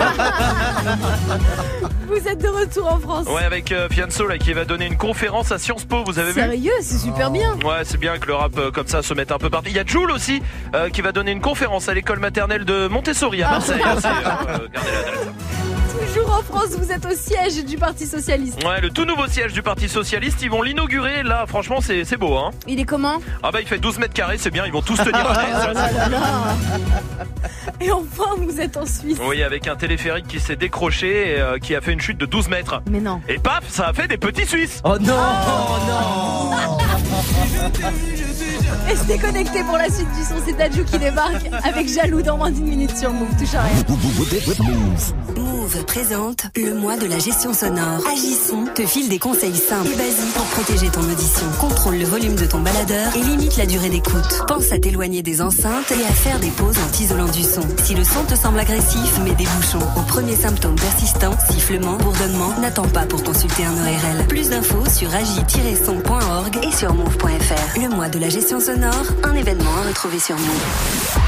Vous 2.09 2.28
êtes 2.28 2.40
de 2.40 2.48
retour 2.48 2.90
en 2.93 2.98
France. 3.01 3.27
ouais, 3.27 3.36
avec 3.45 3.73
euh, 3.73 3.89
Fianso 3.91 4.27
là 4.27 4.39
qui 4.39 4.53
va 4.53 4.65
donner 4.65 4.87
une 4.87 4.97
conférence 4.97 5.53
à 5.53 5.59
Sciences 5.59 5.85
Po, 5.85 6.05
vous 6.05 6.19
avez 6.19 6.33
vu 6.33 6.41
Sérieux, 6.41 6.73
c'est 6.81 6.99
super 6.99 7.31
bien. 7.31 7.55
Ouais, 7.65 7.85
c'est 7.85 7.99
bien 7.99 8.19
que 8.19 8.27
le 8.27 8.35
rap 8.35 8.57
euh, 8.59 8.71
comme 8.71 8.87
ça 8.87 9.03
se 9.03 9.15
mette 9.15 9.33
un 9.33 9.39
peu 9.39 9.51
partout. 9.51 9.69
Il 9.69 9.77
y 9.77 9.79
a 9.79 9.85
Jules 9.87 10.11
aussi 10.11 10.43
euh, 10.75 10.89
qui 10.91 11.03
va 11.03 11.13
donner 11.13 11.33
une 11.33 11.41
conférence 11.41 11.89
à 11.89 11.95
l'école 11.95 12.19
maternelle 12.21 12.65
de 12.65 12.89
Montessori 12.89 13.43
à 13.43 13.51
Marseille. 13.51 13.83
Ah. 13.85 13.97
C'est, 14.01 14.09
euh, 14.09 14.15
gardez 14.15 14.23
la 14.23 15.85
date. 15.85 15.86
Toujours 16.01 16.32
en 16.39 16.43
France, 16.43 16.70
vous 16.78 16.90
êtes 16.93 17.05
au 17.06 17.14
siège 17.14 17.64
du 17.64 17.77
Parti 17.77 18.06
Socialiste. 18.06 18.62
Ouais, 18.64 18.81
le 18.81 18.90
tout 18.90 19.05
nouveau 19.05 19.27
siège 19.27 19.52
du 19.52 19.62
Parti 19.62 19.89
Socialiste, 19.89 20.40
ils 20.43 20.51
vont 20.51 20.62
l'inaugurer 20.62 21.23
là, 21.23 21.44
franchement 21.47 21.81
c'est 21.81 22.05
c'est 22.05 22.16
beau 22.16 22.35
hein. 22.36 22.51
Il 22.66 22.81
est 22.81 22.85
comment? 22.85 23.18
Ah 23.43 23.51
bah 23.51 23.60
il 23.60 23.66
fait 23.66 23.78
12 23.78 23.98
mètres 23.98 24.14
carrés, 24.14 24.36
c'est 24.39 24.51
bien, 24.51 24.64
ils 24.66 24.73
vont 24.73 24.82
tous 24.82 24.97
tenir 24.97 25.24
Oh 25.27 25.31
à 25.32 25.35
terre. 25.36 25.73
là 25.74 25.93
là 25.93 26.09
là. 26.09 26.20
Et 27.81 27.90
enfin, 27.90 28.35
vous 28.39 28.60
êtes 28.60 28.77
en 28.77 28.86
Suisse. 28.86 29.18
Oui, 29.27 29.43
avec 29.43 29.66
un 29.68 29.77
téléphérique 29.77 30.27
qui 30.28 30.40
s'est 30.40 30.56
décroché 30.56 31.32
et 31.36 31.40
euh, 31.40 31.59
qui 31.59 31.74
a 31.74 31.81
fait 31.81 31.93
une 31.93 32.01
chute 32.01 32.18
de 32.18 32.27
12 32.27 32.48
mètres. 32.48 32.82
Mais 32.90 33.01
non. 33.01 33.20
Et 33.28 33.39
paf, 33.39 33.64
ça 33.68 33.89
a 33.89 33.93
fait 33.93 34.09
des 34.09 34.16
petits 34.18 34.47
Suisses. 34.47 34.81
Oh 34.85 34.97
non, 34.98 35.14
non. 35.89 36.78
Restez 38.87 39.19
connectés 39.19 39.63
pour 39.65 39.77
la 39.77 39.91
suite 39.91 40.09
du 40.17 40.23
son, 40.23 40.35
c'est 40.47 40.57
Dadju 40.57 40.85
qui 40.85 40.99
débarque 40.99 41.51
avec 41.65 41.89
Jaloux 41.89 42.23
dans 42.23 42.37
moins 42.37 42.51
d'une 42.51 42.67
minute 42.67 42.97
sur 42.97 43.13
Move. 43.13 43.29
Touche 43.39 43.55
à 43.55 43.63
rien. 43.63 43.75
Move 45.37 45.85
présente 45.87 46.47
le 46.57 46.75
mois 46.75 46.97
de 46.97 47.07
la 47.07 47.19
gestion 47.19 47.53
sonore. 47.53 48.01
Agissons 48.11 48.65
te 48.75 48.87
file 48.87 49.09
des 49.09 49.19
conseils 49.19 49.57
simples 49.57 49.89
et 49.93 49.97
basiques 49.97 50.33
pour 50.35 50.45
protéger 50.47 50.89
ton 50.89 51.01
audition. 51.01 51.47
Contrôle 51.61 51.97
le 51.97 52.05
volume 52.05 52.37
de 52.37 52.47
ton 52.47 52.61
baladeur 52.61 53.17
et 53.17 53.23
limite 53.23 53.57
la 53.57 53.67
durée 53.67 53.89
d'écoute. 53.89 54.45
Pense 54.47 54.71
à 54.71 54.79
t'éloigner 54.79 55.23
des 55.23 55.43
enceintes 55.43 55.91
et 55.91 56.05
à 56.05 56.13
faire 56.13 56.39
des 56.39 56.51
pauses 56.51 56.79
en 56.79 56.89
t'isolant 56.93 57.29
du 57.29 57.43
son. 57.43 57.63
Si 57.83 57.95
le 57.95 58.05
son 58.05 58.23
te 58.25 58.37
semble 58.37 58.61
agressif, 58.61 59.19
mets 59.25 59.35
des 59.35 59.47
bouchons. 59.57 59.87
Au 59.97 60.03
premier 60.03 60.37
symptôme 60.37 60.77
persistant, 60.77 61.33
sifflement, 61.51 61.97
bourdonnement, 61.97 62.55
n'attends 62.61 62.89
pas 62.89 63.07
pour 63.07 63.23
consulter 63.25 63.65
un 63.65 63.73
ORL. 63.73 64.27
Plus 64.29 64.51
d'infos 64.51 64.89
sur 64.89 65.13
agi-son.org 65.15 66.59
et 66.63 66.73
sur 66.73 66.95
move.fr. 66.95 67.81
Le 67.81 67.89
mois 67.89 68.09
de 68.09 68.19
la 68.19 68.29
gestion 68.29 68.61
sonore, 68.61 68.76
un 68.82 69.35
événement 69.35 69.70
à 69.78 69.89
retrouver 69.89 70.19
sur 70.19 70.36
Move. 70.36 71.19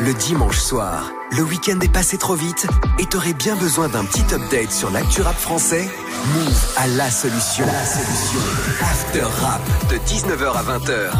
le 0.00 0.12
dimanche 0.14 0.58
soir. 0.58 1.10
Le 1.36 1.42
week-end 1.42 1.78
est 1.80 1.92
passé 1.92 2.18
trop 2.18 2.34
vite 2.34 2.66
et 2.98 3.06
t'aurais 3.06 3.32
bien 3.32 3.56
besoin 3.56 3.88
d'un 3.88 4.04
petit 4.04 4.24
update 4.34 4.70
sur 4.70 4.90
l'actu 4.90 5.22
rap 5.22 5.36
français? 5.36 5.88
Move 6.34 6.74
à 6.76 6.86
la 6.86 7.10
solution. 7.10 7.64
La 7.66 7.84
solution. 7.84 8.40
After 8.80 9.22
Rap 9.40 9.60
de 9.90 9.96
19h 9.96 10.52
à 10.52 10.62
20h. 10.62 11.10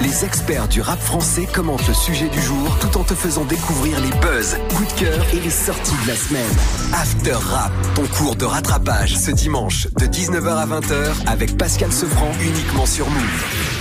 Les 0.00 0.24
experts 0.24 0.68
du 0.68 0.80
rap 0.80 1.00
français 1.00 1.46
commentent 1.52 1.86
le 1.88 1.94
sujet 1.94 2.28
du 2.28 2.40
jour 2.40 2.78
tout 2.80 2.96
en 2.98 3.04
te 3.04 3.14
faisant 3.14 3.44
découvrir 3.44 3.98
les 4.00 4.10
buzz, 4.20 4.56
coups 4.74 4.94
de 4.94 5.00
cœur 5.00 5.24
et 5.32 5.40
les 5.40 5.50
sorties 5.50 5.96
de 6.04 6.08
la 6.08 6.16
semaine. 6.16 6.56
After 6.92 7.32
Rap, 7.32 7.72
ton 7.94 8.06
cours 8.16 8.36
de 8.36 8.44
rattrapage 8.44 9.16
ce 9.16 9.30
dimanche 9.30 9.88
de 9.98 10.06
19h 10.06 10.48
à 10.48 10.66
20h 10.66 11.12
avec 11.26 11.56
Pascal 11.58 11.92
Sefranc 11.92 12.32
uniquement 12.40 12.86
sur 12.86 13.08
Move. 13.08 13.71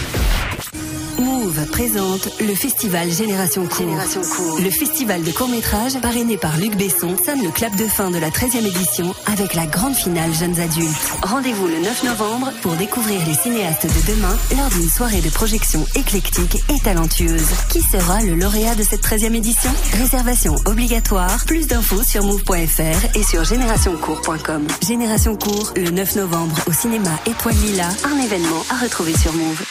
Move 1.22 1.68
présente 1.68 2.30
le 2.40 2.56
festival 2.56 3.12
Génération 3.12 3.68
Court. 3.68 4.60
Le 4.60 4.72
festival 4.72 5.22
de 5.24 5.32
court-métrage 5.32 6.00
parrainé 6.02 6.36
par 6.38 6.58
Luc 6.58 6.76
Besson 6.76 7.16
sonne 7.24 7.44
le 7.44 7.52
clap 7.52 7.76
de 7.76 7.86
fin 7.86 8.10
de 8.10 8.18
la 8.18 8.30
13e 8.30 8.66
édition 8.66 9.14
avec 9.28 9.54
la 9.54 9.68
grande 9.68 9.94
finale 9.94 10.34
Jeunes 10.34 10.60
Adultes. 10.60 11.14
Rendez-vous 11.22 11.68
le 11.68 11.80
9 11.80 12.04
novembre 12.06 12.52
pour 12.62 12.74
découvrir 12.74 13.20
les 13.28 13.36
cinéastes 13.36 13.86
de 13.86 14.14
demain 14.14 14.36
lors 14.58 14.70
d'une 14.70 14.90
soirée 14.90 15.22
de 15.22 15.30
projection 15.30 15.86
éclectique 15.96 16.58
et 16.70 16.80
talentueuse. 16.80 17.50
Qui 17.70 17.82
sera 17.82 18.22
le 18.24 18.34
lauréat 18.34 18.76
de 18.76 18.84
cette 18.84 19.04
13e 19.04 19.36
édition? 19.36 19.72
Réservation 19.94 20.56
obligatoire. 20.66 21.46
Plus 21.46 21.68
d'infos 21.68 22.04
sur 22.04 22.24
move.fr 22.24 23.16
et 23.16 23.24
sur 23.24 23.44
générationcourt.com. 23.44 24.68
Génération 24.88 25.36
Court 25.36 25.74
le 25.76 25.92
9 25.92 26.16
novembre 26.16 26.56
au 26.68 26.72
cinéma 26.72 27.12
Étoile 27.28 27.56
Lila, 27.64 27.90
un 28.06 28.22
événement 28.24 28.64
à 28.72 28.84
retrouver 28.84 29.16
sur 29.16 29.34
Move. 29.34 29.62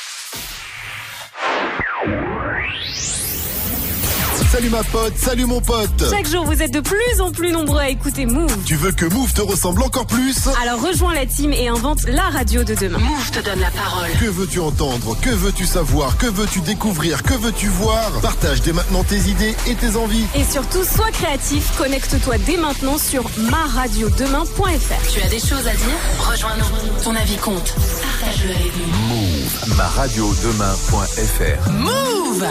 Salut 4.53 4.71
ma 4.71 4.83
pote, 4.83 5.17
salut 5.17 5.47
mon 5.47 5.61
pote. 5.61 6.05
Chaque 6.11 6.27
jour, 6.27 6.45
vous 6.45 6.61
êtes 6.61 6.73
de 6.73 6.81
plus 6.81 7.21
en 7.21 7.31
plus 7.31 7.53
nombreux 7.53 7.79
à 7.79 7.89
écouter 7.89 8.27
Move. 8.27 8.53
Tu 8.67 8.75
veux 8.75 8.91
que 8.91 9.05
Move 9.07 9.33
te 9.33 9.41
ressemble 9.41 9.81
encore 9.81 10.07
plus 10.07 10.49
Alors 10.61 10.83
rejoins 10.83 11.15
la 11.15 11.25
team 11.25 11.53
et 11.53 11.69
invente 11.69 12.03
la 12.09 12.25
radio 12.25 12.65
de 12.65 12.75
demain. 12.75 12.99
Move 12.99 13.31
te 13.31 13.39
donne 13.39 13.61
la 13.61 13.71
parole. 13.71 14.11
Que 14.19 14.27
veux-tu 14.27 14.59
entendre? 14.59 15.17
Que 15.21 15.31
veux-tu 15.31 15.67
savoir? 15.67 16.17
Que 16.17 16.27
veux-tu 16.27 16.63
découvrir? 16.63 17.23
Que 17.23 17.35
veux-tu 17.35 17.69
voir? 17.69 18.11
Partage 18.23 18.61
dès 18.63 18.73
maintenant 18.73 19.05
tes 19.05 19.19
idées 19.19 19.55
et 19.69 19.77
tes 19.77 19.95
envies. 19.95 20.27
Et 20.35 20.43
surtout, 20.43 20.83
sois 20.83 21.13
créatif. 21.13 21.71
Connecte-toi 21.79 22.39
dès 22.39 22.57
maintenant 22.57 22.99
sur 22.99 23.31
maradiodemain.fr. 23.39 25.13
Tu 25.13 25.23
as 25.23 25.29
des 25.29 25.39
choses 25.39 25.69
à 25.69 25.75
dire? 25.75 26.29
Rejoins-nous. 26.29 27.05
Ton 27.05 27.15
avis 27.15 27.37
compte. 27.37 27.73
Partage-le 28.03 28.51
avec 28.51 28.73
nous. 28.77 29.15
Move, 29.15 29.77
ma 29.77 29.87
radio 29.87 30.35
demain.fr. 30.43 31.71
Move 31.71 32.45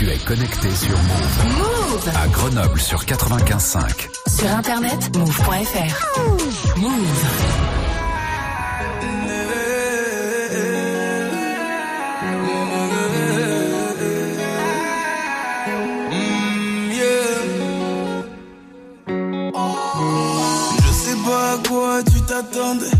Tu 0.00 0.08
es 0.08 0.16
connecté 0.16 0.74
sur 0.74 0.96
Move. 0.96 1.58
Move 1.58 2.10
À 2.16 2.26
Grenoble 2.28 2.80
sur 2.80 3.04
95.5. 3.04 4.08
Sur 4.34 4.50
internet, 4.50 5.14
move.fr. 5.14 6.78
Move. 6.78 6.90
Je 20.78 20.92
sais 20.92 21.16
pas 21.26 21.52
à 21.52 21.58
quoi 21.68 22.02
tu 22.04 22.22
t'attendais. 22.22 22.99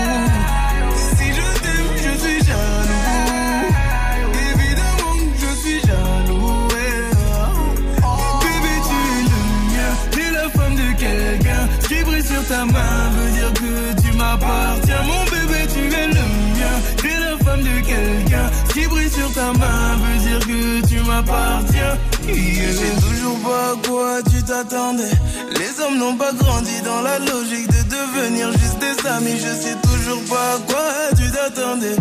Ta 12.51 12.65
main 12.65 13.09
veut 13.15 13.31
dire 13.31 13.53
que 13.53 14.01
tu 14.01 14.17
m'appartiens. 14.17 15.03
Mon 15.05 15.23
bébé, 15.31 15.59
tu 15.73 15.83
es 16.01 16.07
le 16.07 16.25
mien. 16.55 16.75
T'es 17.01 17.17
la 17.25 17.33
femme 17.43 17.63
de 17.63 17.75
quelqu'un. 17.91 18.47
Ce 18.67 18.73
qui 18.73 18.87
brille 18.87 19.09
sur 19.09 19.31
ta 19.33 19.53
main 19.53 19.83
veut 20.03 20.19
dire 20.27 20.39
que 20.39 20.87
tu 20.87 20.99
m'appartiens. 21.07 21.95
Je 22.27 22.69
sais 22.79 22.95
toujours 23.07 23.39
pas 23.39 23.63
à 23.71 23.87
quoi 23.87 24.21
tu 24.29 24.43
t'attendais. 24.43 25.15
Les 25.59 25.71
hommes 25.81 25.97
n'ont 25.97 26.17
pas 26.17 26.33
grandi 26.33 26.77
dans 26.83 27.01
la 27.01 27.19
logique 27.19 27.67
de 27.67 27.81
devenir 27.97 28.51
juste 28.51 28.79
des 28.79 29.07
amis. 29.07 29.37
Je 29.37 29.53
sais 29.63 29.77
toujours 29.89 30.23
pas 30.29 30.47
à 30.55 30.59
quoi 30.69 30.87
tu 31.17 31.31
t'attendais. 31.31 31.95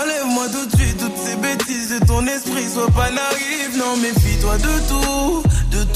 Enlève-moi 0.00 0.46
tout 0.54 0.66
de 0.66 0.76
suite 0.80 0.98
toutes 0.98 1.20
ces 1.26 1.36
bêtises 1.36 1.90
de 1.98 2.06
ton 2.06 2.24
esprit. 2.26 2.68
Sois 2.72 2.90
pas 2.90 3.10
naïf, 3.10 3.70
non, 3.76 3.96
méfie-toi 3.96 4.58
de 4.58 4.74
tout. 4.88 5.42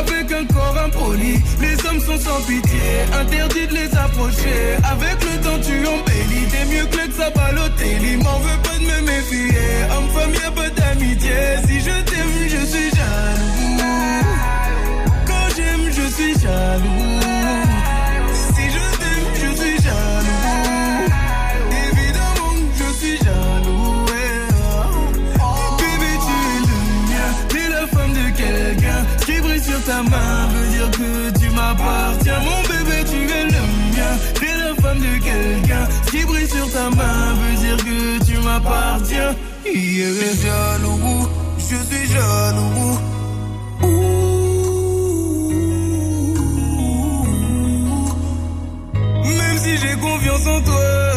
avec 0.00 0.32
un 0.32 0.44
corps 0.46 0.78
impoli. 0.84 1.34
Les 1.60 1.76
hommes 1.86 2.00
sont 2.00 2.18
sans 2.18 2.40
pitié, 2.46 2.80
interdit 3.20 3.66
de 3.66 3.74
les 3.74 3.96
approcher. 3.96 4.60
Avec 4.84 5.16
le 5.28 5.34
temps, 5.44 5.60
tu 5.62 5.76
embellis. 5.86 6.46
T'es 6.50 6.64
mieux 6.72 6.86
que 6.86 6.96
le 6.96 7.34
Balotelli. 7.34 8.16
M'en 8.16 8.38
veux 8.38 8.60
pas 8.62 8.78
de 8.78 8.86
me 8.90 9.00
méfier. 9.06 9.66
Homme, 9.92 10.08
femme, 10.14 10.34
y'a 10.34 10.50
pas 10.50 10.70
d'amitié. 10.70 11.38
Si 11.66 11.80
je 11.80 11.96
t'aime, 12.08 12.19
ta 36.72 36.90
main 36.90 37.34
veut 37.40 37.56
dire 37.56 37.76
que 37.76 38.24
tu 38.24 38.38
m'appartiens. 38.38 39.34
Je 39.64 39.70
suis 39.70 40.42
jaloux. 40.42 41.28
Je 41.58 41.76
suis 41.88 42.06
jaloux. 42.12 42.98
Même 49.24 49.58
si 49.58 49.76
j'ai 49.78 49.96
confiance 49.96 50.46
en 50.46 50.60
toi. 50.62 51.09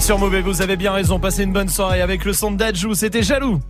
Êtes 0.00 0.06
sur 0.06 0.18
Move 0.18 0.34
et 0.34 0.40
vous 0.42 0.62
avez 0.62 0.76
bien 0.76 0.92
raison. 0.92 1.18
Passez 1.18 1.42
une 1.44 1.52
bonne 1.52 1.68
soirée 1.68 2.00
avec 2.00 2.24
le 2.24 2.32
son 2.32 2.52
de 2.52 2.56
Dajou. 2.56 2.94
C'était 2.94 3.22
jaloux. 3.22 3.60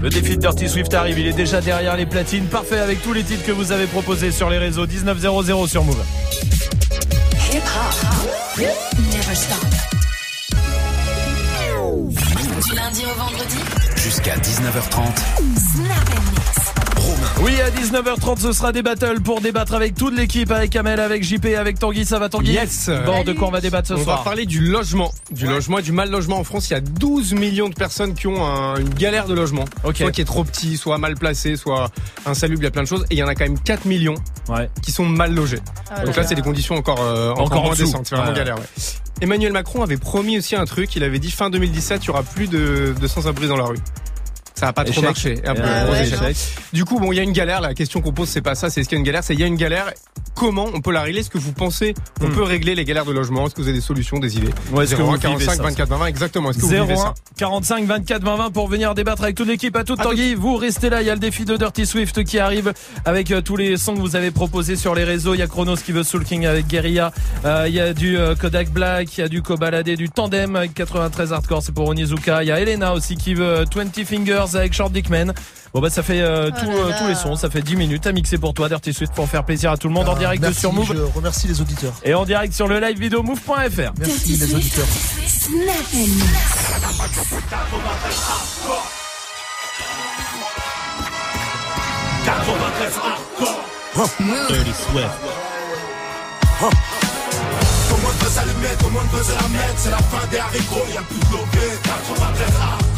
Le 0.00 0.08
défi 0.08 0.36
de 0.36 0.40
Dirty 0.40 0.68
Swift 0.68 0.92
arrive, 0.94 1.18
il 1.18 1.26
est 1.28 1.32
déjà 1.32 1.60
derrière 1.60 1.96
les 1.96 2.06
platines, 2.06 2.46
parfait 2.46 2.80
avec 2.80 3.02
tous 3.02 3.12
les 3.12 3.22
titres 3.22 3.44
que 3.44 3.52
vous 3.52 3.70
avez 3.72 3.86
proposés 3.86 4.32
sur 4.32 4.50
les 4.50 4.58
réseaux 4.58 4.86
1900 4.86 5.66
sur 5.66 5.84
Move. 5.84 6.02
Hip 7.52 7.58
hop. 7.58 8.58
Never 8.58 9.34
stop. 9.34 9.58
Du 12.66 12.74
lundi 12.74 13.02
au 13.04 13.14
vendredi. 13.18 13.58
Jusqu'à 13.96 14.36
19h30. 14.36 15.18
Snap 15.56 16.08
and 16.16 16.30
mix. 16.32 16.41
Oui, 17.42 17.60
à 17.60 17.70
19h30, 17.70 18.38
ce 18.38 18.52
sera 18.52 18.70
des 18.70 18.82
battles 18.82 19.20
pour 19.20 19.40
débattre 19.40 19.74
avec 19.74 19.96
toute 19.96 20.14
l'équipe, 20.16 20.50
avec 20.52 20.76
Amel, 20.76 21.00
avec 21.00 21.24
JP, 21.24 21.44
avec 21.58 21.76
Tanguy. 21.76 22.04
Ça 22.04 22.20
va 22.20 22.28
Tanguy 22.28 22.52
Yes. 22.52 22.88
Bon, 23.04 23.24
de 23.24 23.32
quoi 23.32 23.48
on 23.48 23.50
va 23.50 23.60
débattre 23.60 23.88
ce 23.88 23.94
on 23.94 24.02
soir 24.04 24.18
va 24.18 24.22
parler 24.24 24.46
du 24.46 24.60
logement, 24.60 25.10
du 25.32 25.46
logement 25.46 25.78
et 25.78 25.82
du 25.82 25.90
mal 25.90 26.08
logement 26.08 26.38
en 26.38 26.44
France. 26.44 26.70
Il 26.70 26.74
y 26.74 26.76
a 26.76 26.80
12 26.80 27.32
millions 27.32 27.68
de 27.68 27.74
personnes 27.74 28.14
qui 28.14 28.28
ont 28.28 28.46
un- 28.46 28.76
une 28.76 28.90
galère 28.94 29.26
de 29.26 29.34
logement, 29.34 29.64
soit 29.82 30.12
qui 30.12 30.20
est 30.20 30.24
trop 30.24 30.44
petit, 30.44 30.76
soit 30.76 30.98
mal 30.98 31.16
placé, 31.16 31.56
soit 31.56 31.90
insalubre. 32.26 32.60
Il 32.62 32.64
y 32.64 32.68
a 32.68 32.70
plein 32.70 32.82
de 32.84 32.88
choses. 32.88 33.04
Et 33.10 33.14
il 33.14 33.18
y 33.18 33.22
en 33.24 33.28
a 33.28 33.34
quand 33.34 33.44
même 33.44 33.58
4 33.58 33.86
millions 33.86 34.14
qui 34.80 34.92
sont 34.92 35.04
mal 35.04 35.34
logés. 35.34 35.58
Ah 35.90 36.04
Donc 36.04 36.14
là 36.16 36.22
c'est 36.24 36.36
des 36.36 36.42
conditions 36.42 36.76
encore 36.76 37.00
euh, 37.00 37.30
encore, 37.32 37.46
Encore 37.46 37.58
en 37.58 37.62
moins 37.64 37.72
dessous. 37.72 37.86
décentes. 37.86 38.06
C'est 38.08 38.14
vraiment 38.14 38.30
Ouais. 38.30 38.36
galère. 38.38 38.56
ouais. 38.56 38.62
Emmanuel 39.20 39.52
Macron 39.52 39.82
avait 39.82 39.96
promis 39.98 40.38
aussi 40.38 40.54
un 40.54 40.64
truc. 40.64 40.94
Il 40.94 41.02
avait 41.02 41.18
dit 41.18 41.30
fin 41.32 41.50
2017, 41.50 42.04
il 42.04 42.06
y 42.06 42.10
aura 42.10 42.22
plus 42.22 42.46
de, 42.46 42.94
de 43.00 43.06
sans-abri 43.08 43.48
dans 43.48 43.56
la 43.56 43.64
rue. 43.64 43.78
Ça 44.62 44.66
n'a 44.68 44.72
pas 44.72 44.84
trop 44.84 45.02
marché. 45.02 45.34
Un 45.44 45.54
peu 45.56 45.62
Ah 45.64 45.84
gros 45.84 45.92
ouais, 45.92 46.06
échec. 46.06 46.20
non. 46.20 46.28
Du 46.72 46.84
coup, 46.84 47.00
bon, 47.00 47.10
il 47.12 47.16
y 47.16 47.18
a 47.18 47.24
une 47.24 47.32
galère. 47.32 47.60
La 47.60 47.74
question 47.74 48.00
qu'on 48.00 48.12
pose, 48.12 48.28
c'est 48.28 48.42
pas 48.42 48.54
ça. 48.54 48.70
C'est 48.70 48.80
est-ce 48.80 48.88
qu'il 48.88 48.96
y 48.96 48.98
a 48.98 49.00
une 49.00 49.04
galère? 49.06 49.24
C'est 49.24 49.34
il 49.34 49.40
y 49.40 49.42
a 49.42 49.46
une 49.46 49.56
galère. 49.56 49.90
Comment 50.36 50.66
on 50.72 50.80
peut 50.80 50.92
la 50.92 51.02
régler? 51.02 51.20
Est-ce 51.20 51.30
que 51.30 51.38
vous 51.38 51.52
pensez 51.52 51.94
qu'on 52.20 52.28
Hmm. 52.28 52.32
peut 52.34 52.42
régler 52.44 52.74
les 52.76 52.84
galères 52.84 53.04
de 53.04 53.12
logement? 53.12 53.46
Est-ce 53.46 53.54
que 53.56 53.60
vous 53.60 53.68
avez 53.68 53.76
des 53.76 53.82
solutions, 53.82 54.18
des 54.18 54.36
idées? 54.38 54.50
Ouais, 54.72 54.84
est-ce 54.84 54.94
que 54.94 55.02
vous 55.02 55.10
01 55.10 55.16
vivez 55.16 55.22
45 55.46 55.54
ça 55.56 55.62
24 55.64 55.88
20 55.88 55.96
20 55.98 56.06
exactement. 56.06 56.50
Est-ce 56.50 56.58
que 56.58 56.62
vous 56.62 56.68
vivez 56.70 56.92
01 56.94 56.96
ça 56.96 57.14
45 57.36 57.84
24 57.86 58.22
20 58.22 58.36
20 58.36 58.50
pour 58.52 58.68
venir 58.68 58.94
débattre 58.94 59.24
avec 59.24 59.34
toute 59.36 59.48
l'équipe. 59.48 59.76
À 59.76 59.82
toute 59.84 60.00
Tanguy, 60.00 60.34
vous 60.34 60.56
restez 60.56 60.88
là. 60.90 61.02
Il 61.02 61.06
y 61.06 61.10
a 61.10 61.14
le 61.14 61.20
défi 61.20 61.44
de 61.44 61.56
Dirty 61.56 61.84
Swift 61.84 62.22
qui 62.24 62.38
arrive 62.38 62.72
avec 63.04 63.30
euh, 63.32 63.40
tous 63.42 63.56
les 63.56 63.76
sons 63.76 63.94
que 63.94 64.00
vous 64.00 64.14
avez 64.16 64.30
proposés 64.30 64.76
sur 64.76 64.94
les 64.94 65.04
réseaux. 65.04 65.34
Il 65.34 65.38
y 65.40 65.42
a 65.42 65.46
Chronos 65.48 65.76
qui 65.76 65.90
veut 65.92 66.04
Soul 66.04 66.24
King 66.24 66.46
avec 66.46 66.66
Guerilla. 66.68 67.12
Euh, 67.44 67.64
il 67.68 67.74
y 67.74 67.80
a 67.80 67.92
du 67.92 68.16
euh, 68.16 68.34
Kodak 68.36 68.70
Black, 68.70 69.18
il 69.18 69.20
y 69.20 69.24
a 69.24 69.28
du 69.28 69.42
Kobalade, 69.42 69.90
du 69.90 70.08
Tandem 70.08 70.54
avec 70.56 70.72
93 70.72 71.32
Hardcore, 71.32 71.62
c'est 71.62 71.72
pour 71.74 71.88
Onizuka. 71.88 72.42
Il 72.42 72.46
y 72.46 72.52
a 72.52 72.60
Elena 72.60 72.94
aussi 72.94 73.16
qui 73.16 73.34
veut 73.34 73.44
euh, 73.44 73.64
20 73.74 74.04
Fingers 74.06 74.51
avec 74.56 74.72
Short 74.72 74.92
Dickman. 74.92 75.32
Bon 75.74 75.80
bah 75.80 75.88
ça 75.90 76.02
fait 76.02 76.20
euh, 76.20 76.50
Oh 76.52 76.60
tout, 76.60 76.66
là 76.70 76.72
euh, 76.76 76.88
là. 76.90 76.96
tous 77.00 77.08
les 77.08 77.14
sons, 77.14 77.34
ça 77.36 77.48
fait 77.48 77.62
10 77.62 77.76
minutes 77.76 78.06
à 78.06 78.12
mixer 78.12 78.36
pour 78.38 78.52
toi 78.52 78.68
Dirty 78.68 78.92
Swift 78.92 79.14
pour 79.14 79.26
faire 79.28 79.42
plaisir 79.44 79.70
à 79.72 79.76
tout 79.78 79.88
le 79.88 79.94
monde 79.94 80.08
en 80.08 80.14
Ah, 80.14 80.18
direct 80.18 80.42
de 80.42 80.48
merci, 80.48 80.60
sur 80.60 80.72
Move 80.72 80.92
Je 80.94 81.16
remercie 81.16 81.48
les 81.48 81.60
auditeurs. 81.60 81.94
et 82.04 82.12
en 82.14 82.24
direct 82.24 82.52
sur 82.52 82.68
le 82.68 82.78
live 82.78 82.98
vidéo 82.98 83.22
move.fr. 83.22 83.92
Merci 83.98 84.36
les 84.36 84.54
auditeurs. 84.54 84.86
Mix. 94.20 94.48
Dirty 94.48 94.72
Swift. 94.72 95.08
Tout 96.60 97.96
le 97.96 98.02
monde 98.02 98.12
veut 98.20 98.28
s'allumer, 98.30 98.68
tout 98.78 98.86
le 98.86 98.90
monde 98.92 99.02
veut 99.12 99.22
se 99.24 99.32
la 99.32 99.48
mettre, 99.48 99.74
c'est 99.76 99.90
la 99.90 99.98
fin 99.98 100.26
des 100.30 100.38
haricots, 100.38 100.86
y'a 100.94 101.02
plus 101.02 101.18
de 101.18 101.32
lobé, 101.32 101.78
93 101.82 102.46
hardcore. 102.60 102.91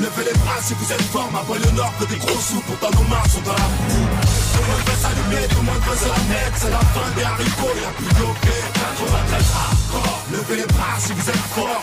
Levez 0.00 0.24
les 0.32 0.38
bras 0.38 0.60
si 0.62 0.74
vous 0.74 0.92
êtes 0.92 1.02
fort, 1.12 1.30
ma 1.32 1.42
le 1.54 1.70
nord 1.72 1.92
veut 1.98 2.06
des 2.06 2.16
gros 2.16 2.40
sous, 2.40 2.60
pourtant 2.60 2.90
nos 2.96 3.06
mains 3.08 3.28
sont 3.28 3.40
dans 3.42 3.52
la 3.52 3.68
boue. 3.86 4.08
Tout 4.52 4.60
le 4.60 4.66
monde 4.66 4.84
veut 4.86 4.98
s'allumer, 5.02 5.48
tout 5.48 5.56
le 5.56 5.62
monde 5.62 5.82
veut 5.84 5.96
se 5.96 6.08
la 6.08 6.20
mettre, 6.32 6.56
c'est 6.56 6.70
la 6.70 6.84
fin 6.94 7.08
des 7.16 7.22
haricots, 7.22 7.76
y'a 7.80 7.92
plus 7.96 8.12
lobé, 8.18 8.56
93 8.74 9.44
hardcore. 9.54 10.20
Levez 10.32 10.56
les 10.56 10.66
bras 10.66 10.96
si 10.98 11.12
vous 11.12 11.28
êtes 11.28 11.46
fort. 11.54 11.82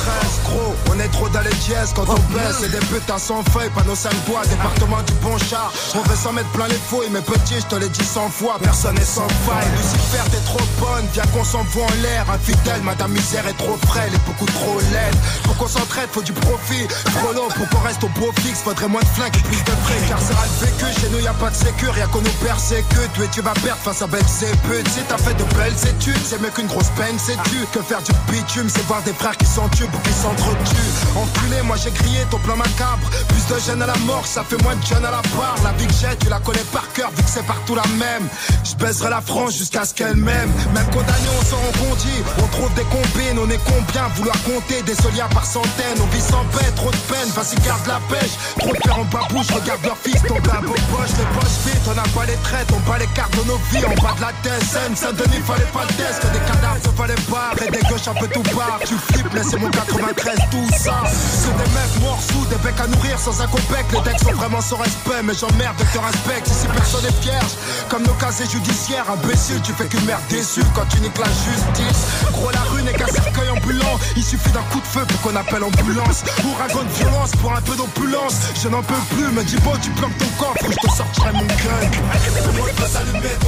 Dans 0.00 0.12
mon 0.12 0.20
93, 0.20 0.40
gros, 0.44 0.74
on 0.90 1.00
est 1.00 1.08
trop 1.08 1.28
dans 1.28 1.40
les 1.40 1.54
dièses 1.66 1.92
quand 1.94 2.08
on 2.08 2.14
baisse. 2.32 2.56
C'est 2.60 2.70
des 2.70 2.86
putains 2.86 3.18
sans 3.18 3.42
feuilles, 3.50 3.70
panneaux 3.74 3.94
5 3.94 4.12
bois, 4.26 4.42
département 4.46 5.02
du 5.02 5.12
bon 5.14 5.36
char. 5.38 5.72
On 5.94 6.02
veut 6.02 6.16
s'en 6.16 6.32
mettre 6.32 6.48
plein 6.50 6.68
les 6.68 6.80
fouilles, 6.88 7.10
mais 7.10 7.20
petit, 7.20 7.60
je 7.60 7.66
te 7.66 7.76
l'ai 7.76 7.88
dit 7.88 8.04
100 8.04 8.28
fois, 8.30 8.58
personne 8.62 8.94
n'est 8.94 9.04
sans 9.04 9.28
faille. 9.46 9.68
Lucifer, 9.76 10.22
t'es 10.30 10.44
trop 10.44 10.64
bonne, 10.78 11.06
viens 11.12 11.26
qu'on 11.32 11.44
s'envoie 11.44 11.84
en 11.84 12.02
l'air. 12.02 12.26
Infidèle, 12.30 12.82
madame 12.82 13.12
misère 13.12 13.46
est 13.46 13.58
trop 13.58 13.78
frêle 13.86 14.12
et 14.14 14.18
beaucoup 14.26 14.46
trop 14.46 14.78
laide. 14.92 15.16
Pour 15.44 15.56
qu'on 15.56 15.68
s'entraide, 15.68 16.08
faut 16.12 16.22
du 16.22 16.32
profit. 16.32 16.86
Trop 17.20 17.32
long 17.32 17.48
pour 17.48 17.68
qu'on 17.68 17.86
reste 17.86 18.02
au 18.04 18.08
beau 18.20 18.32
fixe, 18.40 18.60
faudrait 18.62 18.88
moins 18.88 19.02
de 19.02 19.06
flingues 19.06 19.36
et 19.36 19.42
plus 19.42 19.62
de 19.64 19.76
frais. 19.84 20.08
Carcéral 20.08 20.48
vécu, 20.60 21.00
chez 21.00 21.08
nous 21.10 21.20
y 21.20 21.28
a 21.28 21.34
pas 21.34 21.50
de 21.50 21.56
sécure, 21.56 21.96
y'a 21.98 22.06
qu'on 22.06 22.22
nous 22.22 22.38
persécute. 22.44 23.10
Tu 23.14 23.22
et 23.24 23.28
tu 23.28 23.42
vas 23.42 23.54
perdre 23.54 23.82
face 23.82 24.02
à 24.02 24.06
Belzébuth. 24.06 24.88
Si 24.88 25.00
t'as 25.08 25.18
fait 25.18 25.34
de 25.34 25.44
belles 25.54 25.88
études, 25.88 26.20
c'est 26.24 26.40
mieux 26.40 26.50
qu'une 26.50 26.66
grosse 26.66 26.90
peine, 26.96 27.16
c'est 27.18 27.36
tu. 27.50 27.58
Que 27.72 27.82
faire 27.82 28.02
du 28.02 28.12
bitume, 28.30 28.68
c'est 28.68 28.86
voir 28.86 29.02
des 29.02 29.12
frères 29.12 29.36
qui 29.36 29.46
s'entubent 29.46 29.89
ou 29.94 29.98
qui 30.00 30.12
s'entretuent. 30.12 30.90
Enculé, 31.16 31.62
moi 31.62 31.76
j'ai 31.82 31.90
crié 31.90 32.24
ton 32.30 32.38
plan 32.38 32.56
macabre. 32.56 33.08
Plus 33.28 33.54
de 33.54 33.60
jeunes 33.60 33.82
à 33.82 33.86
la 33.86 33.96
mort, 34.06 34.26
ça 34.26 34.44
fait 34.44 34.60
moins 34.62 34.76
de 34.76 34.84
jeunes 34.84 35.04
à 35.04 35.10
la 35.10 35.22
barre. 35.36 35.56
La 35.64 35.72
vie 35.72 35.86
que 35.86 35.94
j'ai, 35.94 36.16
tu 36.18 36.28
la 36.28 36.38
connais 36.40 36.66
par 36.72 36.90
cœur, 36.92 37.10
vu 37.16 37.22
que 37.22 37.30
c'est 37.30 37.46
partout 37.46 37.74
la 37.74 37.86
même. 37.98 38.28
Je 38.64 38.74
baiserai 38.76 39.10
la 39.10 39.20
France 39.20 39.56
jusqu'à 39.56 39.84
ce 39.84 39.94
qu'elle 39.94 40.16
m'aime. 40.16 40.50
Même 40.74 40.86
condamné, 40.86 41.28
on 41.38 41.44
s'en 41.44 41.56
compte, 41.78 42.00
on 42.38 42.46
trouve 42.48 42.72
des 42.74 42.84
combines, 42.84 43.38
on 43.38 43.50
est 43.50 43.60
combien 43.64 44.08
Vouloir 44.16 44.36
compter 44.42 44.82
des 44.82 44.94
soliens 44.94 45.28
par 45.32 45.44
centaines, 45.44 45.98
on 46.02 46.06
vit 46.14 46.20
sans 46.20 46.44
paix, 46.56 46.70
trop 46.76 46.90
de 46.90 46.96
peine, 47.08 47.28
vas-y 47.34 47.56
garde 47.66 47.86
la 47.86 48.00
pêche. 48.08 48.32
Trop 48.58 48.72
de 48.72 48.78
pères 48.78 48.98
en 48.98 49.04
babouche, 49.04 49.50
regarde 49.50 49.84
leur 49.84 49.96
fils 49.96 50.20
tomber 50.22 50.50
à 50.50 50.60
beau 50.60 50.74
poche, 50.90 51.14
les 51.18 51.28
poches 51.38 51.60
vite, 51.66 51.82
on 51.88 51.94
n'a 51.94 52.02
pas 52.02 52.26
les 52.26 52.36
traites, 52.42 52.68
on 52.74 52.90
bat 52.90 52.98
les 52.98 53.06
cartes 53.08 53.36
de 53.36 53.44
nos 53.46 53.60
vies, 53.70 53.84
on 53.84 54.02
bat 54.02 54.14
de 54.16 54.20
la 54.20 54.32
tête, 54.42 54.64
Saint-Denis, 54.96 55.42
fallait 55.44 55.72
pas 55.72 55.84
le 55.88 55.94
test, 55.94 56.22
des 56.32 56.38
cadavres, 56.40 56.92
fallait 56.96 57.24
pas, 57.30 57.50
et 57.64 57.70
des 57.70 57.88
gauches 57.88 58.08
un 58.08 58.14
peu 58.14 58.28
tout 58.28 58.42
part, 58.56 58.80
tu 58.86 58.94
flippes, 58.94 59.32
laissez 59.34 59.56
mon 59.58 59.70
93, 59.86 60.36
tout 60.50 60.66
ça. 60.76 61.02
C'est 61.08 61.56
des 61.56 61.70
mecs 61.72 62.00
morts 62.02 62.20
sous, 62.20 62.44
des 62.46 62.56
becs 62.56 62.80
à 62.80 62.86
nourrir 62.86 63.18
sans 63.18 63.40
un 63.40 63.46
copec, 63.46 63.86
les 63.92 64.02
textes 64.02 64.24
sont 64.24 64.34
vraiment 64.34 64.60
sans 64.60 64.76
respect, 64.76 65.22
mais 65.24 65.32
j'emmerde 65.34 65.76
de 65.78 65.84
te 65.84 65.98
respecte, 65.98 66.48
ici 66.48 66.66
personne 66.72 67.02
n'est 67.02 67.20
vierge, 67.22 67.52
comme 67.88 68.02
nos 68.02 68.14
casiers 68.14 68.46
judiciaires, 68.46 69.06
imbécile, 69.10 69.60
tu 69.62 69.72
fais 69.72 69.86
qu'une 69.86 70.04
merde 70.04 70.22
déçue 70.28 70.62
quand 70.74 70.86
tu 70.90 71.00
niques 71.00 71.18
la 71.18 71.26
justice. 71.26 72.02
Gros, 72.32 72.50
la 72.50 72.60
rue 72.70 72.82
n'est 72.82 72.92
qu'un 72.92 73.06
cercueil 73.06 73.48
ambulant, 73.50 73.98
il 74.16 74.24
suffit 74.24 74.50
d'un 74.50 74.62
coup 74.70 74.80
de 74.80 74.86
feu 74.86 75.04
pour 75.06 75.20
qu'on 75.22 75.36
appelle 75.36 75.64
ambulance. 75.64 76.24
Ouragan 76.44 76.84
de 76.84 76.92
violence 76.98 77.30
pour 77.40 77.52
un 77.52 77.62
peu 77.62 77.76
d'opulence, 77.76 78.36
je 78.62 78.68
n'en 78.68 78.82
peux 78.82 79.02
plus, 79.16 79.28
me 79.32 79.42
dis 79.44 79.56
bon, 79.64 79.72
tu 79.82 79.90
planques 79.90 80.18
ton 80.18 80.44
coffre, 80.44 80.66
je 80.70 80.88
te 80.88 80.94
sortirai 80.94 81.32
mon 81.32 81.46
gun. 81.46 81.80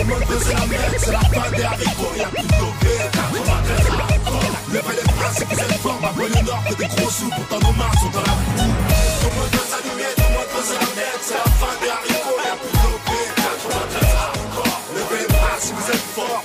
Monde 0.05 0.25
veut 0.29 0.41
s'allumer, 0.41 0.77
la 0.77 0.99
c'est 0.99 1.13
la 1.13 1.21
fin 1.21 1.51
des 1.55 1.63
haricots, 1.63 2.13
y'a 2.17 2.27
plus 2.27 2.43
de 2.43 2.53
lobé, 2.53 2.99
93 3.13 4.12
bras 4.81 5.33
si 5.35 5.45
vous 5.45 5.61
êtes 5.61 5.79
fort, 5.81 5.99
ma 6.01 6.11
le 6.17 6.43
nord 6.47 6.63
fait 6.67 6.77
des 6.77 6.87
gros 6.87 7.11
sous, 7.11 7.29
pourtant 7.29 7.59
nos 7.59 7.73
sont 8.01 8.11
dans 8.11 8.21
la 8.21 8.33
boue. 8.33 8.73
Tout 9.21 9.29
le 9.29 9.35
monde 9.37 9.51
veut 9.53 9.67
s'allumer, 9.69 10.13
tout 10.17 10.23
le 10.23 10.35
monde 10.35 10.51
veut 10.55 10.63
se 10.63 10.75
c'est 11.23 11.35
la 11.35 11.41
fin 11.61 11.75
des 11.81 11.91
haricots, 11.91 12.39
y'a 12.45 12.57
plus 12.57 12.73
de 12.73 13.03
93 13.37 14.15
hardcore. 14.17 14.81
Levez 14.95 15.23
les 15.23 15.29
bras 15.29 15.59
si 15.59 15.73
vous 15.73 15.91
êtes 15.91 16.07
fort. 16.15 16.43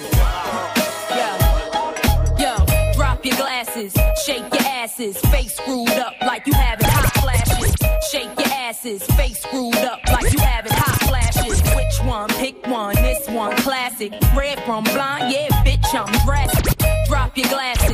Yo, 2.38 2.54
drop 2.96 3.26
your 3.26 3.36
glasses, 3.38 3.94
shake 4.26 4.54
your 4.54 4.68
asses, 4.84 5.18
face 5.32 5.56
screwed 5.56 5.90
up 5.98 6.14
like 6.22 6.46
you 6.46 6.54
having 6.54 6.88
hot 6.88 7.12
flashes. 7.22 7.74
Shake 8.12 8.30
your 8.38 8.54
asses, 8.70 9.04
face 9.16 9.42
screwed 9.42 9.76
up 9.78 10.00
like 10.12 10.32
you 10.32 10.40
having 10.40 10.72
hot 10.74 11.00
flashes. 11.08 11.62
Which 11.76 12.04
one? 12.06 12.30
Pick 12.30 12.66
one. 12.68 12.96
This 12.96 13.28
one, 13.30 13.56
classic. 13.58 14.14
Red 14.36 14.60
from 14.64 14.84
blind, 14.84 15.32
yeah, 15.32 15.48
bitch, 15.64 15.94
I'm 15.94 16.12
drastic. 16.26 16.78
Drop 17.08 17.38
your 17.38 17.48
glasses, 17.48 17.87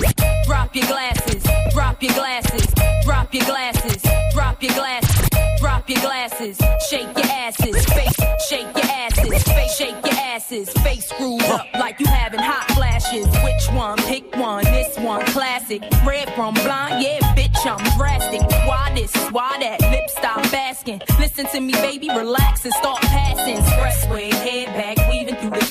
drop 0.73 0.89
your 0.89 0.95
glasses, 0.95 1.43
drop 1.71 2.03
your 2.03 2.13
glasses, 2.13 2.73
drop 3.03 3.33
your 3.33 3.45
glasses, 3.45 4.01
drop 4.33 4.63
your 4.63 4.73
glasses, 4.73 5.29
drop 5.59 5.89
your 5.89 6.01
glasses. 6.01 6.57
Shake 6.89 7.15
your 7.15 7.31
asses, 7.31 7.85
face, 7.85 8.15
shake 8.49 8.75
your 8.75 8.85
asses, 8.85 9.43
face, 9.43 9.77
shake 9.77 10.05
your 10.05 10.15
asses, 10.15 10.69
face 10.83 11.07
screwed 11.09 11.43
up 11.43 11.65
like 11.75 11.99
you 11.99 12.05
having 12.07 12.39
hot 12.39 12.69
flashes. 12.71 13.27
Which 13.43 13.77
one? 13.77 13.97
Pick 13.99 14.35
one. 14.35 14.63
This 14.65 14.97
one, 14.97 15.25
classic. 15.27 15.83
Red 16.05 16.33
from 16.33 16.53
blind, 16.55 17.03
yeah, 17.03 17.19
bitch, 17.35 17.65
I'm 17.65 17.83
drastic. 17.97 18.41
Why 18.67 18.91
this? 18.95 19.13
Why 19.31 19.57
that? 19.59 19.81
Lip 19.81 20.09
stop 20.09 20.53
asking. 20.53 21.01
Listen 21.19 21.45
to 21.47 21.59
me, 21.59 21.73
baby, 21.73 22.09
relax 22.09 22.65
and 22.65 22.73
start 22.73 23.01
passing. 23.01 23.57
Expressway, 23.57 24.31
head 24.31 24.67
back, 24.75 24.97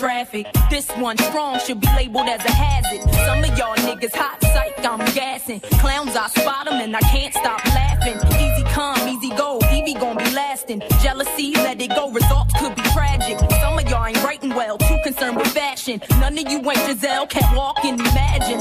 traffic. 0.02 0.48
This 0.68 0.90
one 0.96 1.16
strong 1.16 1.60
should 1.60 1.80
be 1.80 1.86
labeled 1.94 2.26
as 2.26 2.44
a 2.44 2.50
hazard. 2.50 3.02
Some 3.24 3.38
of 3.44 3.56
y'all 3.56 3.76
niggas 3.86 4.12
hot 4.12 4.42
psych, 4.42 4.84
I'm 4.84 4.98
gassing. 5.14 5.60
Clowns, 5.78 6.16
I 6.16 6.26
spot 6.26 6.66
'em 6.66 6.80
and 6.80 6.96
I 6.96 7.00
can't 7.02 7.32
stop 7.32 7.64
laughing. 7.66 8.18
Easy 8.44 8.64
come, 8.64 8.98
easy 9.08 9.30
go, 9.36 9.60
Evie 9.72 9.94
gon' 9.94 10.16
be 10.16 10.28
lasting. 10.32 10.82
Jealousy, 11.04 11.52
let 11.54 11.80
it 11.80 11.90
go, 11.94 12.10
results 12.10 12.52
could 12.58 12.74
be 12.74 12.82
tragic. 12.96 13.38
Some 13.60 13.78
of 13.78 13.88
y'all 13.88 14.04
ain't 14.04 14.20
writing 14.24 14.52
well, 14.56 14.76
too 14.76 14.98
concerned 15.04 15.36
with 15.36 15.52
fashion. 15.54 16.02
None 16.18 16.36
of 16.36 16.50
you 16.50 16.58
ain't 16.68 16.84
Giselle, 16.88 17.28
can't 17.28 17.56
walk 17.56 17.84
and 17.84 18.00
imagine. 18.00 18.58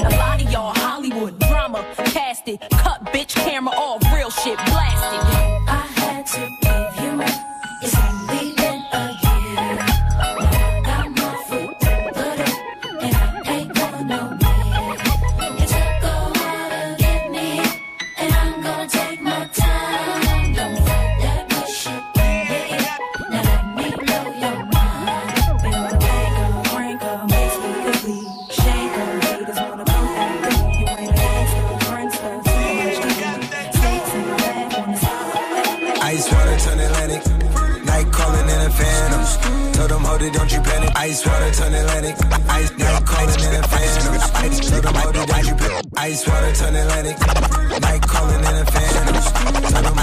Turn 41.52 41.74
Atlantic. 41.74 42.16
Ice 42.48 42.70
night 42.78 43.04
calling 43.04 43.40
in 43.40 43.54
a 43.54 43.68
phantom. 43.68 44.94
Hold 44.96 45.16
it, 45.16 45.28
don't 45.28 45.46
you. 45.46 45.80
Ice 45.96 46.26
water 46.26 46.52
turn 46.54 46.76
Atlantic. 46.76 47.18
Night 47.80 48.02
calling 48.02 48.40
in 48.40 48.51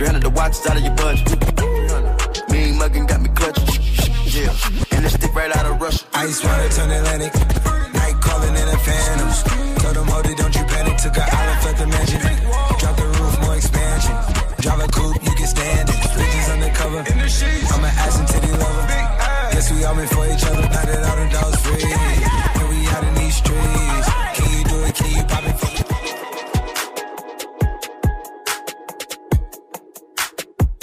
300 0.00 0.22
the 0.22 0.30
watch 0.30 0.56
is 0.56 0.66
out 0.66 0.78
of 0.78 0.82
your 0.82 0.96
budget. 0.96 1.28
Mean 2.48 2.80
muggin' 2.80 3.06
got 3.06 3.20
me 3.20 3.28
clutching. 3.36 3.68
Yeah, 4.32 4.48
and 4.96 5.04
this 5.04 5.12
stick 5.12 5.34
right 5.34 5.54
out 5.54 5.66
of 5.66 5.78
Russia. 5.78 6.06
Ice 6.14 6.42
water 6.42 6.68
turn 6.72 6.88
Atlantic. 6.88 7.34
Night 7.92 8.16
calling 8.24 8.56
in 8.56 8.64
a 8.64 8.78
phantom. 8.80 9.28
Told 9.76 9.96
them, 9.96 10.08
hold 10.08 10.24
it, 10.24 10.38
don't 10.38 10.56
you 10.56 10.64
panic. 10.72 10.96
Took 11.04 11.18
an 11.20 11.28
island, 11.28 11.60
left 11.68 11.78
the 11.84 11.86
mansion. 11.92 12.20
Drop 12.80 12.96
the 12.96 13.08
roof, 13.12 13.40
more 13.44 13.56
expansion. 13.56 14.16
Drive 14.64 14.80
a 14.80 14.88
coupe, 14.88 15.20
you 15.20 15.34
can 15.36 15.46
stand 15.46 15.90
it. 15.90 16.00
Bitches 16.16 16.48
undercover. 16.48 17.00
I'm 17.04 17.84
an 17.84 17.92
ass 18.00 18.18
and 18.20 18.28
titty 18.28 18.52
lover. 18.56 18.86
Guess 19.52 19.70
we 19.70 19.84
all 19.84 19.94
meant 19.94 20.08
for 20.08 20.24
each 20.32 20.44
other. 20.48 20.64
Now 20.64 20.80
that 20.80 21.04
all 21.12 21.16
the 21.20 21.28
dogs 21.28 21.60
free. 21.60 22.09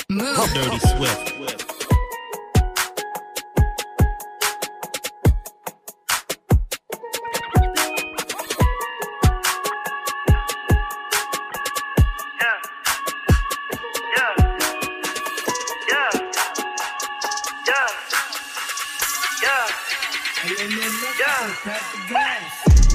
Dirty 0.09 0.79
Swift. 0.79 1.33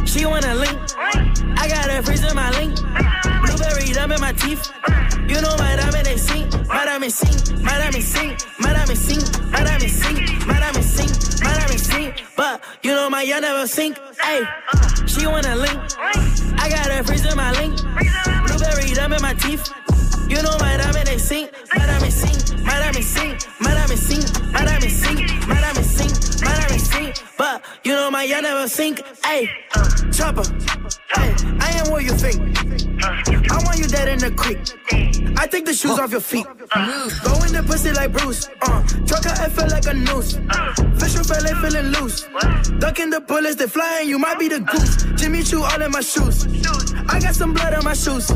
She 0.07 0.25
wanna 0.25 0.55
link. 0.55 0.79
I 1.59 1.69
got 1.69 1.91
a 1.91 2.03
freeze 2.03 2.25
in 2.25 2.35
my 2.35 2.51
link. 2.53 2.75
Blueberry 3.45 3.93
dumb 3.93 4.13
in 4.13 4.21
my 4.23 4.33
teeth. 4.33 4.73
Y'all 13.33 13.41
never 13.41 13.67
sink. 13.67 13.99
Hey, 14.21 14.43
she 15.07 15.27
wanna 15.27 15.57
link. 15.57 15.79
I 16.59 16.69
got 16.69 16.91
a 16.91 17.03
freeze 17.03 17.25
in 17.25 17.35
my 17.35 17.51
link. 17.53 17.81
Blueberry 18.47 18.93
dumb 18.93 19.15
in 19.15 19.23
my 19.23 19.33
teeth. 19.35 19.73
You 20.29 20.43
know 20.43 20.57
my 20.61 20.77
diamond 20.77 21.07
they 21.07 21.19
sink. 21.19 21.51
My 21.75 21.87
diamond 21.87 22.13
sink. 22.13 22.32
You 27.85 27.93
know 27.93 28.11
my 28.11 28.25
y'all 28.25 28.43
never 28.43 28.69
sink. 28.69 29.01
Hey, 29.25 29.51
chopper. 30.13 30.43
Hey, 31.15 31.35
I 31.61 31.83
am 31.85 31.91
what 31.91 32.05
you 32.05 32.13
think. 32.13 32.39
I 33.05 33.63
want 33.65 33.79
you 33.79 33.87
dead 33.87 34.09
in 34.09 34.19
the 34.19 34.31
creek. 34.31 34.59
I 35.39 35.47
take 35.47 35.65
the 35.65 35.75
shoes 35.75 35.99
off 35.99 36.11
your 36.13 36.21
feet. 36.21 36.47
Go 36.47 37.35
in 37.45 37.53
the 37.53 37.65
pussy 37.67 37.93
like 37.93 38.13
Bruce. 38.13 38.49
Uh, 38.61 38.83
truck 39.07 39.25
her 39.25 39.51
FL 39.51 39.69
like 39.69 39.87
a 39.87 39.95
noose. 39.95 40.35
Fish 41.01 41.15
from 41.15 41.27
LA 41.43 41.61
feeling 41.61 41.87
loose. 41.97 42.29
Ducking 42.79 43.11
the 43.11 43.21
bullets, 43.21 43.57
they 43.57 43.67
flying. 43.67 44.09
You 44.09 44.19
might 44.19 44.39
be 44.39 44.49
the 44.49 44.61
goose. 44.61 45.05
Jimmy 45.21 45.43
Choo 45.43 45.63
all 45.63 45.83
in 45.83 45.91
my 45.91 46.01
shoes. 46.01 46.47
I 47.09 47.19
got 47.21 47.35
some 47.35 47.53
blood 47.53 47.75
on 47.75 47.85
my 47.85 47.95
shoes. 47.95 48.31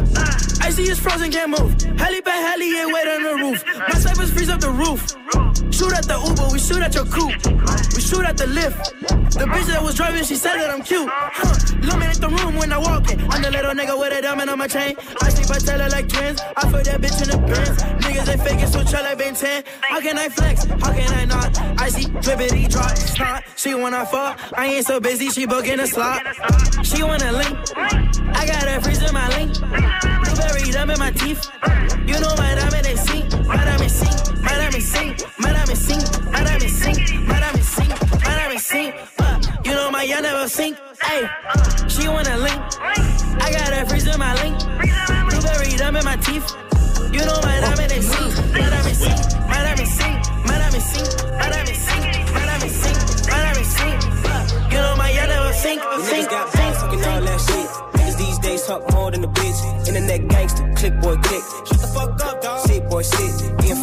I 0.60 0.70
see 0.70 0.84
it's 0.84 0.98
frozen, 0.98 1.30
can't 1.30 1.50
move. 1.50 1.80
Heli 1.98 2.20
bad 2.20 2.40
heli 2.42 2.78
ain't 2.78 2.92
wait 2.92 3.06
on 3.06 3.22
the 3.22 3.34
roof. 3.36 3.64
My 3.88 3.98
snipers 3.98 4.32
freeze 4.32 4.50
up 4.50 4.60
the 4.60 4.70
roof. 4.70 5.65
Shoot 5.86 5.98
at 5.98 6.04
the 6.06 6.18
Uber, 6.18 6.48
we 6.52 6.58
shoot 6.58 6.82
at 6.82 6.94
your 6.96 7.04
coupe. 7.04 7.46
We 7.94 8.02
shoot 8.02 8.24
at 8.26 8.36
the 8.36 8.48
lift. 8.48 8.98
The 9.38 9.46
bitch 9.46 9.66
that 9.66 9.80
was 9.80 9.94
driving, 9.94 10.24
she 10.24 10.34
said 10.34 10.56
that 10.56 10.68
I'm 10.68 10.82
cute. 10.82 11.08
Huh. 11.08 11.78
Illuminate 11.80 12.18
the 12.18 12.28
room 12.28 12.56
when 12.56 12.72
I 12.72 12.78
walk 12.78 13.08
in. 13.12 13.20
I'm 13.30 13.40
the 13.40 13.52
little 13.52 13.70
nigga 13.70 13.96
with 13.96 14.18
a 14.18 14.20
diamond 14.20 14.50
on 14.50 14.58
my 14.58 14.66
chain. 14.66 14.96
I 15.22 15.28
sleep, 15.28 15.48
I 15.48 15.58
tell 15.60 15.78
her 15.78 15.88
like 15.88 16.08
twins. 16.08 16.40
I 16.56 16.62
put 16.72 16.86
that 16.90 17.00
bitch 17.00 17.22
in 17.22 17.30
the 17.30 17.38
pants. 17.38 17.84
Niggas 18.02 18.26
they 18.26 18.36
faking, 18.36 18.66
so 18.66 18.82
try 18.82 19.02
like 19.02 19.18
Ben 19.18 19.34
10. 19.34 19.62
How 19.82 20.00
can 20.00 20.18
I 20.18 20.28
flex? 20.28 20.64
How 20.64 20.92
can 20.92 21.12
I 21.14 21.24
not? 21.24 21.56
I 21.80 21.88
see 21.88 22.06
drippity 22.18 22.68
drop, 22.68 22.96
snot. 22.96 23.44
She 23.54 23.72
wanna 23.76 24.04
fuck. 24.06 24.40
I 24.58 24.66
ain't 24.66 24.86
so 24.86 24.98
busy, 24.98 25.30
she 25.30 25.46
booking 25.46 25.78
a 25.78 25.86
slot. 25.86 26.26
She 26.82 27.04
wanna 27.04 27.30
link. 27.30 27.54
I 28.34 28.44
got 28.44 28.66
a 28.66 28.80
freeze 28.82 29.02
in 29.06 29.14
my 29.14 29.28
link. 29.38 29.54
Blueberry 29.54 30.68
dumb 30.72 30.90
in 30.90 30.98
my 30.98 31.12
teeth. 31.12 31.48
You 32.10 32.18
know 32.18 32.34
my 32.34 32.56
diamond 32.58 32.84
they 32.84 32.96
sink. 32.96 33.30
My 33.46 33.62
diamond 33.62 33.92
sink. 33.92 34.25
My 34.46 34.54
diamond 34.54 34.82
sink. 34.82 35.14
My 35.38 35.52
diamond 35.52 35.78
sink. 35.78 36.32
My 36.32 36.44
diamond 36.44 36.70
sink. 36.70 37.26
My 37.26 37.40
diamond 37.40 37.64
sink. 37.64 37.90
My 38.24 38.34
diamond 38.38 38.60
sink. 38.60 38.94
But 39.18 39.66
you 39.66 39.72
know 39.72 39.90
my 39.90 40.02
y'all 40.04 40.22
never 40.22 40.48
sink. 40.48 40.78
Hey, 41.02 41.22
she 41.88 42.06
wanna 42.08 42.36
link. 42.38 42.60
I 43.44 43.48
got 43.52 43.72
a 43.72 43.86
freeze 43.88 44.06
in 44.06 44.18
my 44.18 44.32
link. 44.42 44.56
Blueberry 45.28 45.76
dumb 45.76 45.96
in 45.96 46.04
my 46.04 46.16
teeth. 46.16 46.46
You 47.12 47.22
know 47.26 47.38
my 47.42 47.60
diamond 47.60 47.90
they 47.90 48.00
sink. 48.00 48.34
My 48.52 48.70
diamond 48.70 48.96
sink. 48.96 49.18
My 49.50 49.58
diamond 49.66 49.90
sink. 49.98 50.18
My 50.46 50.58
diamond 50.62 50.82
sink. 50.90 51.10
My 51.38 51.48
diamond 51.50 51.76
sink. 51.86 52.04
My 52.34 52.44
diamond 52.46 52.74
sink. 52.80 52.98
My 53.30 53.38
diamond 53.44 53.66
sink. 53.76 53.98
But 54.22 54.44
you 54.72 54.78
know 54.78 54.94
my 54.96 55.10
y'all 55.10 55.26
never 55.26 55.52
sink. 55.54 55.82
Sink. 55.82 56.06
Niggas 56.06 56.30
got 56.30 56.52
bangs 56.54 56.78
talking 56.78 57.04
all 57.04 57.20
that 57.20 57.40
shit. 57.46 57.68
Niggas 57.98 58.16
these 58.18 58.38
days 58.38 58.62
talk 58.66 58.82
more 58.92 59.10
than 59.10 59.24
a 59.24 59.28
bitch. 59.28 59.88
Internet 59.88 60.28
gangster, 60.28 60.72
click 60.76 60.94
boy 61.00 61.16
click. 61.16 61.42
Shut 61.66 61.80
the 61.82 61.90
fuck 61.94 62.24
up, 62.24 62.42
dog. 62.42 62.66
Sit 62.66 62.88
boy 62.88 63.02
sit. 63.02 63.32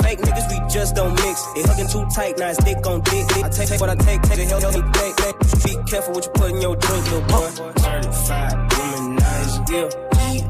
Fake 0.03 0.19
niggas, 0.19 0.47
we 0.51 0.57
just 0.69 0.95
don't 0.95 1.15
mix. 1.23 1.45
They 1.55 1.63
hugging 1.63 1.88
too 1.88 2.05
tight, 2.13 2.38
now 2.38 2.49
it's 2.49 2.61
dick 2.63 2.85
on 2.85 2.99
dick. 3.01 3.25
I 3.43 3.49
take, 3.49 3.69
take 3.69 3.80
what 3.80 3.89
I 3.89 3.95
take, 3.95 4.21
take 4.23 4.39
it, 4.39 4.47
help 4.49 4.63
me 4.75 4.81
think. 4.91 5.15
think. 5.15 5.63
Be 5.63 5.89
careful 5.89 6.13
what 6.13 6.25
you 6.25 6.31
put 6.31 6.51
in 6.51 6.61
your 6.61 6.75
drink, 6.75 7.03
little 7.11 7.21
boy. 7.21 7.49
Certified 7.80 8.69
womanizer, 8.69 9.71
yeah. 9.71 10.03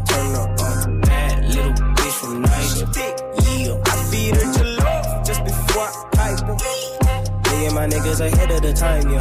Turn 0.09 0.35
up 0.35 0.59
on 0.59 1.01
bad 1.01 1.45
little 1.45 1.71
bitch 1.71 2.15
from 2.19 2.41
Niger. 2.41 2.87
Yeah, 2.97 3.77
I 3.85 3.95
feed 4.09 4.35
her 4.35 4.53
to 4.53 4.63
love 4.83 5.25
just 5.25 5.43
before 5.45 5.83
I 5.83 6.09
pipe 6.13 6.39
her. 6.47 7.51
Me 7.51 7.65
and 7.67 7.75
my 7.75 7.87
niggas 7.87 8.19
ahead 8.19 8.51
of 8.51 8.61
the 8.63 8.73
time, 8.73 9.09
yeah. 9.11 9.19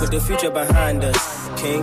Put 0.00 0.10
the 0.10 0.20
future 0.20 0.50
behind 0.50 1.04
us, 1.04 1.48
king. 1.60 1.82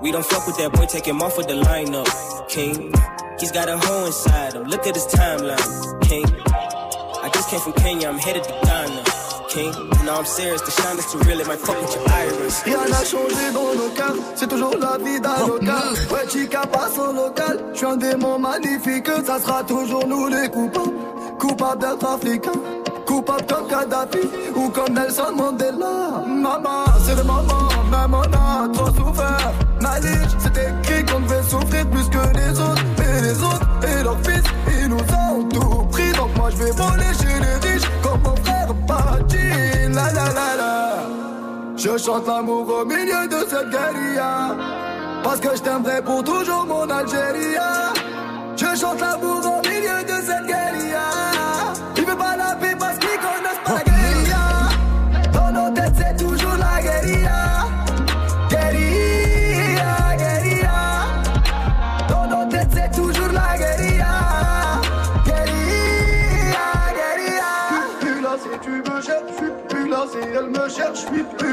We 0.00 0.12
don't 0.12 0.24
fuck 0.24 0.46
with 0.46 0.56
that 0.58 0.72
boy, 0.72 0.86
take 0.86 1.06
him 1.06 1.20
off 1.22 1.36
with 1.36 1.48
the 1.48 1.54
lineup, 1.54 2.48
king. 2.48 2.92
He's 3.40 3.50
got 3.50 3.68
a 3.68 3.78
hole 3.78 4.06
inside 4.06 4.54
him, 4.54 4.64
look 4.64 4.86
at 4.86 4.94
his 4.94 5.06
timeline, 5.06 6.02
king. 6.02 6.24
Came 7.50 7.58
from 7.58 7.72
Kenya, 7.72 8.08
I'm 8.08 8.16
headed 8.16 8.44
to 8.44 8.54
Ghana, 8.62 9.02
king. 9.48 9.72
Know 10.04 10.18
I'm 10.18 10.24
serious, 10.24 10.62
the 10.62 10.70
shine 10.70 10.96
too 10.98 11.18
real, 11.28 11.40
it 11.40 11.48
might 11.48 11.58
fuck 11.58 11.82
with 11.82 11.96
your 11.96 12.08
iris. 12.08 12.62
Rien 12.62 12.78
n'a 12.88 13.04
changé 13.04 13.50
dans 13.52 13.74
nos 13.74 13.90
cœurs, 13.90 14.14
c'est 14.36 14.46
toujours 14.46 14.76
la 14.78 14.96
vie 14.98 15.20
d'un 15.20 15.46
local. 15.48 15.94
Ouais, 16.12 16.28
chica 16.28 16.60
passe 16.60 16.96
au 16.96 17.12
local, 17.12 17.58
je 17.72 17.78
suis 17.78 17.86
un 17.86 17.96
démon 17.96 18.38
magnifique, 18.38 19.08
ça 19.26 19.40
sera 19.40 19.64
toujours 19.64 20.06
nous 20.06 20.28
les 20.28 20.48
coupables. 20.48 20.92
Coupables 21.40 21.80
d'être 21.80 22.06
africains, 22.06 22.52
coupables 23.04 23.46
comme 23.48 23.66
Kadhafi 23.66 24.20
ou 24.54 24.68
comme 24.68 24.94
Nelson 24.94 25.32
Mandela. 25.34 26.22
Maman, 26.28 26.84
c'est 27.04 27.16
de 27.16 27.22
maman, 27.22 27.68
même 27.90 28.14
on 28.14 28.32
a 28.32 28.68
trop 28.72 28.94
souffert. 28.94 29.52
Malik, 29.80 30.30
c'est 30.38 30.56
écrit 30.56 31.04
qu'on 31.04 31.18
devait 31.18 31.42
souffrir 31.42 31.84
plus 31.90 32.08
que 32.10 32.38
les 32.38 32.60
autres. 32.60 32.84
Et 33.02 33.22
les 33.22 33.42
autres 33.42 33.66
et 33.82 34.04
leurs 34.04 34.20
fils, 34.20 34.44
ils 34.70 34.86
nous. 34.86 34.98
Donc 35.50 35.89
moi 36.40 36.50
je 36.50 36.56
vais 36.56 36.70
voler 36.70 37.12
chez 37.20 37.36
les 37.44 37.56
riches 37.68 37.90
comme 38.02 38.22
mon 38.22 38.36
frère 38.44 38.72
Patine. 38.88 39.94
La 39.94 40.06
la 40.18 40.26
la 40.38 40.50
la. 40.60 40.76
Je 41.76 41.98
chante 41.98 42.26
l'amour 42.26 42.66
au 42.80 42.84
milieu 42.84 43.22
de 43.28 43.40
cette 43.50 43.70
guérilla. 43.70 44.56
Parce 45.22 45.40
que 45.40 45.50
je 45.56 45.62
t'aimerai 45.62 46.02
pour 46.02 46.24
toujours 46.24 46.64
mon 46.66 46.88
Algérie. 46.88 47.56
Je 48.56 48.70
chante 48.80 49.00
l'amour 49.00 49.40
au 49.54 49.60
milieu 49.68 49.69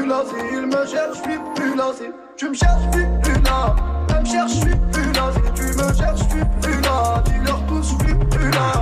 là. 0.08 0.22
Il 0.52 0.66
me 0.66 0.86
cherche, 0.86 1.18
je 1.18 1.30
suis 1.30 1.38
plus 1.54 1.76
là. 1.76 1.84
Tu 2.36 2.48
me 2.48 2.54
cherches, 2.54 2.82
je 2.92 2.98
suis 2.98 3.06
plus 3.22 3.42
là. 3.42 3.76
Elle 4.10 4.20
me 4.20 4.26
cherche, 4.26 4.52
je 4.52 4.56
suis 4.56 4.76
plus 4.92 5.12
là. 5.12 5.32
Tu 5.54 5.62
me 5.62 5.94
cherches, 5.94 6.18
je 6.18 6.28
suis 6.30 6.44
plus 6.62 6.80
là. 6.80 7.22
Dis-leur 7.24 7.60
tous, 7.66 7.82
je 7.82 8.04
suis 8.04 8.14
plus 8.14 8.50
là. 8.50 8.72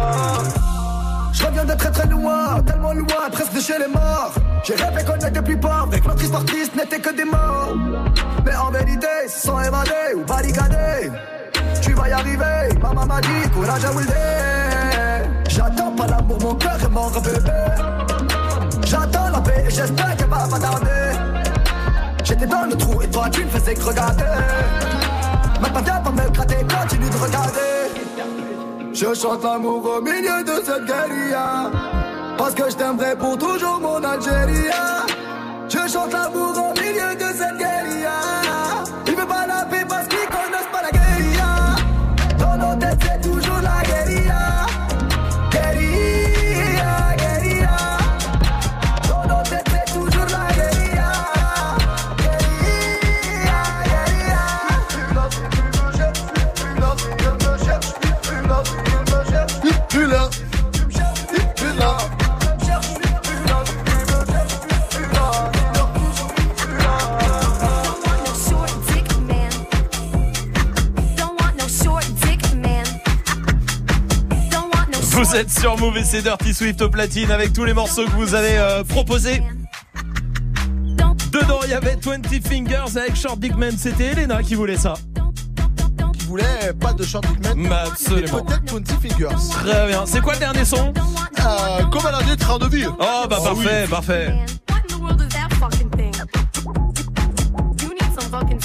Je 1.33 1.45
reviens 1.45 1.65
de 1.65 1.75
très 1.75 1.91
très 1.91 2.07
loin, 2.07 2.63
tellement 2.63 2.93
loin, 2.93 3.31
presque 3.31 3.53
de 3.53 3.61
chez 3.61 3.79
les 3.79 3.89
morts. 3.89 4.33
J'ai 4.65 4.75
rêvé 4.75 5.05
qu'on 5.05 5.15
était 5.17 5.43
plus 5.43 5.57
pauvres, 5.57 5.89
avec 5.89 6.07
notre 6.07 6.23
histoire 6.23 6.45
triste 6.45 6.75
n'était 6.77 6.99
que 6.99 7.15
des 7.15 7.25
morts. 7.25 7.75
Mais 8.45 8.55
en 8.57 8.71
vérité, 8.71 9.07
ils 9.25 9.31
se 9.31 9.47
sont 9.47 9.61
évadés 9.61 10.15
ou 10.17 10.25
barricadés. 10.25 11.11
Tu 11.83 11.93
vas 11.93 12.09
y 12.09 12.13
arriver, 12.13 12.79
maman 12.81 13.07
m'a 13.07 13.21
dit, 13.21 13.51
courage 13.55 13.85
à 13.85 13.93
Wilde. 13.93 14.15
J'attends 15.49 15.93
pas 15.93 16.07
l'amour, 16.07 16.39
mon 16.41 16.55
cœur 16.55 16.79
est 16.83 16.89
mort, 16.89 17.13
bébé. 17.21 17.51
J'attends 18.87 19.29
la 19.29 19.41
paix 19.41 19.65
et 19.67 19.71
j'espère 19.71 20.17
qu'elle 20.17 20.29
va 20.29 20.49
pas 20.49 20.59
tarder. 20.59 21.06
J'étais 22.39 22.53
dans 22.53 22.65
le 22.65 22.77
trou 22.77 23.01
et 23.01 23.09
toi 23.09 23.31
tu 23.31 23.43
ne 23.47 23.49
faisais 23.49 23.75
que 23.75 23.83
regarder. 23.83 24.25
Maintenant 25.59 25.81
viens 25.83 26.01
pas 26.01 26.11
me 26.11 26.31
gratter, 26.31 26.57
continue 26.57 27.09
de 27.09 27.17
regarder. 27.17 28.91
Je 28.93 29.15
chante 29.15 29.43
l'amour 29.43 29.83
au 29.97 30.03
milieu 30.03 30.45
de 30.45 30.63
cette 30.63 30.85
guérilla. 30.85 31.71
Parce 32.37 32.55
que 32.55 32.69
je 32.69 32.77
t'aimerai 32.77 33.17
pour 33.17 33.39
toujours 33.39 33.81
mon 33.81 34.05
Algérie. 34.05 34.69
Je 35.67 35.91
chante 35.91 36.13
l'amour 36.13 36.53
au 36.59 36.79
milieu 36.79 37.15
de 37.15 37.39
cette 37.39 37.57
guérilla. 37.57 38.46
Vous 75.17 75.35
êtes 75.35 75.51
sur 75.51 75.79
Move 75.79 75.97
et 75.97 76.05
c'est 76.05 76.21
Dirty 76.21 76.53
Swift 76.53 76.83
au 76.83 76.91
platine 76.91 77.31
avec 77.31 77.55
tous 77.55 77.65
les 77.65 77.73
morceaux 77.73 78.05
que 78.05 78.11
vous 78.11 78.35
avez 78.35 78.59
euh, 78.59 78.85
proposés. 78.85 79.43
Dedans, 81.33 81.61
il 81.65 81.71
y 81.71 81.75
avait 81.75 81.97
20 81.97 82.27
Fingers 82.47 82.97
avec 82.97 83.17
Short 83.17 83.41
Dick 83.41 83.57
Man. 83.57 83.75
C'était 83.79 84.13
Elena 84.13 84.43
qui 84.43 84.55
voulait 84.55 84.77
ça. 84.77 84.95
Qui 86.37 86.43
voulait 86.43 86.73
pas 86.75 86.93
de 86.93 87.03
Short 87.03 87.25
Man 87.43 87.73
absolument. 87.73 88.45
mais 88.49 88.57
Peut-être 88.57 88.73
20 88.73 89.01
Fingers. 89.01 89.51
Très 89.51 89.87
bien. 89.87 90.05
C'est 90.07 90.21
quoi 90.21 90.35
le 90.35 90.39
dernier 90.39 90.65
son? 90.65 90.93
Euh, 91.41 91.83
Comme 91.85 92.03
elle 92.09 92.15
a 92.15 92.23
dit, 92.23 92.37
train 92.37 92.59
de 92.59 92.67
vie. 92.67 92.87
Oh, 92.87 93.27
bah 93.29 93.39
parfait, 93.43 93.87
parfait. 93.89 94.35
You 97.81 97.89
need 97.95 98.21
some 98.21 98.31
fucking 98.31 98.59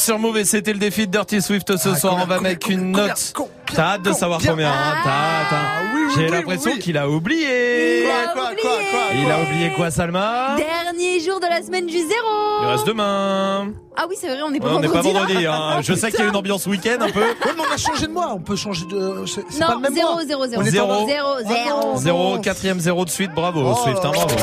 sur 0.00 0.18
Move 0.18 0.38
et 0.38 0.44
c'était 0.44 0.72
le 0.72 0.78
défi 0.78 1.06
de 1.06 1.12
Dirty 1.12 1.40
Swift 1.42 1.76
ce 1.76 1.94
soir. 1.94 2.16
On 2.20 2.26
va 2.26 2.40
mettre 2.40 2.70
une 2.70 2.92
note. 2.92 3.32
T'as 3.74 3.82
hâte 3.94 4.02
de 4.02 4.12
savoir 4.12 4.40
combien, 4.44 4.70
hein 4.70 4.94
hein 5.06 6.10
J'ai 6.16 6.28
l'impression 6.28 6.72
qu'il 6.78 6.96
a 6.98 7.08
oublié. 7.08 8.04
Quoi, 8.04 8.32
quoi, 8.32 8.50
quoi, 8.60 8.70
quoi, 8.90 9.00
Il 9.14 9.30
a 9.30 9.40
oublié 9.42 9.70
quoi, 9.76 9.90
Salma? 9.90 10.56
Dernier 10.56 11.20
jour 11.20 11.38
de 11.38 11.46
la 11.46 11.62
semaine 11.62 11.86
du 11.86 11.98
zéro. 11.98 12.62
Il 12.62 12.66
reste 12.66 12.86
demain. 12.86 13.68
Ah 13.96 14.06
oui, 14.08 14.16
c'est 14.20 14.28
vrai, 14.28 14.42
on 14.42 14.50
n'est 14.50 14.58
pas 14.58 14.66
Ouais, 14.68 14.72
on 14.76 14.80
n'est 14.80 14.86
vendredi. 14.88 15.12
pas 15.12 15.18
vendredi. 15.20 15.46
Hein. 15.46 15.80
Je 15.82 15.94
sais 15.94 16.10
qu'il 16.10 16.20
y 16.20 16.22
a 16.22 16.26
une 16.28 16.36
ambiance 16.36 16.66
week-end 16.66 16.96
un 17.00 17.10
peu. 17.10 17.20
Ouais, 17.20 17.52
mais 17.56 17.62
on 17.70 17.74
a 17.74 17.76
changé 17.76 18.06
de 18.06 18.12
mois. 18.12 18.32
On 18.34 18.40
peut 18.40 18.56
changer 18.56 18.86
de. 18.86 19.24
C'est 19.26 19.42
c'est 19.50 19.60
pas 19.60 19.68
Non, 19.68 19.74
le 19.76 19.80
même 19.82 19.94
zéro, 19.94 20.12
mois. 20.14 20.24
zéro, 20.26 20.46
zéro. 20.46 20.62
On 20.62 20.64
est 20.66 20.70
Zéro. 20.70 20.90
en- 20.92 21.06
Zéro, 21.06 21.28
zéro. 21.46 21.96
Zéro, 21.96 22.38
quatrième 22.38 22.80
zéro 22.80 23.04
de 23.04 23.10
suite. 23.10 23.32
Bravo, 23.34 23.62
Oh 23.64 23.74
Swift, 23.84 24.04
hein, 24.04 24.10
bravo. 24.12 24.34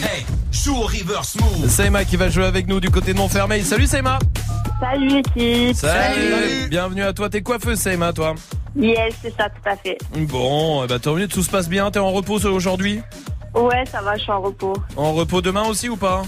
Hey, 0.00 0.24
joue 0.52 0.76
au 0.76 0.82
reverse 0.86 1.34
move. 1.36 1.68
Seima 1.68 2.04
qui 2.04 2.16
va 2.16 2.28
jouer 2.28 2.44
avec 2.44 2.68
nous 2.68 2.78
du 2.80 2.90
côté 2.90 3.12
de 3.12 3.18
Montfermeil. 3.18 3.64
Salut 3.64 3.86
Seima. 3.86 4.18
Salut 4.80 5.08
l'équipe. 5.08 5.74
Salut. 5.76 6.68
Bienvenue 6.70 7.02
à 7.02 7.12
toi. 7.12 7.28
T'es 7.28 7.42
coiffeuse, 7.42 7.78
Saïma, 7.78 8.12
toi 8.12 8.34
Yes, 8.76 9.14
c'est 9.22 9.34
ça, 9.36 9.48
tout 9.48 9.68
à 9.68 9.76
fait. 9.76 9.98
Bon, 10.16 10.84
eh 10.84 10.86
ben, 10.86 10.98
tant 11.00 11.14
mieux, 11.14 11.26
tout 11.26 11.42
se 11.42 11.50
passe 11.50 11.68
bien. 11.68 11.90
T'es 11.90 11.98
en 11.98 12.12
repos 12.12 12.44
aujourd'hui 12.46 13.00
Ouais, 13.54 13.84
ça 13.90 14.00
va, 14.02 14.16
je 14.16 14.22
suis 14.22 14.30
en 14.30 14.40
repos. 14.40 14.74
En 14.96 15.12
repos 15.14 15.40
demain 15.40 15.64
aussi 15.64 15.88
ou 15.88 15.96
pas 15.96 16.22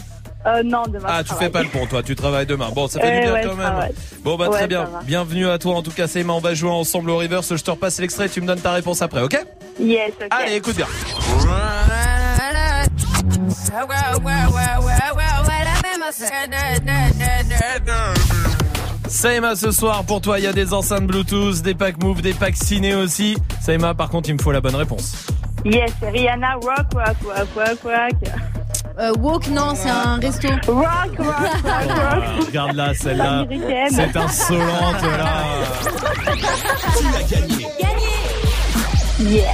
Euh, 0.46 0.62
non, 0.64 0.82
demain. 0.88 1.06
Ah, 1.06 1.18
tu 1.22 1.26
travaille. 1.28 1.46
fais 1.46 1.52
pas 1.52 1.62
le 1.62 1.68
pont, 1.68 1.86
toi, 1.86 2.02
tu 2.02 2.16
travailles 2.16 2.46
demain. 2.46 2.70
Bon, 2.74 2.88
ça 2.88 2.98
fait 2.98 3.06
Euh, 3.06 3.14
du 3.16 3.20
bien 3.20 3.32
ouais, 3.34 3.40
quand 3.42 3.54
même. 3.54 3.66
travaille. 3.66 3.94
Bon, 4.24 4.36
bah, 4.36 4.48
très 4.48 4.66
bien. 4.66 4.88
Bienvenue 5.04 5.48
à 5.48 5.58
toi, 5.58 5.76
en 5.76 5.82
tout 5.82 5.92
cas, 5.92 6.08
Saïma. 6.08 6.32
On 6.32 6.40
va 6.40 6.54
jouer 6.54 6.70
ensemble 6.70 7.10
au 7.10 7.18
reverse. 7.18 7.54
Je 7.54 7.62
te 7.62 7.70
repasse 7.70 8.00
l'extrait, 8.00 8.28
tu 8.28 8.40
me 8.40 8.46
donnes 8.46 8.60
ta 8.60 8.72
réponse 8.72 9.00
après, 9.02 9.22
ok 9.22 9.38
Yes, 9.78 10.12
ok. 10.20 10.26
Allez, 10.30 10.56
écoute 10.56 10.76
bien. 10.76 10.86
Saïma, 19.10 19.56
ce 19.56 19.72
soir, 19.72 20.04
pour 20.04 20.20
toi, 20.20 20.38
il 20.38 20.44
y 20.44 20.46
a 20.46 20.52
des 20.52 20.72
enceintes 20.72 21.04
Bluetooth, 21.04 21.62
des 21.62 21.74
packs 21.74 22.00
Move, 22.02 22.22
des 22.22 22.32
packs 22.32 22.56
ciné 22.56 22.94
aussi. 22.94 23.36
Saïma, 23.60 23.92
par 23.92 24.08
contre, 24.08 24.28
il 24.28 24.34
me 24.34 24.38
faut 24.40 24.52
la 24.52 24.60
bonne 24.60 24.76
réponse. 24.76 25.26
Yes, 25.64 25.90
Rihanna, 26.00 26.54
rock, 26.54 26.86
rock, 26.94 27.16
rock, 27.24 27.48
rock, 27.56 27.78
rock. 27.82 28.32
Euh, 29.00 29.12
walk, 29.18 29.48
non, 29.48 29.74
c'est 29.74 29.90
un 29.90 30.16
resto. 30.20 30.48
Rock, 30.68 30.86
rock, 31.18 31.18
rock, 31.18 31.88
rock. 31.88 32.46
Regarde 32.46 32.76
là, 32.76 32.94
celle-là. 32.94 33.40
Américaine. 33.40 33.88
C'est 33.90 34.16
insolente, 34.16 35.02
là. 35.02 35.42
Tu 36.96 37.06
as 37.16 37.22
gagné. 37.40 37.66
Yeah. 39.18 39.50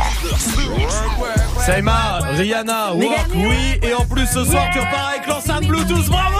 Saïma, 1.65 2.19
Rihanna, 2.35 2.93
Walk, 2.93 3.09
gagné. 3.31 3.47
oui. 3.49 3.89
Et 3.89 3.95
en 3.95 4.05
plus, 4.05 4.27
ce 4.27 4.45
soir, 4.45 4.67
tu 4.73 4.79
repars 4.81 5.09
avec 5.15 5.27
l'enceinte 5.27 5.67
Bluetooth. 5.67 6.09
Bravo 6.09 6.37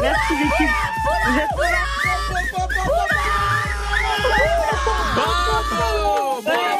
Merci 0.00 0.34
l'équipe. 0.40 0.70
Bravo 5.16 6.75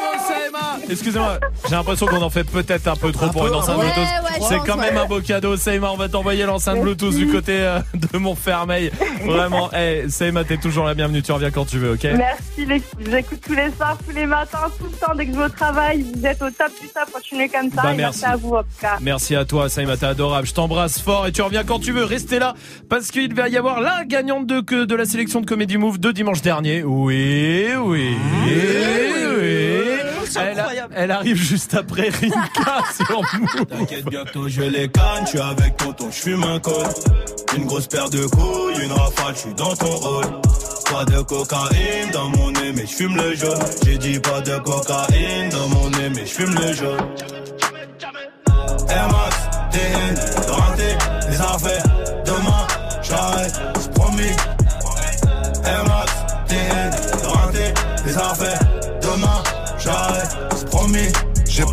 Excusez-moi, 0.89 1.39
j'ai 1.67 1.75
l'impression 1.75 2.05
qu'on 2.05 2.21
en 2.21 2.29
fait 2.29 2.43
peut-être 2.45 2.87
un 2.87 2.95
peu 2.95 3.11
trop 3.11 3.27
pour 3.27 3.47
une 3.47 3.53
enceinte 3.53 3.77
ouais, 3.77 3.85
Bluetooth. 3.85 4.41
ouais, 4.41 4.47
C'est 4.47 4.59
quand 4.71 4.77
même 4.77 4.97
un 4.97 5.05
beau 5.05 5.19
cadeau, 5.21 5.57
Saïma. 5.57 5.91
On 5.91 5.97
va 5.97 6.07
t'envoyer 6.09 6.45
l'enceinte 6.45 6.81
Bluetooth 6.81 7.15
du 7.15 7.27
côté 7.27 7.53
euh, 7.59 7.79
de 7.93 8.17
Montfermeil. 8.17 8.91
Vraiment, 9.25 9.71
hey, 9.73 10.09
Saïma, 10.09 10.43
t'es 10.43 10.57
toujours 10.57 10.85
la 10.85 10.93
bienvenue. 10.93 11.21
Tu 11.21 11.31
reviens 11.31 11.51
quand 11.51 11.65
tu 11.65 11.77
veux, 11.77 11.93
ok? 11.93 12.03
Merci 12.15 12.65
l'équipe. 12.65 12.87
Je 12.99 13.09
vous 13.09 13.15
écoute 13.15 13.39
tous 13.45 13.53
les 13.55 13.71
soirs, 13.71 13.97
tous 14.07 14.15
les 14.15 14.25
matins, 14.25 14.67
tout 14.79 14.85
le 14.85 14.97
temps 14.97 15.13
dès 15.15 15.25
que 15.25 15.33
je 15.33 15.37
vais 15.37 15.45
au 15.45 15.49
travail. 15.49 16.05
Vous 16.15 16.25
êtes 16.25 16.41
au 16.41 16.49
top 16.49 16.71
du 16.81 16.87
top. 16.87 17.11
Continuez 17.11 17.49
comme 17.49 17.69
ça. 17.71 17.81
Bah, 17.83 17.93
et 17.93 17.97
merci. 17.97 18.21
merci 18.21 18.25
à 18.25 18.35
vous 18.37 18.55
en 18.55 18.63
tout 18.63 18.69
cas. 18.79 18.97
Merci 19.01 19.35
à 19.35 19.45
toi, 19.45 19.69
Saïma, 19.69 19.97
t'es 19.97 20.05
adorable. 20.05 20.47
Je 20.47 20.53
t'embrasse 20.53 20.99
fort 21.01 21.27
et 21.27 21.31
tu 21.31 21.41
reviens 21.41 21.63
quand 21.63 21.79
tu 21.79 21.91
veux. 21.91 22.03
Restez 22.05 22.39
là 22.39 22.53
parce 22.89 23.11
qu'il 23.11 23.33
va 23.33 23.49
y 23.49 23.57
avoir 23.57 23.81
la 23.81 24.05
gagnante 24.05 24.47
de, 24.47 24.85
de 24.85 24.95
la 24.95 25.05
sélection 25.05 25.41
de 25.41 25.45
Comedy 25.45 25.77
Move 25.77 25.99
de 25.99 26.11
dimanche 26.11 26.41
dernier. 26.41 26.83
Oui, 26.83 27.67
oui, 27.77 28.15
oui. 29.39 29.96
Elle, 30.35 30.59
a- 30.59 30.69
elle 30.95 31.11
arrive 31.11 31.35
juste 31.37 31.73
après 31.73 32.09
Rinka 32.09 32.83
sur 32.95 33.21
Move. 33.21 33.65
T'inquiète, 33.65 34.05
bientôt 34.05 34.47
je 34.49 34.61
les 34.61 34.89
canne, 34.89 35.23
je 35.25 35.29
suis 35.29 35.39
avec 35.39 35.77
tonton, 35.77 36.09
je 36.11 36.17
fume 36.21 36.43
un 36.43 36.59
col. 36.59 36.73
Une 37.55 37.65
grosse 37.65 37.87
paire 37.87 38.09
de 38.09 38.25
couilles, 38.25 38.83
une 38.83 38.91
rafale, 38.91 39.33
je 39.35 39.39
suis 39.39 39.53
dans 39.53 39.75
ton 39.75 39.89
rôle. 39.95 40.25
Pas 40.91 41.05
de 41.05 41.21
cocaïne 41.21 42.11
dans 42.13 42.29
mon 42.29 42.51
nez, 42.51 42.71
mais 42.75 42.85
je 42.85 42.93
fume 42.95 43.15
le 43.17 43.35
jaune. 43.35 43.59
J'ai 43.85 43.97
dit 43.97 44.19
pas 44.19 44.41
de 44.41 44.57
cocaïne 44.59 45.49
dans 45.49 45.67
mon 45.69 45.89
nez, 45.89 46.09
mais 46.15 46.25
je 46.25 46.31
fume 46.33 46.55
le 46.55 46.73
jaune. 46.73 47.07
Air 48.89 49.07
Max, 49.09 49.35
TN, 49.71 50.51
renté, 50.51 50.97
les 51.29 51.41
affaires. 51.41 51.83
Demain, 52.25 52.67
j'arrête, 53.01 53.53
c'est 53.79 53.91
promis. 53.93 54.31
Air 55.65 55.83
Max, 55.85 56.11
TN, 56.47 56.91
renté, 57.27 57.73
les 58.05 58.17
affaires. 58.17 58.59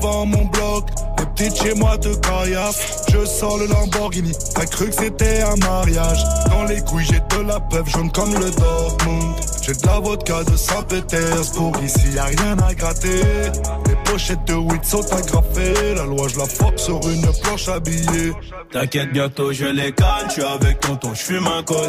devant 0.00 0.26
mon 0.26 0.44
bloc. 0.46 0.86
Les 1.18 1.26
petites 1.26 1.62
chez 1.62 1.74
moi 1.74 1.96
te 1.98 2.14
caillassent. 2.16 3.04
Je 3.12 3.24
sors 3.24 3.58
le 3.58 3.66
Lamborghini. 3.66 4.32
T'as 4.54 4.66
cru 4.66 4.86
que 4.86 4.94
c'était 4.94 5.42
un 5.42 5.56
mariage. 5.56 6.22
Dans 6.46 6.64
les 6.64 6.80
couilles, 6.80 7.04
j'ai 7.04 7.20
de 7.36 7.46
la 7.46 7.60
peuple 7.60 7.90
jaune 7.90 8.10
comme 8.12 8.32
le 8.34 8.50
Dortmund. 8.50 9.34
J'ai 9.62 9.72
de 9.74 9.86
la 9.86 10.00
vodka 10.00 10.44
de 10.44 10.56
Saint-Pétersbourg. 10.56 11.72
Ici, 11.84 12.12
y 12.14 12.18
a 12.18 12.24
rien 12.24 12.56
à 12.58 12.74
gratter. 12.74 13.22
Les 13.86 13.96
pochettes 14.10 14.44
de 14.46 14.54
weed 14.54 14.84
sont 14.84 15.04
agrafées. 15.12 15.94
La 15.94 16.04
loi, 16.04 16.28
je 16.28 16.38
la 16.38 16.46
fuck 16.46 16.78
sur 16.78 17.00
une 17.08 17.26
planche 17.42 17.68
habillée. 17.68 18.32
T'inquiète, 18.72 19.12
bientôt 19.12 19.52
je 19.52 19.66
les 19.66 19.92
canne, 19.92 20.26
je 20.28 20.32
suis 20.34 20.42
avec 20.42 20.80
tonton, 20.80 21.10
je 21.12 21.22
fume 21.22 21.46
un 21.46 21.62
col. 21.62 21.88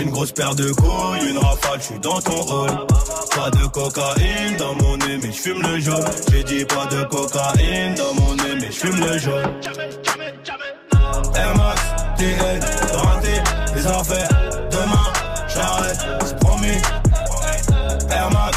Une 0.00 0.10
grosse 0.10 0.32
paire 0.32 0.54
de 0.54 0.70
couilles, 0.72 1.30
une 1.30 1.38
rafale, 1.38 1.78
je 1.78 1.84
suis 1.84 1.98
dans 2.00 2.20
ton 2.20 2.40
rôle. 2.42 2.70
Pas 3.34 3.50
de 3.50 3.66
cocaïne 3.66 4.56
dans 4.58 4.74
mon 4.74 4.96
nez, 4.98 5.18
mais 5.22 5.32
je 5.32 5.38
fume 5.38 5.62
le 5.62 5.80
jaune. 5.80 6.04
J'ai 6.30 6.44
dit 6.44 6.64
pas 6.64 6.86
de 6.86 7.02
cocaïne 7.04 7.31
dans 7.32 8.14
mon 8.14 8.34
nez, 8.34 8.54
mais 8.60 8.66
je 8.66 8.72
fume 8.72 9.00
le 9.00 9.18
jaune. 9.18 9.60
Air 11.34 11.56
Max, 11.56 11.80
TN, 12.18 12.60
renté, 12.94 13.40
les 13.74 13.86
affaires. 13.86 14.28
Demain, 14.70 15.12
j'arrête, 15.48 15.98
c'est 16.24 16.38
promis. 16.38 16.78
Air 18.10 18.30
Max, 18.30 18.51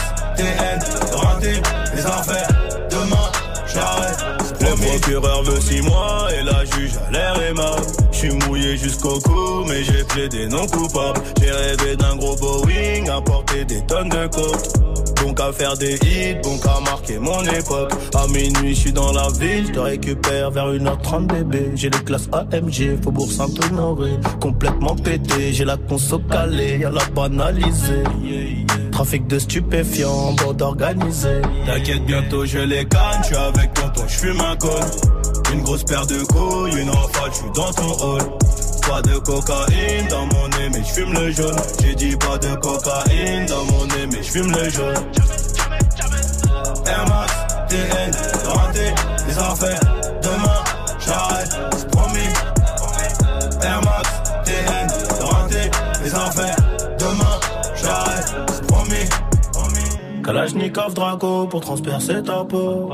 procureur 5.05 5.43
veut 5.43 5.61
six 5.61 5.81
mois 5.81 6.27
et 6.33 6.43
la 6.43 6.65
juge 6.65 6.93
a 7.07 7.11
l'air 7.11 7.39
aimable. 7.41 7.85
Je 8.11 8.17
suis 8.17 8.31
mouillé 8.31 8.77
jusqu'au 8.77 9.19
cou, 9.19 9.63
mais 9.67 9.83
j'ai 9.83 10.03
plaidé 10.03 10.47
non 10.47 10.65
coupable. 10.65 11.19
J'ai 11.39 11.51
rêvé 11.51 11.95
d'un 11.95 12.15
gros 12.15 12.35
Boeing, 12.35 13.07
à 13.15 13.21
porter 13.21 13.65
des 13.65 13.85
tonnes 13.85 14.09
de 14.09 14.27
coke. 14.27 14.95
Donc 15.23 15.39
à 15.39 15.51
faire 15.51 15.77
des 15.77 15.95
hits, 15.95 16.35
donc 16.43 16.65
à 16.65 16.79
marquer 16.81 17.17
mon 17.19 17.41
époque. 17.43 17.91
À 18.13 18.27
minuit, 18.27 18.75
je 18.75 18.79
suis 18.79 18.93
dans 18.93 19.11
la 19.11 19.27
ville, 19.39 19.67
je 19.67 19.73
te 19.73 19.79
récupère 19.79 20.51
vers 20.51 20.67
1h30 20.73 21.27
bébé. 21.27 21.71
J'ai 21.75 21.89
les 21.89 21.99
classes 21.99 22.29
AMG, 22.31 23.01
Faubourg 23.03 23.31
Saint-Honoré. 23.31 24.11
Complètement 24.39 24.95
pété, 24.95 25.53
j'ai 25.53 25.65
la 25.65 25.77
conso 25.77 26.19
calée, 26.19 26.79
y'a 26.79 26.91
la 26.91 27.05
banalisée. 27.15 28.03
Trafic 28.91 29.27
de 29.27 29.39
stupéfiants, 29.39 30.33
bande 30.33 30.61
organisée. 30.61 31.41
T'inquiète, 31.65 32.05
bientôt 32.05 32.45
je 32.45 32.59
les 32.59 32.85
canne, 32.85 33.21
je 33.21 33.27
suis 33.27 33.35
avec 33.35 33.73
tonton, 33.73 34.03
je 34.07 34.13
fume 34.13 34.41
un 34.41 34.55
col. 34.55 34.71
Une 35.53 35.61
grosse 35.63 35.83
paire 35.83 36.05
de 36.05 36.23
couilles, 36.23 36.79
une 36.79 36.89
rafale, 36.89 37.31
je 37.31 37.35
suis 37.37 37.51
dans 37.53 37.71
ton 37.73 37.91
hall. 38.05 38.21
Pas 38.87 39.01
de 39.01 39.17
cocaïne 39.17 40.07
dans 40.09 40.25
mon 40.27 40.47
nez, 40.49 40.69
mais 40.71 40.83
je 40.83 40.93
fume 40.93 41.13
le 41.13 41.31
jaune. 41.31 41.55
J'ai 41.81 41.95
dit 41.95 42.15
pas 42.17 42.37
de 42.37 42.55
cocaïne 42.55 43.45
dans 43.47 43.63
mon 43.65 43.85
nez, 43.87 44.07
mais 44.11 44.23
je 44.23 44.31
fume 44.31 44.51
le 44.51 44.69
jaune. 44.69 44.95
Air 46.85 47.05
Max, 47.09 47.33
TN, 47.69 48.11
renté, 48.47 48.93
les 49.27 49.37
affaires. 49.37 49.79
Demain, 50.21 50.63
j'arrête, 50.99 51.55
c'est 51.77 51.89
promis. 51.89 52.29
Air 53.63 53.81
Max, 53.81 54.09
TN, 54.45 55.23
renté, 55.23 55.71
les 56.03 56.13
affaires. 56.13 56.54
Kalachnikov 60.25 60.95
Draco 60.95 61.45
pour 61.45 61.61
transpercer 61.61 62.23
ta 62.23 62.43
peau. 62.43 62.89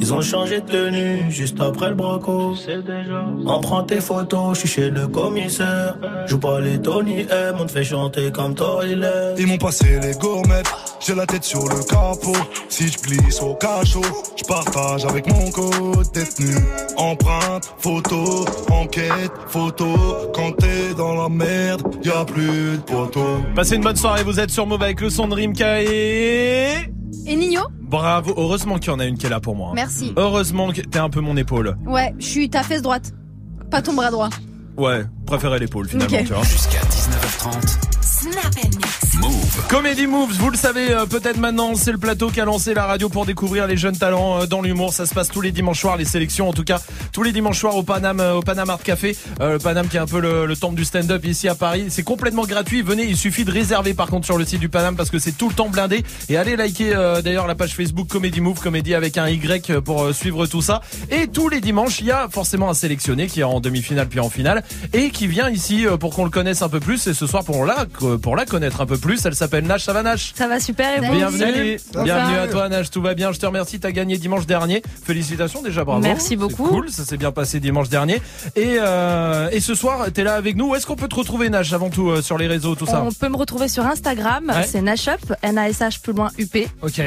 Ils 0.00 0.12
ont 0.12 0.20
changé 0.20 0.60
de 0.60 0.66
tenue 0.66 1.30
juste 1.30 1.60
après 1.60 1.90
le 1.90 1.94
braco. 1.94 2.54
Prend 3.62 3.82
tes 3.84 4.00
photos, 4.00 4.54
je 4.54 4.60
suis 4.60 4.68
chez 4.68 4.90
le 4.90 5.06
commissaire. 5.06 5.96
Joue 6.26 6.38
pas 6.38 6.60
les 6.60 6.80
Tony 6.80 7.20
M, 7.30 7.56
on 7.60 7.66
te 7.66 7.72
fait 7.72 7.84
chanter 7.84 8.32
comme 8.32 8.54
Toilet. 8.54 9.34
Ils 9.38 9.46
m'ont 9.46 9.58
passé 9.58 10.00
les 10.02 10.14
gourmettes, 10.14 10.70
j'ai 11.00 11.14
la 11.14 11.26
tête 11.26 11.44
sur 11.44 11.62
le 11.62 11.84
capot. 11.84 12.36
Si 12.68 12.88
je 12.88 12.98
glisse 12.98 13.40
au 13.40 13.54
cachot, 13.54 14.00
je 14.36 14.44
partage 14.44 15.04
avec 15.04 15.26
mon 15.28 15.50
code 15.50 16.10
détenu. 16.12 16.54
Empreinte, 16.96 17.74
photo, 17.78 18.44
enquête, 18.70 19.32
photo. 19.46 19.86
Quand 20.34 20.52
t'es 20.58 20.94
dans 20.96 21.14
la 21.14 21.28
merde, 21.28 21.82
y 22.02 22.10
a 22.10 22.24
plus 22.24 22.78
de 22.78 22.82
poteau. 22.86 23.38
Passez 23.54 23.76
une 23.76 23.82
bonne 23.82 23.96
soirée, 23.96 24.24
vous 24.24 24.40
êtes 24.40 24.50
sur 24.50 24.66
Move 24.66 24.82
avec 24.82 25.00
le 25.00 25.10
son 25.10 25.28
de 25.28 25.34
Rimka 25.34 25.82
et... 25.82 26.47
Et 27.26 27.36
Nino 27.36 27.62
Bravo, 27.80 28.32
heureusement 28.36 28.78
qu'il 28.78 28.90
y 28.92 28.94
en 28.94 28.98
a 29.00 29.04
une 29.06 29.16
qui 29.18 29.26
est 29.26 29.30
là 29.30 29.40
pour 29.40 29.54
moi. 29.56 29.72
Merci. 29.74 30.12
Heureusement 30.16 30.72
que 30.72 30.80
t'es 30.82 30.98
un 30.98 31.10
peu 31.10 31.20
mon 31.20 31.36
épaule. 31.36 31.76
Ouais, 31.86 32.14
je 32.18 32.26
suis 32.26 32.50
ta 32.50 32.62
fesse 32.62 32.82
droite. 32.82 33.12
Pas 33.70 33.82
ton 33.82 33.92
bras 33.94 34.10
droit. 34.10 34.28
Ouais, 34.76 35.04
préférez 35.26 35.58
l'épaule 35.58 35.88
finalement, 35.88 36.16
Ok. 36.18 36.24
tu 36.26 36.32
vois. 36.32 36.42
Jusqu'à 36.44 36.78
19h30, 36.80 37.78
Snap 38.00 38.44
and 38.64 38.68
Mix. 38.68 38.76
Move. 38.76 38.77
Comedy 39.66 40.06
Moves, 40.06 40.32
vous 40.32 40.48
le 40.48 40.56
savez 40.56 40.92
euh, 40.92 41.04
peut-être 41.04 41.36
maintenant, 41.36 41.74
c'est 41.74 41.92
le 41.92 41.98
plateau 41.98 42.28
qui 42.30 42.40
a 42.40 42.46
lancé 42.46 42.72
la 42.72 42.86
radio 42.86 43.10
pour 43.10 43.26
découvrir 43.26 43.66
les 43.66 43.76
jeunes 43.76 43.96
talents 43.96 44.40
euh, 44.40 44.46
dans 44.46 44.62
l'humour. 44.62 44.94
Ça 44.94 45.04
se 45.04 45.12
passe 45.12 45.28
tous 45.28 45.42
les 45.42 45.52
dimanches 45.52 45.80
soirs, 45.80 45.98
les 45.98 46.06
sélections 46.06 46.48
en 46.48 46.54
tout 46.54 46.64
cas, 46.64 46.80
tous 47.12 47.22
les 47.22 47.32
dimanches 47.32 47.58
soirs 47.58 47.76
au 47.76 47.82
Paname, 47.82 48.20
euh, 48.20 48.34
au 48.36 48.40
Paname 48.40 48.70
Art 48.70 48.82
Café. 48.82 49.14
Euh, 49.40 49.54
le 49.54 49.58
Paname 49.58 49.88
qui 49.88 49.98
est 49.98 50.00
un 50.00 50.06
peu 50.06 50.20
le, 50.20 50.46
le 50.46 50.56
temple 50.56 50.76
du 50.76 50.86
stand-up 50.86 51.22
ici 51.26 51.48
à 51.48 51.54
Paris. 51.54 51.86
C'est 51.90 52.02
complètement 52.02 52.44
gratuit. 52.44 52.80
Venez, 52.80 53.04
il 53.04 53.16
suffit 53.16 53.44
de 53.44 53.50
réserver 53.50 53.92
par 53.92 54.08
contre 54.08 54.24
sur 54.24 54.38
le 54.38 54.46
site 54.46 54.60
du 54.60 54.70
Paname 54.70 54.96
parce 54.96 55.10
que 55.10 55.18
c'est 55.18 55.32
tout 55.32 55.50
le 55.50 55.54
temps 55.54 55.68
blindé. 55.68 56.02
Et 56.30 56.38
allez 56.38 56.56
liker 56.56 56.94
euh, 56.94 57.20
d'ailleurs 57.20 57.46
la 57.46 57.54
page 57.54 57.74
Facebook 57.74 58.08
Comedy 58.08 58.40
Move, 58.40 58.60
Comédie 58.60 58.94
avec 58.94 59.18
un 59.18 59.28
Y 59.28 59.80
pour 59.80 60.14
suivre 60.14 60.46
tout 60.46 60.62
ça. 60.62 60.80
Et 61.10 61.26
tous 61.26 61.50
les 61.50 61.60
dimanches, 61.60 62.00
il 62.00 62.06
y 62.06 62.10
a 62.10 62.28
forcément 62.30 62.70
un 62.70 62.74
sélectionné 62.74 63.26
qui 63.26 63.40
est 63.40 63.44
en 63.44 63.60
demi-finale 63.60 64.08
puis 64.08 64.20
en 64.20 64.30
finale 64.30 64.64
et 64.94 65.10
qui 65.10 65.26
vient 65.26 65.50
ici 65.50 65.84
pour 66.00 66.14
qu'on 66.14 66.24
le 66.24 66.30
connaisse 66.30 66.62
un 66.62 66.70
peu 66.70 66.80
plus. 66.80 67.06
Et 67.06 67.12
ce 67.12 67.26
soir 67.26 67.44
pour 67.44 67.66
la 67.66 67.86
pour 68.22 68.34
la 68.34 68.46
connaître 68.46 68.80
un 68.80 68.86
peu 68.86 68.96
plus, 68.96 69.24
elle 69.26 69.34
s'appelle 69.34 69.47
Nash. 69.56 69.82
Ça 69.84 69.92
va 69.92 70.02
Nash 70.02 70.32
Ça 70.36 70.46
va 70.46 70.60
super 70.60 71.02
et 71.02 71.06
vous 71.06 71.12
Bienvenue, 71.14 71.78
bienvenue 72.04 72.36
à 72.38 72.46
toi 72.48 72.68
Nash, 72.68 72.90
tout 72.90 73.00
va 73.02 73.14
bien, 73.14 73.32
je 73.32 73.38
te 73.38 73.46
remercie, 73.46 73.80
t'as 73.80 73.90
gagné 73.90 74.16
dimanche 74.18 74.46
dernier. 74.46 74.82
Félicitations 75.04 75.62
déjà, 75.62 75.84
bravo. 75.84 76.00
Merci 76.02 76.36
beaucoup. 76.36 76.68
Cool, 76.68 76.90
ça 76.90 77.04
s'est 77.04 77.16
bien 77.16 77.32
passé 77.32 77.58
dimanche 77.60 77.88
dernier. 77.88 78.20
Et, 78.56 78.76
euh, 78.80 79.48
et 79.50 79.60
ce 79.60 79.74
soir, 79.74 80.06
t'es 80.12 80.22
là 80.22 80.34
avec 80.34 80.56
nous. 80.56 80.70
Où 80.70 80.74
est-ce 80.76 80.86
qu'on 80.86 80.96
peut 80.96 81.08
te 81.08 81.14
retrouver 81.16 81.48
Nash 81.50 81.72
avant 81.72 81.90
tout 81.90 82.10
euh, 82.10 82.22
sur 82.22 82.38
les 82.38 82.46
réseaux, 82.46 82.74
tout 82.74 82.86
ça 82.86 83.02
On 83.02 83.12
peut 83.12 83.28
me 83.28 83.36
retrouver 83.36 83.68
sur 83.68 83.86
Instagram, 83.86 84.52
Ouais. 84.54 84.66
c'est 84.66 84.82
Nashup, 84.82 85.32
N-A-S-H 85.42 86.00
plus 86.02 86.12
loin 86.12 86.30
UP. 86.38 86.56
Ok, 86.82 87.00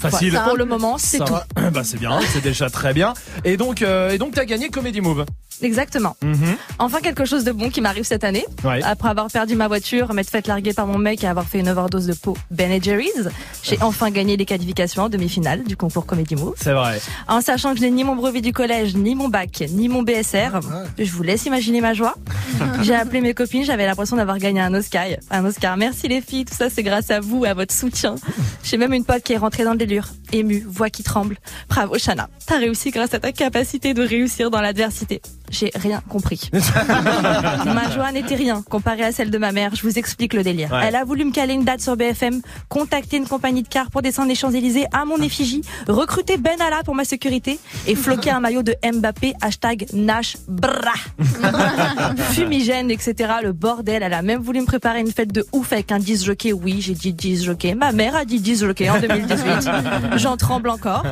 facile. 0.00 0.38
Pour 0.44 0.56
le 0.56 0.64
moment, 0.64 0.96
c'est 0.98 1.18
tout. 1.18 1.34
Bah 1.72 1.82
c'est 1.84 1.98
bien, 1.98 2.18
c'est 2.32 2.40
déjà 2.42 2.70
très 2.70 2.94
bien. 2.94 3.12
Et 3.44 3.56
donc, 3.56 3.82
euh, 3.82 4.10
et 4.10 4.18
donc 4.18 4.34
t'as 4.34 4.44
gagné 4.46 4.68
Comedy 4.70 5.00
Move. 5.00 5.26
Exactement. 5.62 6.16
Mhm. 6.22 6.56
Enfin 6.78 7.00
quelque 7.00 7.24
chose 7.24 7.44
de 7.44 7.52
bon 7.52 7.70
qui 7.70 7.80
m'arrive 7.80 8.04
cette 8.04 8.24
année. 8.24 8.44
Ouais. 8.64 8.82
Après 8.82 9.08
avoir 9.08 9.28
perdu 9.28 9.54
ma 9.54 9.68
voiture, 9.68 10.12
m'être 10.14 10.30
fait 10.30 10.46
larguer 10.46 10.72
par 10.72 10.86
mon 10.86 10.98
mec 10.98 11.24
et 11.24 11.26
avoir 11.26 11.46
fait 11.46 11.60
une 11.60 11.68
overdose 11.68 12.06
de 12.06 12.14
peau 12.14 12.36
Ben 12.50 12.82
Jerry's, 12.82 13.28
j'ai 13.62 13.78
enfin 13.82 14.10
gagné 14.10 14.36
les 14.36 14.44
qualifications 14.44 15.04
en 15.04 15.08
demi-finale 15.08 15.64
du 15.64 15.76
concours 15.76 16.06
Comedy 16.06 16.36
Move. 16.36 16.54
C'est 16.56 16.72
vrai. 16.72 17.00
En 17.26 17.40
sachant 17.40 17.72
que 17.72 17.78
je 17.78 17.84
n'ai 17.84 17.90
ni 17.90 18.04
mon 18.04 18.14
brevet 18.16 18.40
du 18.40 18.52
collège, 18.52 18.94
ni 18.94 19.14
mon 19.14 19.28
bac, 19.28 19.64
ni 19.70 19.88
mon 19.88 20.02
BSR, 20.02 20.60
je 20.98 21.10
vous 21.10 21.22
laisse 21.22 21.46
imaginer 21.46 21.80
ma 21.80 21.94
joie. 21.94 22.14
J'ai 22.82 22.94
appelé 22.94 23.20
mes 23.20 23.34
copines, 23.34 23.64
j'avais 23.64 23.86
l'impression 23.86 24.16
d'avoir 24.16 24.38
gagné 24.38 24.60
un 24.60 24.72
Oscar. 24.74 25.06
Un 25.30 25.44
Oscar. 25.44 25.76
Merci 25.76 26.08
les 26.08 26.20
filles, 26.20 26.44
tout 26.44 26.54
ça 26.54 26.70
c'est 26.70 26.82
grâce 26.82 27.10
à 27.10 27.20
vous, 27.20 27.44
à 27.44 27.54
votre 27.54 27.74
soutien. 27.74 28.14
J'ai 28.62 28.76
même 28.76 28.92
une 28.92 29.04
pote 29.04 29.22
qui 29.22 29.32
est 29.32 29.38
rentrée 29.38 29.64
dans 29.64 29.72
le 29.72 29.78
délire, 29.78 30.12
émue, 30.32 30.64
voix 30.66 30.90
qui 30.90 31.02
tremble. 31.02 31.36
Bravo 31.68 31.98
Shana, 31.98 32.28
t'as 32.46 32.58
réussi 32.58 32.90
grâce 32.90 33.14
à 33.14 33.20
ta 33.20 33.32
capacité 33.32 33.94
de 33.94 34.02
réussir 34.02 34.50
dans 34.50 34.60
l'adversité. 34.60 35.20
J'ai 35.50 35.70
rien 35.74 36.02
compris. 36.08 36.50
ma 37.66 37.90
joie 37.90 38.12
n'était 38.12 38.34
rien 38.34 38.62
comparée 38.68 39.04
à 39.04 39.12
celle 39.12 39.30
de 39.30 39.38
ma 39.38 39.52
mère. 39.52 39.74
Je 39.74 39.82
vous 39.82 39.98
explique 39.98 40.34
le 40.34 40.42
délire. 40.42 40.70
Ouais. 40.72 40.80
Elle 40.88 40.96
a 40.96 41.04
voulu 41.04 41.24
me 41.24 41.32
caler 41.32 41.54
une 41.54 41.64
date 41.64 41.80
sur 41.80 41.96
BFM, 41.96 42.40
contacter 42.68 43.16
une 43.16 43.26
compagnie 43.26 43.62
de 43.62 43.68
car 43.68 43.90
pour 43.90 44.02
descendre 44.02 44.28
les 44.28 44.34
Champs-Élysées 44.34 44.86
à 44.92 45.04
mon 45.04 45.16
effigie, 45.18 45.62
recruter 45.88 46.36
Ben 46.36 46.60
Allah 46.60 46.82
pour 46.84 46.94
ma 46.94 47.04
sécurité 47.04 47.58
et 47.86 47.94
floquer 47.94 48.30
un 48.30 48.40
maillot 48.40 48.62
de 48.62 48.74
Mbappé, 48.84 49.34
hashtag 49.40 49.86
Nash 49.92 50.36
Bra. 50.48 50.92
Fumigène, 52.32 52.90
etc. 52.90 53.14
Le 53.42 53.52
bordel. 53.52 54.02
Elle 54.02 54.14
a 54.14 54.22
même 54.22 54.40
voulu 54.40 54.60
me 54.60 54.66
préparer 54.66 55.00
une 55.00 55.10
fête 55.12 55.32
de 55.32 55.44
ouf 55.52 55.72
avec 55.72 55.92
un 55.92 55.98
disjockey. 55.98 56.52
Oui, 56.52 56.80
j'ai 56.80 56.94
dit 56.94 57.12
disjockey. 57.12 57.74
Ma 57.74 57.92
mère 57.92 58.14
a 58.16 58.24
dit 58.24 58.40
disjockey 58.40 58.88
en 58.90 58.98
2018. 59.00 59.70
J'en 60.16 60.36
tremble 60.36 60.68
encore. 60.70 61.04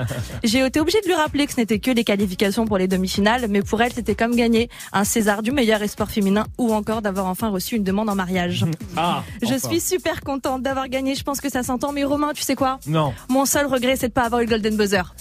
J'ai 0.44 0.64
été 0.64 0.80
obligée 0.80 1.00
de 1.02 1.06
lui 1.06 1.14
rappeler 1.14 1.46
que 1.46 1.52
ce 1.52 1.60
n'était 1.60 1.78
que 1.78 1.90
les 1.90 2.04
qualifications 2.04 2.64
pour 2.66 2.78
les 2.78 2.88
demi-finales, 2.88 3.46
mais 3.48 3.62
pour 3.62 3.80
elle, 3.82 3.92
c'était 3.92 4.14
comme 4.14 4.25
gagner 4.34 4.68
un 4.92 5.04
César 5.04 5.42
du 5.42 5.52
meilleur 5.52 5.82
esport 5.82 6.10
féminin 6.10 6.44
ou 6.58 6.72
encore 6.74 7.02
d'avoir 7.02 7.26
enfin 7.26 7.48
reçu 7.48 7.76
une 7.76 7.84
demande 7.84 8.08
en 8.10 8.14
mariage. 8.14 8.64
Ah, 8.98 9.22
Je 9.42 9.48
enfin. 9.54 9.68
suis 9.68 9.80
super 9.80 10.22
contente 10.22 10.62
d'avoir 10.62 10.88
gagné. 10.88 11.14
Je 11.14 11.22
pense 11.22 11.40
que 11.40 11.50
ça 11.50 11.62
s'entend. 11.62 11.92
Mais 11.92 12.02
Romain, 12.04 12.32
tu 12.34 12.42
sais 12.42 12.54
quoi? 12.54 12.78
Non. 12.86 13.12
Mon 13.28 13.44
seul 13.44 13.66
regret, 13.66 13.94
c'est 13.96 14.08
de 14.08 14.12
pas 14.14 14.22
avoir 14.22 14.40
eu 14.40 14.44
le 14.44 14.50
Golden 14.50 14.74
Buzzer. 14.76 15.14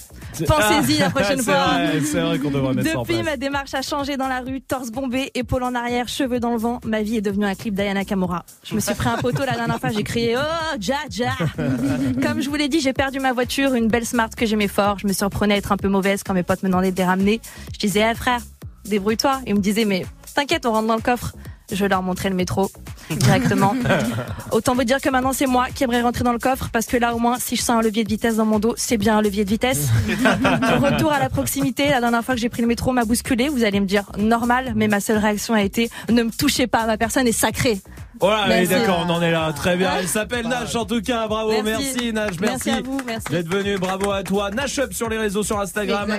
Pensez-y 0.46 0.98
la 0.98 1.06
Ah, 1.06 1.10
prochaine 1.10 1.40
fois. 1.42 1.54
vrai, 1.54 1.98
vrai 1.98 2.38
qu'on 2.38 2.50
devrait 2.50 2.74
mettre 2.74 2.90
ça 2.90 2.98
en 2.98 3.02
Depuis, 3.02 3.14
place. 3.14 3.26
ma 3.26 3.36
démarche 3.36 3.74
a 3.74 3.82
changé 3.82 4.16
dans 4.16 4.28
la 4.28 4.40
rue, 4.40 4.60
torse 4.60 4.90
bombé, 4.90 5.30
épaule 5.34 5.62
en 5.62 5.74
arrière, 5.74 6.08
cheveux 6.08 6.40
dans 6.40 6.52
le 6.52 6.58
vent. 6.58 6.80
Ma 6.84 7.02
vie 7.02 7.16
est 7.16 7.20
devenue 7.22 7.44
un 7.46 7.54
clip 7.54 7.74
d'Ayana 7.74 8.04
Kamura. 8.04 8.44
Je 8.64 8.74
me 8.74 8.80
suis 8.80 8.94
pris 8.94 9.08
un 9.08 9.16
poteau 9.18 9.44
la 9.46 9.52
dernière 9.56 9.78
fois, 9.78 9.90
j'ai 9.90 10.02
crié 10.02 10.36
Oh, 10.38 10.76
ja, 10.80 10.96
ja 11.10 11.32
Comme 12.22 12.40
je 12.40 12.48
vous 12.48 12.54
l'ai 12.56 12.68
dit, 12.68 12.80
j'ai 12.80 12.92
perdu 12.92 13.20
ma 13.20 13.32
voiture, 13.32 13.74
une 13.74 13.88
belle 13.88 14.06
smart 14.06 14.30
que 14.36 14.46
j'aimais 14.46 14.68
fort. 14.68 14.98
Je 14.98 15.06
me 15.06 15.12
surprenais 15.12 15.54
à 15.54 15.56
être 15.58 15.72
un 15.72 15.76
peu 15.76 15.88
mauvaise 15.88 16.22
quand 16.22 16.34
mes 16.34 16.42
potes 16.42 16.62
me 16.62 16.68
demandaient 16.68 16.92
de 16.92 16.96
les 16.96 17.04
ramener. 17.04 17.40
Je 17.74 17.78
disais, 17.78 18.04
eh 18.10 18.14
frère, 18.14 18.40
débrouille-toi. 18.86 19.40
Ils 19.46 19.54
me 19.54 19.60
disaient, 19.60 19.84
mais 19.84 20.04
t'inquiète, 20.34 20.66
on 20.66 20.72
rentre 20.72 20.86
dans 20.86 20.96
le 20.96 21.02
coffre. 21.02 21.34
Je 21.72 21.84
leur 21.84 22.00
montrais 22.00 22.30
le 22.30 22.36
métro 22.36 22.70
directement. 23.10 23.74
Autant 24.52 24.74
vous 24.74 24.84
dire 24.84 25.00
que 25.00 25.08
maintenant 25.08 25.32
c'est 25.32 25.48
moi 25.48 25.66
qui 25.74 25.82
aimerais 25.82 26.00
rentrer 26.00 26.22
dans 26.22 26.32
le 26.32 26.38
coffre 26.38 26.68
parce 26.72 26.86
que 26.86 26.96
là 26.96 27.12
au 27.12 27.18
moins 27.18 27.38
si 27.40 27.56
je 27.56 27.62
sens 27.62 27.78
un 27.78 27.82
levier 27.82 28.04
de 28.04 28.08
vitesse 28.08 28.36
dans 28.36 28.44
mon 28.44 28.60
dos, 28.60 28.74
c'est 28.76 28.96
bien 28.96 29.18
un 29.18 29.22
levier 29.22 29.44
de 29.44 29.50
vitesse. 29.50 29.88
Retour 30.08 31.12
à 31.12 31.18
la 31.18 31.28
proximité, 31.28 31.88
la 31.88 32.00
dernière 32.00 32.24
fois 32.24 32.36
que 32.36 32.40
j'ai 32.40 32.48
pris 32.48 32.62
le 32.62 32.68
métro 32.68 32.92
m'a 32.92 33.04
bousculé, 33.04 33.48
vous 33.48 33.64
allez 33.64 33.80
me 33.80 33.86
dire 33.86 34.04
normal, 34.16 34.74
mais 34.76 34.86
ma 34.86 35.00
seule 35.00 35.18
réaction 35.18 35.54
a 35.54 35.62
été 35.62 35.90
ne 36.08 36.22
me 36.22 36.30
touchez 36.30 36.68
pas, 36.68 36.86
ma 36.86 36.96
personne 36.96 37.26
est 37.26 37.32
sacrée. 37.32 37.80
Voilà, 38.20 38.46
Merci. 38.48 38.68
d'accord, 38.68 39.04
on 39.06 39.10
en 39.10 39.20
est 39.22 39.30
là. 39.30 39.52
Très 39.54 39.76
bien. 39.76 39.90
Elle 39.98 40.08
s'appelle 40.08 40.46
Nash 40.48 40.74
en 40.74 40.84
tout 40.84 41.00
cas. 41.02 41.26
Bravo, 41.28 41.50
merci, 41.62 41.92
Merci. 41.94 42.12
Nash. 42.12 42.34
Merci, 42.40 42.40
Merci 42.40 42.70
à 42.70 42.80
vous, 42.82 43.00
merci. 43.06 43.26
d'être 43.30 43.48
venu. 43.48 43.76
Bravo 43.78 44.10
à 44.10 44.22
toi. 44.22 44.50
Nash 44.50 44.78
Up 44.78 44.92
sur 44.92 45.08
les 45.08 45.18
réseaux 45.18 45.42
sur 45.42 45.60
Instagram. 45.60 46.10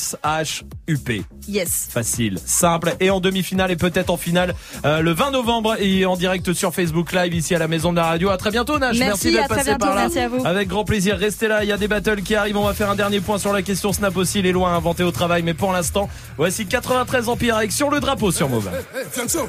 N-A-S-H-U-P. 0.00 1.24
Yes. 1.48 1.88
Facile, 1.90 2.38
simple. 2.44 2.94
Et 3.00 3.10
en 3.10 3.20
demi-finale 3.20 3.70
et 3.70 3.76
peut-être 3.76 4.10
en 4.10 4.16
finale 4.16 4.54
euh, 4.84 5.00
le 5.00 5.12
20 5.12 5.30
novembre 5.32 5.76
et 5.80 6.04
en 6.06 6.16
direct 6.16 6.52
sur 6.52 6.74
Facebook 6.74 7.12
Live 7.12 7.34
ici 7.34 7.54
à 7.54 7.58
la 7.58 7.68
Maison 7.68 7.92
de 7.92 7.96
la 7.96 8.04
Radio. 8.06 8.30
À 8.30 8.36
très 8.36 8.50
bientôt 8.50 8.78
Nash. 8.78 8.98
Merci, 8.98 9.32
d'être 9.32 9.48
passé 9.48 9.64
bientôt, 9.64 9.86
par 9.86 9.94
là. 9.94 10.02
merci 10.02 10.18
à 10.18 10.28
vous. 10.28 10.44
Avec 10.46 10.68
grand 10.68 10.84
plaisir. 10.84 11.16
Restez 11.16 11.48
là. 11.48 11.64
Il 11.64 11.68
y 11.68 11.72
a 11.72 11.76
des 11.76 11.88
battles 11.88 12.22
qui 12.22 12.34
arrivent. 12.34 12.56
On 12.56 12.64
va 12.66 12.74
faire 12.74 12.90
un 12.90 12.96
dernier 12.96 13.20
point 13.20 13.38
sur 13.38 13.52
la 13.52 13.62
question 13.62 13.92
Snap 13.92 14.16
aussi. 14.16 14.42
Les 14.42 14.52
lois 14.52 14.70
inventées 14.70 15.02
au 15.04 15.10
travail. 15.12 15.42
Mais 15.42 15.54
pour 15.54 15.72
l'instant, 15.72 16.08
voici 16.36 16.66
93 16.66 17.28
Empire 17.28 17.56
avec 17.56 17.72
sur 17.72 17.90
le 17.90 18.00
drapeau 18.00 18.30
sur 18.30 18.48
Move. 18.48 18.70
Eh, 18.94 19.04
Fianso, 19.10 19.48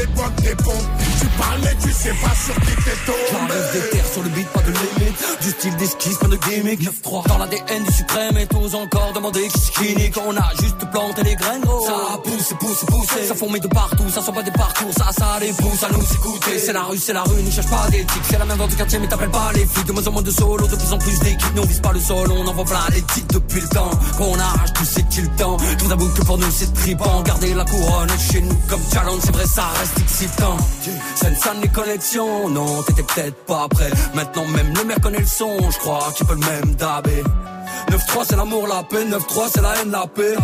Tu 0.00 1.26
parles 1.38 1.60
mais 1.62 1.76
tu 1.82 1.92
sais 1.92 2.14
pas 2.22 2.34
sur 2.34 2.54
qui 2.54 2.74
t'es 2.84 2.96
tombé. 3.04 3.18
J'arrive 3.30 3.72
des 3.72 3.90
terres 3.90 4.06
sur 4.12 4.22
le 4.22 4.28
beat, 4.30 4.48
pas 4.48 4.62
de 4.62 4.72
limite. 4.72 5.42
Du 5.42 5.50
style 5.50 5.76
d'esquisse, 5.76 6.16
pas 6.16 6.28
de 6.28 6.36
gimmick. 6.36 6.80
9-3 6.80 7.28
dans 7.28 7.38
l'ADN 7.38 7.84
du 7.84 7.92
suprême 7.92 8.38
et 8.38 8.46
tous 8.46 8.74
encore 8.74 9.12
demander 9.14 9.48
qui 9.48 9.70
qui 9.72 9.96
nique. 9.96 10.16
On 10.26 10.36
a 10.36 10.50
juste 10.60 10.90
planté 10.90 11.22
les 11.22 11.34
graines, 11.34 11.60
gros. 11.60 11.84
Ça 11.86 12.18
pousse, 12.24 12.54
pousse, 12.58 12.84
pousse. 12.86 13.26
Ça 13.28 13.34
fourmille 13.34 13.60
de 13.60 13.68
partout, 13.68 14.08
ça 14.08 14.22
sent 14.22 14.32
pas 14.32 14.42
des 14.42 14.50
parcours. 14.50 14.92
Ça, 14.96 15.10
ça 15.16 15.38
les 15.40 15.52
pousse 15.52 15.82
à 15.82 15.88
nous 15.90 16.02
écouter. 16.02 16.58
C'est 16.58 16.72
la 16.72 16.82
rue, 16.82 16.98
c'est 16.98 17.12
la 17.12 17.22
rue, 17.22 17.42
ne 17.42 17.50
cherche 17.50 17.68
pas 17.68 17.88
d'éthique. 17.90 18.22
C'est 18.28 18.38
la 18.38 18.44
même 18.46 18.58
dans 18.58 18.66
le 18.66 18.74
quartier, 18.74 18.98
mais 18.98 19.08
t'appelles 19.08 19.30
pas 19.30 19.52
les 19.54 19.66
flics. 19.66 19.86
De 19.86 19.92
moins 19.92 20.06
en 20.06 20.12
moins 20.12 20.22
de 20.22 20.30
solo, 20.30 20.66
de 20.66 20.76
plus 20.76 20.92
en 20.92 20.98
plus 20.98 21.18
d'équipes. 21.20 21.54
Nous 21.54 21.62
on 21.62 21.66
vise 21.66 21.80
pas 21.80 21.92
le 21.92 22.00
sol, 22.00 22.30
on 22.30 22.46
envoie 22.46 22.64
plein 22.64 22.86
les 22.94 23.02
titres 23.02 23.34
depuis 23.34 23.60
le 23.60 23.68
temps. 23.68 23.90
Qu'on 24.16 24.38
arrache 24.38 24.72
tout, 24.72 24.84
c'est 24.84 25.06
qu'il 25.08 25.28
temps. 25.32 25.56
Tout 25.78 25.88
d'abord 25.88 26.12
que 26.14 26.22
pour 26.22 26.38
nous 26.38 26.50
c'est 26.50 26.72
tripant. 26.72 27.22
Garder 27.22 27.54
la 27.54 27.64
couronne 27.64 28.08
chez 28.32 28.40
nous 28.40 28.56
comme 28.68 28.80
challenge, 28.92 29.20
c'est 29.24 29.32
vrai, 29.32 29.46
ça 29.46 29.66
reste 29.78 29.89
excitant. 29.98 30.56
Sensan 31.16 31.60
les 31.62 31.68
connexions, 31.68 32.48
non, 32.48 32.82
t'étais 32.82 33.02
peut-être 33.02 33.44
pas 33.46 33.68
prêt. 33.68 33.90
Maintenant 34.14 34.46
même 34.46 34.72
le 34.74 34.84
mec 34.84 35.00
connaît 35.00 35.20
le 35.20 35.26
son, 35.26 35.56
je 35.70 35.78
crois 35.78 36.12
qu'il 36.16 36.26
peut 36.26 36.34
le 36.34 36.40
même 36.40 36.74
dabé. 36.76 37.22
9-3 37.90 38.24
c'est 38.28 38.36
l'amour, 38.36 38.66
la 38.66 38.82
paix, 38.82 39.04
9-3 39.04 39.50
c'est 39.52 39.62
la 39.62 39.76
haine, 39.76 39.90
la 39.90 40.06
paix. 40.06 40.36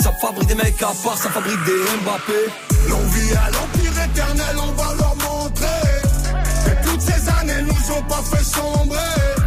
Ça 0.00 0.12
fabrique 0.20 0.48
des 0.48 0.54
mecs 0.54 0.82
à 0.82 0.92
part, 1.04 1.16
ça 1.16 1.30
fabrique 1.30 1.62
des 1.64 1.82
Mbappé. 2.02 2.50
L'on 2.88 2.98
vit 3.08 3.32
à 3.34 3.50
l'empire 3.50 4.02
éternel, 4.04 4.56
on 4.56 4.72
va 4.72 4.94
leur 4.94 5.16
montrer 5.16 6.02
que 6.64 6.88
toutes 6.88 7.00
ces 7.00 7.28
années 7.40 7.62
nous 7.62 7.92
ont 7.96 8.02
pas 8.02 8.22
fait 8.22 8.44
sombrer. 8.44 8.98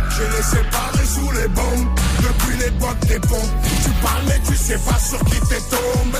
J'ai 0.09 0.37
les 0.37 0.43
séparés 0.43 1.05
sous 1.05 1.31
les 1.31 1.47
bombes 1.47 1.87
depuis 2.21 2.57
l'époque 2.57 2.99
des 3.07 3.19
pompes. 3.19 3.55
Tu 3.83 3.89
parles 4.03 4.23
mais 4.27 4.39
tu 4.47 4.55
sais 4.55 4.77
pas 4.79 4.99
sur 4.99 5.19
qui 5.25 5.39
t'es 5.41 5.61
tombé. 5.69 6.17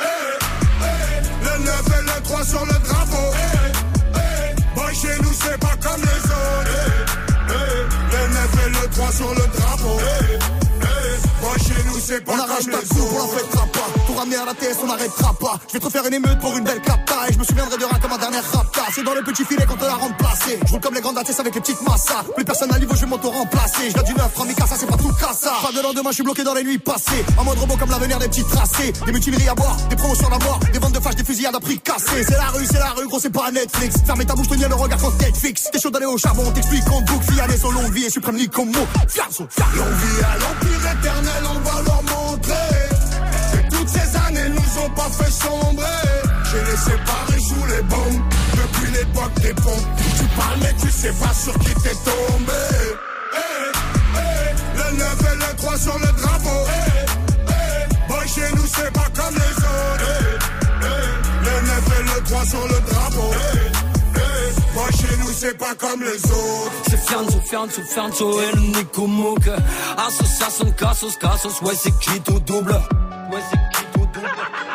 Eh, 0.00 0.04
eh, 0.82 1.44
Le 1.44 1.64
9 1.64 2.01
et 2.42 2.44
le 2.44 2.44
3 2.44 2.44
sur 2.44 2.64
le 2.66 2.88
drapeau. 2.88 3.30
Eh, 3.34 4.18
eh, 4.18 4.74
Boy, 4.74 4.94
chez 4.94 5.22
nous 5.22 5.32
c'est 5.32 5.58
pas 5.58 5.76
comme 5.80 6.00
les 6.02 6.22
autres. 6.24 6.70
Eh, 6.78 7.52
eh, 7.52 8.16
Le 8.16 8.34
9 8.34 8.66
et 8.66 8.70
le 8.70 8.90
3 8.90 9.12
sur 9.12 9.30
le 9.30 9.46
drapeau. 9.58 9.98
Eh, 10.00 10.38
eh, 10.82 11.40
Boy, 11.40 11.58
chez 11.58 11.84
nous 11.86 12.00
c'est 12.00 12.24
pas 12.24 12.32
On 12.32 12.36
comme 12.36 12.50
arrache 12.50 12.66
les 12.66 12.72
ta 12.72 12.78
coupe, 12.78 13.12
on 13.12 13.66
pas. 13.66 14.01
La 14.22 14.28
on 14.80 14.86
n'arrêtera 14.86 15.34
pas. 15.34 15.58
Je 15.66 15.72
vais 15.72 15.80
te 15.80 15.84
refaire 15.84 16.06
une 16.06 16.14
émeute 16.14 16.38
pour 16.38 16.56
une 16.56 16.62
belle 16.62 16.80
capta. 16.80 17.28
Et 17.28 17.32
je 17.32 17.38
me 17.40 17.44
souviendrai 17.44 17.76
de 17.76 17.84
rien 17.84 17.98
comme 18.00 18.12
un 18.12 18.18
dernier 18.18 18.38
rapta. 18.38 18.82
C'est 18.94 19.02
dans 19.02 19.14
le 19.14 19.22
petit 19.24 19.44
filet 19.44 19.66
qu'on 19.66 19.74
te 19.74 19.84
l'a 19.84 19.94
remplacé. 19.94 20.60
Je 20.64 20.70
roule 20.70 20.80
comme 20.80 20.94
les 20.94 21.00
grandes 21.00 21.16
dates 21.16 21.40
avec 21.40 21.52
les 21.52 21.60
petites 21.60 21.82
massas. 21.82 22.22
Plus 22.36 22.44
personne 22.44 22.72
à 22.72 22.78
niveau, 22.78 22.94
je 22.94 23.00
vais 23.00 23.06
m'auto-remplacer. 23.06 23.90
Je 23.90 24.02
du 24.04 24.14
neuf, 24.14 24.30
Rami 24.36 24.54
ça 24.54 24.76
c'est 24.78 24.86
pas 24.86 24.96
tout 24.96 25.10
ça. 25.18 25.54
Pas 25.60 25.72
de 25.72 25.82
lendemain, 25.82 26.10
je 26.10 26.14
suis 26.14 26.22
bloqué 26.22 26.44
dans 26.44 26.54
les 26.54 26.62
nuits 26.62 26.78
passées. 26.78 27.24
En 27.36 27.42
mode 27.42 27.58
robot 27.58 27.76
comme 27.76 27.90
l'avenir 27.90 28.20
des 28.20 28.28
petits 28.28 28.44
tracés. 28.44 28.92
Des 29.04 29.12
mutineries 29.12 29.48
à 29.48 29.54
boire, 29.56 29.76
des 29.90 29.96
promotions 29.96 30.28
à 30.28 30.38
mort, 30.38 30.60
des 30.72 30.78
ventes 30.78 30.92
de 30.92 31.00
fâches, 31.00 31.16
des 31.16 31.24
fusillades 31.24 31.56
à 31.56 31.60
prix 31.60 31.80
cassés. 31.80 32.22
C'est 32.24 32.38
la 32.38 32.46
rue, 32.46 32.64
c'est 32.64 32.78
la 32.78 32.90
rue, 32.90 33.08
gros, 33.08 33.18
c'est 33.18 33.30
pas 33.30 33.50
Netflix. 33.50 33.96
Fermez 34.06 34.24
ta 34.24 34.34
bouche, 34.34 34.48
tenir 34.48 34.68
le 34.68 34.76
regard 34.76 34.98
contre 34.98 35.18
Netflix. 35.18 35.68
T'es 35.72 35.80
chaud 35.80 35.90
d'aller 35.90 36.06
au 36.06 36.16
charbon, 36.16 36.48
t'explique 36.52 36.88
en 36.92 37.00
boucle. 37.00 37.32
Fiané, 37.32 37.56
son 37.56 37.72
longue 37.72 37.92
vie 37.92 38.04
et 38.04 38.10
suprême 38.10 38.38
comme 38.48 38.70
mot. 38.70 38.86
Vit 39.08 39.20
à 39.20 40.38
l'empire 40.38 40.92
éternel, 40.92 41.42
on 41.50 41.68
va 41.68 41.82
leur 41.82 42.02
années 44.82 44.88
nous 44.88 44.90
ont 44.90 44.90
pas 44.90 45.10
fait 45.10 45.30
sombrer. 45.30 45.86
J'ai 46.50 46.70
laissé 46.70 46.92
Paris 47.06 47.42
sous 47.42 47.66
les 47.66 47.82
bombes. 47.82 48.22
Depuis 48.54 48.92
l'époque 48.92 49.34
des 49.40 49.54
pompes 49.54 49.86
Tu 50.18 50.24
parles 50.36 50.58
mais 50.60 50.74
tu 50.80 50.90
sais 50.90 51.12
pas 51.12 51.32
sur 51.34 51.54
qui 51.58 51.74
t'es 51.74 51.94
tombé. 52.04 52.52
Eh, 53.34 53.72
eh, 54.16 54.76
Le 54.76 54.98
9 54.98 55.18
et 55.20 55.36
le 55.36 55.56
3 55.56 55.76
sur 55.78 55.98
le 55.98 56.20
drapeau. 56.20 56.66
Eh, 56.68 57.12
eh, 57.48 58.08
Boy 58.12 58.28
chez 58.28 58.54
nous 58.54 58.66
c'est 58.66 58.92
pas 58.92 59.08
comme 59.14 59.34
les 59.34 59.56
autres. 59.56 60.42
Le 61.44 61.66
9 61.66 62.00
et 62.00 62.02
le 62.02 62.24
3 62.24 62.44
sur 62.44 62.62
le 62.68 62.80
drapeau. 62.90 63.30
Boy 64.74 64.92
chez 64.92 65.16
nous 65.18 65.32
c'est 65.34 65.58
pas 65.58 65.74
comme 65.74 66.00
les 66.02 66.24
autres. 66.30 66.72
C'est 66.88 67.00
Fianzo, 67.06 67.40
Fianzo, 67.40 67.82
Fianzo 67.82 68.40
et 68.40 68.52
le 68.54 68.60
Nico 68.60 69.06
Mouk 69.06 69.48
Association, 69.98 70.70
Cassos, 70.72 71.16
Cassos, 71.16 71.60
ouais 71.62 71.74
c'est 71.74 71.96
qui 71.98 72.20
tout 72.20 72.40
double? 72.40 72.72
Ouais 73.32 73.40
c'est 73.50 73.78
qui 73.78 73.84
tout 73.92 74.06
double? 74.14 74.71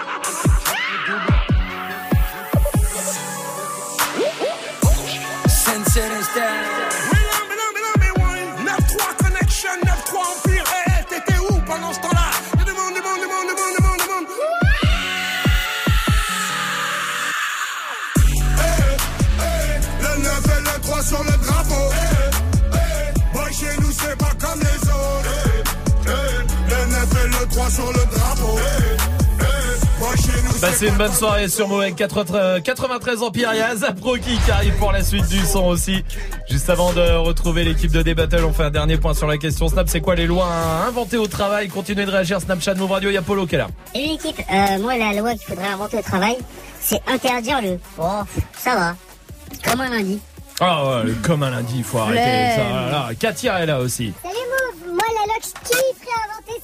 3 27.67 27.69
sur 27.69 27.87
le 27.87 28.05
drapeau 28.15 28.57
Eh, 28.57 29.41
eh, 29.41 29.99
Boy, 29.99 30.17
chez 30.17 30.41
nous, 30.41 30.59
Passez 30.59 30.75
c'est 30.77 30.87
une 30.87 30.95
bonne 30.95 31.13
soirée 31.13 31.47
sur 31.49 31.67
Moek 31.67 31.95
93 31.95 33.23
Empire. 33.23 33.49
Il 33.53 33.57
y 33.57 33.61
a 33.61 33.75
Zaproki 33.75 34.37
qui 34.45 34.51
arrive 34.51 34.75
pour 34.75 34.91
la 34.91 35.03
suite 35.03 35.27
du 35.27 35.39
son 35.45 35.65
aussi. 35.65 36.03
Juste 36.49 36.69
avant 36.69 36.93
de 36.93 37.01
retrouver 37.17 37.63
l'équipe 37.63 37.91
de 37.91 38.01
D-Battle, 38.01 38.45
on 38.45 38.53
fait 38.53 38.63
un 38.63 38.69
dernier 38.71 38.97
point 38.97 39.13
sur 39.13 39.27
la 39.27 39.37
question 39.37 39.67
Snap. 39.67 39.89
C'est 39.89 40.01
quoi 40.01 40.15
les 40.15 40.27
lois 40.27 40.47
à 40.47 40.87
inventer 40.87 41.17
au 41.17 41.27
travail? 41.27 41.67
Continuez 41.67 42.05
de 42.05 42.11
réagir. 42.11 42.39
Snapchat, 42.39 42.75
Move 42.75 42.91
Radio, 42.91 43.09
il 43.09 43.13
y 43.13 43.17
a 43.17 43.21
Polo 43.21 43.45
qui 43.45 43.55
est 43.55 43.59
là. 43.59 43.67
Et 43.93 44.07
l'équipe, 44.07 44.39
euh, 44.39 44.79
moi 44.79 44.97
la 44.97 45.13
loi 45.13 45.33
qu'il 45.33 45.47
faudrait 45.47 45.67
inventer 45.67 45.97
au 45.97 46.01
travail, 46.01 46.37
c'est 46.79 47.01
interdire 47.07 47.61
le 47.61 47.79
oh 47.99 48.21
ça 48.57 48.75
va. 48.75 48.95
Comme 49.69 49.81
un 49.81 49.89
lundi. 49.89 50.19
Ah 50.59 50.85
ouais, 51.03 51.11
comme 51.23 51.43
un 51.43 51.51
lundi, 51.51 51.75
il 51.77 51.83
faut 51.83 51.99
arrêter 51.99 52.55
ça. 52.55 52.63
Là 52.63 52.89
là. 52.91 53.09
Katia 53.19 53.59
est 53.61 53.65
là 53.65 53.79
aussi. 53.79 54.13
Salut 54.23 54.35
Mauve, 54.35 54.93
moi 54.93 55.05
la 55.13 55.33
lox 55.33 55.53
qui 55.63 55.96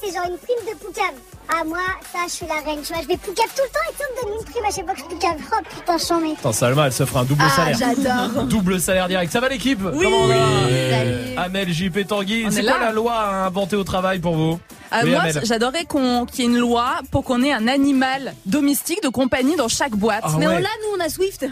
c'est 0.04 0.14
genre 0.14 0.26
une 0.30 0.38
prime 0.38 0.74
de 0.74 0.78
poucave. 0.78 1.16
Ah 1.50 1.64
moi 1.66 1.78
ça 2.12 2.20
je 2.28 2.32
suis 2.32 2.46
la 2.48 2.56
reine, 2.56 2.82
tu 2.82 2.94
vois, 2.94 3.02
je 3.02 3.08
vais 3.08 3.18
poucave 3.18 3.48
tout 3.56 3.62
le 3.64 3.70
temps 3.70 3.86
et 3.90 3.94
tu 3.98 4.04
me 4.04 4.22
donnes 4.32 4.40
une 4.40 4.46
prime 4.52 4.64
à 4.66 4.72
chaque 4.72 4.86
fois 4.86 4.94
que 4.94 5.00
je 5.00 5.06
poucave. 5.06 5.38
Oh 5.52 5.62
putain 5.70 5.98
j'en 5.98 6.20
mets. 6.22 6.32
Attends, 6.34 6.52
Salma, 6.54 6.86
elle 6.88 6.94
se 6.94 7.06
fera 7.06 7.20
un 7.22 7.24
double 7.26 7.44
Ah, 7.46 7.50
salaire. 7.50 7.78
j'adore. 7.78 8.44
Double 8.46 8.80
salaire 8.80 9.08
direct. 9.08 9.32
Ça 9.32 9.40
va 9.40 9.50
l'équipe 9.50 9.80
Oui. 9.84 10.04
Comment 10.04 10.18
on 10.24 10.28
va. 10.28 10.36
Salut. 10.36 11.38
Amel, 11.38 11.74
JP, 11.74 12.08
Tanguy. 12.08 12.46
C'est 12.50 12.60
est 12.62 12.66
quoi 12.66 12.80
la 12.80 12.92
loi 12.92 13.14
à 13.14 13.46
inventer 13.46 13.76
au 13.76 13.84
travail 13.84 14.20
pour 14.20 14.36
vous? 14.36 14.60
Oui, 15.04 15.12
moi, 15.12 15.24
qu'on 15.88 16.26
qu'il 16.26 16.46
y 16.46 16.48
ait 16.48 16.52
une 16.52 16.58
loi 16.60 17.00
pour 17.12 17.24
qu'on 17.24 17.42
ait 17.44 17.52
un 17.54 17.68
animal 17.68 18.34
domestique 18.46 19.02
de 19.04 19.10
compagnie 19.10 19.56
dans 19.56 19.68
chaque 19.68 19.96
boîte. 19.96 20.22
Ah 20.24 20.36
Mais 20.40 20.48
ouais. 20.48 20.54
on 20.56 20.58
l'a, 20.60 20.70
nous, 20.84 20.98
on 20.98 21.00
a 21.06 21.10
Swift. 21.10 21.44
Et 21.44 21.48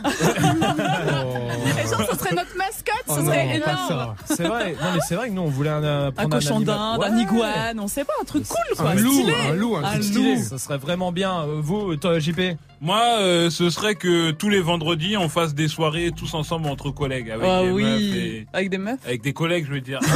genre, 1.90 2.08
ce 2.11 2.18
serait 2.18 2.36
notre 2.36 2.56
mascotte, 2.58 3.03
ce 3.08 3.14
Oh 3.14 3.26
serait 3.26 3.45
non, 3.45 3.53
énorme. 3.53 4.16
C'est 4.26 4.44
vrai. 4.44 4.72
Non, 4.82 4.88
mais 4.94 5.00
c'est 5.08 5.16
vrai 5.16 5.30
que 5.30 5.34
nous, 5.34 5.42
on 5.42 5.50
voulait 5.50 5.70
un, 5.70 5.84
euh, 5.84 6.11
Un 6.18 6.30
cochon 6.30 6.58
animal. 6.58 6.76
d'Inde, 6.78 7.00
Ouais. 7.00 7.08
un 7.08 7.18
iguane, 7.18 7.80
on 7.80 7.88
sait 7.88 8.03
pas, 8.03 8.14
un 8.22 8.26
truc 8.26 8.48
cool, 8.48 8.78
quoi. 8.78 8.90
Un 8.92 8.95
loup, 8.95 9.11
stylé. 9.11 9.34
un 9.50 9.53
loup, 9.53 9.76
un 9.76 9.82
truc 9.84 10.03
stylé. 10.03 10.38
Ça 10.42 10.58
serait 10.58 10.78
vraiment 10.78 11.11
bien. 11.11 11.42
Euh, 11.42 11.60
Vous, 11.61 11.95
toi, 11.95 12.20
JP 12.20 12.58
Moi, 12.84 13.00
euh, 13.19 13.51
ce 13.51 13.69
serait 13.69 13.93
que 13.93 14.32
tous 14.32 14.50
les 14.50 14.60
vendredis, 14.60 15.16
on 15.16 15.30
fasse 15.30 15.53
des 15.53 15.68
soirées 15.68 16.11
tous 16.16 16.34
ensemble 16.34 16.68
entre 16.68 16.90
collègues. 16.90 17.30
Avec 17.30 17.48
Ah 17.48 17.61
des 17.61 17.69
oui. 17.69 17.84
meufs 17.84 18.01
et- 18.01 18.48
Avec 18.53 18.69
des 18.72 18.77
meufs 18.80 19.00
Avec 19.06 19.22
des 19.22 19.34
collègues, 19.34 19.66
je 19.68 19.74
veux 19.74 19.82
dire. 19.82 20.00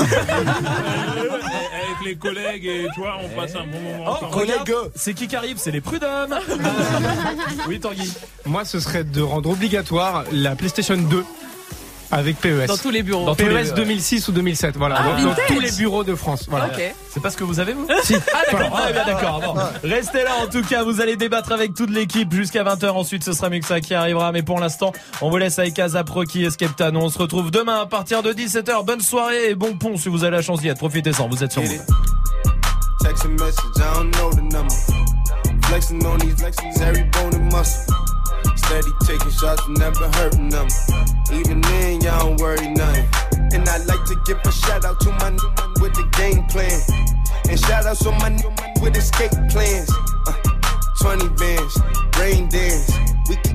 avec 0.95 2.05
les 2.05 2.15
collègues 2.15 2.65
et 2.65 2.87
tu 2.95 3.01
vois, 3.01 3.17
on 3.23 3.29
passe 3.39 3.55
un 3.55 3.67
bon 3.67 3.79
moment 3.79 4.17
Oh, 4.19 4.25
regarde, 4.31 4.71
c'est 4.95 5.13
qui 5.13 5.27
qui 5.27 5.35
arrive 5.35 5.57
C'est 5.57 5.69
les 5.69 5.81
prud'hommes. 5.81 6.33
oui, 7.67 7.79
Tanguy. 7.79 8.11
Moi, 8.45 8.65
ce 8.65 8.79
serait 8.79 9.03
de 9.03 9.21
rendre 9.21 9.51
obligatoire 9.51 10.23
la 10.31 10.55
PlayStation 10.55 10.97
2 10.97 11.23
avec 12.11 12.39
PES. 12.39 12.67
Dans 12.67 12.77
tous 12.77 12.89
les 12.91 13.03
bureaux. 13.03 13.25
Dans 13.25 13.35
tous 13.35 13.45
PES 13.45 13.53
les- 13.53 13.71
2006 13.71 14.27
ou 14.27 14.31
2007, 14.31 14.77
voilà. 14.77 14.95
Ah, 14.99 15.21
dans, 15.21 15.35
tous 15.47 15.59
les 15.59 15.71
bureaux 15.71 16.03
de 16.03 16.15
France. 16.15 16.45
Voilà. 16.49 16.69
C'est 17.09 17.21
pas 17.21 17.29
ce 17.29 17.37
que 17.37 17.43
vous 17.43 17.59
avez, 17.59 17.73
vous? 17.73 17.87
Si. 18.03 18.15
Ah 18.33 18.41
d'accord, 18.51 18.79
ah, 18.81 18.91
d'accord. 18.91 19.41
Bon. 19.41 19.89
Restez 19.89 20.23
là 20.23 20.31
en 20.43 20.47
tout 20.47 20.61
cas, 20.61 20.83
vous 20.83 21.01
allez 21.01 21.15
débattre 21.15 21.51
avec 21.51 21.73
toute 21.73 21.89
l'équipe 21.89 22.31
jusqu'à 22.33 22.63
20h. 22.63 22.89
Ensuite, 22.91 23.23
ce 23.23 23.33
sera 23.33 23.49
Muxa 23.49 23.79
qui 23.81 23.93
arrivera. 23.93 24.31
Mais 24.31 24.43
pour 24.43 24.59
l'instant, 24.59 24.91
on 25.21 25.29
vous 25.29 25.37
laisse 25.37 25.59
avec 25.59 25.77
Azaproki 25.79 26.45
et 26.45 26.49
Skepta. 26.49 26.91
Nous, 26.91 26.99
on 26.99 27.09
se 27.09 27.17
retrouve 27.17 27.51
demain 27.51 27.81
à 27.81 27.85
partir 27.85 28.21
de 28.23 28.33
17h. 28.33 28.85
Bonne 28.85 29.01
soirée 29.01 29.49
et 29.49 29.55
bon 29.55 29.75
pont 29.77 29.97
si 29.97 30.09
vous 30.09 30.23
avez 30.23 30.35
la 30.35 30.41
chance 30.41 30.61
d'y 30.61 30.67
être. 30.67 30.77
Profitez-en, 30.77 31.27
vous 31.27 31.43
êtes 31.43 31.51
sur 31.51 31.61
Move. 31.61 31.71
Text 33.01 33.25
a 33.25 33.27
message, 33.27 33.55
I 33.77 33.93
don't 33.93 34.11
know 34.15 34.31
the 34.31 34.41
number. 34.53 34.73
Flexing 35.67 36.05
on 36.05 36.17
these 36.17 36.35
flexes, 36.35 36.81
every 36.81 37.03
bone 37.11 37.33
and 37.35 37.51
muscle. 37.51 38.04
Steady 38.65 38.91
taking 39.05 39.29
shots, 39.29 39.61
never 39.67 40.09
hurting 40.17 40.49
them. 40.49 40.67
Even 41.31 41.61
then, 41.61 42.01
y'all 42.01 42.19
don't 42.19 42.41
worry 42.41 42.67
nothing. 42.69 43.07
And 43.53 43.69
I 43.69 43.77
like 43.85 44.03
to 44.05 44.15
give 44.25 44.39
a 44.43 44.51
shout 44.51 44.83
out 44.83 44.99
to 45.01 45.11
my 45.11 45.29
new 45.29 45.49
man 45.57 45.73
with 45.81 45.93
the 45.93 46.09
game 46.17 46.43
plan. 46.47 46.81
And 47.47 47.59
shout 47.59 47.85
out 47.85 47.97
to 47.97 48.11
my 48.11 48.29
new 48.29 48.49
man 48.49 48.73
with 48.81 48.97
escape 48.97 49.31
plans. 49.49 49.91
Uh, 50.25 50.33
20 50.99 51.29
bands, 51.37 51.77
rain 52.17 52.49
dance. 52.49 52.91
We 53.29 53.35
can 53.37 53.54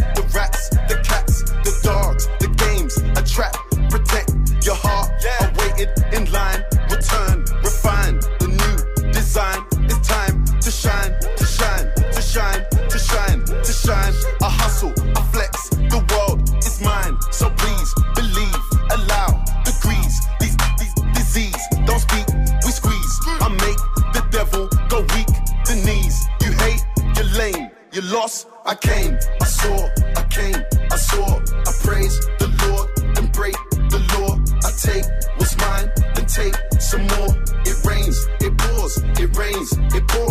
you 28.01 28.13
lost, 28.13 28.47
I 28.65 28.75
came, 28.75 29.17
I 29.41 29.45
saw, 29.45 29.89
I 30.15 30.23
came, 30.29 30.55
I 30.91 30.95
saw, 30.95 31.39
I 31.39 31.71
praise 31.83 32.19
the 32.39 32.47
Lord 32.63 33.17
and 33.17 33.31
break 33.31 33.55
the 33.89 33.99
law. 34.13 34.37
I 34.63 34.71
take 34.77 35.05
what's 35.37 35.57
mine 35.57 35.91
and 36.17 36.27
take 36.27 36.55
some 36.79 37.01
more. 37.01 37.31
It 37.65 37.77
rains, 37.85 38.17
it 38.39 38.57
pours, 38.57 38.97
it 39.19 39.35
rains, 39.35 39.71
it 39.95 40.07
pours. 40.07 40.30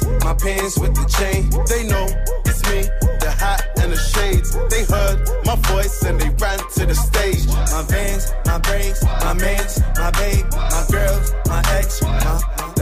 jeans, 0.00 0.24
my 0.24 0.34
pants 0.34 0.78
with 0.78 0.94
the 0.94 1.04
chain. 1.06 1.50
They 1.66 1.86
know 1.86 2.06
it's 2.44 2.62
me, 2.70 2.82
the 3.20 3.30
hat 3.30 3.68
and 3.80 3.92
the 3.92 3.96
shades. 3.96 4.52
They 4.70 4.84
heard 4.84 5.28
my 5.44 5.56
voice 5.72 6.02
and 6.02 6.20
they 6.20 6.30
ran 6.30 6.58
to 6.58 6.86
the 6.86 6.94
stage. 6.94 7.46
My 7.46 7.82
veins, 7.88 8.32
my 8.44 8.58
brains, 8.58 9.02
my 9.02 9.34
mans, 9.34 9.80
my 9.96 10.10
babe, 10.12 10.46
my 10.52 10.84
girls, 10.90 11.32
my 11.46 11.62
ex, 11.76 12.02
my 12.02 12.75